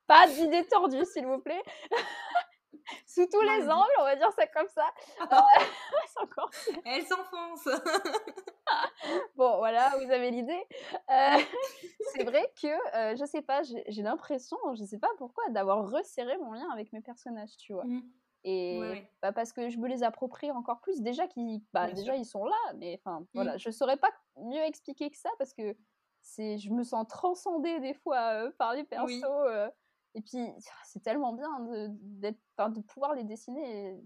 pas 0.07 0.27
d'idée 0.27 0.65
tordue, 0.65 1.05
s'il 1.05 1.25
vous 1.25 1.39
plaît. 1.39 1.63
sous 3.07 3.25
tous 3.27 3.41
les 3.41 3.67
angles, 3.67 3.95
on 3.99 4.03
va 4.03 4.15
dire 4.15 4.31
ça 4.31 4.47
comme 4.47 4.67
ça. 4.69 4.87
encore... 6.21 6.49
Elle 6.85 7.03
s'enfonce. 7.05 7.67
bon, 9.35 9.57
voilà, 9.57 9.91
vous 9.97 10.11
avez 10.11 10.31
l'idée. 10.31 10.63
Euh, 11.09 11.37
c'est 12.13 12.23
vrai 12.23 12.51
que, 12.61 12.67
euh, 12.95 13.15
je 13.15 13.25
sais 13.25 13.41
pas, 13.41 13.61
j'ai 13.63 14.01
l'impression, 14.01 14.57
je 14.75 14.83
sais 14.83 14.99
pas 14.99 15.09
pourquoi, 15.17 15.49
d'avoir 15.49 15.89
resserré 15.89 16.37
mon 16.37 16.53
lien 16.53 16.69
avec 16.71 16.91
mes 16.93 17.01
personnages, 17.01 17.57
tu 17.57 17.73
vois. 17.73 17.85
Mmh. 17.85 18.03
Et 18.47 18.79
bah, 19.23 19.31
parce 19.31 19.51
que 19.51 19.69
je 19.69 19.79
me 19.79 19.87
les 19.87 20.03
approprie 20.03 20.51
encore 20.51 20.79
plus. 20.79 21.01
Déjà, 21.01 21.27
qui, 21.27 21.63
bah, 21.73 21.91
déjà 21.91 22.15
ils 22.15 22.25
sont 22.25 22.45
là, 22.45 22.73
mais 22.75 22.99
enfin, 22.99 23.21
mmh. 23.21 23.27
voilà, 23.33 23.57
je 23.57 23.71
saurais 23.71 23.97
pas 23.97 24.11
mieux 24.37 24.61
expliquer 24.61 25.09
que 25.09 25.17
ça 25.17 25.31
parce 25.39 25.51
que 25.51 25.75
c'est, 26.21 26.59
je 26.59 26.71
me 26.71 26.83
sens 26.83 27.07
transcendée 27.07 27.79
des 27.79 27.95
fois 27.95 28.33
euh, 28.33 28.51
par 28.59 28.73
les 28.75 28.83
persos. 28.83 29.25
Et 30.13 30.21
puis, 30.21 30.47
c'est 30.83 31.01
tellement 31.01 31.33
bien 31.33 31.59
de, 31.59 31.87
de 31.89 32.81
pouvoir 32.81 33.15
les 33.15 33.23
dessiner. 33.23 33.99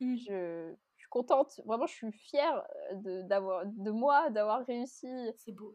Mmh. 0.00 0.16
Je, 0.16 0.74
je 0.91 0.91
contente. 1.12 1.60
Vraiment, 1.66 1.86
je 1.86 1.92
suis 1.92 2.10
fière 2.10 2.64
de, 2.94 3.20
d'avoir, 3.22 3.66
de 3.66 3.90
moi 3.90 4.30
d'avoir 4.30 4.64
réussi 4.64 5.06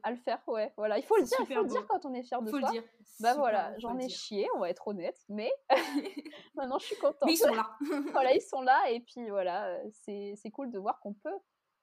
à 0.01 0.09
le 0.09 0.17
faire. 0.17 0.41
Ouais, 0.47 0.73
voilà. 0.77 0.97
Il 0.97 1.03
faut 1.03 1.15
le 1.15 1.23
dire, 1.23 1.37
il 1.39 1.45
faut 1.45 1.61
le 1.61 1.67
dire 1.67 1.85
quand 1.87 2.05
on 2.05 2.13
est 2.13 2.23
fier 2.23 2.41
de 2.41 2.49
faut 2.49 2.59
soi. 2.59 2.69
Le 2.69 2.73
dire. 2.73 2.83
Bah 3.19 3.35
voilà, 3.35 3.77
j'en 3.77 3.97
ai 3.99 4.09
chié, 4.09 4.47
on 4.55 4.59
va 4.59 4.69
être 4.69 4.87
honnête, 4.87 5.17
mais 5.29 5.51
maintenant 6.55 6.79
je 6.79 6.85
suis 6.87 6.95
contente. 6.97 7.23
Mais 7.25 7.33
ils 7.33 7.37
sont 7.37 7.53
là. 7.53 7.77
voilà, 8.11 8.33
ils 8.33 8.41
sont 8.41 8.61
là 8.61 8.89
et 8.89 8.99
puis 8.99 9.29
voilà, 9.29 9.79
c'est, 9.91 10.33
c'est 10.35 10.49
cool 10.49 10.71
de 10.71 10.79
voir 10.79 10.99
qu'on 10.99 11.13
peut, 11.13 11.37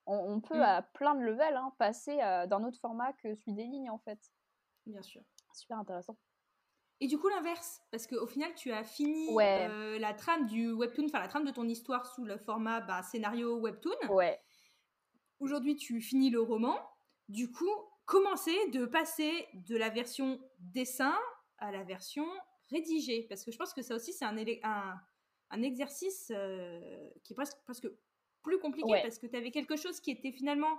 on, 0.07 0.41
peut 0.41 0.59
mmh. 0.59 0.63
à 0.63 0.83
plein 0.83 1.15
de 1.15 1.23
levels 1.23 1.57
hein, 1.57 1.73
passer 1.79 2.17
d'un 2.17 2.65
autre 2.65 2.79
format 2.81 3.13
que 3.15 3.35
celui 3.35 3.55
des 3.55 3.65
lignes 3.65 3.91
en 3.91 3.99
fait. 3.99 4.19
Bien 4.87 5.03
sûr. 5.03 5.23
Super 5.55 5.79
intéressant. 5.79 6.17
Et 7.01 7.07
du 7.07 7.19
coup, 7.19 7.29
l'inverse, 7.29 7.81
parce 7.91 8.07
qu'au 8.07 8.27
final, 8.27 8.55
tu 8.55 8.71
as 8.73 8.85
fini 8.85 9.29
euh, 9.39 9.99
la 9.99 10.15
trame 10.15 10.47
du 10.47 10.71
webtoon, 10.73 11.07
enfin 11.07 11.19
la 11.19 11.29
trame 11.29 11.45
de 11.45 11.51
ton 11.51 11.69
histoire 11.69 12.07
sous 12.07 12.25
le 12.25 12.39
format 12.39 12.81
bah, 12.81 13.03
scénario 13.03 13.59
webtoon. 13.59 14.09
Ouais. 14.11 14.41
Aujourd'hui, 15.41 15.77
tu 15.77 16.01
finis 16.01 16.31
le 16.31 16.41
roman. 16.41 16.79
Du 17.29 17.51
coup, 17.51 17.71
commencer 18.07 18.57
de 18.71 18.87
passer 18.87 19.49
de 19.55 19.77
la 19.77 19.91
version 19.91 20.41
dessin 20.59 21.15
à 21.59 21.73
la 21.73 21.83
version 21.83 22.27
rédigée? 22.71 23.27
Parce 23.29 23.45
que 23.45 23.51
je 23.51 23.59
pense 23.59 23.75
que 23.75 23.83
ça 23.83 23.97
aussi, 23.97 24.13
c'est 24.13 24.25
un, 24.25 24.37
un, 24.63 24.95
un, 25.51 25.63
exercice 25.63 26.31
euh, 26.35 27.11
qui 27.25 27.33
est 27.33 27.37
presque, 27.37 27.59
presque 27.65 27.89
plus 28.43 28.59
compliqué 28.59 29.01
parce 29.03 29.19
que 29.19 29.27
tu 29.27 29.37
avais 29.37 29.51
quelque 29.51 29.77
chose 29.77 30.01
qui 30.01 30.11
était 30.11 30.33
finalement 30.33 30.79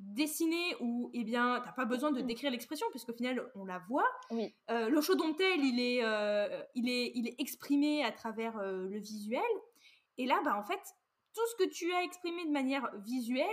dessiner 0.00 0.76
ou 0.80 1.10
eh 1.12 1.24
bien 1.24 1.60
t'as 1.62 1.72
pas 1.72 1.84
besoin 1.84 2.10
de 2.10 2.22
mmh. 2.22 2.26
décrire 2.26 2.50
l'expression 2.50 2.86
puisqu'au 2.90 3.12
final 3.12 3.50
on 3.54 3.64
la 3.64 3.78
voit. 3.80 4.08
Oui. 4.30 4.54
euh, 4.70 4.88
le 4.88 5.00
chaud 5.00 5.14
tel 5.36 5.60
il 5.62 5.78
est 5.78 6.02
euh, 6.02 6.62
il 6.74 6.88
est 6.88 7.12
il 7.14 7.28
est 7.28 7.34
exprimé 7.38 8.02
à 8.02 8.10
travers 8.10 8.56
euh, 8.58 8.88
le 8.88 8.98
visuel. 8.98 9.42
Et 10.16 10.26
là 10.26 10.40
bah 10.44 10.56
en 10.56 10.64
fait 10.64 10.80
tout 11.34 11.46
ce 11.52 11.64
que 11.64 11.70
tu 11.70 11.92
as 11.92 12.02
exprimé 12.02 12.44
de 12.46 12.50
manière 12.50 12.90
visuelle 13.00 13.46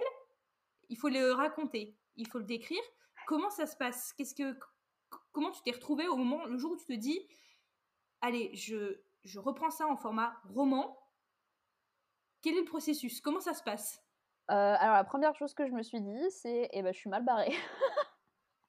il 0.90 0.98
faut 0.98 1.10
le 1.10 1.34
raconter 1.34 1.98
il 2.16 2.28
faut 2.28 2.40
le 2.40 2.46
décrire. 2.46 2.82
Comment 3.28 3.50
ça 3.50 3.68
se 3.68 3.76
passe? 3.76 4.14
Qu'est-ce 4.14 4.34
que 4.34 4.58
comment 5.34 5.52
tu 5.52 5.62
t'es 5.64 5.72
retrouvé 5.72 6.08
au 6.08 6.16
moment 6.16 6.46
le 6.46 6.58
jour 6.58 6.72
où 6.72 6.78
tu 6.78 6.86
te 6.86 6.94
dis 6.94 7.28
allez 8.22 8.56
je 8.56 9.02
je 9.26 9.40
reprends 9.40 9.72
ça 9.72 9.86
en 9.86 9.98
format 9.98 10.34
roman? 10.46 10.98
Quel 12.42 12.56
est 12.56 12.62
le 12.62 12.66
processus? 12.66 13.20
Comment 13.20 13.42
ça 13.42 13.54
se 13.54 13.64
passe? 13.64 14.02
Alors 14.48 14.96
la 14.96 15.04
première 15.04 15.36
chose 15.36 15.54
que 15.54 15.68
je 15.68 15.72
me 15.72 15.84
suis 15.84 16.02
dit, 16.02 16.32
c'est 16.32 16.70
eh 16.72 16.82
ben 16.82 16.94
je 16.94 16.98
suis 17.00 17.10
mal 17.10 17.24
barrée. 17.24 17.54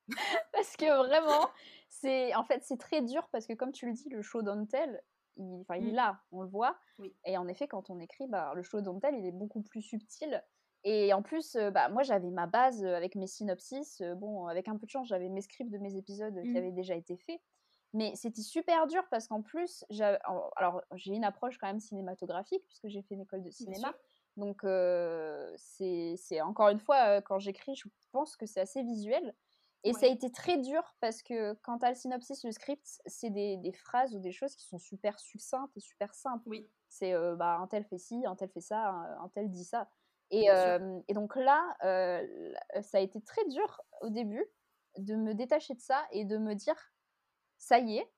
parce 0.53 0.77
que 0.77 1.07
vraiment, 1.07 1.49
c'est 1.89 2.35
en 2.35 2.45
fait 2.45 2.63
c'est 2.65 2.79
très 2.79 3.03
dur 3.03 3.29
parce 3.31 3.47
que 3.47 3.53
comme 3.53 3.73
tu 3.73 3.87
le 3.87 3.93
dis, 3.93 4.09
le 4.09 4.23
show 4.23 4.43
don't 4.43 4.67
tell, 4.67 5.03
il, 5.37 5.65
il 5.71 5.89
est 5.89 5.93
mmh. 5.93 5.95
là, 5.95 6.21
on 6.33 6.43
le 6.43 6.49
voit. 6.49 6.77
Et 7.25 7.37
en 7.39 7.47
effet, 7.49 7.69
quand 7.69 7.91
on 7.91 8.01
écrit, 8.01 8.27
bah, 8.27 8.53
le 8.55 8.63
show 8.63 8.81
don't 8.81 9.01
tell, 9.01 9.15
il 9.15 9.25
est 9.25 9.33
beaucoup 9.33 9.63
plus 9.63 9.83
subtil. 9.83 10.43
Et 10.85 11.13
en 11.13 11.23
plus, 11.23 11.57
euh, 11.57 11.71
bah, 11.71 11.89
moi 11.89 12.03
j'avais 12.03 12.31
ma 12.31 12.47
base 12.47 12.85
euh, 12.85 12.97
avec 12.97 13.15
mes 13.15 13.27
synopsis. 13.27 14.03
bon, 14.17 14.47
avec 14.47 14.69
un 14.69 14.77
peu 14.77 14.87
de 14.87 14.91
chance, 14.91 15.09
j'avais 15.09 15.29
mes 15.29 15.43
scripts 15.43 15.71
de 15.71 15.79
mes 15.79 15.97
épisodes 15.97 16.41
qui 16.43 16.53
mmh. 16.53 16.57
avaient 16.57 16.73
déjà 16.73 16.95
été 16.95 17.17
faits. 17.17 17.41
Mais 17.95 18.13
c'était 18.17 18.43
super 18.43 18.87
dur 18.87 19.03
parce 19.11 19.29
qu'en 19.29 19.41
plus, 19.41 19.85
alors 20.57 20.83
j'ai 20.95 21.15
une 21.15 21.25
approche 21.25 21.57
quand 21.57 21.67
même 21.67 21.81
cinématographique 21.81 22.63
puisque 22.67 22.89
j'ai 22.89 23.01
fait 23.01 23.15
une 23.15 23.23
école 23.23 23.43
de 23.43 23.51
cinéma. 23.51 23.95
Donc, 24.39 24.63
c'est 25.57 26.41
encore 26.41 26.69
une 26.69 26.79
fois, 26.79 27.21
quand 27.23 27.39
j'écris, 27.39 27.75
je 27.75 27.89
pense 28.13 28.37
que 28.37 28.47
c'est 28.47 28.61
assez 28.61 28.83
visuel. 28.83 29.35
Et 29.85 29.93
ça 29.93 30.07
a 30.07 30.09
été 30.09 30.31
très 30.31 30.59
dur 30.59 30.83
parce 31.01 31.23
que 31.23 31.55
quand 31.63 31.79
tu 31.79 31.87
as 31.87 31.91
le 31.91 31.95
synopsis, 31.95 32.45
le 32.45 32.51
script, 32.51 33.01
c'est 33.07 33.31
des, 33.31 33.57
des, 33.59 33.73
phrases 33.73 34.15
ou 34.15 34.19
des 34.19 34.33
choses 34.33 34.57
qui 34.57 34.67
sont 34.67 34.79
super 34.79 35.19
succinctes 35.21 35.77
et 35.77 35.81
super 35.81 36.15
simples. 36.15 36.49
Oui. 36.49 36.69
C'est 36.89 37.13
bah, 37.37 37.59
un 37.61 37.67
tel 37.69 37.85
fait 37.85 37.99
ci, 37.99 38.25
un 38.27 38.35
tel 38.35 38.49
fait 38.49 38.61
ça, 38.61 38.89
un, 38.89 39.29
tel 39.29 39.51
dit 39.51 39.65
ça. 39.65 39.89
Et, 40.31 40.49
et 41.09 41.15
donc 41.15 41.37
là, 41.37 41.77
ça 42.83 42.99
a 42.99 43.01
été 43.01 43.21
très 43.21 43.45
dur 43.47 43.81
au 44.01 44.09
début 44.09 44.45
de 44.99 45.15
me 45.15 45.35
détacher 45.35 45.75
de 45.75 45.81
ça 45.81 46.05
et 46.11 46.25
de 46.25 46.39
me 46.39 46.55
dire 46.55 46.77
ça 47.59 47.79
y 47.79 47.99
est, 47.99 48.13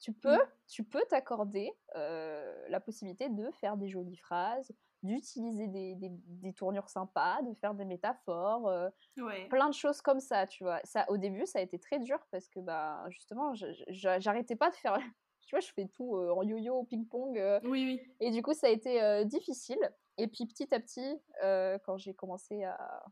tu 0.00 0.12
peux 0.12 0.36
mmh. 0.36 0.48
tu 0.68 0.84
peux 0.84 1.02
t'accorder 1.08 1.72
la 1.94 2.80
possibilité 2.80 3.28
de 3.28 3.50
faire 3.52 3.76
des 3.76 3.88
jolies 3.88 4.16
phrases, 4.16 4.72
d'utiliser 5.02 5.66
des, 5.68 5.94
des, 5.96 6.52
tournures 6.52 6.88
sympas, 6.88 7.40
de 7.42 7.54
faire 7.54 7.74
des 7.74 7.84
métaphores, 7.84 8.68
euh, 8.68 8.90
plein 9.48 9.68
de 9.68 9.74
choses 9.74 10.00
comme 10.02 10.20
ça, 10.20 10.46
tu 10.46 10.64
vois. 10.64 10.80
Ça, 10.84 11.06
au 11.08 11.16
début, 11.16 11.46
ça 11.46 11.58
a 11.58 11.62
été 11.62 11.78
très 11.78 11.98
dur 11.98 12.18
parce 12.30 12.48
que, 12.48 12.60
bah, 12.60 13.04
justement, 13.08 13.54
j'arrêtais 13.88 14.56
pas 14.56 14.70
de 14.70 14.76
faire. 14.76 14.94
tu 15.46 15.54
vois, 15.54 15.60
je 15.60 15.72
fais 15.72 15.86
tout 15.86 16.16
euh, 16.16 16.32
en 16.32 16.42
yo-yo, 16.42 16.84
ping-pong. 16.84 17.38
Euh, 17.38 17.60
oui, 17.64 17.84
oui. 17.84 18.14
Et 18.20 18.30
du 18.30 18.42
coup, 18.42 18.52
ça 18.52 18.66
a 18.66 18.70
été 18.70 19.24
difficile. 19.24 19.80
Et 20.18 20.28
puis, 20.28 20.46
petit 20.46 20.72
à 20.74 20.80
petit, 20.80 21.18
quand 21.84 21.96
j'ai 21.96 22.14
commencé 22.14 22.64
à, 22.64 23.04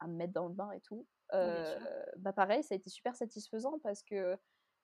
à, 0.00 0.06
me 0.06 0.14
mettre 0.14 0.32
dans 0.32 0.48
le 0.48 0.54
bain 0.54 0.70
et 0.72 0.80
tout, 0.80 1.06
bah, 1.30 2.32
pareil, 2.34 2.62
ça 2.62 2.74
a 2.74 2.76
été 2.76 2.88
super 2.88 3.14
satisfaisant 3.14 3.78
parce 3.82 4.02
que 4.02 4.38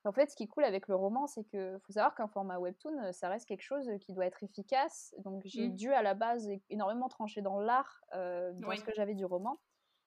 en 0.04 0.12
fait, 0.12 0.30
ce 0.30 0.36
qui 0.36 0.44
est 0.44 0.48
cool 0.48 0.64
avec 0.64 0.88
le 0.88 0.94
roman, 0.94 1.26
c'est 1.26 1.44
que 1.44 1.78
faut 1.84 1.92
savoir 1.92 2.14
qu'un 2.14 2.28
format 2.28 2.58
webtoon, 2.58 2.98
euh, 3.04 3.12
ça 3.12 3.28
reste 3.28 3.46
quelque 3.46 3.62
chose 3.62 3.90
qui 4.00 4.14
doit 4.14 4.24
être 4.24 4.42
efficace. 4.42 5.14
Donc 5.18 5.42
j'ai 5.44 5.68
mmh. 5.68 5.76
dû 5.76 5.92
à 5.92 6.02
la 6.02 6.14
base 6.14 6.48
énormément 6.70 7.08
trancher 7.08 7.42
dans 7.42 7.58
l'art, 7.58 8.02
euh, 8.14 8.52
dans 8.54 8.74
ce 8.74 8.82
que 8.82 8.94
j'avais 8.94 9.14
du 9.14 9.26
roman. 9.26 9.60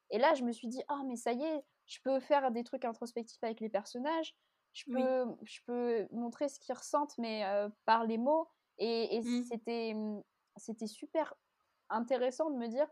Et 0.10 0.18
là, 0.18 0.34
je 0.34 0.44
me 0.44 0.52
suis 0.52 0.68
dit, 0.68 0.82
ah 0.88 1.02
mais 1.06 1.16
ça 1.16 1.34
y 1.34 1.44
est, 1.44 1.64
je 1.86 2.00
peux 2.04 2.20
faire 2.20 2.52
des 2.52 2.64
trucs 2.64 2.86
introspectifs 2.86 3.44
avec 3.44 3.60
les 3.60 3.70
personnages. 3.70 4.36
Je 4.74 4.86
peux, 4.92 5.26
je 5.44 5.60
peux 5.68 6.08
montrer 6.12 6.50
ce 6.50 6.60
qu'ils 6.60 6.74
ressentent, 6.74 7.16
mais 7.20 7.46
euh, 7.46 7.70
par 7.86 8.06
les 8.06 8.18
mots. 8.18 8.48
Et, 8.80 9.22
mmh. 9.22 9.44
c'était, 9.44 9.94
mmh, 9.94 10.24
c'était 10.58 10.88
super 10.88 11.36
intéressant 11.90 12.50
de 12.50 12.58
me 12.58 12.68
dire, 12.68 12.88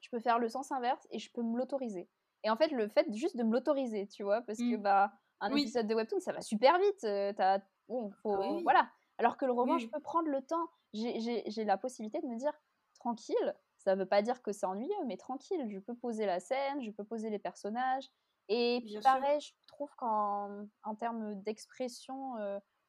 je 0.00 0.08
peux 0.10 0.20
faire 0.20 0.38
le 0.38 0.48
sens 0.48 0.70
inverse 0.70 1.04
et 1.10 1.18
je 1.18 1.32
peux 1.32 1.42
me 1.42 1.58
l'autoriser. 1.58 2.08
Et 2.44 2.50
en 2.50 2.56
fait, 2.56 2.68
le 2.68 2.88
fait 2.88 3.12
juste 3.12 3.36
de 3.36 3.42
me 3.42 3.52
l'autoriser, 3.52 4.06
tu 4.06 4.22
vois, 4.22 4.42
parce 4.42 4.58
que 4.58 4.76
bah 4.76 5.12
un 5.44 5.56
épisode 5.56 5.86
de 5.86 5.94
webtoon, 5.94 6.20
ça 6.20 6.32
va 6.32 6.40
super 6.40 6.78
vite. 6.78 7.04
As... 7.04 7.60
Bon, 7.88 8.10
faut... 8.22 8.34
Ah 8.34 8.58
voilà. 8.62 8.90
Alors 9.18 9.36
que 9.36 9.44
le 9.44 9.52
roman, 9.52 9.78
je 9.78 9.86
peux 9.86 10.00
prendre 10.00 10.28
le 10.28 10.42
temps. 10.42 10.68
J'ai 10.92 11.64
la 11.64 11.76
possibilité 11.76 12.20
de 12.20 12.26
me 12.26 12.36
dire 12.36 12.52
tranquille. 12.94 13.56
Ça 13.78 13.94
veut 13.94 14.06
pas 14.06 14.22
dire 14.22 14.42
que 14.42 14.52
c'est 14.52 14.66
ennuyeux, 14.66 15.04
mais 15.06 15.16
tranquille. 15.16 15.66
Je 15.70 15.78
peux 15.78 15.94
poser 15.94 16.26
la 16.26 16.40
scène, 16.40 16.82
je 16.82 16.90
peux 16.90 17.04
poser 17.04 17.30
les 17.30 17.38
personnages. 17.38 18.10
Et 18.48 18.80
puis 18.84 18.98
pareil, 19.00 19.40
je 19.40 19.52
trouve 19.66 19.94
qu'en 19.96 20.66
en 20.82 20.94
termes 20.94 21.34
d'expression, 21.42 22.34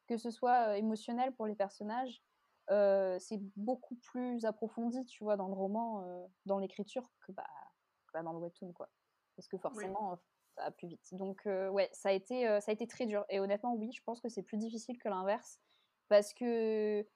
que 0.06 0.16
ce 0.16 0.30
soit 0.30 0.76
émotionnel 0.78 1.34
pour 1.34 1.46
les 1.46 1.54
personnages, 1.54 2.22
c'est 2.68 3.40
beaucoup 3.56 3.96
plus 3.96 4.44
approfondi, 4.44 5.04
tu 5.06 5.24
vois, 5.24 5.36
dans 5.36 5.48
le 5.48 5.54
roman, 5.54 6.28
dans 6.46 6.58
l'écriture, 6.58 7.10
que, 7.26 7.32
bah, 7.32 7.46
bah, 8.12 8.22
dans 8.22 8.32
le 8.32 8.38
webtoon, 8.38 8.72
quoi. 8.72 8.88
Parce 9.36 9.48
que 9.48 9.58
forcément, 9.58 10.18
plus 10.76 10.88
vite. 10.88 11.08
Donc 11.12 11.42
ouais, 11.46 11.88
ça 11.92 12.10
a 12.10 12.12
été 12.12 12.44
ça 12.60 12.70
a 12.70 12.72
été 12.72 12.86
très 12.86 13.06
dur. 13.06 13.24
Et 13.28 13.40
honnêtement, 13.40 13.74
oui, 13.74 13.92
je 13.92 14.02
pense 14.02 14.20
que 14.20 14.28
c'est 14.28 14.42
plus 14.42 14.56
difficile 14.56 14.98
que 14.98 15.08
l'inverse 15.08 15.58
parce 16.08 16.32
que 16.34 17.06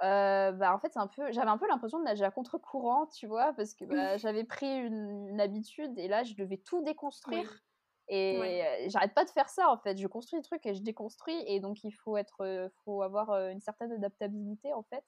bah 0.00 0.74
en 0.74 0.78
fait 0.78 0.92
c'est 0.92 0.98
un 0.98 1.06
peu 1.06 1.30
j'avais 1.32 1.50
un 1.50 1.58
peu 1.58 1.68
l'impression 1.68 1.98
de 1.98 2.04
nager 2.04 2.24
à 2.24 2.30
contre-courant, 2.30 3.06
tu 3.06 3.26
vois, 3.26 3.52
parce 3.54 3.74
que 3.74 3.84
bah, 3.84 4.16
j'avais 4.18 4.44
pris 4.44 4.66
une, 4.66 5.40
habitude 5.40 5.98
et 5.98 6.08
là 6.08 6.24
je 6.24 6.34
devais 6.34 6.58
tout 6.58 6.82
déconstruire. 6.82 7.62
Et 8.08 8.88
j'arrête 8.88 9.14
pas 9.14 9.24
de 9.24 9.30
faire 9.30 9.48
ça 9.48 9.70
en 9.70 9.78
fait. 9.78 9.96
Je 9.96 10.06
construis 10.06 10.38
des 10.38 10.44
trucs 10.44 10.66
et 10.66 10.74
je 10.74 10.82
déconstruis 10.82 11.42
et 11.46 11.60
donc 11.60 11.82
il 11.84 11.92
faut 11.92 12.16
être, 12.16 12.70
faut 12.84 13.02
avoir 13.02 13.30
une 13.48 13.60
certaine 13.60 13.92
adaptabilité 13.92 14.72
en 14.74 14.82
fait 14.82 15.04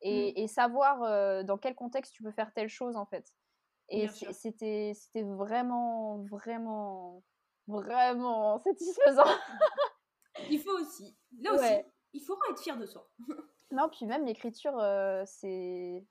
et, 0.00 0.32
mmh. 0.32 0.32
et 0.36 0.48
savoir 0.48 1.44
dans 1.44 1.58
quel 1.58 1.74
contexte 1.74 2.14
tu 2.14 2.22
peux 2.22 2.32
faire 2.32 2.52
telle 2.52 2.68
chose 2.68 2.96
en 2.96 3.06
fait. 3.06 3.32
Et 3.90 4.08
c'était, 4.32 4.94
vraiment, 5.22 6.18
vraiment, 6.24 7.22
vraiment 7.66 8.58
satisfaisant. 8.60 9.24
il 10.50 10.60
faut 10.60 10.78
aussi, 10.78 11.16
là 11.40 11.54
aussi, 11.54 11.88
il 12.12 12.22
faut 12.22 12.36
être 12.50 12.60
fier 12.60 12.78
de 12.78 12.86
soi. 12.86 13.08
non, 13.72 13.88
puis 13.88 14.06
même 14.06 14.24
l'écriture, 14.24 14.80
c'est, 15.26 16.06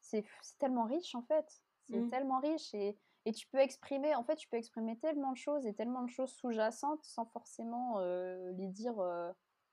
c'est, 0.00 0.24
tellement 0.58 0.84
riche 0.84 1.14
en 1.14 1.22
fait. 1.22 1.46
C'est 1.88 2.00
mmh. 2.00 2.10
tellement 2.10 2.40
riche 2.40 2.74
et, 2.74 2.98
et 3.24 3.32
tu 3.32 3.48
peux 3.48 3.58
exprimer, 3.58 4.14
en 4.14 4.24
fait, 4.24 4.36
tu 4.36 4.48
peux 4.48 4.56
exprimer 4.56 4.98
tellement 4.98 5.32
de 5.32 5.36
choses 5.36 5.66
et 5.66 5.74
tellement 5.74 6.02
de 6.02 6.10
choses 6.10 6.32
sous-jacentes 6.32 7.04
sans 7.04 7.26
forcément 7.26 7.98
les 8.56 8.68
dire 8.68 8.96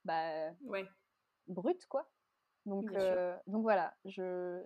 bah, 0.05 0.51
ouais. 0.65 0.87
brutes, 1.47 1.85
quoi. 1.85 2.09
Donc, 2.65 2.91
donc 3.47 3.61
voilà, 3.61 3.95
je... 4.05 4.63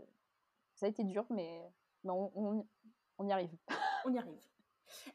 ça 0.76 0.86
a 0.86 0.90
été 0.90 1.04
dur, 1.04 1.26
mais, 1.30 1.62
mais 2.08 2.14
on, 2.36 2.66
on 3.18 3.28
y 3.28 3.32
arrive. 3.32 3.56
on 4.06 4.14
y 4.14 4.18
arrive. 4.18 4.40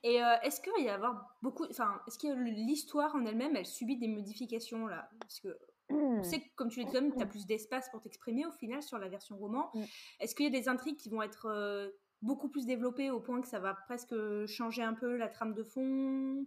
Et 0.02 0.22
euh, 0.22 0.34
est-ce 0.42 0.60
qu'il 0.60 0.72
va 0.72 0.78
y 0.80 0.88
avoir 0.88 1.36
beaucoup. 1.42 1.64
Enfin, 1.70 2.00
est-ce 2.06 2.18
que 2.18 2.28
l'histoire 2.28 3.14
en 3.14 3.24
elle-même, 3.24 3.56
elle 3.56 3.66
subit 3.66 3.96
des 3.96 4.08
modifications 4.08 4.86
là? 4.86 5.08
Parce 5.20 5.40
que 5.40 5.58
on 5.88 6.22
sait 6.22 6.40
que, 6.40 6.48
comme 6.54 6.70
tu 6.70 6.80
l'as 6.80 7.00
dit, 7.00 7.10
tu 7.16 7.22
as 7.22 7.26
plus 7.26 7.46
d'espace 7.46 7.90
pour 7.90 8.00
t'exprimer 8.00 8.46
au 8.46 8.52
final 8.52 8.82
sur 8.82 8.98
la 8.98 9.08
version 9.08 9.36
roman. 9.36 9.70
Mm. 9.74 9.82
Est-ce 10.20 10.34
qu'il 10.34 10.46
y 10.46 10.56
a 10.56 10.58
des 10.58 10.68
intrigues 10.68 10.96
qui 10.96 11.10
vont 11.10 11.22
être 11.22 11.46
euh, 11.46 11.90
beaucoup 12.22 12.48
plus 12.48 12.66
développées 12.66 13.10
au 13.10 13.20
point 13.20 13.40
que 13.40 13.48
ça 13.48 13.58
va 13.58 13.74
presque 13.74 14.14
changer 14.46 14.82
un 14.82 14.94
peu 14.94 15.16
la 15.16 15.28
trame 15.28 15.54
de 15.54 15.64
fond 15.64 16.46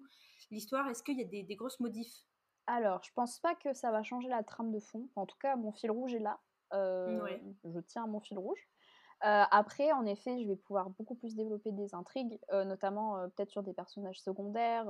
L'histoire, 0.52 0.88
est-ce 0.90 1.04
qu'il 1.04 1.18
y 1.18 1.22
a 1.22 1.26
des, 1.26 1.44
des, 1.44 1.56
grosses 1.56 1.80
modifs? 1.80 2.26
Alors, 2.68 3.04
je 3.04 3.12
pense 3.14 3.40
pas 3.40 3.56
que 3.56 3.74
ça 3.74 3.92
va 3.92 4.04
changer 4.04 4.30
la 4.30 4.44
trame 4.44 4.72
de 4.72 4.80
fond. 4.80 5.10
En 5.16 5.26
tout 5.26 5.38
cas, 5.40 5.56
mon 5.56 5.72
fil 5.72 5.92
rouge 5.92 6.14
est 6.14 6.20
là. 6.20 6.40
Euh, 6.74 7.28
je 7.64 7.80
tiens 7.80 8.04
à 8.04 8.08
mon 8.08 8.20
fil 8.20 8.38
rouge. 8.38 8.68
Après, 9.22 9.92
en 9.92 10.06
effet, 10.06 10.40
je 10.42 10.48
vais 10.48 10.56
pouvoir 10.56 10.90
beaucoup 10.92 11.16
plus 11.16 11.36
développer 11.36 11.72
des 11.72 11.96
intrigues, 11.96 12.40
notamment 12.52 13.28
peut-être 13.36 13.50
sur 13.50 13.64
des 13.64 13.74
personnages 13.74 14.22
secondaires, 14.22 14.86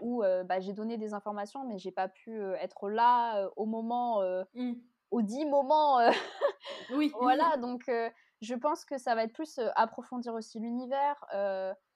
où 0.00 0.22
bah, 0.44 0.60
j'ai 0.60 0.72
donné 0.72 0.96
des 0.96 1.14
informations, 1.14 1.64
mais 1.66 1.78
j'ai 1.78 1.90
pas 1.90 2.08
pu 2.08 2.40
être 2.54 2.88
là 2.88 3.48
au 3.56 3.66
moment, 3.66 4.22
mmh. 4.54 4.72
au 5.10 5.22
dit 5.22 5.44
moment. 5.46 5.98
oui. 6.94 7.12
voilà, 7.20 7.56
donc 7.56 7.90
je 8.40 8.54
pense 8.54 8.84
que 8.84 8.98
ça 8.98 9.14
va 9.14 9.24
être 9.24 9.32
plus 9.32 9.58
approfondir 9.74 10.34
aussi 10.34 10.60
l'univers, 10.60 11.24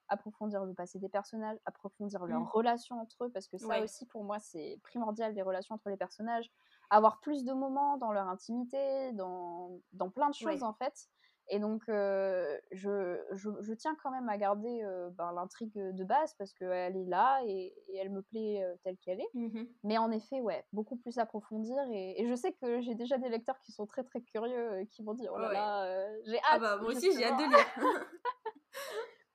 approfondir 0.09 0.65
le 0.65 0.75
passé 0.75 0.99
des 0.99 1.09
personnages, 1.09 1.59
approfondir 1.65 2.25
leurs 2.25 2.41
mmh. 2.41 2.51
relations 2.53 3.01
entre 3.01 3.25
eux, 3.25 3.31
parce 3.31 3.47
que 3.47 3.59
ça 3.59 3.81
aussi, 3.81 4.07
pour 4.07 4.25
moi, 4.25 4.39
c'est 4.39 4.81
primordial, 4.83 5.35
les 5.35 5.43
relations 5.43 5.75
entre 5.75 5.91
les 5.91 5.97
personnages. 5.97 6.51
Avoir 6.91 7.21
plus 7.21 7.45
de 7.45 7.53
moments 7.53 7.99
dans 7.99 8.13
leur 8.13 8.29
intimité, 8.29 9.13
dans, 9.13 9.79
dans 9.93 10.09
plein 10.09 10.31
de 10.31 10.35
choses, 10.35 10.63
en 10.63 10.73
fait. 10.73 11.09
Et 11.51 11.59
donc, 11.59 11.83
je, 11.87 12.59
je, 12.73 13.73
tiens 13.73 13.97
quand 14.03 14.11
même 14.11 14.29
à 14.29 14.37
garder 14.37 14.83
ben, 15.13 15.33
l'intrigue 15.33 15.73
de 15.75 16.05
base 16.05 16.35
parce 16.35 16.53
qu'elle 16.53 16.97
est 16.97 17.07
là 17.07 17.41
et, 17.47 17.75
elle 17.97 18.11
me 18.11 18.23
plaît 18.23 18.63
telle 18.85 18.99
qu'elle 18.99 19.21
est. 19.21 19.31
Mmh 19.35 19.65
Mais 19.83 19.99
en 19.99 20.11
effet, 20.11 20.41
ouais, 20.41 20.65
beaucoup 20.73 20.97
plus 20.97 21.19
approfondir. 21.19 21.77
Et, 21.91 22.27
je 22.29 22.35
sais 22.35 22.53
que 22.53 22.81
j'ai 22.81 22.95
déjà 22.95 23.19
des 23.19 23.29
lecteurs 23.29 23.59
qui 23.61 23.73
sont 23.73 23.87
très 23.87 24.05
très 24.05 24.21
curieux, 24.21 24.85
qui 24.91 25.03
vont 25.03 25.15
dire 25.15 25.33
Oh 25.35 25.39
là 25.39 25.53
là, 25.53 26.09
j'ai 26.25 26.39
ah 26.45 26.55
hâte. 26.55 26.61
Ah 26.65 26.77
bah, 26.77 26.77
moi 26.83 26.91
aussi, 26.91 27.13
j'ai 27.13 27.25
hâte 27.25 27.39
de 27.39 27.45
lire. 27.45 27.67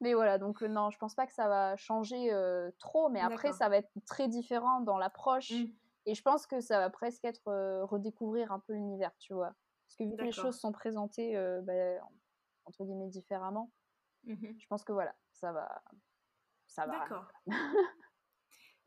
mais 0.01 0.13
voilà, 0.13 0.37
donc 0.37 0.61
non, 0.61 0.91
je 0.91 0.97
pense 0.99 1.15
pas 1.15 1.25
que 1.25 1.33
ça 1.33 1.47
va 1.47 1.75
changer 1.77 2.31
trop. 2.79 3.09
Mais 3.09 3.21
après, 3.21 3.53
ça 3.53 3.69
va 3.69 3.77
être 3.77 3.91
très 4.05 4.27
différent 4.27 4.81
dans 4.81 4.97
l'approche. 4.97 5.51
Mmh. 5.51 5.65
Et 6.05 6.15
je 6.15 6.21
pense 6.21 6.45
que 6.45 6.59
ça 6.59 6.79
va 6.79 6.89
presque 6.89 7.23
être 7.25 7.83
redécouvrir 7.85 8.51
un 8.51 8.59
peu 8.59 8.73
l'univers, 8.73 9.11
tu 9.19 9.33
vois. 9.33 9.53
Parce 9.93 10.09
que 10.09 10.11
vu 10.11 10.17
que 10.17 10.23
les 10.23 10.31
choses 10.31 10.59
sont 10.59 10.71
présentées, 10.71 11.35
bah, 11.63 11.73
entre 12.65 12.83
guillemets, 12.83 13.09
différemment, 13.09 13.71
mmh 14.23 14.57
je 14.57 14.67
pense 14.67 14.83
que 14.83 14.91
voilà, 14.91 15.13
ça 15.31 15.51
va. 15.51 15.83
Ça 16.65 16.87
va. 16.87 16.99
D'accord. 16.99 17.31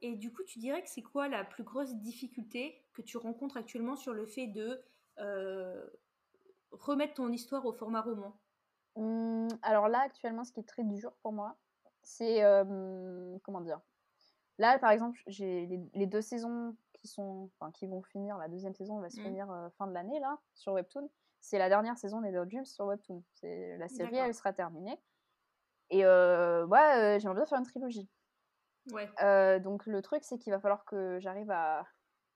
Et 0.01 0.17
du 0.17 0.33
coup, 0.33 0.43
tu 0.43 0.59
dirais 0.59 0.83
que 0.83 0.91
c'est 0.91 1.03
quoi 1.03 1.29
la 1.29 1.45
plus 1.45 1.63
grosse 1.63 1.95
difficulté 1.95 2.85
que 2.93 3.03
tu 3.03 3.17
rencontres 3.19 3.57
actuellement 3.57 3.97
sur 3.97 4.13
le 4.13 4.27
fait 4.27 4.49
de 4.49 4.85
remettre 6.73 7.15
ton 7.15 7.31
histoire 7.31 7.65
au 7.67 7.73
format 7.73 8.03
roman? 8.03 8.37
Mmh, 8.97 9.49
Alors 9.63 9.89
là, 9.89 10.01
actuellement, 10.01 10.45
ce 10.45 10.53
qui 10.53 10.61
est 10.61 10.69
très 10.69 10.83
dur 10.83 11.13
pour 11.23 11.33
moi, 11.33 11.57
c'est. 12.03 12.41
comment 13.45 13.61
dire? 13.61 13.81
Là, 14.59 14.79
par 14.79 14.91
exemple, 14.91 15.21
j'ai 15.27 15.67
les, 15.95 16.07
deux 16.07 16.23
saisons 16.23 16.77
qui 17.07 17.13
sont, 17.13 17.51
enfin, 17.59 17.71
qui 17.73 17.87
vont 17.87 18.03
finir. 18.03 18.37
La 18.39 18.49
deuxième 18.49 18.75
saison 18.75 19.01
va 19.01 19.11
se 19.11 19.21
mmh. 19.21 19.25
finir 19.25 19.51
euh, 19.51 19.69
fin 19.79 19.87
de 19.87 19.93
l'année 19.93 20.19
là 20.21 20.39
sur 20.55 20.73
Webtoon. 20.73 21.09
C'est 21.41 21.59
la 21.59 21.69
dernière 21.69 21.97
saison 21.97 22.21
des 22.21 22.33
Dreams 22.33 22.65
sur 22.65 22.87
Webtoon. 22.87 23.23
C'est 23.35 23.77
la 23.79 23.89
série, 23.89 24.17
elle 24.17 24.35
sera 24.35 24.53
terminée. 24.53 24.99
Et 25.91 26.05
euh, 26.05 26.67
ouais, 26.67 26.79
euh, 26.79 27.19
j'aimerais 27.19 27.37
bien 27.37 27.47
faire 27.47 27.59
une 27.59 27.67
trilogie. 27.67 28.09
Ouais. 28.93 29.09
Euh, 29.23 29.59
donc 29.59 29.87
le 29.87 30.03
truc, 30.03 30.25
c'est 30.25 30.39
qu'il 30.39 30.53
va 30.53 30.61
falloir 30.61 30.85
que 30.85 31.19
j'arrive 31.21 31.51
à 31.51 31.87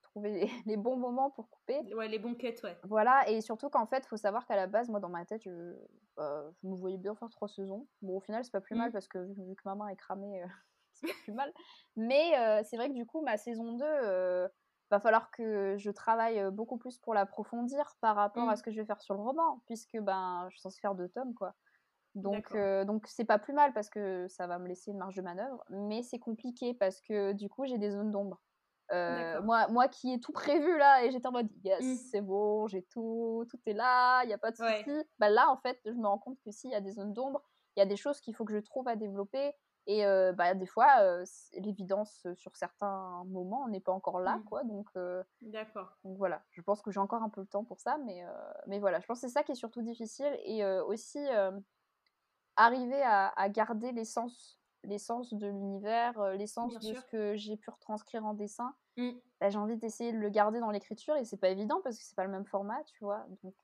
trouver 0.03 0.51
les, 0.67 0.77
bons 0.77 0.97
moments 0.97 1.31
pour 1.31 1.49
couper. 1.49 1.81
Ouais, 1.95 2.09
les 2.09 2.19
bons 2.19 2.35
cuts, 2.35 2.55
ouais. 2.65 2.77
Voilà, 2.85 3.29
et 3.29 3.41
surtout 3.41 3.69
qu'en 3.69 3.87
fait, 3.87 4.05
il 4.05 4.09
faut 4.09 4.17
savoir 4.17 4.47
qu'à 4.47 4.57
la 4.57 4.67
base, 4.67 4.89
moi, 4.89 5.01
dans 5.01 5.09
ma 5.09 5.25
tête, 5.25 5.43
je, 5.43 5.77
bah, 6.17 6.51
je 6.63 6.69
me 6.69 6.75
voyais 6.75 6.99
bien 6.99 7.15
faire 7.15 7.31
trois 7.31 7.49
saisons. 7.49 7.87
Bon, 8.03 8.17
au 8.17 8.21
final, 8.21 8.45
c'est 8.45 8.51
pas 8.53 8.61
plus 8.61 8.75
mal 8.75 8.91
mmh. 8.91 8.93
parce 8.93 9.09
que 9.09 9.19
vu, 9.19 9.55
que 9.57 9.63
ma 9.65 9.75
main 9.75 9.89
est 9.89 9.97
cramée, 9.97 10.43
c'est 10.93 11.07
pas 11.07 11.15
plus 11.25 11.33
mal. 11.33 11.53
Mais 11.97 12.63
c'est 12.65 12.77
vrai 12.77 12.89
que 12.89 12.95
du 12.95 13.07
coup, 13.07 13.23
ma 13.23 13.37
saison 13.37 13.73
2, 13.73 14.49
va 14.91 15.01
falloir 15.01 15.31
que 15.31 15.77
je 15.79 15.91
travaille 15.91 16.51
beaucoup 16.51 16.79
plus 16.79 16.99
pour 16.99 17.15
l'approfondir 17.15 17.97
par 18.01 18.17
rapport 18.17 18.49
à 18.49 18.53
mmh. 18.53 18.57
ce 18.57 18.63
que 18.63 18.71
je 18.71 18.81
vais 18.81 18.87
faire 18.87 19.01
sur 19.01 19.15
le 19.15 19.21
roman, 19.21 19.63
puisque 19.67 19.99
ben, 19.99 20.47
je 20.49 20.57
suis 20.57 20.61
censée 20.61 20.81
faire 20.81 20.95
deux 20.95 21.09
tomes, 21.09 21.35
quoi. 21.35 21.55
Donc, 22.17 22.57
donc 22.87 23.07
c'est 23.07 23.25
pas 23.25 23.39
plus 23.39 23.53
mal 23.53 23.73
parce 23.73 23.89
que 23.89 24.27
ça 24.29 24.49
va 24.49 24.59
me 24.59 24.67
laisser 24.67 24.91
une 24.91 24.99
marge 24.99 25.15
de 25.15 25.23
manœuvre, 25.23 25.63
mais 25.71 26.03
c'est 26.03 26.19
compliqué 26.19 26.75
parce 26.75 27.01
que 27.01 27.33
du 27.33 27.49
coup 27.49 27.67
j'ai 27.67 27.79
des 27.79 27.91
zones 27.91 28.11
d'ombre. 28.11 28.41
moi, 28.91 29.69
moi 29.69 29.87
qui 29.87 30.13
ai 30.13 30.19
tout 30.19 30.33
prévu 30.33 30.77
là 30.77 31.05
et 31.05 31.13
j'étais 31.13 31.29
en 31.29 31.33
mode 31.33 31.49
yes, 31.63 31.85
mmh. 31.85 31.95
c'est 32.11 32.21
bon, 32.21 32.67
j'ai 32.67 32.83
tout, 32.83 33.45
tout 33.49 33.61
est 33.67 33.75
là, 33.75 34.25
il 34.25 34.27
n'y 34.27 34.33
a 34.33 34.39
pas 34.39 34.51
de 34.51 34.57
souci. 34.57 35.05
Bah, 35.21 35.29
là 35.29 35.51
en 35.51 35.57
fait, 35.59 35.79
je 35.85 35.93
me 35.93 36.09
rends 36.09 36.19
compte 36.19 36.39
que 36.45 36.51
s'il 36.51 36.71
y 36.71 36.75
a 36.75 36.81
des 36.81 36.93
zones 36.93 37.13
d'ombre, 37.13 37.43
il 37.77 37.81
y 37.81 37.83
a 37.83 37.87
des 37.87 37.97
choses 37.97 38.21
qu'il 38.21 38.35
faut 38.35 38.45
que 38.45 38.55
je 38.55 38.59
trouve 38.59 38.89
à 38.89 38.97
développer 38.97 39.53
et 39.91 40.33
bah, 40.35 40.55
des 40.55 40.67
fois, 40.67 40.87
l'évidence 41.55 42.27
sur 42.35 42.55
certains 42.57 43.25
moments, 43.27 43.65
on 43.65 43.69
n'est 43.69 43.81
pas 43.81 43.93
encore 43.93 44.21
là, 44.21 44.37
mmh. 44.37 44.45
quoi. 44.45 44.65
Donc, 44.65 44.89
D'accord. 45.43 45.97
Donc 46.05 46.17
voilà, 46.17 46.43
je 46.51 46.63
pense 46.63 46.81
que 46.81 46.91
j'ai 46.91 47.01
encore 47.01 47.23
un 47.23 47.29
peu 47.29 47.41
le 47.41 47.47
temps 47.47 47.65
pour 47.65 47.81
ça, 47.81 47.99
mais, 48.05 48.25
mais 48.67 48.79
voilà, 48.79 49.01
je 49.01 49.07
pense 49.07 49.21
que 49.21 49.27
c'est 49.27 49.33
ça 49.33 49.43
qui 49.43 49.53
est 49.53 49.57
surtout 49.57 49.83
difficile. 49.83 50.39
Et 50.45 50.65
aussi, 50.65 51.19
arriver 52.57 53.03
à, 53.03 53.49
garder 53.49 53.93
l'essence 53.93 54.59
l'essence 54.85 55.35
de 55.35 55.47
l'univers, 55.47 56.19
l'essence 56.37 56.79
de 56.79 56.95
ce 56.95 57.05
que 57.05 57.37
j'ai 57.37 57.59
pu 57.59 57.69
retranscrire 57.69 58.25
en 58.25 58.33
dessin. 58.33 58.75
Mmh. 58.97 59.11
Bah, 59.39 59.51
j'ai 59.51 59.59
envie 59.59 59.77
d'essayer 59.77 60.11
de 60.11 60.17
le 60.17 60.31
garder 60.31 60.59
dans 60.59 60.71
l'écriture 60.71 61.17
et 61.17 61.25
c'est 61.25 61.37
pas 61.37 61.51
évident 61.51 61.83
parce 61.85 61.99
que 61.99 62.03
c'est 62.03 62.17
pas 62.17 62.25
le 62.25 62.31
même 62.31 62.47
format, 62.47 62.83
tu 62.85 63.05
vois. 63.05 63.27
Donc, 63.43 63.55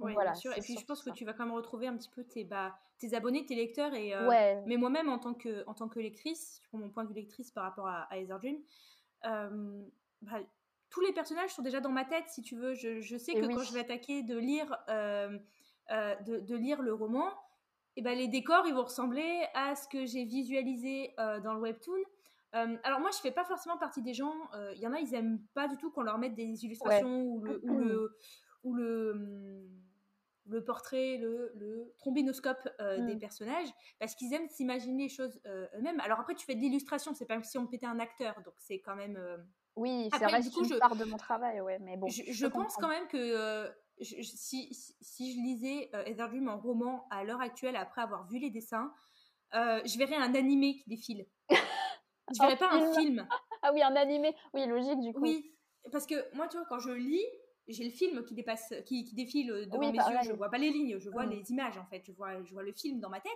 oui, 0.00 0.12
voilà, 0.14 0.32
bien 0.32 0.40
sûr. 0.40 0.56
Et 0.56 0.60
puis 0.60 0.76
je 0.78 0.84
pense 0.84 1.02
que 1.02 1.10
tu 1.10 1.24
vas 1.24 1.32
quand 1.32 1.44
même 1.44 1.54
retrouver 1.54 1.86
un 1.86 1.96
petit 1.96 2.10
peu 2.10 2.24
tes, 2.24 2.44
bah, 2.44 2.78
tes 2.98 3.14
abonnés, 3.14 3.44
tes 3.44 3.54
lecteurs. 3.54 3.94
Et, 3.94 4.14
euh, 4.14 4.60
Mais 4.66 4.76
moi-même, 4.76 5.08
en, 5.08 5.18
tant 5.18 5.34
que, 5.34 5.64
en 5.66 5.74
tant 5.74 5.88
que 5.88 5.98
lectrice, 5.98 6.60
prends 6.68 6.78
mon 6.78 6.90
point 6.90 7.04
de 7.04 7.08
vue 7.08 7.14
lectrice 7.14 7.50
par 7.50 7.64
rapport 7.64 7.88
à, 7.88 8.08
à 8.12 8.22
Dream, 8.24 8.58
euh, 9.26 9.82
bah, 10.22 10.38
tous 10.90 11.00
les 11.00 11.12
personnages 11.12 11.50
sont 11.50 11.62
déjà 11.62 11.80
dans 11.80 11.90
ma 11.90 12.04
tête, 12.04 12.28
si 12.28 12.42
tu 12.42 12.56
veux. 12.56 12.74
Je, 12.74 13.00
je 13.00 13.16
sais 13.16 13.34
que 13.34 13.46
quand 13.46 13.62
je 13.62 13.72
vais 13.72 13.80
attaquer 13.80 14.22
de 14.22 14.36
lire, 14.36 14.76
euh, 14.88 15.38
de, 15.90 16.40
de, 16.40 16.56
lire 16.56 16.80
le 16.82 16.94
roman, 16.94 17.30
et 17.96 18.02
ben 18.02 18.16
les 18.16 18.28
décors, 18.28 18.66
ils 18.66 18.74
vont 18.74 18.84
ressembler 18.84 19.44
à 19.54 19.74
ce 19.74 19.88
que 19.88 20.06
j'ai 20.06 20.24
visualisé 20.24 21.14
dans 21.42 21.52
le 21.52 21.60
webtoon. 21.60 22.00
alors 22.52 23.00
moi, 23.00 23.10
je 23.10 23.18
fais 23.18 23.32
pas 23.32 23.44
forcément 23.44 23.76
partie 23.76 24.02
des 24.02 24.14
gens. 24.14 24.34
Il 24.74 24.80
y 24.80 24.86
en 24.86 24.92
a, 24.92 25.00
ils 25.00 25.14
aiment 25.14 25.40
pas 25.52 25.66
du 25.66 25.76
tout 25.76 25.90
qu'on 25.90 26.02
leur 26.02 26.18
mette 26.18 26.34
des 26.34 26.64
illustrations 26.64 27.22
ou 27.22 27.40
le, 27.40 27.60
ou 27.64 27.76
le, 27.76 28.16
ou 28.62 28.74
le 28.74 29.68
le 30.48 30.64
portrait, 30.64 31.18
le, 31.18 31.52
le 31.54 31.94
trombinoscope 31.98 32.68
euh, 32.80 33.04
des 33.06 33.14
mmh. 33.14 33.18
personnages, 33.18 33.68
parce 33.98 34.14
qu'ils 34.14 34.32
aiment 34.32 34.48
s'imaginer 34.48 35.04
les 35.04 35.08
choses 35.08 35.40
euh, 35.46 35.66
eux-mêmes. 35.76 36.00
Alors 36.00 36.20
après, 36.20 36.34
tu 36.34 36.44
fais 36.44 36.54
de 36.54 36.60
l'illustration, 36.60 37.14
c'est 37.14 37.26
pas 37.26 37.34
comme 37.34 37.44
si 37.44 37.58
on 37.58 37.66
pétait 37.66 37.86
un 37.86 37.98
acteur, 37.98 38.34
donc 38.44 38.54
c'est 38.58 38.80
quand 38.80 38.96
même. 38.96 39.16
Euh, 39.16 39.36
oui, 39.76 40.08
c'est 40.12 40.24
vrai 40.24 40.40
une 40.40 40.64
je... 40.64 40.74
part 40.76 40.96
de 40.96 41.04
mon 41.04 41.16
travail, 41.16 41.60
ouais, 41.60 41.78
mais 41.80 41.96
bon. 41.96 42.08
Je, 42.08 42.46
pense 42.46 42.74
quand 42.76 42.88
même 42.88 43.06
que 43.06 43.70
si, 44.00 44.74
si, 45.00 45.32
je 45.32 45.40
lisais 45.40 45.90
Heather 46.06 46.28
Dream 46.28 46.48
en 46.48 46.58
roman 46.58 47.06
à 47.10 47.22
l'heure 47.22 47.40
actuelle, 47.40 47.76
après 47.76 48.00
avoir 48.00 48.26
vu 48.26 48.38
les 48.38 48.50
dessins, 48.50 48.92
je 49.52 49.98
verrais 49.98 50.16
un 50.16 50.34
animé 50.34 50.78
qui 50.78 50.88
défile. 50.88 51.26
je 51.50 52.42
verrais 52.42 52.56
pas 52.56 52.72
un 52.72 52.92
film. 52.94 53.28
ah 53.62 53.70
oui, 53.72 53.82
un 53.82 53.94
animé, 53.94 54.34
oui, 54.52 54.66
logique 54.66 55.00
du 55.00 55.12
coup. 55.12 55.20
Oui, 55.20 55.54
parce 55.92 56.06
que 56.06 56.34
moi, 56.34 56.48
tu 56.48 56.56
vois, 56.56 56.66
quand 56.68 56.80
je 56.80 56.90
lis, 56.90 57.24
j'ai 57.68 57.84
le 57.84 57.90
film 57.90 58.24
qui 58.24 58.34
dépasse, 58.34 58.72
qui, 58.86 59.04
qui 59.04 59.14
défile 59.14 59.68
devant 59.70 59.92
mes 59.92 59.98
yeux. 59.98 60.18
Je 60.24 60.32
vois 60.32 60.50
pas 60.50 60.58
les 60.58 60.70
lignes, 60.70 60.98
je 60.98 61.10
vois 61.10 61.26
mm. 61.26 61.30
les 61.30 61.50
images 61.50 61.78
en 61.78 61.86
fait. 61.86 62.02
Je 62.04 62.12
vois, 62.12 62.42
je 62.42 62.52
vois 62.52 62.62
le 62.62 62.72
film 62.72 63.00
dans 63.00 63.10
ma 63.10 63.20
tête, 63.20 63.32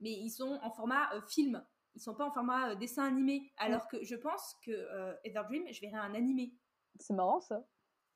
mais 0.00 0.12
ils 0.12 0.30
sont 0.30 0.58
en 0.62 0.70
format 0.70 1.12
euh, 1.14 1.20
film. 1.28 1.64
Ils 1.94 2.00
sont 2.00 2.14
pas 2.14 2.26
en 2.26 2.30
format 2.30 2.70
euh, 2.70 2.74
dessin 2.74 3.04
animé. 3.04 3.52
Alors 3.56 3.88
que 3.88 4.02
je 4.04 4.14
pense 4.14 4.56
que 4.64 4.70
euh, 4.70 5.14
Everdream, 5.24 5.64
je 5.72 5.80
verrais 5.80 5.98
un 5.98 6.14
animé. 6.14 6.52
C'est 7.00 7.14
marrant 7.14 7.40
ça. 7.40 7.64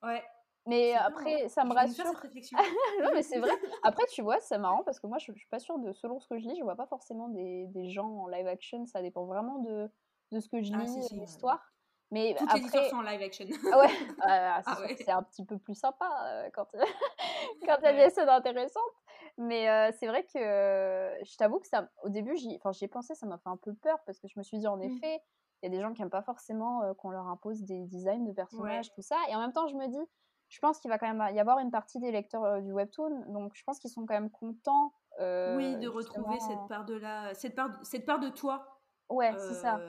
Ouais. 0.02 0.22
Mais 0.66 0.92
après, 0.94 1.48
ça 1.48 1.64
me 1.64 1.72
rassure. 1.72 2.04
Non, 3.02 3.10
mais 3.14 3.22
c'est 3.22 3.38
vrai. 3.38 3.50
Après, 3.82 4.04
tu 4.12 4.20
vois, 4.20 4.38
c'est 4.40 4.58
marrant 4.58 4.84
parce 4.84 5.00
que 5.00 5.06
moi, 5.06 5.16
je, 5.18 5.32
je, 5.32 5.38
suis 5.38 5.48
pas 5.48 5.58
sûre 5.58 5.78
de. 5.78 5.92
Selon 5.92 6.20
ce 6.20 6.28
que 6.28 6.38
je 6.38 6.46
lis, 6.46 6.56
je 6.58 6.62
vois 6.62 6.76
pas 6.76 6.86
forcément 6.86 7.28
des, 7.28 7.66
des 7.68 7.88
gens 7.88 8.08
en 8.08 8.28
live 8.28 8.46
action. 8.46 8.84
Ça 8.84 9.00
dépend 9.00 9.24
vraiment 9.24 9.58
de, 9.60 9.90
de 10.32 10.40
ce 10.40 10.48
que 10.48 10.62
je 10.62 10.72
ah, 10.74 10.82
lis, 10.82 11.08
l'histoire. 11.12 11.72
Mais 12.10 12.34
Toutes 12.36 12.48
après... 12.48 12.58
les 12.58 12.64
histoires 12.64 12.84
sont 12.86 12.96
en 12.96 13.02
live 13.02 13.22
action. 13.22 13.46
Ah 13.72 13.78
ouais, 13.78 13.90
ah, 14.22 14.62
ah 14.66 14.78
c'est 14.96 15.10
un 15.10 15.22
petit 15.22 15.44
peu 15.44 15.58
plus 15.58 15.74
sympa 15.74 16.08
euh, 16.26 16.50
quand 16.52 16.66
quand 17.66 17.76
il 17.80 17.84
y 17.84 17.86
a 17.86 17.92
des 17.92 18.10
scènes 18.10 18.28
intéressantes. 18.28 18.82
Mais 19.38 19.70
euh, 19.70 19.90
c'est 19.98 20.06
vrai 20.06 20.24
que 20.24 20.38
je 20.38 21.36
t'avoue 21.36 21.60
que 21.60 21.68
ça, 21.68 21.88
au 22.02 22.08
début, 22.08 22.36
j'y 22.36 22.54
ai 22.54 22.88
pensé, 22.88 23.14
ça 23.14 23.26
m'a 23.26 23.38
fait 23.38 23.48
un 23.48 23.56
peu 23.56 23.74
peur 23.74 23.98
parce 24.06 24.18
que 24.18 24.28
je 24.28 24.38
me 24.38 24.42
suis 24.42 24.58
dit, 24.58 24.66
en 24.66 24.76
mmh. 24.76 24.82
effet, 24.82 25.22
il 25.62 25.66
y 25.70 25.72
a 25.72 25.76
des 25.76 25.80
gens 25.80 25.92
qui 25.92 26.02
n'aiment 26.02 26.10
pas 26.10 26.22
forcément 26.22 26.82
euh, 26.82 26.94
qu'on 26.94 27.10
leur 27.10 27.28
impose 27.28 27.62
des 27.62 27.86
designs 27.86 28.24
de 28.24 28.32
personnages, 28.32 28.92
tout 28.92 29.02
ça. 29.02 29.16
Et 29.28 29.36
en 29.36 29.40
même 29.40 29.52
temps, 29.52 29.68
je 29.68 29.76
me 29.76 29.86
dis, 29.86 30.04
je 30.48 30.58
pense 30.58 30.80
qu'il 30.80 30.90
va 30.90 30.98
quand 30.98 31.12
même 31.12 31.34
y 31.34 31.38
avoir 31.38 31.60
une 31.60 31.70
partie 31.70 32.00
des 32.00 32.10
lecteurs 32.10 32.60
du 32.60 32.72
webtoon, 32.72 33.26
donc 33.28 33.52
je 33.54 33.62
pense 33.62 33.78
qu'ils 33.78 33.90
sont 33.90 34.04
quand 34.04 34.14
même 34.14 34.30
contents. 34.30 34.92
oui, 35.20 35.76
de 35.76 35.88
retrouver 35.88 36.40
cette 36.40 36.66
part 36.68 36.84
de 36.84 36.94
la, 36.94 37.32
cette 37.34 37.54
part, 37.54 37.70
cette 37.82 38.04
part 38.04 38.18
de 38.18 38.30
toi 38.30 38.79
Ouais, 39.10 39.32
c'est 39.38 39.54
ça. 39.54 39.80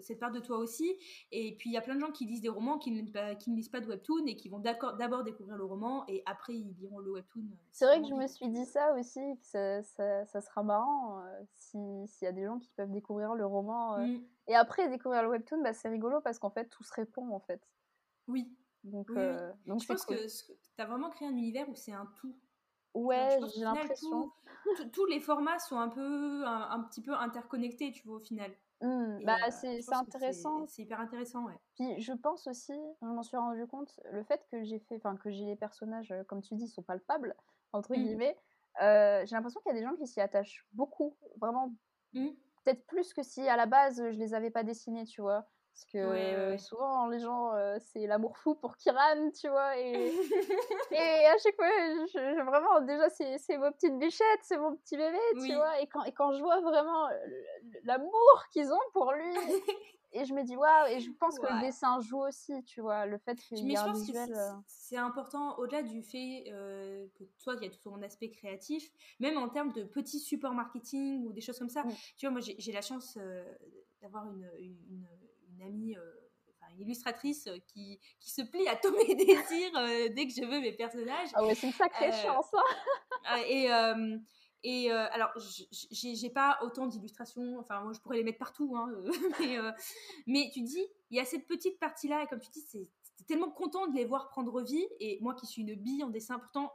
Cette 0.00 0.18
part 0.18 0.32
de 0.32 0.40
toi 0.40 0.58
aussi. 0.58 0.98
Et 1.30 1.54
puis 1.56 1.70
il 1.70 1.72
y 1.74 1.76
a 1.76 1.80
plein 1.80 1.94
de 1.94 2.00
gens 2.00 2.10
qui 2.10 2.26
lisent 2.26 2.40
des 2.40 2.48
romans, 2.48 2.78
qui 2.78 2.90
ne, 2.90 3.34
qui 3.34 3.50
ne 3.50 3.56
lisent 3.56 3.68
pas 3.68 3.80
de 3.80 3.86
webtoon 3.86 4.26
et 4.26 4.34
qui 4.34 4.48
vont 4.48 4.58
d'abord 4.58 5.22
découvrir 5.22 5.56
le 5.56 5.64
roman 5.64 6.04
et 6.08 6.24
après 6.26 6.54
ils 6.54 6.74
liront 6.80 6.98
le 6.98 7.12
webtoon. 7.12 7.44
C'est 7.70 7.84
vrai 7.84 8.00
que 8.00 8.08
je 8.08 8.14
me 8.14 8.26
suis 8.26 8.48
dit 8.48 8.64
ça 8.64 8.96
aussi, 8.98 9.20
ça, 9.42 9.80
ça, 9.84 10.26
ça 10.26 10.40
sera 10.40 10.64
marrant 10.64 11.22
s'il 11.54 12.08
y 12.22 12.26
a 12.26 12.32
des 12.32 12.44
gens 12.44 12.58
qui 12.58 12.72
peuvent 12.72 12.90
découvrir 12.90 13.34
le 13.34 13.46
roman 13.46 13.98
mmh. 13.98 14.24
et 14.48 14.56
après 14.56 14.88
découvrir 14.88 15.22
le 15.22 15.28
webtoon, 15.28 15.62
bah, 15.62 15.72
c'est 15.72 15.88
rigolo 15.88 16.20
parce 16.20 16.40
qu'en 16.40 16.50
fait 16.50 16.68
tout 16.68 16.82
se 16.82 16.92
répond 16.94 17.30
en 17.30 17.40
fait. 17.40 17.60
Oui. 18.26 18.52
Donc, 18.82 19.12
donc 19.66 19.80
je 19.80 19.86
pense 19.86 20.04
que 20.04 20.14
tu 20.14 20.82
as 20.82 20.86
vraiment 20.86 21.10
créé 21.10 21.28
un 21.28 21.36
univers 21.36 21.68
où 21.68 21.76
c'est 21.76 21.92
un 21.92 22.06
tout. 22.16 22.34
Ouais, 22.94 23.38
j'ai 23.54 23.64
l'impression. 23.64 24.30
Tous 24.92 25.06
les 25.06 25.20
formats 25.20 25.58
sont 25.58 25.78
un 25.78 25.88
peu, 25.88 26.44
un, 26.46 26.80
petit 26.84 27.02
peu 27.02 27.14
interconnectés, 27.14 27.92
tu 27.92 28.06
vois, 28.06 28.16
au 28.16 28.20
final. 28.20 28.50
Mmh, 28.80 29.24
bah, 29.24 29.50
c'est 29.50 29.80
intéressant. 29.92 30.66
C'est 30.66 30.82
hyper 30.82 31.00
intéressant, 31.00 31.44
ouais. 31.46 31.58
Puis 31.74 32.00
je 32.00 32.12
pense 32.12 32.46
aussi, 32.46 32.78
je 33.00 33.06
m'en 33.06 33.22
suis 33.22 33.36
rendu 33.36 33.66
compte, 33.66 33.98
le 34.10 34.22
fait 34.24 34.44
que 34.50 34.62
j'ai 34.62 34.78
fait, 34.80 34.96
enfin 34.96 35.16
que 35.16 35.30
j'ai 35.30 35.44
les 35.44 35.56
personnages, 35.56 36.14
comme 36.28 36.42
tu 36.42 36.54
dis, 36.54 36.68
sont 36.68 36.82
palpables 36.82 37.34
entre 37.72 37.92
mmh. 37.92 37.96
guillemets. 37.96 38.36
j'ai 38.80 39.34
l'impression 39.34 39.60
qu'il 39.60 39.72
y 39.72 39.76
a 39.76 39.80
des 39.80 39.84
gens 39.84 39.96
qui 39.96 40.06
s'y 40.06 40.20
attachent 40.20 40.66
beaucoup, 40.72 41.16
vraiment, 41.40 41.72
mmh. 42.12 42.28
peut-être 42.64 42.86
plus 42.86 43.14
que 43.14 43.22
si 43.22 43.48
à 43.48 43.56
la 43.56 43.66
base 43.66 43.96
je 44.10 44.18
les 44.18 44.34
avais 44.34 44.50
pas 44.50 44.64
dessinés, 44.64 45.04
tu 45.04 45.22
vois. 45.22 45.46
Parce 45.72 45.86
que 45.86 46.56
souvent, 46.58 47.06
les 47.06 47.18
gens, 47.18 47.52
c'est 47.80 48.06
l'amour 48.06 48.36
fou 48.36 48.54
pour 48.54 48.76
Kiran, 48.76 49.30
tu 49.30 49.48
vois. 49.48 49.78
Et, 49.78 50.12
et 50.90 51.26
à 51.26 51.38
chaque 51.38 51.56
fois, 51.56 51.66
je, 51.66 52.44
vraiment, 52.44 52.80
déjà, 52.82 53.08
c'est 53.08 53.56
vos 53.56 53.70
petites 53.70 53.98
bichettes, 53.98 54.42
c'est 54.42 54.58
mon 54.58 54.76
petit 54.76 54.98
bébé, 54.98 55.18
tu 55.46 55.54
vois. 55.54 55.80
Et 55.80 55.86
quand, 55.86 56.04
et 56.04 56.12
quand 56.12 56.32
je 56.32 56.40
vois 56.40 56.60
vraiment 56.60 57.08
l'amour 57.84 58.44
qu'ils 58.52 58.70
ont 58.70 58.90
pour 58.92 59.12
lui, 59.12 59.24
et 60.12 60.26
je 60.26 60.34
me 60.34 60.42
dis, 60.44 60.56
waouh, 60.56 60.88
et 60.88 61.00
je 61.00 61.10
pense 61.12 61.38
que 61.38 61.46
le 61.46 61.60
dessin 61.62 62.00
joue 62.00 62.22
aussi, 62.22 62.62
tu 62.64 62.82
vois. 62.82 63.06
Le 63.06 63.16
fait 63.16 63.36
qu'il 63.36 63.58
y 63.58 63.72
ait 63.72 63.78
un 63.78 63.92
visuel. 63.92 64.34
C'est 64.66 64.98
important, 64.98 65.58
au-delà 65.58 65.82
du 65.82 66.02
fait 66.02 66.44
que 67.14 67.24
toi, 67.42 67.54
il 67.56 67.64
y 67.64 67.66
a 67.66 67.70
tout 67.70 67.80
ton 67.82 68.02
aspect 68.02 68.28
créatif, 68.28 68.90
même 69.20 69.38
en 69.38 69.48
termes 69.48 69.72
de 69.72 69.84
petits 69.84 70.20
supports 70.20 70.52
marketing 70.52 71.26
ou 71.26 71.32
des 71.32 71.40
choses 71.40 71.58
comme 71.58 71.70
ça. 71.70 71.82
Mmh. 71.82 71.92
Tu 72.18 72.26
vois, 72.26 72.30
moi, 72.30 72.40
j'ai 72.42 72.72
la 72.72 72.82
chance 72.82 73.18
d'avoir 74.02 74.26
une 74.26 74.50
une 74.58 75.06
amie, 75.94 75.96
euh, 75.96 76.74
une 76.74 76.80
illustratrice 76.80 77.46
euh, 77.46 77.58
qui, 77.68 78.00
qui, 78.20 78.30
se 78.30 78.42
plie 78.42 78.66
à 78.68 78.76
tous 78.76 78.90
mes 79.08 79.14
désirs 79.14 79.76
euh, 79.76 80.08
dès 80.10 80.26
que 80.26 80.32
je 80.32 80.44
veux 80.44 80.60
mes 80.60 80.72
personnages. 80.72 81.30
Ah 81.34 81.44
ouais, 81.44 81.54
c'est 81.54 81.66
une 81.66 81.72
sacrée 81.72 82.12
chance. 82.12 82.52
Hein. 82.54 83.36
et 83.48 83.68
et 84.64 84.92
alors, 84.92 85.30
j'ai 85.90 86.30
pas 86.30 86.56
autant 86.62 86.86
d'illustrations, 86.86 87.58
enfin, 87.58 87.80
moi 87.80 87.92
je 87.92 87.98
pourrais 87.98 88.18
les 88.18 88.22
mettre 88.22 88.38
partout, 88.38 88.76
hein, 88.76 88.88
mais, 89.40 89.58
mais, 90.28 90.50
tu 90.54 90.60
dis, 90.60 90.86
il 91.10 91.16
y 91.16 91.20
a 91.20 91.24
cette 91.24 91.48
petite 91.48 91.80
partie-là, 91.80 92.22
et 92.22 92.26
comme 92.28 92.38
tu 92.38 92.48
dis, 92.52 92.60
c'est 92.60 92.88
tellement 93.26 93.50
content 93.50 93.88
de 93.88 93.96
les 93.96 94.04
voir 94.04 94.28
prendre 94.28 94.62
vie. 94.62 94.86
Et 95.00 95.18
moi 95.20 95.34
qui 95.34 95.46
suis 95.46 95.62
une 95.62 95.74
bille 95.74 96.04
en 96.04 96.10
dessin, 96.10 96.38
pourtant, 96.38 96.72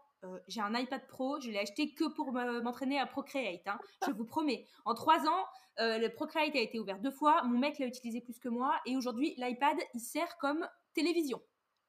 j'ai 0.48 0.62
un 0.62 0.74
iPad 0.74 1.06
Pro, 1.08 1.40
je 1.40 1.50
l'ai 1.50 1.60
acheté 1.60 1.94
que 1.94 2.08
pour 2.14 2.32
m'entraîner 2.32 3.00
à 3.00 3.06
Procreate. 3.06 3.68
Hein, 3.68 3.80
je 4.06 4.12
vous 4.12 4.26
promets. 4.26 4.66
En 4.86 4.94
trois 4.94 5.28
ans, 5.28 5.46
euh, 5.80 5.98
le 6.00 6.10
Procreate 6.10 6.56
a 6.56 6.60
été 6.60 6.80
ouvert 6.80 7.00
deux 7.00 7.12
fois. 7.12 7.44
Mon 7.44 7.60
mec 7.60 7.80
l'a 7.80 7.86
utilisé 7.86 8.22
plus 8.22 8.40
que 8.40 8.50
moi. 8.50 8.80
Et 8.86 8.96
aujourd'hui, 8.96 9.36
l'iPad, 9.38 9.78
il 9.94 10.00
sert 10.00 10.38
comme 10.38 10.68
télévision. 10.94 11.42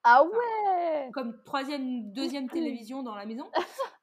Ah 0.04 0.24
ouais 0.24 1.10
Comme 1.12 1.42
troisième, 1.44 2.12
deuxième 2.12 2.48
télévision 2.50 3.02
dans 3.02 3.14
la 3.14 3.26
maison. 3.26 3.50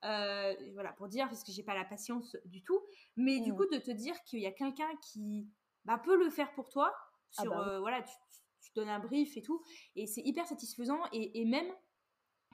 Euh, 0.04 0.54
voilà, 0.74 0.92
pour 0.94 1.08
dire, 1.08 1.28
parce 1.28 1.44
que 1.44 1.52
j'ai 1.52 1.64
pas 1.64 1.76
la 1.76 1.86
patience 1.86 2.36
du 2.46 2.64
tout. 2.64 2.82
Mais 3.16 3.40
du 3.40 3.54
mmh. 3.54 3.56
coup, 3.56 3.66
de 3.72 3.78
te 3.78 3.92
dire 3.92 4.16
qu'il 4.24 4.40
y 4.40 4.48
a 4.48 4.52
quelqu'un 4.52 4.90
qui 5.02 5.48
bah, 5.86 6.02
peut 6.04 6.18
le 6.18 6.30
faire 6.30 6.52
pour 6.54 6.70
toi. 6.70 6.94
Ah 7.38 7.44
sur, 7.44 7.52
bah 7.52 7.68
euh, 7.68 7.80
voilà, 7.80 8.02
tu, 8.02 8.72
donnes 8.76 8.90
un 8.90 9.00
brief 9.00 9.38
et 9.38 9.42
tout. 9.42 9.62
Et 9.96 10.06
c'est 10.06 10.22
hyper 10.22 10.46
satisfaisant. 10.46 11.00
Et, 11.14 11.42
et, 11.42 11.46
même, 11.46 11.72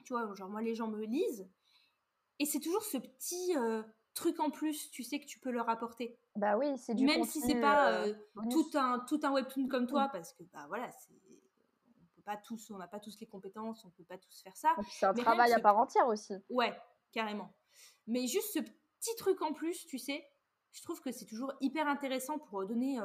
tu 0.04 0.12
vois, 0.12 0.32
genre 0.34 0.50
moi, 0.50 0.62
les 0.62 0.74
gens 0.74 0.88
me 0.88 1.04
lisent. 1.04 1.48
Et 2.38 2.46
c'est 2.46 2.60
toujours 2.60 2.82
ce 2.82 2.98
petit 2.98 3.54
truc 4.14 4.40
en 4.40 4.50
plus, 4.50 4.90
tu 4.90 5.02
sais 5.02 5.20
que 5.20 5.26
tu 5.26 5.38
peux 5.38 5.50
leur 5.50 5.68
apporter. 5.68 6.18
Bah 6.36 6.56
oui, 6.56 6.76
c'est 6.78 6.94
du 6.94 7.04
Même 7.04 7.24
si 7.24 7.40
c'est 7.40 7.60
pas 7.60 8.04
tout 8.50 8.70
un 8.74 9.00
tout 9.00 9.20
un 9.22 9.32
webtoon 9.32 9.68
comme 9.68 9.86
toi, 9.86 10.08
parce 10.12 10.32
que 10.32 10.42
bah 10.52 10.66
voilà, 10.68 10.90
c'est 10.90 11.14
pas 12.24 12.36
tous, 12.36 12.70
on 12.70 12.78
n'a 12.78 12.86
pas 12.86 13.00
tous 13.00 13.18
les 13.20 13.26
compétences, 13.26 13.84
on 13.84 13.90
peut 13.90 14.04
pas 14.04 14.18
tous 14.18 14.42
faire 14.42 14.56
ça. 14.56 14.74
C'est 14.90 15.06
un 15.06 15.14
travail 15.14 15.52
à 15.52 15.60
part 15.60 15.76
entière 15.78 16.06
aussi. 16.06 16.34
Ouais, 16.50 16.72
carrément. 17.12 17.52
Mais 18.06 18.26
juste 18.26 18.52
ce 18.52 18.60
petit 18.60 19.16
truc 19.16 19.42
en 19.42 19.52
plus, 19.52 19.86
tu 19.86 19.98
sais, 19.98 20.24
je 20.72 20.82
trouve 20.82 21.00
que 21.00 21.10
c'est 21.10 21.26
toujours 21.26 21.52
hyper 21.60 21.88
intéressant 21.88 22.38
pour 22.38 22.64
donner 22.66 22.98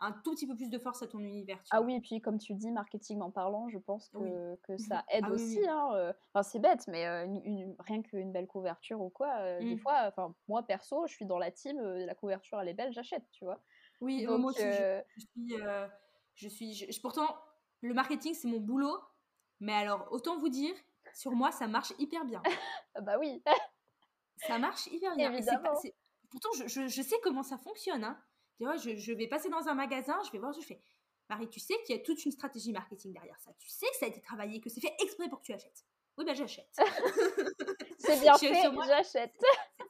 un 0.00 0.12
tout 0.12 0.32
petit 0.34 0.46
peu 0.46 0.54
plus 0.54 0.70
de 0.70 0.78
force 0.78 1.02
à 1.02 1.08
ton 1.08 1.18
univers. 1.20 1.58
ah 1.70 1.82
oui, 1.82 1.96
et 1.96 2.00
puis 2.00 2.20
comme 2.20 2.38
tu 2.38 2.54
dis, 2.54 2.70
marketing 2.70 3.20
en 3.20 3.30
parlant, 3.30 3.68
je 3.68 3.78
pense 3.78 4.08
que, 4.10 4.56
que 4.62 4.76
ça 4.76 5.04
aide 5.10 5.24
ah 5.26 5.30
aussi. 5.30 5.60
Hein, 5.68 5.90
euh. 5.94 6.12
Enfin, 6.32 6.42
c'est 6.42 6.58
bête, 6.58 6.86
mais 6.88 7.06
euh, 7.06 7.26
une, 7.44 7.74
rien 7.80 8.02
qu'une 8.02 8.32
belle 8.32 8.46
couverture 8.46 9.00
ou 9.00 9.10
quoi, 9.10 9.34
euh, 9.40 9.58
des 9.58 9.74
mmh. 9.74 9.80
fois, 9.80 10.04
enfin, 10.06 10.34
moi 10.46 10.62
perso, 10.62 11.06
je 11.06 11.14
suis 11.14 11.26
dans 11.26 11.38
la 11.38 11.50
team, 11.50 11.80
la 11.80 12.14
couverture 12.14 12.60
elle 12.60 12.68
est 12.68 12.74
belle, 12.74 12.92
j'achète, 12.92 13.24
tu 13.32 13.44
vois. 13.44 13.60
Oui, 14.00 14.24
moi 14.26 14.50
aussi, 14.50 14.62
je, 14.62 16.48
suis. 16.48 16.74
je 16.74 16.92
suis 16.92 17.00
pourtant, 17.00 17.36
le 17.80 17.92
marketing 17.94 18.34
c'est 18.34 18.48
mon 18.48 18.60
boulot, 18.60 18.98
mais 19.60 19.74
alors 19.74 20.06
autant 20.10 20.38
vous 20.38 20.48
dire, 20.48 20.74
sur 21.12 21.32
moi 21.32 21.50
ça 21.50 21.66
marche 21.66 21.92
hyper 21.98 22.24
bien. 22.24 22.42
Ah 22.94 23.00
bah 23.00 23.18
oui. 23.18 23.42
ça 24.46 24.58
marche 24.58 24.86
hyper 24.86 25.16
bien. 25.16 25.32
pourtant, 26.30 26.50
je, 26.56 26.68
je, 26.68 26.86
je, 26.86 27.02
sais 27.02 27.16
comment 27.24 27.42
ça 27.42 27.58
fonctionne. 27.58 28.04
Hein. 28.04 28.16
Tu 28.58 28.64
vois, 28.64 28.76
je, 28.76 29.12
vais 29.12 29.28
passer 29.28 29.48
dans 29.48 29.68
un 29.68 29.74
magasin, 29.74 30.18
je 30.26 30.32
vais 30.32 30.38
voir, 30.38 30.52
je 30.52 30.60
fais, 30.60 30.80
Marie, 31.30 31.48
tu 31.48 31.60
sais 31.60 31.74
qu'il 31.86 31.94
y 31.94 31.98
a 31.98 32.02
toute 32.02 32.24
une 32.24 32.32
stratégie 32.32 32.72
marketing 32.72 33.12
derrière 33.12 33.38
ça. 33.38 33.52
Tu 33.56 33.68
sais 33.68 33.86
que 33.92 33.96
ça 33.96 34.06
a 34.06 34.08
été 34.08 34.20
travaillé, 34.20 34.60
que 34.60 34.68
c'est 34.68 34.80
fait 34.80 34.94
exprès 35.00 35.28
pour 35.28 35.40
que 35.40 35.46
tu 35.46 35.52
achètes. 35.52 35.84
Oui, 36.16 36.24
ben 36.24 36.34
j'achète. 36.36 36.68
c'est 37.98 38.20
bien 38.20 38.36
fait, 38.36 38.68
j'achète. 38.88 39.32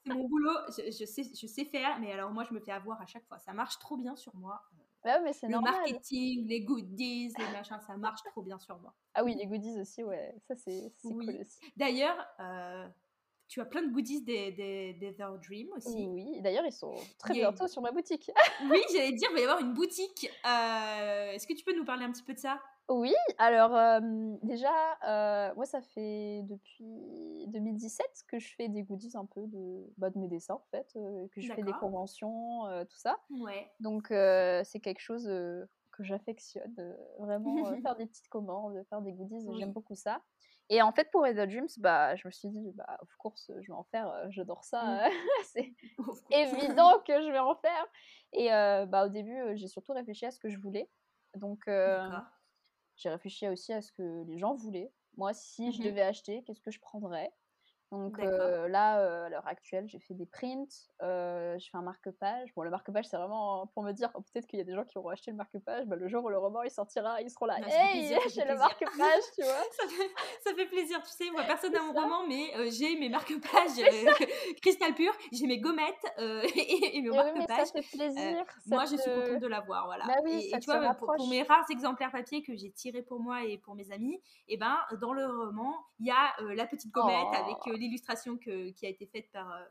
C'est 0.05 0.13
mon 0.13 0.29
boulot, 0.29 0.53
je, 0.69 1.05
sais, 1.07 1.23
je 1.23 1.47
sais 1.47 1.65
faire, 1.65 1.99
mais 1.99 2.13
alors 2.13 2.31
moi, 2.31 2.45
je 2.45 2.53
me 2.53 2.61
fais 2.61 2.73
avoir 2.73 3.01
à 3.01 3.07
chaque 3.07 3.27
fois. 3.27 3.39
Ça 3.39 3.55
marche 3.55 3.79
trop 3.79 3.97
bien 3.97 4.15
sur 4.17 4.37
moi. 4.37 4.61
Ouais, 5.07 5.19
mais 5.23 5.33
c'est 5.33 5.49
Le 5.49 5.61
marketing, 5.61 6.47
les 6.47 6.61
goodies, 6.61 7.33
les 7.39 7.53
machins, 7.53 7.81
ça 7.87 7.97
marche 7.97 8.21
trop 8.25 8.43
bien 8.43 8.59
sur 8.59 8.79
moi. 8.81 8.95
Ah 9.15 9.25
oui, 9.25 9.35
les 9.37 9.47
goodies 9.47 9.81
aussi, 9.81 10.05
ouais. 10.05 10.35
Ça, 10.47 10.57
c'est 10.57 10.93
cool 11.01 11.31
aussi. 11.41 11.59
D'ailleurs, 11.77 12.27
euh, 12.41 12.87
tu 13.49 13.61
as 13.61 13.65
plein 13.65 13.83
de 13.83 13.91
goodies 13.91 14.23
des, 14.23 14.53
des, 14.53 14.93
des 14.93 15.13
Dream 15.13 15.69
aussi. 15.75 16.07
Oui, 16.07 16.41
d'ailleurs, 16.43 16.67
ils 16.67 16.73
sont 16.73 16.95
très 17.19 17.33
bientôt 17.33 17.67
sur 17.67 17.81
ma 17.81 17.91
boutique. 17.91 18.31
oui, 18.71 18.79
j'allais 18.93 19.13
dire, 19.13 19.29
il 19.31 19.35
va 19.35 19.41
y 19.41 19.45
avoir 19.45 19.61
une 19.61 19.73
boutique. 19.73 20.31
Euh, 20.47 21.33
est-ce 21.33 21.47
que 21.47 21.55
tu 21.55 21.65
peux 21.65 21.75
nous 21.75 21.85
parler 21.85 22.05
un 22.05 22.13
petit 22.13 22.23
peu 22.23 22.35
de 22.35 22.39
ça? 22.39 22.61
Oui, 22.91 23.15
alors 23.37 23.75
euh, 23.75 24.01
déjà, 24.43 24.73
euh, 25.07 25.55
moi, 25.55 25.67
ça 25.67 25.81
fait 25.81 26.43
depuis 26.45 27.47
2017 27.49 28.07
que 28.27 28.39
je 28.39 28.55
fais 28.55 28.69
des 28.69 28.83
goodies 28.83 29.13
un 29.15 29.27
peu 29.27 29.47
de, 29.47 29.93
bah, 29.99 30.11
de 30.11 30.19
mes 30.19 30.29
dessins, 30.29 30.55
en 30.55 30.65
fait, 30.71 30.93
que 31.33 31.41
je 31.41 31.53
fais 31.53 31.63
des 31.63 31.73
conventions, 31.73 32.65
tout 32.89 32.99
ça. 32.99 33.19
Ouais. 33.31 33.71
Donc, 33.81 34.09
c'est 34.09 34.81
quelque 34.81 35.01
chose 35.01 35.25
que 35.25 36.05
j'affectionne, 36.05 36.97
vraiment, 37.19 37.65
faire 37.83 37.97
des 37.97 38.07
petites 38.07 38.29
commandes, 38.29 38.83
faire 38.91 39.01
des 39.01 39.13
goodies, 39.13 39.47
j'aime 39.59 39.73
beaucoup 39.73 39.95
ça. 39.95 40.21
Et 40.71 40.83
en 40.83 40.93
fait, 40.93 41.11
pour 41.11 41.23
Red 41.23 41.37
Dreams, 41.37 41.69
bah, 41.79 42.15
je 42.17 42.27
me 42.27 42.31
suis 42.31 42.49
dit, 42.49 42.73
bah, 42.75 42.99
of 43.01 43.09
course, 43.17 43.51
je 43.61 43.67
vais 43.69 43.77
en 43.77 43.85
faire, 43.85 44.09
euh, 44.09 44.27
j'adore 44.31 44.65
ça, 44.65 45.09
mmh. 45.09 45.11
c'est 45.45 45.75
évident 46.31 47.01
que 47.07 47.23
je 47.23 47.31
vais 47.31 47.39
en 47.39 47.55
faire. 47.57 47.87
Et 48.33 48.53
euh, 48.53 48.85
bah, 48.85 49.07
au 49.07 49.09
début, 49.09 49.39
euh, 49.39 49.57
j'ai 49.57 49.69
surtout 49.69 49.93
réfléchi 49.93 50.27
à 50.27 50.31
ce 50.31 50.39
que 50.39 50.51
je 50.51 50.59
voulais. 50.59 50.91
Donc, 51.37 51.65
j'ai 52.97 53.09
réfléchi 53.11 53.49
aussi 53.49 53.73
à 53.73 53.81
ce 53.81 53.93
que 53.93 54.25
les 54.27 54.39
gens 54.39 54.55
voulaient. 54.55 54.93
Moi, 55.17 55.33
si 55.33 55.73
je 55.73 55.81
mmh 55.81 55.85
devais 55.85 56.03
acheter, 56.03 56.43
qu'est-ce 56.45 56.61
que 56.61 56.71
je 56.71 56.81
prendrais? 56.81 57.33
Donc 57.91 58.19
là, 58.19 59.25
à 59.25 59.29
l'heure 59.29 59.47
actuelle, 59.47 59.89
j'ai 59.89 59.99
fait 59.99 60.15
des 60.15 60.27
prints, 60.27 60.91
je 61.01 61.69
fais 61.71 61.79
un 61.79 61.83
marque-page. 61.83 62.53
Bon, 62.55 62.63
le 62.63 62.71
marque-page, 62.71 63.07
c'est 63.07 63.17
vraiment 63.17 63.67
pour 63.69 63.83
me 63.83 63.93
dire, 63.93 64.11
oh, 64.15 64.21
peut-être 64.21 64.47
qu'il 64.47 64.59
y 64.59 64.63
a 64.63 64.65
des 64.65 64.75
gens 64.75 64.85
qui 64.85 64.99
auront 64.99 65.09
acheté 65.09 65.31
le 65.31 65.37
marque-page. 65.39 65.87
Bah, 65.87 65.97
le 65.97 66.07
jour 66.09 66.25
où 66.25 66.29
le 66.29 66.39
roman 66.39 66.63
il 66.63 66.71
sortira, 66.71 67.23
ils 67.23 67.31
seront 67.31 67.47
là. 67.47 67.57
Bah, 67.61 67.67
hey, 67.71 68.15
j'ai 68.29 68.45
le 68.45 68.57
marque-page, 68.57 69.23
tu 69.35 69.43
vois. 69.43 69.53
ça, 70.45 70.55
fait, 70.55 70.67
plaisir, 70.67 71.01
tu 71.03 71.11
sais. 71.11 71.31
Moi, 71.31 71.43
personne 71.47 71.73
n'a 71.73 71.83
mon 71.83 71.93
roman, 71.93 72.27
mais 72.27 72.71
j'ai 72.71 72.97
mes 72.97 73.09
marque-pages 73.09 73.81
cristal 74.61 74.95
pur, 74.95 75.13
j'ai 75.33 75.47
mes 75.47 75.59
gommettes 75.59 76.05
et, 76.19 77.01
mes 77.01 77.11
marque-pages. 77.11 77.69
ça 77.69 77.83
fait 77.83 77.97
plaisir. 77.97 78.45
moi, 78.67 78.85
je 78.85 78.97
suis 78.97 79.11
contente 79.11 79.41
de 79.41 79.47
l'avoir, 79.47 79.87
voilà. 79.87 80.05
Bah 80.07 80.17
oui, 80.25 80.51
et, 80.53 80.59
tu 80.59 80.71
vois, 80.71 80.95
pour, 80.95 81.29
mes 81.29 81.43
rares 81.43 81.67
exemplaires 81.71 82.11
papier 82.11 82.43
que 82.43 82.55
j'ai 82.55 82.71
tirés 82.71 83.03
pour 83.03 83.21
moi 83.21 83.45
et 83.45 83.59
pour 83.59 83.75
mes 83.75 83.91
amis, 83.93 84.21
et 84.49 84.57
ben 84.57 84.77
dans 85.01 85.13
le 85.13 85.27
roman, 85.27 85.75
il 86.01 86.07
y 86.07 86.11
a 86.11 86.35
la 86.55 86.67
petite 86.67 86.93
gommette 86.93 87.35
avec 87.35 87.57
oh 87.67 87.71
l'illustration 87.79 88.37
qui 88.37 88.87
a 88.87 88.89
été 88.89 89.07
faite 89.07 89.31
par, 89.33 89.53
euh, 89.53 89.65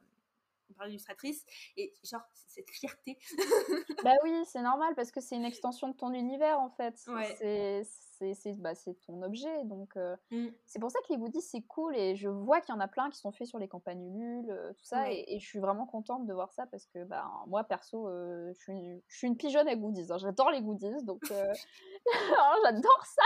par 0.78 0.88
l'illustratrice. 0.88 1.46
Et 1.76 1.94
genre, 2.04 2.22
cette 2.34 2.70
fierté. 2.70 3.18
bah 4.04 4.16
oui, 4.24 4.44
c'est 4.46 4.62
normal 4.62 4.94
parce 4.96 5.12
que 5.12 5.22
c'est 5.22 5.36
une 5.36 5.46
extension 5.46 5.90
de 5.90 5.96
ton 5.96 6.14
univers 6.14 6.60
en 6.60 6.70
fait. 6.70 6.96
C'est 6.98 8.54
bah, 8.56 8.74
ton 9.06 9.22
objet. 9.22 9.64
Donc, 9.66 9.96
euh, 9.96 10.16
mm. 10.32 10.48
c'est 10.66 10.80
pour 10.80 10.90
ça 10.90 11.00
que 11.02 11.14
les 11.14 11.20
goodies, 11.20 11.42
c'est 11.42 11.62
cool. 11.62 11.96
Et 11.96 12.16
je 12.16 12.30
vois 12.30 12.62
qu'il 12.62 12.74
y 12.74 12.78
en 12.78 12.82
a 12.82 12.88
plein 12.88 13.10
qui 13.10 13.18
sont 13.18 13.32
faits 13.32 13.48
sur 13.48 13.60
les 13.60 13.68
campagnes 13.68 14.12
nulles, 14.12 14.50
euh, 14.50 14.74
tout 14.74 14.86
ça. 14.86 15.12
Et, 15.12 15.40
je 15.40 15.46
suis 15.46 15.60
vraiment 15.60 15.86
contente 15.86 16.26
de 16.26 16.34
voir 16.34 16.52
ça 16.52 16.66
parce 16.66 16.88
que 16.88 17.04
bah, 17.04 17.30
moi, 17.48 17.64
perso, 17.64 18.08
je, 18.10 18.54
suis 18.54 18.74
une, 18.74 19.02
je 19.08 19.18
suis 19.18 19.28
une 19.28 19.38
pigeonne 19.38 19.68
à 19.68 19.76
goodies. 19.76 20.12
Hein. 20.12 20.18
J'adore 20.18 20.52
les 20.52 20.62
goodies. 20.62 21.04
Donc, 21.04 21.22
j'adore 22.64 23.06
ça. 23.06 23.24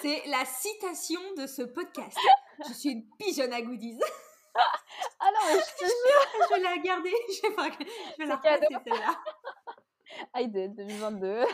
C'est 0.00 0.22
la 0.26 0.44
citation 0.44 1.20
de 1.36 1.46
ce 1.46 1.62
podcast. 1.62 2.16
Je 2.68 2.72
suis 2.72 2.90
une 2.90 3.06
pigeonne 3.18 3.52
à 3.52 3.62
goodies. 3.62 4.00
ah 4.54 5.30
non, 5.32 5.40
mais 5.46 5.60
je 5.60 5.76
te 5.76 5.84
jure. 5.84 6.48
je 6.48 6.54
vais 6.54 6.60
la 6.60 6.78
garder. 6.78 7.12
Je 7.28 7.48
vais, 7.48 7.54
pas... 7.54 7.68
je 7.70 8.22
vais 8.22 8.26
la 8.26 8.40
celle-là. 8.42 9.18
I 10.34 10.48
did, 10.48 10.74
2022. 10.74 11.44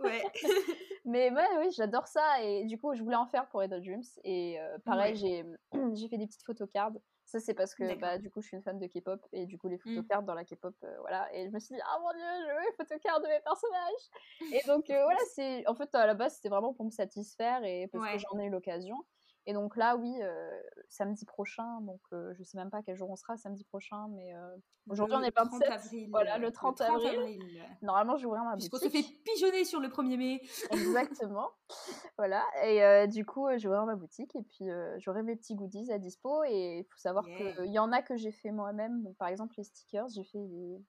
ouais. 0.00 0.22
Mais 1.06 1.30
ouais, 1.32 1.48
oui, 1.58 1.70
j'adore 1.76 2.06
ça. 2.06 2.42
Et 2.42 2.64
du 2.66 2.78
coup, 2.78 2.94
je 2.94 3.02
voulais 3.02 3.16
en 3.16 3.26
faire 3.26 3.48
pour 3.48 3.60
Red 3.60 3.70
Dreams. 3.82 4.04
Et 4.22 4.58
pareil, 4.84 5.16
j'ai 5.16 5.44
j'ai 5.94 6.08
fait 6.08 6.18
des 6.18 6.26
petites 6.26 6.44
photocards. 6.44 6.92
Ça, 7.30 7.38
c'est 7.38 7.54
parce 7.54 7.76
que 7.76 7.94
bah, 7.94 8.18
du 8.18 8.28
coup, 8.28 8.42
je 8.42 8.48
suis 8.48 8.56
une 8.56 8.62
fan 8.62 8.76
de 8.76 8.86
K-pop. 8.88 9.24
Et 9.32 9.46
du 9.46 9.56
coup, 9.56 9.68
les 9.68 9.76
mmh. 9.76 9.94
photocards 9.94 10.24
dans 10.24 10.34
la 10.34 10.44
K-pop, 10.44 10.74
voilà. 10.98 11.32
Et 11.32 11.46
je 11.46 11.50
me 11.50 11.60
suis 11.60 11.76
dit, 11.76 11.80
ah 11.84 11.96
mon 12.02 12.10
dieu, 12.10 12.26
je 12.40 12.52
veux 12.52 12.60
les 12.60 12.76
photocards 12.76 13.20
de 13.20 13.28
mes 13.28 13.40
personnages. 13.40 14.52
Et 14.52 14.66
donc, 14.66 14.86
voilà, 14.88 15.20
c'est. 15.32 15.64
En 15.68 15.76
fait, 15.76 15.94
à 15.94 16.06
la 16.06 16.14
base, 16.14 16.34
c'était 16.34 16.48
vraiment 16.48 16.74
pour 16.74 16.84
me 16.84 16.90
satisfaire 16.90 17.62
et 17.62 17.86
parce 17.86 18.04
que 18.12 18.18
j'en 18.18 18.40
ai 18.40 18.46
eu 18.46 18.50
l'occasion. 18.50 18.96
Et 19.46 19.54
donc 19.54 19.76
là, 19.76 19.96
oui, 19.96 20.14
euh, 20.20 20.60
samedi 20.88 21.24
prochain, 21.24 21.80
donc 21.80 22.00
euh, 22.12 22.32
je 22.34 22.42
sais 22.42 22.58
même 22.58 22.70
pas 22.70 22.82
quel 22.82 22.94
jour 22.94 23.10
on 23.10 23.16
sera 23.16 23.38
samedi 23.38 23.64
prochain, 23.64 24.08
mais 24.10 24.34
euh, 24.34 24.56
aujourd'hui 24.88 25.16
on 25.16 25.22
est 25.22 25.30
pas 25.30 25.46
30 25.46 25.62
avril. 25.62 26.08
Voilà, 26.10 26.36
le 26.36 26.52
30, 26.52 26.80
avril. 26.82 27.42
Normalement, 27.80 28.16
je 28.16 28.26
ouvrir 28.26 28.44
ma 28.44 28.54
boutique. 28.54 28.70
Puisqu'on 28.70 28.86
se 28.86 28.92
fait 28.92 29.14
pigeonner 29.24 29.64
sur 29.64 29.80
le 29.80 29.88
1er 29.88 30.16
mai. 30.18 30.42
Exactement. 30.70 31.48
voilà. 32.18 32.44
Et 32.64 33.08
du 33.08 33.24
coup, 33.24 33.48
je 33.56 33.66
vais 33.66 33.68
ouvrir 33.68 33.86
ma 33.86 33.96
boutique 33.96 34.36
et 34.36 34.42
puis 34.42 34.66
j'aurai 34.98 35.22
mes 35.22 35.36
petits 35.36 35.54
goodies 35.54 35.90
à 35.90 35.98
dispo. 35.98 36.44
Et 36.44 36.80
il 36.80 36.84
faut 36.84 36.98
savoir 36.98 37.24
qu'il 37.24 37.72
y 37.72 37.78
en 37.78 37.92
a 37.92 38.02
que 38.02 38.16
j'ai 38.16 38.32
fait 38.32 38.50
moi-même. 38.50 39.02
Donc, 39.02 39.16
par 39.16 39.28
exemple, 39.28 39.54
les 39.56 39.64
stickers, 39.64 40.08
j'ai 40.14 40.24
fait 40.24 40.46
des 40.46 40.84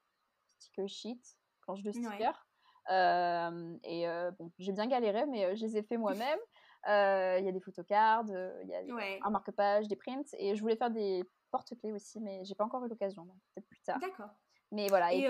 sticker 0.60 0.88
sheets, 0.88 1.38
planches 1.62 1.84
de 1.84 1.92
stickers. 1.94 2.46
et 2.90 4.06
bon, 4.38 4.52
j'ai 4.60 4.74
bien 4.74 4.88
galéré, 4.88 5.26
mais 5.26 5.56
je 5.56 5.66
les 5.66 5.78
ai 5.78 5.84
fait 5.84 5.98
moi-même. 5.98 6.40
Euh, 6.88 7.38
il 7.40 7.46
y 7.46 7.50
a 7.50 7.52
des 7.52 7.60
photocards, 7.60 8.26
il 8.28 8.70
y 8.70 8.74
a 8.74 9.20
un 9.24 9.30
marque-page, 9.30 9.88
des 9.88 9.96
prints. 9.96 10.34
Et 10.38 10.56
je 10.56 10.62
voulais 10.62 10.76
faire 10.76 10.92
des 10.92 11.24
porte-clés 11.52 11.92
aussi, 11.92 12.20
mais 12.20 12.44
j'ai 12.44 12.56
pas 12.56 12.64
encore 12.64 12.84
eu 12.86 12.90
l'occasion, 12.90 13.26
peut-être 13.54 13.68
plus 13.68 13.82
tard. 13.82 14.00
D'accord. 14.00 14.30
Mais 14.72 14.88
voilà. 14.88 15.14
Et, 15.14 15.28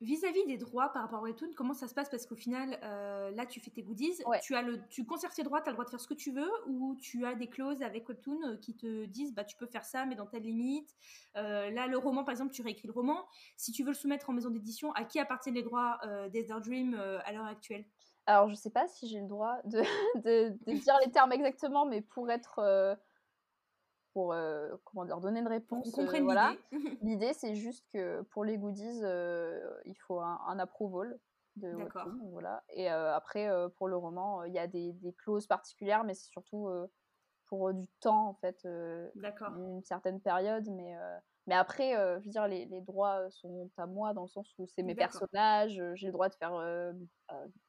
Vis-à-vis 0.00 0.46
des 0.46 0.56
droits 0.56 0.88
par 0.88 1.02
rapport 1.02 1.18
à 1.18 1.22
Webtoon, 1.22 1.50
comment 1.54 1.74
ça 1.74 1.86
se 1.86 1.92
passe? 1.92 2.08
Parce 2.08 2.24
qu'au 2.24 2.34
final, 2.34 2.80
euh, 2.82 3.30
là, 3.32 3.44
tu 3.44 3.60
fais 3.60 3.70
tes 3.70 3.82
goodies, 3.82 4.22
tu, 4.42 4.54
as 4.54 4.62
le, 4.62 4.80
tu 4.88 5.04
conserves 5.04 5.34
tes 5.34 5.42
droits, 5.42 5.60
tu 5.60 5.68
as 5.68 5.72
le 5.72 5.74
droit 5.74 5.84
de 5.84 5.90
faire 5.90 6.00
ce 6.00 6.08
que 6.08 6.14
tu 6.14 6.32
veux, 6.32 6.50
ou 6.66 6.96
tu 7.02 7.26
as 7.26 7.34
des 7.34 7.48
clauses 7.48 7.82
avec 7.82 8.08
Webtoon 8.08 8.40
euh, 8.46 8.56
qui 8.56 8.74
te 8.74 9.04
disent 9.04 9.34
bah, 9.34 9.44
tu 9.44 9.58
peux 9.58 9.66
faire 9.66 9.84
ça, 9.84 10.06
mais 10.06 10.14
dans 10.14 10.24
telle 10.24 10.44
limite. 10.44 10.96
là, 11.34 11.86
le 11.86 11.98
roman, 11.98 12.24
par 12.24 12.32
exemple, 12.32 12.52
tu 12.52 12.62
réécris 12.62 12.88
le 12.88 12.94
roman. 12.94 13.26
Si 13.58 13.72
tu 13.72 13.82
veux 13.82 13.90
le 13.90 13.94
soumettre 13.94 14.30
en 14.30 14.32
maison 14.32 14.48
d'édition, 14.48 14.90
à 14.92 15.04
qui 15.04 15.18
appartiennent 15.20 15.56
les 15.56 15.62
droits 15.62 15.98
euh, 16.06 16.30
Dream 16.60 16.94
à 16.94 17.32
l'heure 17.32 17.44
actuelle? 17.44 17.84
Alors, 18.30 18.48
je 18.48 18.54
sais 18.54 18.70
pas 18.70 18.86
si 18.86 19.08
j'ai 19.08 19.20
le 19.20 19.26
droit 19.26 19.58
de, 19.64 19.82
de, 20.22 20.72
dire 20.72 20.96
les 21.04 21.10
termes 21.10 21.32
exactement, 21.32 21.84
mais 21.84 22.00
pour 22.00 22.30
être. 22.30 22.60
Euh, 22.60 22.94
pour 24.12 24.32
euh, 24.32 24.74
comment 24.84 25.04
dire, 25.04 25.20
donner 25.20 25.40
une 25.40 25.48
réponse. 25.48 25.96
On 25.96 26.06
euh, 26.06 26.20
voilà. 26.22 26.54
L'idée, 27.02 27.32
c'est 27.32 27.54
juste 27.54 27.86
que 27.92 28.22
pour 28.22 28.44
les 28.44 28.58
goodies, 28.58 29.02
il 29.84 29.96
faut 30.06 30.20
un, 30.20 30.40
un 30.48 30.58
approval 30.58 31.18
de 31.56 31.76
voilà. 32.30 32.62
Et 32.70 32.88
après, 32.88 33.48
pour 33.76 33.88
le 33.88 33.96
roman, 33.96 34.44
il 34.44 34.52
y 34.52 34.58
a 34.58 34.66
des, 34.66 34.92
des, 34.94 35.12
clauses 35.12 35.46
particulières, 35.46 36.02
mais 36.02 36.14
c'est 36.14 36.30
surtout 36.30 36.68
pour 37.46 37.72
du 37.72 37.86
temps, 38.00 38.28
en 38.28 38.34
fait. 38.34 38.66
D'accord. 39.14 39.52
Une 39.56 39.82
certaine 39.84 40.20
période, 40.20 40.68
mais 40.70 40.96
mais 41.50 41.56
après, 41.56 41.96
euh, 41.96 42.20
je 42.20 42.26
veux 42.26 42.30
dire, 42.30 42.46
les, 42.46 42.64
les, 42.66 42.80
droits 42.80 43.28
sont 43.30 43.68
à 43.76 43.86
moi 43.86 44.14
dans 44.14 44.22
le 44.22 44.28
sens 44.28 44.48
où 44.56 44.68
c'est 44.68 44.84
mes 44.84 44.94
personnages, 44.94 45.82
j'ai 45.94 46.06
le 46.06 46.12
droit 46.12 46.28
de 46.28 46.34
faire 46.34 46.54
euh, 46.54 46.92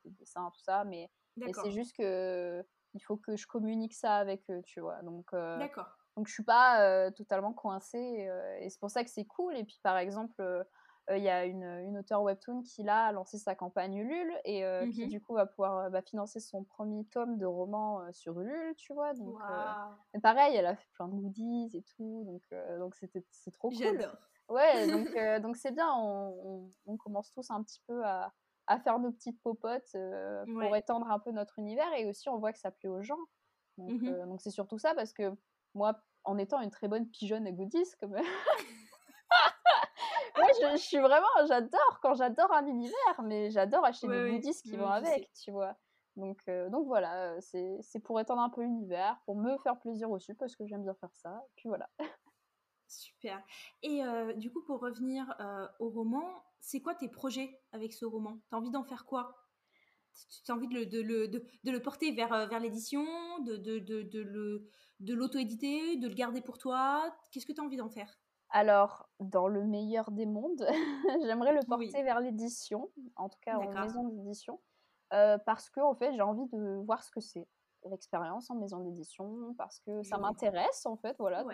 des 0.05 0.11
dessins, 0.11 0.51
tout 0.53 0.61
ça, 0.61 0.83
mais, 0.83 1.09
c'est 1.51 1.71
juste 1.71 1.97
que 1.97 2.63
il 2.93 2.99
faut 2.99 3.17
que 3.17 3.35
je 3.35 3.47
communique 3.47 3.95
ça 3.95 4.17
avec 4.17 4.47
eux, 4.51 4.61
tu 4.67 4.81
vois. 4.81 5.01
Donc, 5.01 5.31
D'accord. 5.31 5.97
donc 6.15 6.27
je 6.27 6.33
suis 6.33 6.43
pas 6.43 7.09
totalement 7.13 7.53
coincée 7.53 8.29
et 8.59 8.69
c'est 8.69 8.79
pour 8.79 8.91
ça 8.91 9.03
que 9.03 9.09
c'est 9.09 9.25
cool. 9.25 9.57
Et 9.57 9.63
puis 9.63 9.79
par 9.81 9.97
exemple, 9.97 10.43
il 11.09 11.23
y 11.23 11.29
a 11.29 11.45
une, 11.45 11.63
une 11.63 11.97
auteure 11.97 12.21
webtoon 12.21 12.61
qui 12.61 12.83
là 12.83 13.05
a 13.07 13.11
lancé 13.11 13.37
sa 13.37 13.55
campagne 13.55 13.95
Ulule 13.95 14.33
et 14.45 14.63
qui 14.93 15.05
mmh 15.05 15.09
du 15.09 15.21
coup 15.21 15.33
va 15.33 15.45
pouvoir 15.45 15.89
bah, 15.89 16.01
financer 16.01 16.39
son 16.39 16.63
premier 16.63 17.05
tome 17.05 17.37
de 17.37 17.45
roman 17.45 18.01
sur 18.13 18.39
Ulule, 18.39 18.75
tu 18.75 18.93
vois. 18.93 19.13
Donc, 19.13 19.37
pareil, 20.21 20.55
elle 20.55 20.65
a 20.65 20.75
fait 20.75 20.87
plein 20.93 21.07
de 21.07 21.15
goodies 21.15 21.71
et 21.73 21.83
tout, 21.95 22.23
donc 22.25 22.43
donc 22.79 22.95
c'était 22.95 23.25
c'est 23.31 23.51
trop 23.51 23.69
cool. 23.69 23.77
J'adore. 23.77 24.15
Ouais, 24.49 24.87
donc 24.87 25.41
donc 25.41 25.57
c'est 25.57 25.71
bien, 25.71 25.91
on, 25.95 26.71
on, 26.85 26.97
commence 26.97 27.31
tous 27.31 27.49
un 27.51 27.63
petit 27.63 27.81
peu 27.87 28.05
à, 28.05 28.33
à 28.67 28.79
faire 28.79 28.99
nos 28.99 29.11
petites 29.11 29.41
popotes 29.41 29.95
pour 30.45 30.75
étendre 30.75 31.09
un 31.09 31.19
peu 31.19 31.31
notre 31.31 31.59
univers 31.59 31.91
et 31.97 32.05
aussi 32.05 32.29
on 32.29 32.37
voit 32.37 32.53
que 32.53 32.59
ça 32.59 32.71
plaît 32.71 32.89
aux 32.89 33.01
gens. 33.01 33.19
Donc 33.77 34.01
mmh 34.01 34.27
donc 34.27 34.41
c'est 34.41 34.51
surtout 34.51 34.77
ça 34.77 34.93
parce 34.93 35.13
que 35.13 35.35
moi, 35.73 36.01
en 36.23 36.37
étant 36.37 36.61
une 36.61 36.71
très 36.71 36.87
bonne 36.87 37.07
pigeonne 37.07 37.47
à 37.47 37.51
goodies, 37.51 37.91
comme 37.99 38.15
je, 40.61 40.77
suis 40.77 40.97
vraiment, 40.97 41.27
j'adore 41.47 41.99
quand 42.01 42.13
j'adore 42.15 42.51
un 42.53 42.65
univers, 42.65 43.21
mais 43.23 43.51
j'adore 43.51 43.85
acheter 43.85 44.07
des 44.07 44.31
goodies 44.31 44.61
qui 44.63 44.75
vont 44.77 44.87
avec, 44.87 45.31
tu 45.33 45.51
vois. 45.51 45.75
Donc, 46.17 46.39
euh, 46.49 46.69
donc 46.69 46.87
voilà, 46.87 47.35
euh, 47.35 47.39
c'est 47.41 47.99
pour 48.03 48.19
étendre 48.19 48.41
un 48.41 48.49
peu 48.49 48.61
l'univers, 48.61 49.19
pour 49.25 49.35
me 49.35 49.57
faire 49.59 49.79
plaisir 49.79 50.11
aussi, 50.11 50.33
parce 50.33 50.55
que 50.55 50.65
j'aime 50.65 50.83
bien 50.83 50.93
faire 50.95 51.13
ça. 51.13 51.41
Et 51.45 51.51
puis 51.55 51.69
voilà. 51.69 51.89
Super. 52.87 53.41
Et 53.83 54.03
euh, 54.03 54.33
du 54.33 54.51
coup, 54.51 54.63
pour 54.63 54.81
revenir 54.81 55.33
au 55.79 55.89
roman, 55.89 56.43
c'est 56.59 56.81
quoi 56.81 56.93
tes 56.93 57.07
projets 57.07 57.61
avec 57.71 57.93
ce 57.93 58.05
roman? 58.05 58.37
T'as 58.49 58.57
envie 58.57 58.71
d'en 58.71 58.83
faire 58.83 59.05
quoi? 59.05 59.33
Tu 60.45 60.51
as 60.51 60.55
envie 60.55 60.67
de 60.67 60.73
le, 60.73 60.85
de 60.85 61.01
le, 61.01 61.27
de, 61.29 61.71
le 61.71 61.81
porter 61.81 62.11
vers, 62.11 62.47
vers 62.47 62.59
l'édition, 62.59 63.05
de, 63.45 63.55
de, 63.55 63.79
de 64.99 65.13
l'auto-éditer, 65.13 65.95
de 65.95 66.07
le 66.09 66.13
garder 66.13 66.41
pour 66.41 66.57
toi? 66.57 67.15
Qu'est-ce 67.31 67.45
que 67.45 67.53
tu 67.53 67.61
as 67.61 67.63
envie 67.63 67.77
d'en 67.77 67.89
faire? 67.89 68.13
Alors, 68.51 69.07
dans 69.19 69.47
le 69.47 69.63
meilleur 69.63 70.11
des 70.11 70.25
mondes, 70.25 70.67
j'aimerais 71.25 71.53
le 71.53 71.65
porter 71.65 72.03
vers 72.03 72.19
l'édition, 72.19 72.89
en 73.15 73.29
tout 73.29 73.39
cas 73.41 73.57
en 73.57 73.69
maison 73.69 74.03
d'édition, 74.09 74.59
euh, 75.13 75.37
parce 75.45 75.69
que 75.69 75.79
en 75.79 75.95
fait, 75.95 76.13
j'ai 76.13 76.21
envie 76.21 76.47
de 76.47 76.81
voir 76.85 77.03
ce 77.03 77.11
que 77.11 77.21
c'est 77.21 77.47
l'expérience 77.89 78.49
en 78.49 78.55
maison 78.55 78.79
d'édition, 78.79 79.53
parce 79.57 79.79
que 79.79 80.03
ça 80.03 80.17
m'intéresse 80.17 80.85
en 80.85 80.97
fait, 80.97 81.15
voilà, 81.17 81.45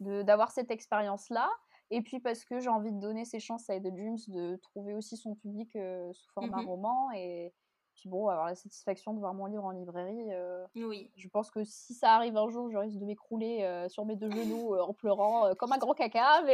d'avoir 0.00 0.50
cette 0.50 0.70
expérience-là. 0.70 1.48
Et 1.90 2.00
puis 2.00 2.20
parce 2.20 2.44
que 2.44 2.58
j'ai 2.58 2.70
envie 2.70 2.92
de 2.92 2.98
donner 2.98 3.26
ses 3.26 3.38
chances 3.38 3.68
à 3.68 3.74
Ed 3.74 3.82
Dreams 3.82 4.16
de 4.28 4.56
trouver 4.56 4.94
aussi 4.94 5.18
son 5.18 5.34
public 5.34 5.76
euh, 5.76 6.10
sous 6.14 6.30
format 6.32 6.62
mmh 6.62 6.66
roman 6.66 7.10
et, 7.12 7.52
puis 7.94 8.08
bon, 8.08 8.28
avoir 8.28 8.46
la 8.46 8.54
satisfaction 8.54 9.12
de 9.14 9.18
voir 9.18 9.34
mon 9.34 9.46
livre 9.46 9.64
en 9.64 9.70
librairie. 9.70 10.32
Euh, 10.32 10.66
oui. 10.76 11.10
Je 11.16 11.28
pense 11.28 11.50
que 11.50 11.64
si 11.64 11.94
ça 11.94 12.14
arrive 12.14 12.36
un 12.36 12.48
jour, 12.48 12.70
je 12.70 12.76
risque 12.76 12.98
de 12.98 13.04
m'écrouler 13.04 13.62
euh, 13.62 13.88
sur 13.88 14.04
mes 14.04 14.16
deux 14.16 14.30
genoux 14.30 14.74
euh, 14.74 14.82
en 14.82 14.92
pleurant 14.94 15.54
comme 15.56 15.72
un 15.72 15.78
grand 15.78 15.94
caca. 15.94 16.42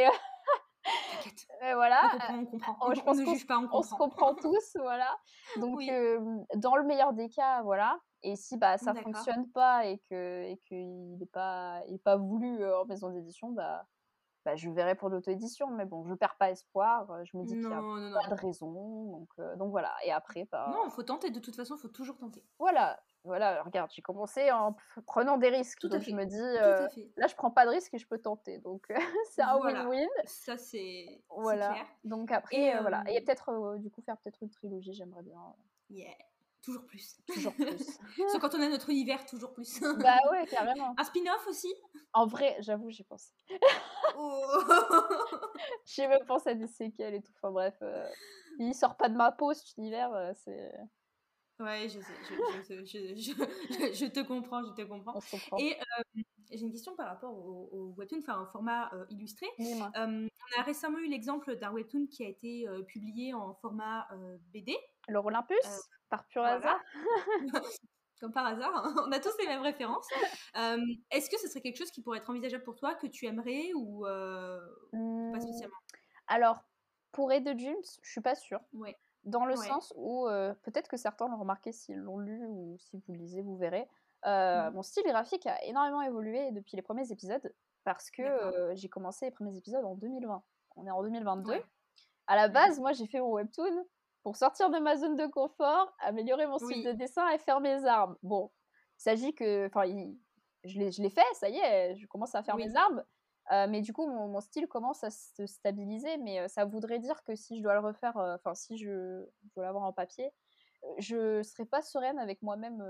Mais 1.60 1.74
voilà. 1.74 2.12
On 2.30 2.44
comprend, 2.44 2.72
on 2.72 2.86
comprend. 2.86 2.94
je 2.94 3.00
pense 3.02 3.18
ne 3.18 3.26
juge 3.26 3.46
pas, 3.46 3.58
on 3.58 3.62
comprend. 3.62 3.78
On 3.78 3.82
se 3.82 3.94
comprend 3.94 4.34
tous, 4.34 4.76
voilà. 4.76 5.16
Donc, 5.56 5.80
dans 6.54 6.76
le 6.76 6.84
meilleur 6.84 7.12
des 7.12 7.28
cas, 7.28 7.62
voilà. 7.62 7.98
Et 8.22 8.36
si 8.36 8.56
bah, 8.56 8.78
ça 8.78 8.94
fonctionne 8.94 9.48
pas 9.50 9.86
et 9.86 9.98
que 10.10 10.42
et 10.42 10.58
qu'il 10.66 11.18
n'est 11.18 11.26
pas, 11.26 11.82
il 11.88 11.98
pas 11.98 12.16
voulu 12.16 12.64
en 12.64 12.84
maison 12.86 13.10
d'édition, 13.10 13.50
bah, 13.50 13.86
bah, 14.44 14.56
je 14.56 14.70
verrai 14.70 14.94
pour 14.94 15.08
l'auto-édition. 15.08 15.68
Mais 15.68 15.84
bon, 15.84 16.06
je 16.06 16.14
perds 16.14 16.36
pas 16.36 16.50
espoir. 16.50 17.24
Je 17.24 17.36
me 17.36 17.44
dis 17.44 17.54
qu'il 17.54 17.68
n'y 17.68 17.74
a 17.74 18.20
pas 18.22 18.34
de 18.34 18.40
raison. 18.40 19.12
Donc, 19.12 19.58
donc 19.58 19.70
voilà. 19.70 19.94
Et 20.04 20.12
après, 20.12 20.46
bah... 20.50 20.70
Non, 20.72 20.84
il 20.86 20.90
faut 20.90 21.02
tenter. 21.02 21.30
De 21.30 21.40
toute 21.40 21.56
façon, 21.56 21.76
il 21.76 21.80
faut 21.80 21.88
toujours 21.88 22.18
tenter. 22.18 22.42
Voilà. 22.58 22.98
Voilà, 23.24 23.62
regarde, 23.62 23.90
j'ai 23.92 24.00
commencé 24.00 24.50
en 24.52 24.76
prenant 25.04 25.36
des 25.36 25.48
risques. 25.48 25.80
Tout 25.80 25.88
donc 25.88 26.00
je 26.00 26.14
me 26.14 26.24
dis, 26.24 27.06
là, 27.16 27.26
je 27.26 27.34
prends 27.34 27.50
pas 27.50 27.66
de 27.66 27.70
risques 27.70 27.92
et 27.92 27.98
je 27.98 28.06
peux 28.06 28.18
tenter. 28.18 28.58
Donc 28.58 28.86
c'est 29.30 29.42
un 29.42 29.58
win-win. 29.58 30.08
Ça, 30.24 30.56
c'est 30.56 31.20
voilà. 31.28 31.74
Donc 32.04 32.32
après, 32.32 32.80
voilà. 32.80 33.02
Et 33.10 33.20
peut-être, 33.20 33.76
du 33.78 33.90
coup, 33.90 34.00
faire 34.02 34.16
peut-être 34.18 34.42
une 34.42 34.50
trilogie, 34.50 34.94
j'aimerais 34.94 35.22
bien. 35.22 35.40
Yeah. 35.90 36.14
Toujours 36.68 36.84
plus. 36.84 37.16
Toujours 37.26 37.54
plus. 37.54 37.98
Sauf 38.30 38.42
quand 38.42 38.54
on 38.54 38.60
a 38.60 38.68
notre 38.68 38.90
univers, 38.90 39.24
toujours 39.24 39.54
plus. 39.54 39.80
bah 40.02 40.18
ouais, 40.30 40.46
carrément. 40.46 40.94
Un 40.98 41.04
spin-off 41.04 41.46
aussi? 41.48 41.72
En 42.12 42.26
vrai, 42.26 42.58
j'avoue, 42.60 42.90
j'y 42.90 43.04
pense. 43.04 43.32
oh. 44.18 44.62
J'ai 45.86 46.06
même 46.06 46.26
pensé 46.26 46.50
à 46.50 46.54
des 46.54 46.66
séquelles 46.66 47.14
et 47.14 47.22
tout. 47.22 47.32
Enfin 47.36 47.52
bref, 47.52 47.74
euh, 47.80 48.06
il 48.58 48.74
sort 48.74 48.98
pas 48.98 49.08
de 49.08 49.16
ma 49.16 49.32
peau 49.32 49.54
cet 49.54 49.78
univers, 49.78 50.12
euh, 50.12 50.32
c'est. 50.44 50.70
Ouais, 51.58 51.88
je 51.88 52.00
sais, 52.00 52.12
je, 52.68 52.84
je, 52.84 53.14
je, 53.14 53.94
je, 53.94 54.06
te 54.06 54.20
comprends, 54.20 54.62
je 54.62 54.74
te 54.74 54.82
comprends. 54.82 55.18
Et 55.56 55.74
euh, 55.74 56.22
j'ai 56.52 56.60
une 56.60 56.70
question 56.70 56.94
par 56.96 57.08
rapport 57.08 57.32
au, 57.32 57.70
au 57.72 57.94
webtoon, 57.96 58.18
enfin 58.18 58.42
au 58.42 58.46
format 58.46 58.90
illustré. 59.08 59.46
on 59.58 59.90
a 59.94 60.62
récemment 60.64 60.98
eu 60.98 61.08
l'exemple 61.08 61.56
d'un 61.56 61.72
webtoon 61.72 62.08
qui 62.08 62.26
a 62.26 62.28
été 62.28 62.66
publié 62.88 63.32
en 63.32 63.54
format 63.54 64.06
BD. 64.52 64.76
Le 65.08 65.18
Olympus 65.18 65.88
par 66.08 66.26
pur 66.26 66.44
hasard? 66.44 66.80
Comme 68.20 68.32
par 68.32 68.46
hasard, 68.46 68.72
hein. 68.74 68.94
on 69.06 69.12
a 69.12 69.20
tous 69.20 69.36
les 69.40 69.46
mêmes 69.46 69.62
références. 69.62 70.08
Est-ce 71.10 71.30
que 71.30 71.38
ce 71.38 71.48
serait 71.48 71.60
quelque 71.60 71.76
chose 71.76 71.90
qui 71.90 72.02
pourrait 72.02 72.18
être 72.18 72.30
envisageable 72.30 72.64
pour 72.64 72.74
toi, 72.74 72.94
que 72.94 73.06
tu 73.06 73.26
aimerais 73.26 73.72
ou 73.74 74.02
pas 74.02 74.58
mmh. 74.92 75.40
spécialement? 75.40 75.76
Alors, 76.26 76.58
pour 77.12 77.32
Ed 77.32 77.44
Dreams, 77.44 77.76
je 78.02 78.10
suis 78.10 78.20
pas 78.20 78.34
sûre. 78.34 78.60
Ouais. 78.72 78.98
Dans 79.24 79.44
le 79.44 79.56
sens 79.56 79.92
où 79.96 80.26
peut-être 80.62 80.88
que 80.88 80.96
certains 80.96 81.28
l'ont 81.28 81.38
remarqué 81.38 81.70
s'ils 81.72 81.96
l'ont 81.96 82.18
lu 82.18 82.44
ou 82.46 82.76
si 82.78 83.00
vous 83.06 83.12
lisez, 83.12 83.42
vous 83.42 83.56
verrez. 83.56 83.88
Mmh. 84.24 84.70
Mon 84.74 84.82
style 84.82 85.04
graphique 85.04 85.46
a 85.46 85.62
énormément 85.64 86.02
évolué 86.02 86.50
depuis 86.50 86.76
les 86.76 86.82
premiers 86.82 87.12
épisodes 87.12 87.54
parce 87.84 88.10
que 88.10 88.72
j'ai 88.74 88.88
commencé 88.88 89.26
les 89.26 89.30
premiers 89.30 89.56
épisodes 89.56 89.84
en 89.84 89.94
2020. 89.94 90.42
On 90.74 90.86
est 90.86 90.90
en 90.90 91.02
2022. 91.02 91.54
À 92.26 92.36
la 92.36 92.48
base, 92.48 92.80
moi, 92.80 92.92
j'ai 92.92 93.06
fait 93.06 93.20
mon 93.20 93.32
webtoon 93.32 93.86
pour 94.28 94.36
sortir 94.36 94.68
de 94.68 94.76
ma 94.76 94.94
zone 94.94 95.16
de 95.16 95.24
confort, 95.24 95.90
améliorer 96.00 96.46
mon 96.46 96.58
style 96.58 96.84
de 96.84 96.92
dessin 96.92 97.26
et 97.30 97.38
faire 97.38 97.60
mes 97.60 97.86
armes. 97.86 98.14
Bon, 98.22 98.50
il 98.98 99.02
s'agit 99.02 99.34
que, 99.34 99.68
enfin, 99.68 99.84
je 100.64 101.02
l'ai 101.02 101.08
fait, 101.08 101.24
ça 101.32 101.48
y 101.48 101.56
est, 101.56 101.96
je 101.96 102.06
commence 102.06 102.34
à 102.34 102.42
faire 102.42 102.56
mes 102.56 102.76
armes. 102.76 103.02
Euh, 103.52 103.66
mais 103.70 103.80
du 103.80 103.94
coup, 103.94 104.06
mon, 104.06 104.38
style 104.42 104.66
commence 104.66 105.02
à 105.02 105.08
se 105.08 105.46
stabiliser, 105.46 106.18
mais 106.18 106.40
euh, 106.40 106.48
ça 106.48 106.66
voudrait 106.66 106.98
dire 106.98 107.24
que 107.24 107.34
si 107.34 107.56
je 107.56 107.62
dois 107.62 107.72
le 107.72 107.80
refaire, 107.80 108.18
euh, 108.18 108.34
enfin, 108.34 108.54
si 108.54 108.76
je, 108.76 109.24
dois 109.56 109.64
l'avoir 109.64 109.84
en 109.84 109.94
papier, 109.94 110.30
je 110.98 111.42
serais 111.42 111.64
pas 111.64 111.80
sereine 111.80 112.18
avec 112.18 112.42
moi-même 112.42 112.80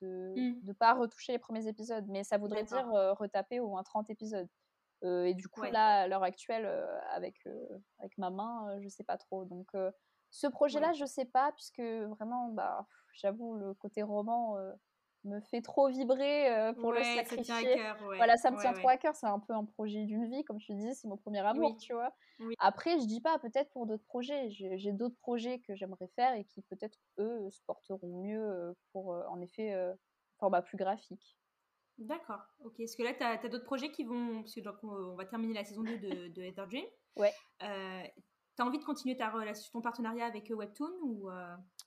de 0.00 0.32
ne 0.36 0.70
mmh. 0.70 0.74
pas 0.74 0.94
retoucher 0.94 1.32
les 1.32 1.40
premiers 1.40 1.66
épisodes, 1.66 2.06
mais 2.06 2.22
ça 2.22 2.38
voudrait 2.38 2.62
dire 2.62 2.86
retaper 3.18 3.58
au 3.58 3.70
moins 3.70 3.82
30 3.82 4.10
épisodes. 4.10 4.48
et 5.02 5.34
du 5.34 5.48
coup, 5.48 5.62
là, 5.62 6.02
à 6.02 6.06
l'heure 6.06 6.22
actuelle, 6.22 6.66
avec, 7.10 7.42
avec 7.98 8.16
ma 8.16 8.30
main, 8.30 8.78
je 8.80 8.88
sais 8.88 9.02
pas 9.02 9.18
trop. 9.18 9.44
Donc, 9.44 9.72
ce 10.30 10.46
projet-là, 10.46 10.92
je 10.92 11.04
sais 11.04 11.24
pas, 11.24 11.52
puisque 11.52 11.80
vraiment, 11.80 12.48
bah, 12.48 12.86
j'avoue, 13.12 13.54
le 13.54 13.74
côté 13.74 14.02
roman 14.02 14.56
me 15.24 15.40
fait 15.40 15.60
trop 15.60 15.88
vibrer 15.88 16.50
euh, 16.50 16.72
pour 16.72 16.92
le 16.92 17.02
sacrifier. 17.02 17.76
Voilà, 18.16 18.36
ça 18.36 18.50
me 18.50 18.58
tient 18.58 18.72
trop 18.72 18.88
à 18.88 18.96
cœur. 18.96 19.14
C'est 19.14 19.26
un 19.26 19.38
peu 19.38 19.52
un 19.52 19.64
projet 19.64 20.04
d'une 20.04 20.28
vie, 20.28 20.44
comme 20.44 20.58
tu 20.58 20.74
dis, 20.74 20.94
c'est 20.94 21.08
mon 21.08 21.16
premier 21.16 21.40
amour, 21.40 21.76
tu 21.78 21.92
vois. 21.92 22.12
Après, 22.58 22.98
je 23.00 23.06
dis 23.06 23.20
pas, 23.20 23.38
peut-être 23.38 23.70
pour 23.70 23.86
d'autres 23.86 24.04
projets. 24.04 24.50
J'ai 24.50 24.92
d'autres 24.92 25.18
projets 25.18 25.60
que 25.60 25.74
j'aimerais 25.74 26.08
faire 26.14 26.34
et 26.34 26.44
qui 26.44 26.62
peut-être, 26.62 26.98
eux, 27.18 27.48
se 27.50 27.60
porteront 27.66 28.22
mieux 28.22 28.42
euh, 28.42 28.72
pour, 28.92 29.12
euh, 29.12 29.22
en 29.28 29.40
effet, 29.40 29.74
format 30.38 30.62
plus 30.62 30.76
graphique. 30.76 31.36
D'accord, 31.98 32.42
ok. 32.60 32.78
Est-ce 32.78 32.96
que 32.96 33.02
là, 33.02 33.12
tu 33.12 33.24
as, 33.24 33.48
d'autres 33.48 33.64
projets 33.64 33.90
qui 33.90 34.04
vont. 34.04 34.42
Parce 34.42 34.54
que 34.54 34.60
donc, 34.60 34.76
on 34.84 35.16
va 35.16 35.24
terminer 35.24 35.54
la 35.54 35.64
saison 35.64 35.82
2 35.82 35.98
de, 35.98 36.28
de 36.28 36.42
Heather 36.42 36.66
Dream. 36.68 36.84
Ouais. 37.16 37.32
Tu 38.58 38.62
as 38.62 38.66
envie 38.66 38.78
de 38.78 38.84
continuer 38.84 39.16
ta 39.16 39.30
relation, 39.30 39.70
ton 39.72 39.80
partenariat 39.80 40.26
avec 40.26 40.50
Webtoon 40.50 40.90
ou 41.02 41.30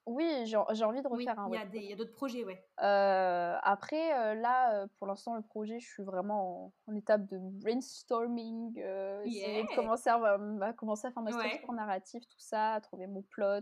oui, 0.07 0.26
j'ai 0.45 0.56
envie 0.56 1.02
de 1.02 1.07
refaire 1.07 1.38
un 1.38 1.49
Il 1.73 1.84
y 1.84 1.93
a 1.93 1.95
d'autres 1.95 2.14
projets, 2.14 2.43
ouais. 2.43 2.64
après, 2.77 4.35
là, 4.35 4.88
pour 4.98 5.07
l'instant, 5.07 5.35
le 5.35 5.41
projet, 5.41 5.80
je 5.80 5.88
suis 5.88 6.03
vraiment 6.03 6.73
en, 6.88 6.95
étape 6.95 7.27
de 7.27 7.38
brainstorming. 7.39 8.73
Yeah. 9.26 9.65
commencer 9.76 10.10
à, 10.10 10.73
commencer 10.73 11.07
à 11.07 11.11
faire 11.11 11.22
ma 11.22 11.31
structure 11.31 11.73
narrative, 11.73 12.22
tout 12.22 12.39
ça, 12.39 12.73
à 12.73 12.81
trouver 12.81 13.07
mon 13.07 13.22
plot. 13.22 13.61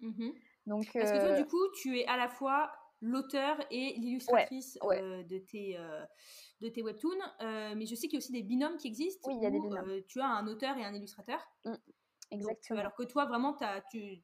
Mmh 0.00 0.30
Donc, 0.66 0.90
Parce 0.92 1.12
que 1.12 1.24
toi, 1.24 1.36
du 1.36 1.46
coup, 1.46 1.68
tu 1.76 1.98
es 2.00 2.06
à 2.06 2.16
la 2.16 2.28
fois 2.28 2.72
l'auteur 3.00 3.58
et 3.70 3.94
l'illustratrice 3.98 4.78
de 4.82 5.38
tes 5.38 5.78
de 6.60 6.68
tes 6.68 6.82
webtoons, 6.82 7.10
mais 7.76 7.86
je 7.86 7.94
sais 7.94 8.08
qu'il 8.08 8.14
y 8.14 8.16
a 8.16 8.18
aussi 8.18 8.32
des 8.32 8.42
binômes 8.42 8.76
qui 8.76 8.88
existent. 8.88 9.28
Oui, 9.28 9.36
il 9.36 9.42
y 9.42 9.46
a 9.46 9.50
des 9.50 9.60
binômes. 9.60 10.02
tu 10.08 10.20
as 10.20 10.26
un 10.26 10.48
auteur 10.48 10.76
et 10.78 10.84
un 10.84 10.94
illustrateur. 10.94 11.38
Mmh, 11.64 11.74
exactement. 12.34 12.80
alors 12.80 12.94
que 12.94 13.04
toi, 13.04 13.26
vraiment, 13.26 13.56
as, 13.60 13.80
tu 13.90 14.22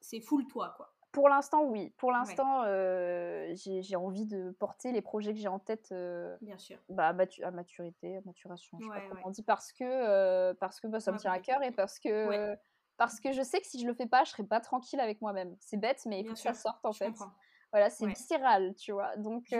c'est 0.00 0.20
full 0.20 0.46
toi, 0.46 0.74
quoi. 0.76 0.92
Pour 1.12 1.28
l'instant, 1.28 1.64
oui. 1.64 1.90
Pour 1.98 2.10
l'instant, 2.10 2.62
euh, 2.64 3.52
j'ai 3.54 3.96
envie 3.96 4.24
de 4.24 4.50
porter 4.52 4.92
les 4.92 5.02
projets 5.02 5.34
que 5.34 5.38
j'ai 5.38 5.48
en 5.48 5.58
tête. 5.58 5.90
Euh, 5.92 6.36
Bien 6.40 6.56
sûr. 6.56 6.78
Bah, 6.88 7.08
à, 7.08 7.50
maturité, 7.50 8.16
à 8.16 8.20
maturation. 8.24 8.78
Je 8.80 8.86
sais 8.86 8.90
pas 8.90 9.00
comment 9.08 9.20
on 9.26 9.30
dit 9.30 9.42
parce 9.42 9.72
que 9.72 9.84
euh, 9.84 10.54
parce 10.54 10.80
que 10.80 10.86
bah, 10.86 11.00
ça 11.00 11.12
me 11.12 11.18
tient 11.18 11.32
à 11.32 11.38
cœur 11.38 11.62
et 11.62 11.70
parce 11.70 11.98
que 11.98 12.56
parce 12.96 13.20
que 13.20 13.32
je 13.32 13.42
sais 13.42 13.60
que 13.60 13.66
si 13.66 13.78
je 13.80 13.86
le 13.86 13.94
fais 13.94 14.06
pas, 14.06 14.24
je 14.24 14.30
serai 14.30 14.44
pas 14.44 14.60
tranquille 14.60 15.00
avec 15.00 15.20
moi-même. 15.20 15.54
C'est 15.60 15.76
bête, 15.76 16.00
mais 16.06 16.20
il 16.20 16.26
faut 16.26 16.32
que 16.32 16.38
ça 16.38 16.54
sorte 16.54 16.84
en 16.84 16.92
fait. 16.92 17.14
Voilà, 17.72 17.88
c'est 17.88 18.06
viscéral, 18.06 18.74
tu 18.74 18.92
vois. 18.92 19.14
Donc, 19.16 19.50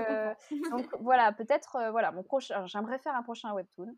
donc 0.70 0.88
voilà, 1.00 1.32
peut-être, 1.32 1.90
voilà, 1.90 2.12
mon 2.12 2.22
prochain. 2.22 2.66
J'aimerais 2.66 2.98
faire 2.98 3.14
un 3.14 3.22
prochain 3.22 3.52
webtoon. 3.52 3.94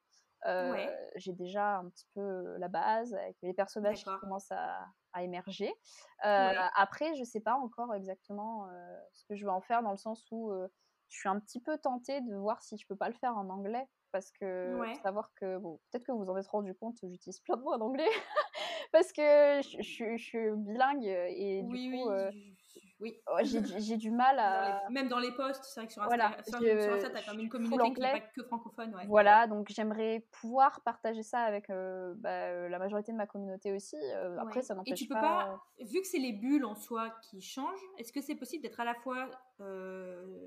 J'ai 1.17 1.33
déjà 1.33 1.79
un 1.79 1.89
petit 1.89 2.07
peu 2.15 2.57
la 2.59 2.69
base 2.69 3.15
avec 3.15 3.37
les 3.43 3.55
personnages 3.55 4.05
qui 4.05 4.11
commencent 4.21 4.53
à, 4.53 4.87
émerger. 5.23 5.73
Après, 6.23 7.15
je 7.15 7.25
sais 7.25 7.41
pas 7.41 7.55
encore 7.55 7.95
exactement 7.95 8.69
ce 9.13 9.25
que 9.27 9.37
je 9.37 9.45
vais 9.45 9.53
en 9.53 9.61
faire 9.61 9.83
dans 9.83 9.93
le 9.93 9.97
sens 9.97 10.27
où 10.31 10.53
je 11.09 11.19
suis 11.19 11.29
un 11.29 11.39
petit 11.39 11.61
peu 11.61 11.79
tentée 11.79 12.21
de 12.23 12.35
voir 12.35 12.63
si 12.63 12.77
je 12.77 12.87
peux 12.87 12.97
pas 12.97 13.09
le 13.09 13.15
faire 13.15 13.37
en 13.37 13.49
anglais 13.49 13.87
parce 14.11 14.31
que 14.31 14.81
savoir 15.03 15.33
que 15.35 15.59
bon, 15.59 15.81
peut-être 15.91 16.05
que 16.05 16.13
vous 16.13 16.29
en 16.31 16.37
êtes 16.37 16.47
rendu 16.47 16.73
compte, 16.75 16.97
j'utilise 17.03 17.41
plein 17.41 17.57
de 17.57 17.63
mots 17.63 17.73
en 17.73 17.81
anglais 17.81 18.07
parce 18.93 19.13
que 19.13 19.61
je, 19.63 20.17
suis 20.17 20.51
bilingue 20.57 21.05
et 21.05 21.63
du 21.63 21.91
coup 21.91 22.11
oui. 22.11 22.57
Oh, 23.01 23.39
j'ai 23.43 23.97
du 23.97 24.11
mal 24.11 24.39
à. 24.39 24.89
Même 24.91 25.09
dans 25.09 25.19
les 25.19 25.33
posts, 25.33 25.65
c'est 25.65 25.81
vrai 25.81 25.87
que 25.87 25.93
sur 25.93 26.03
Insta, 26.03 26.17
voilà, 26.17 26.37
sur, 26.47 26.59
Insta 26.59 27.11
t'as 27.11 27.23
quand 27.23 27.33
même 27.33 27.41
une 27.41 27.49
communauté 27.49 27.93
qui 27.93 28.01
n'est 28.01 28.13
pas 28.13 28.21
que 28.21 28.43
francophone. 28.45 28.95
Ouais. 28.95 29.07
Voilà, 29.09 29.47
donc 29.47 29.69
j'aimerais 29.71 30.25
pouvoir 30.41 30.81
partager 30.83 31.23
ça 31.23 31.41
avec 31.41 31.71
euh, 31.71 32.15
bah, 32.17 32.31
euh, 32.31 32.69
la 32.69 32.79
majorité 32.79 33.13
de 33.13 33.17
ma 33.17 33.27
communauté 33.27 33.73
aussi. 33.73 33.97
Euh, 33.97 34.37
après, 34.39 34.63
ça 34.63 34.75
n'empêche 34.75 34.91
pas. 34.91 34.95
Et 34.95 34.99
tu 34.99 35.09
peux 35.09 35.15
pas, 35.15 35.61
vu 35.81 36.01
que 36.01 36.07
c'est 36.07 36.19
les 36.19 36.33
bulles 36.33 36.65
en 36.65 36.75
soi 36.75 37.11
qui 37.23 37.41
changent, 37.41 37.85
est-ce 37.99 38.13
que 38.13 38.21
c'est 38.21 38.37
possible 38.37 38.63
d'être 38.63 38.81
à 38.81 38.85
la 38.85 38.95
fois 38.95 39.29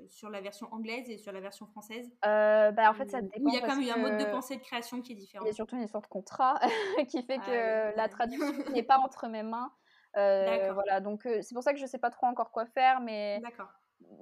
sur 0.06 0.30
la 0.30 0.40
version 0.40 0.72
anglaise 0.72 1.08
et 1.10 1.18
sur 1.18 1.32
la 1.32 1.40
version 1.40 1.66
française? 1.66 2.10
Bah, 2.22 2.90
En 2.90 2.94
fait, 2.94 3.10
ça 3.10 3.20
dépend. 3.20 3.50
Il 3.50 3.54
y 3.54 3.58
a 3.58 3.60
quand 3.60 3.76
même 3.76 3.90
un 3.90 3.98
mode 3.98 4.18
de 4.18 4.30
pensée 4.30 4.56
de 4.56 4.62
création 4.62 5.02
qui 5.02 5.12
est 5.12 5.16
différent. 5.16 5.44
Il 5.44 5.48
y 5.48 5.50
a 5.50 5.54
surtout 5.54 5.76
une 5.76 5.88
sorte 5.88 6.04
de 6.04 6.08
contrat 6.08 6.58
qui 7.08 7.22
fait 7.22 7.38
ah 7.42 7.46
que 7.92 7.96
la 7.96 8.08
traduction 8.08 8.52
n'est 8.72 8.82
pas 8.82 8.98
entre 8.98 9.28
mes 9.28 9.42
mains. 9.42 9.70
Euh, 10.16 10.72
voilà, 10.72 11.00
donc 11.00 11.22
c'est 11.22 11.54
pour 11.54 11.62
ça 11.62 11.72
que 11.72 11.78
je 11.78 11.86
sais 11.86 11.98
pas 11.98 12.10
trop 12.10 12.26
encore 12.26 12.50
quoi 12.50 12.66
faire, 12.66 13.00
mais 13.00 13.40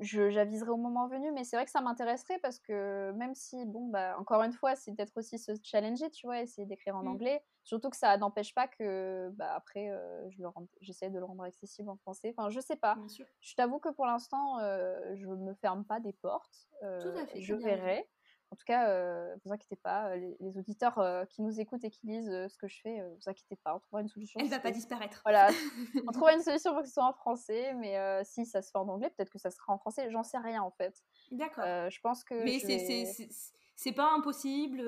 j'aviserai 0.00 0.70
au 0.70 0.76
moment 0.76 1.06
venu. 1.06 1.30
Mais 1.32 1.44
c'est 1.44 1.56
vrai 1.56 1.64
que 1.64 1.70
ça 1.70 1.80
m'intéresserait 1.80 2.38
parce 2.40 2.58
que 2.58 3.12
même 3.12 3.34
si, 3.34 3.64
bon, 3.64 3.88
bah, 3.88 4.16
encore 4.18 4.42
une 4.42 4.52
fois, 4.52 4.74
c'est 4.74 4.94
peut-être 4.94 5.16
aussi 5.16 5.38
se 5.38 5.52
challenger, 5.62 6.10
tu 6.10 6.26
vois, 6.26 6.40
essayer 6.40 6.66
d'écrire 6.66 6.96
en 6.96 7.04
mmh. 7.04 7.08
anglais. 7.08 7.42
Surtout 7.62 7.90
que 7.90 7.96
ça 7.96 8.16
n'empêche 8.16 8.54
pas 8.54 8.68
que, 8.68 9.30
bah, 9.34 9.54
après, 9.54 9.90
je 10.30 10.42
j'essaie 10.80 11.10
de 11.10 11.18
le 11.18 11.24
rendre 11.24 11.44
accessible 11.44 11.88
en 11.88 11.96
français. 11.96 12.34
Enfin, 12.36 12.50
je 12.50 12.60
sais 12.60 12.76
pas. 12.76 12.96
Je 13.40 13.54
t'avoue 13.54 13.78
que 13.78 13.90
pour 13.90 14.06
l'instant, 14.06 14.58
je 15.14 15.26
me 15.26 15.54
ferme 15.54 15.84
pas 15.84 16.00
des 16.00 16.12
portes. 16.12 16.68
je 16.82 17.54
verrai. 17.54 18.08
En 18.52 18.56
tout 18.56 18.64
cas, 18.64 18.88
euh, 18.88 19.34
vous 19.44 19.52
inquiétez 19.52 19.76
pas, 19.76 20.10
euh, 20.10 20.32
les, 20.40 20.58
auditeurs 20.58 20.98
euh, 20.98 21.24
qui 21.24 21.42
nous 21.42 21.60
écoutent 21.60 21.82
et 21.82 21.90
qui 21.90 22.06
lisent 22.06 22.30
ce 22.48 22.56
que 22.56 22.68
je 22.68 22.80
fais, 22.80 23.02
vous 23.02 23.28
inquiétez 23.28 23.56
pas, 23.56 23.74
on 23.74 23.80
trouvera 23.80 24.02
une 24.02 24.08
solution. 24.08 24.38
Elle 24.40 24.48
va 24.48 24.60
pas 24.60 24.70
disparaître. 24.70 25.20
Voilà, 25.24 25.48
on 26.08 26.12
trouvera 26.12 26.34
une 26.34 26.42
solution 26.42 26.72
pour 26.72 26.82
que 26.82 26.88
ce 26.88 26.94
soit 26.94 27.06
en 27.06 27.12
français, 27.12 27.74
mais 27.74 27.98
si 28.24 28.46
ça 28.46 28.62
se 28.62 28.70
fait 28.70 28.78
en 28.78 28.88
anglais, 28.88 29.10
peut-être 29.16 29.30
que 29.30 29.38
ça 29.38 29.50
sera 29.50 29.72
en 29.72 29.78
français. 29.78 30.10
J'en 30.10 30.22
sais 30.22 30.38
rien 30.38 30.62
en 30.62 30.70
fait. 30.70 31.02
D'accord. 31.32 31.90
je 31.90 32.00
pense 32.00 32.22
que. 32.22 32.44
Mais 32.44 32.60
c'est 33.78 33.92
pas 33.92 34.10
impossible, 34.14 34.82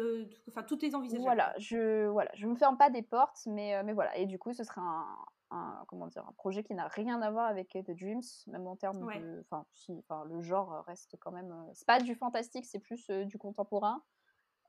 enfin 0.48 0.62
tout 0.62 0.82
est 0.82 0.94
envisageable. 0.94 1.22
Voilà, 1.22 1.55
je 1.59 2.06
voilà, 2.06 2.30
je 2.35 2.47
me 2.47 2.55
ferme 2.55 2.78
pas 2.78 2.89
des 2.89 3.02
portes, 3.02 3.40
mais 3.44 3.82
mais 3.82 3.93
voilà, 3.93 4.16
et 4.16 4.24
du 4.24 4.39
coup, 4.39 4.55
ce 4.55 4.64
sera 4.64 4.80
un, 4.80 5.18
un, 5.50 5.84
comment 5.88 6.06
dire, 6.06 6.24
un 6.28 6.32
projet 6.32 6.62
qui 6.62 6.74
n'a 6.74 6.88
rien 6.88 7.20
à 7.22 7.30
voir 7.30 7.46
avec 7.46 7.70
The 7.70 7.90
Dreams, 7.90 8.22
même 8.46 8.66
en 8.66 8.76
termes 8.76 9.00
de. 9.00 9.40
Enfin, 9.40 9.66
si, 9.72 9.92
le 10.26 10.40
genre 10.42 10.84
reste 10.86 11.16
quand 11.20 11.32
même. 11.32 11.50
Euh, 11.52 11.70
c'est 11.74 11.86
pas 11.86 12.00
du 12.00 12.14
fantastique, 12.14 12.66
c'est 12.66 12.78
plus 12.78 13.08
euh, 13.10 13.24
du 13.24 13.38
contemporain. 13.38 14.02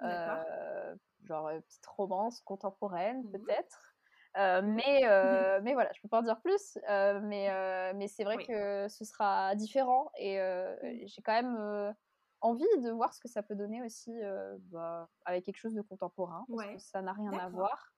Euh, 0.02 0.96
genre 1.24 1.50
petite 1.68 1.86
romance 1.86 2.40
contemporaine, 2.42 3.24
mmh 3.24 3.32
peut-être. 3.32 3.96
mais, 4.64 5.02
mais 5.64 5.74
voilà, 5.74 5.92
je 5.94 6.02
peux 6.02 6.08
pas 6.08 6.20
en 6.20 6.24
dire 6.24 6.40
plus. 6.42 6.78
mais 6.88 7.94
mais 7.94 8.08
c'est 8.08 8.24
vrai 8.24 8.38
que 8.46 8.88
ce 8.88 9.04
sera 9.04 9.56
différent 9.56 10.10
et 10.18 10.40
mmh. 10.40 11.08
j'ai 11.08 11.22
quand 11.22 11.34
même 11.34 11.96
envie 12.42 12.64
de 12.82 12.92
voir 12.92 13.14
ce 13.14 13.20
que 13.20 13.28
ça 13.28 13.44
peut 13.44 13.56
donner 13.56 13.84
aussi 13.84 14.18
bah, 14.72 15.10
avec 15.26 15.44
quelque 15.44 15.58
chose 15.58 15.74
de 15.74 15.82
contemporain. 15.82 16.46
Parce 16.48 16.70
que 16.70 16.80
ça 16.80 17.02
n'a 17.02 17.12
rien 17.12 17.34
à 17.34 17.50
voir. 17.50 17.92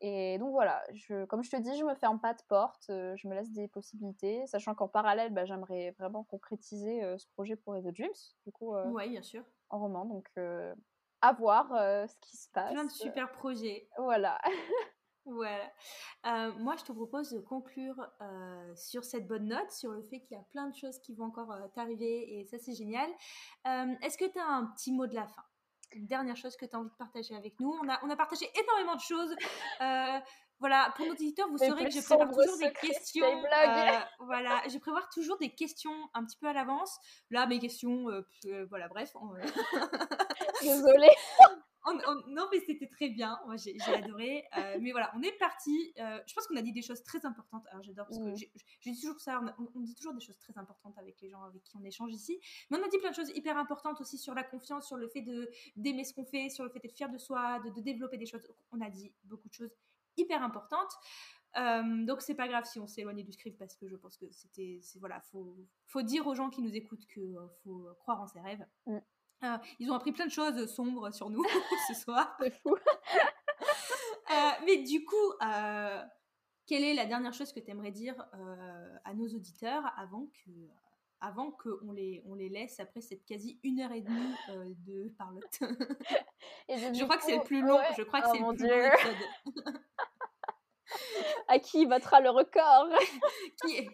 Et 0.00 0.38
donc 0.38 0.52
voilà, 0.52 0.84
je, 0.94 1.24
comme 1.24 1.42
je 1.42 1.50
te 1.50 1.56
dis, 1.56 1.76
je 1.76 1.84
me 1.84 1.94
ferme 1.94 2.20
pas 2.20 2.32
de 2.32 2.42
porte, 2.48 2.88
euh, 2.90 3.16
je 3.16 3.26
me 3.26 3.34
laisse 3.34 3.50
des 3.50 3.66
possibilités, 3.66 4.46
sachant 4.46 4.74
qu'en 4.74 4.86
parallèle, 4.86 5.32
bah, 5.32 5.44
j'aimerais 5.44 5.90
vraiment 5.98 6.22
concrétiser 6.24 7.02
euh, 7.02 7.18
ce 7.18 7.26
projet 7.28 7.56
pour 7.56 7.74
The 7.76 7.88
Dreams, 7.88 8.10
du 8.46 8.52
coup, 8.52 8.76
euh, 8.76 8.88
ouais, 8.90 9.08
bien 9.08 9.22
sûr. 9.22 9.42
en 9.70 9.80
roman. 9.80 10.04
Donc, 10.04 10.28
à 11.20 11.32
voir 11.32 11.68
ce 12.08 12.14
qui 12.20 12.36
se 12.36 12.48
passe. 12.50 12.72
Plein 12.72 12.84
de 12.84 12.92
super 12.92 13.32
projets. 13.32 13.88
Voilà. 13.98 14.40
voilà. 15.24 15.68
moi, 16.58 16.76
je 16.76 16.84
te 16.84 16.92
propose 16.92 17.32
de 17.32 17.40
conclure 17.40 18.08
sur 18.76 19.02
cette 19.02 19.26
bonne 19.26 19.48
note, 19.48 19.72
sur 19.72 19.90
le 19.90 20.02
fait 20.02 20.20
qu'il 20.20 20.36
y 20.36 20.40
a 20.40 20.44
plein 20.52 20.68
de 20.68 20.76
choses 20.76 21.00
qui 21.00 21.12
vont 21.14 21.24
encore 21.24 21.52
t'arriver, 21.74 22.38
et 22.38 22.44
ça, 22.44 22.56
c'est 22.58 22.74
génial. 22.74 23.10
Est-ce 23.64 24.16
que 24.16 24.30
tu 24.30 24.38
as 24.38 24.46
un 24.46 24.66
petit 24.66 24.92
mot 24.92 25.08
de 25.08 25.16
la 25.16 25.26
fin? 25.26 25.42
Dernière 25.96 26.36
chose 26.36 26.56
que 26.56 26.66
tu 26.66 26.74
as 26.74 26.78
envie 26.78 26.90
de 26.90 26.96
partager 26.96 27.34
avec 27.34 27.58
nous. 27.60 27.74
On 27.82 28.10
a, 28.10 28.16
partagé 28.16 28.46
énormément 28.60 28.96
de 28.96 29.00
choses. 29.00 29.34
Euh, 29.80 30.18
voilà, 30.60 30.92
pour 30.96 31.06
nos 31.06 31.14
éditeurs, 31.14 31.48
vous 31.48 31.58
saurez 31.58 31.84
que 31.84 31.90
je 31.90 32.00
prépare 32.00 32.30
toujours 32.30 32.58
des 32.58 32.72
questions. 32.72 33.26
Euh, 33.26 33.98
voilà, 34.20 34.62
je 34.68 34.78
prépare 34.78 35.08
toujours 35.10 35.38
des 35.38 35.50
questions 35.50 36.10
un 36.14 36.24
petit 36.24 36.36
peu 36.36 36.48
à 36.48 36.52
l'avance. 36.52 36.98
Là, 37.30 37.46
mes 37.46 37.58
questions, 37.58 38.08
euh, 38.10 38.66
voilà, 38.68 38.88
bref. 38.88 39.12
Désolée. 40.62 41.08
non, 42.28 42.46
mais 42.52 42.60
c'était 42.60 42.88
très 42.88 43.08
bien. 43.08 43.38
Moi, 43.46 43.56
j'ai 43.56 43.76
adoré. 43.86 44.44
Euh, 44.56 44.78
mais 44.80 44.92
voilà, 44.92 45.12
on 45.16 45.22
est 45.22 45.36
parti. 45.38 45.92
Euh, 45.98 46.20
je 46.26 46.34
pense 46.34 46.46
qu'on 46.46 46.56
a 46.56 46.62
dit 46.62 46.72
des 46.72 46.82
choses 46.82 47.02
très 47.02 47.24
importantes. 47.24 47.64
Alors, 47.70 47.82
j'adore 47.82 48.06
parce 48.06 48.18
que 48.18 48.34
je 48.36 48.90
dis 48.90 49.00
toujours 49.00 49.20
ça. 49.20 49.40
On, 49.74 49.80
dit 49.80 49.94
toujours 49.94 50.14
des 50.14 50.20
choses 50.20 50.38
très 50.38 50.56
importantes 50.58 50.96
avec 50.98 51.20
les 51.20 51.30
gens 51.30 51.42
avec 51.44 51.62
qui 51.62 51.76
on 51.76 51.84
échange 51.84 52.12
ici. 52.12 52.38
Mais 52.70 52.78
on 52.78 52.82
a 52.82 52.88
dit 52.88 52.98
plein 52.98 53.10
de 53.10 53.14
choses 53.16 53.30
hyper 53.34 53.56
importantes 53.56 54.00
aussi 54.00 54.18
sur 54.18 54.34
la 54.34 54.42
confiance, 54.44 54.86
sur 54.86 54.96
le 54.96 55.08
fait 55.08 55.24
d'aimer 55.76 56.04
ce 56.04 56.14
qu'on 56.14 56.24
fait, 56.24 56.48
sur 56.50 56.64
le 56.64 56.70
fait 56.70 56.80
d'être 56.80 56.96
fier 56.96 57.08
de 57.08 57.18
soi, 57.18 57.60
de, 57.60 57.80
développer 57.80 58.18
des 58.18 58.26
choses. 58.26 58.42
On 58.72 58.80
a 58.80 58.90
dit 58.90 59.12
beaucoup 59.24 59.48
de 59.48 59.54
choses 59.54 59.74
hyper 60.18 60.42
importantes. 60.42 60.92
donc 62.06 62.20
c'est 62.20 62.34
pas 62.34 62.48
grave 62.48 62.64
si 62.64 62.78
on 62.78 62.86
s'éloigne 62.86 63.22
du 63.22 63.32
script 63.32 63.58
parce 63.58 63.76
que 63.76 63.88
je 63.88 63.96
pense 63.96 64.16
que 64.16 64.26
c'était 64.30 64.80
voilà 65.00 65.20
faut 65.32 65.56
faut 65.86 66.02
dire 66.02 66.26
aux 66.26 66.34
gens 66.34 66.50
qui 66.50 66.62
nous 66.62 66.74
écoutent 66.74 67.06
que 67.06 67.36
faut 67.62 67.88
croire 68.00 68.20
en 68.20 68.26
ses 68.26 68.40
rêves. 68.40 68.64
Mm. 68.86 68.98
ils 69.78 69.90
ont 69.90 69.94
appris 69.94 70.12
plein 70.12 70.26
de 70.26 70.32
choses 70.32 70.66
sombres 70.72 71.12
sur 71.12 71.30
nous 71.30 71.44
ce 71.88 71.94
soir. 71.94 72.36
C'est 72.40 72.50
fou. 72.50 72.76
mais 74.66 74.82
du 74.82 75.04
coup, 75.04 75.32
quelle 76.66 76.84
est 76.84 76.94
la 76.94 77.06
dernière 77.06 77.32
chose 77.32 77.52
que 77.52 77.60
tu 77.60 77.70
aimerais 77.70 77.92
dire 77.92 78.14
à 79.04 79.14
nos 79.14 79.28
auditeurs 79.28 79.84
avant 79.96 80.26
que 80.44 80.50
avant 81.20 81.50
qu'on 81.50 81.92
les, 81.92 82.22
on 82.26 82.34
les 82.34 82.48
laisse 82.48 82.78
après 82.80 83.00
cette 83.00 83.24
quasi 83.24 83.58
une 83.62 83.80
heure 83.80 83.92
et 83.92 84.02
demie 84.02 84.34
euh, 84.50 84.72
de 84.86 85.08
parlotte? 85.18 85.58
je 86.68 87.04
crois 87.04 87.16
que 87.16 87.24
c'est 87.24 87.36
le 87.36 87.42
plus 87.42 87.62
long. 87.62 87.78
Je 87.96 88.02
crois 88.02 88.20
que 88.20 88.26
oh 88.28 88.32
c'est 88.32 88.40
le 88.40 88.54
plus 88.54 89.64
long 89.64 89.72
à 91.48 91.58
qui 91.58 91.86
battra 91.86 92.20
le 92.20 92.30
record 92.30 92.88
qui 93.62 93.88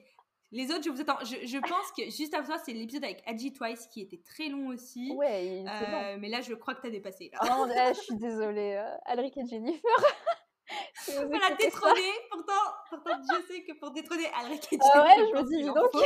Les 0.53 0.71
autres, 0.71 0.85
je 0.85 0.91
vous 0.91 1.01
attends. 1.01 1.19
Je, 1.23 1.59
pense 1.59 1.93
que 1.97 2.05
juste 2.11 2.35
après 2.35 2.53
ça, 2.53 2.63
c'est 2.65 2.73
l'épisode 2.73 3.05
avec 3.05 3.23
Adji 3.27 3.53
Twice 3.53 3.87
qui 3.89 4.03
était 4.03 4.21
très 4.25 4.49
long 4.49 4.69
aussi. 4.69 5.13
Ouais, 5.13 5.65
euh, 5.67 6.17
Mais 6.19 6.29
là, 6.29 6.41
je 6.41 6.55
crois 6.55 6.75
que 6.75 6.83
tu 6.83 6.87
as 6.89 6.91
dépassé. 6.91 7.31
Là. 7.33 7.57
Oh, 7.59 7.67
je 7.69 8.01
suis 8.01 8.17
désolée. 8.19 8.75
Euh, 8.75 8.97
Alric 9.07 9.37
et 9.37 9.47
Jennifer. 9.47 9.81
On 11.09 11.29
l'a 11.29 11.55
détrôné. 11.57 12.01
Pourtant, 12.31 12.53
pourtant, 12.89 13.19
je 13.31 13.53
sais 13.53 13.65
que 13.65 13.79
pour 13.79 13.91
détrôner 13.91 14.27
Alric 14.41 14.65
et 14.73 14.79
Jennifer. 14.79 14.91
Ah 14.95 15.05
ouais, 15.05 15.29
je 15.29 15.37
me 15.37 15.43
dis, 15.43 15.65
donc. 15.65 16.05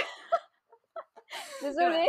Désolée. 1.62 2.09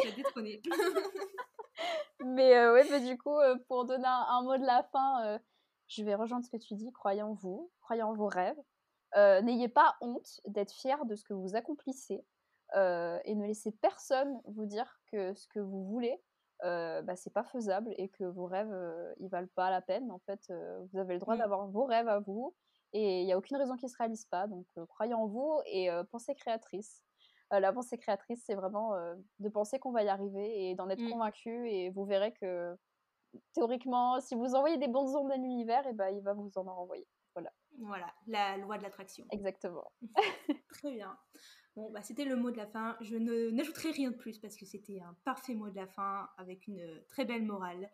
mais 2.26 2.56
euh, 2.57 2.73
ouais, 2.73 2.85
mais 2.89 3.01
du 3.01 3.18
coup, 3.18 3.38
euh, 3.38 3.56
pour 3.68 3.85
donner 3.85 4.07
un, 4.07 4.41
mot 4.43 4.57
de 4.57 4.65
la 4.65 4.84
fin, 4.91 5.26
euh, 5.26 5.39
je 5.88 6.03
vais 6.03 6.15
rejoindre 6.15 6.45
ce 6.45 6.49
que 6.49 6.57
tu 6.57 6.76
dis. 6.76 6.91
Croyez 6.91 7.22
en 7.22 7.34
vous, 7.34 7.72
croyez 7.90 8.03
en 8.03 8.14
vos 8.14 8.28
rêves. 8.28 8.60
N'ayez 9.16 9.70
pas 9.70 9.95
honte 10.02 10.40
d'être 10.45 10.72
fier 10.72 11.03
de 11.06 11.16
ce 11.16 11.24
que 11.24 11.34
vous 11.34 11.56
accomplissez 11.56 12.24
et 12.76 13.36
ne 13.36 13.45
laissez 13.45 13.72
personne 13.72 14.40
vous 14.45 14.66
dire 14.66 14.99
que 15.11 15.34
ce 15.34 15.48
que 15.48 15.60
vous 15.60 15.86
voulez, 15.86 16.22
bah, 16.61 17.16
c'est 17.16 17.34
pas 17.34 17.44
faisable 17.44 17.91
et 17.98 18.10
que 18.10 18.24
vos 18.24 18.45
rêves, 18.45 18.72
ils 19.20 19.30
valent 19.30 19.49
pas 19.56 19.72
la 19.72 19.82
peine. 19.82 20.11
En 20.11 20.20
fait, 20.20 20.53
vous 20.91 20.99
avez 20.99 21.14
le 21.14 21.20
droit 21.20 21.36
mmh. 21.36 21.40
d'avoir 21.40 21.68
vos 21.68 21.86
rêves 21.86 22.07
à 22.07 22.20
vous 22.20 22.56
et 22.94 23.22
il 23.22 23.26
n'y 23.26 23.34
a 23.34 23.38
aucune 23.38 23.57
raison 23.57 23.76
qu'ils 23.76 23.90
se 23.90 23.98
réalisent 23.98 24.28
pas. 24.28 24.45
Donc, 24.45 24.68
croyez 24.90 25.16
en 25.16 25.26
vous 25.26 25.60
et 25.66 25.90
pensez 26.11 26.36
créatrice. 26.36 27.03
Euh, 27.53 27.60
la 27.60 27.74
pensée 27.74 27.98
créatrice, 27.98 28.44
c'est 28.45 28.56
vraiment 28.56 28.94
euh, 28.94 29.16
de 29.40 29.49
penser 29.49 29.80
qu'on 29.80 29.91
va 29.91 30.03
y 30.03 30.10
arriver 30.10 30.70
et 30.70 30.76
d'en 30.76 30.90
être 30.90 31.02
mmh. 31.02 31.11
convaincu. 31.11 31.70
Et 31.70 31.90
vous 31.90 32.06
verrez 32.06 32.34
que 32.34 32.76
théoriquement, 33.53 34.20
si 34.22 34.36
vous 34.36 34.56
envoyez 34.56 34.78
des 34.78 34.88
bonnes 34.88 35.16
ondes 35.16 35.32
à 35.32 35.38
l'univers, 35.38 35.86
et 35.88 35.91
eh 35.91 35.94
ben, 35.94 36.10
il 36.10 36.22
va 36.22 36.34
vous 36.34 36.52
en 36.56 36.68
envoyer. 36.68 37.07
Voilà. 37.80 38.14
La 38.28 38.58
loi 38.58 38.78
de 38.78 38.84
l'attraction. 38.84 39.26
Exactement. 39.32 39.91
Très 40.70 40.91
bien. 40.91 41.18
Bon, 41.76 41.90
bah, 41.91 42.02
c'était 42.02 42.26
le 42.26 42.36
mot 42.36 42.52
de 42.52 42.58
la 42.58 42.66
fin. 42.66 42.98
Je 43.00 43.16
n'ajouterai 43.16 43.91
rien 43.91 44.12
de 44.12 44.16
plus 44.16 44.40
parce 44.40 44.58
que 44.58 44.66
c'était 44.66 45.00
un 45.00 45.16
parfait 45.24 45.54
mot 45.54 45.70
de 45.70 45.76
la 45.76 45.88
fin 45.88 46.28
avec 46.38 46.68
une 46.68 46.82
très 47.08 47.26
belle 47.26 47.46
morale. 47.46 47.90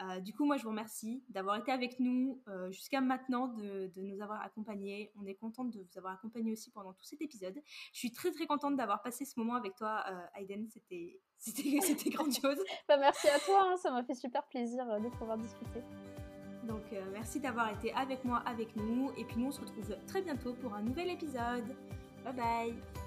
Euh, 0.00 0.20
du 0.20 0.32
coup, 0.32 0.44
moi, 0.44 0.56
je 0.56 0.62
vous 0.62 0.70
remercie 0.70 1.22
d'avoir 1.28 1.56
été 1.56 1.72
avec 1.72 1.98
nous 2.00 2.42
euh, 2.48 2.70
jusqu'à 2.70 3.00
maintenant, 3.00 3.48
de, 3.48 3.90
nous 3.96 4.22
avoir 4.22 4.42
accompagnés. 4.42 5.12
On 5.20 5.26
est 5.26 5.34
contente 5.34 5.70
de 5.70 5.82
vous 5.82 5.98
avoir 5.98 6.14
accompagnés 6.14 6.52
aussi 6.52 6.70
pendant 6.70 6.92
tout 6.92 7.04
cet 7.04 7.20
épisode. 7.20 7.60
Je 7.92 7.98
suis 7.98 8.12
très 8.12 8.30
très 8.30 8.46
contente 8.46 8.76
d'avoir 8.76 9.02
passé 9.02 9.24
ce 9.24 9.38
moment 9.38 9.56
avec 9.56 9.74
toi, 9.74 10.04
euh, 10.08 10.40
Aiden. 10.40 10.68
C'était 10.70 11.20
c'était 11.38 12.10
grandiose. 12.10 12.62
bah, 12.88 12.96
merci 12.96 13.28
à 13.28 13.38
toi, 13.40 13.70
hein. 13.70 13.76
ça 13.76 13.90
m'a 13.90 14.02
fait 14.02 14.14
super 14.14 14.46
plaisir 14.46 14.86
de 15.00 15.08
pouvoir 15.10 15.36
discuter. 15.36 15.82
Donc 16.66 16.82
merci 17.12 17.40
d'avoir 17.40 17.70
été 17.70 17.92
avec 17.94 18.24
moi, 18.24 18.42
avec 18.46 18.74
nous. 18.76 19.10
Et 19.16 19.24
puis 19.24 19.38
nous, 19.38 19.48
on 19.48 19.52
se 19.52 19.60
retrouve 19.60 19.96
très 20.06 20.22
bientôt 20.22 20.54
pour 20.54 20.74
un 20.74 20.82
nouvel 20.82 21.10
épisode. 21.10 21.64
Bye 22.24 22.34
bye 22.34 23.05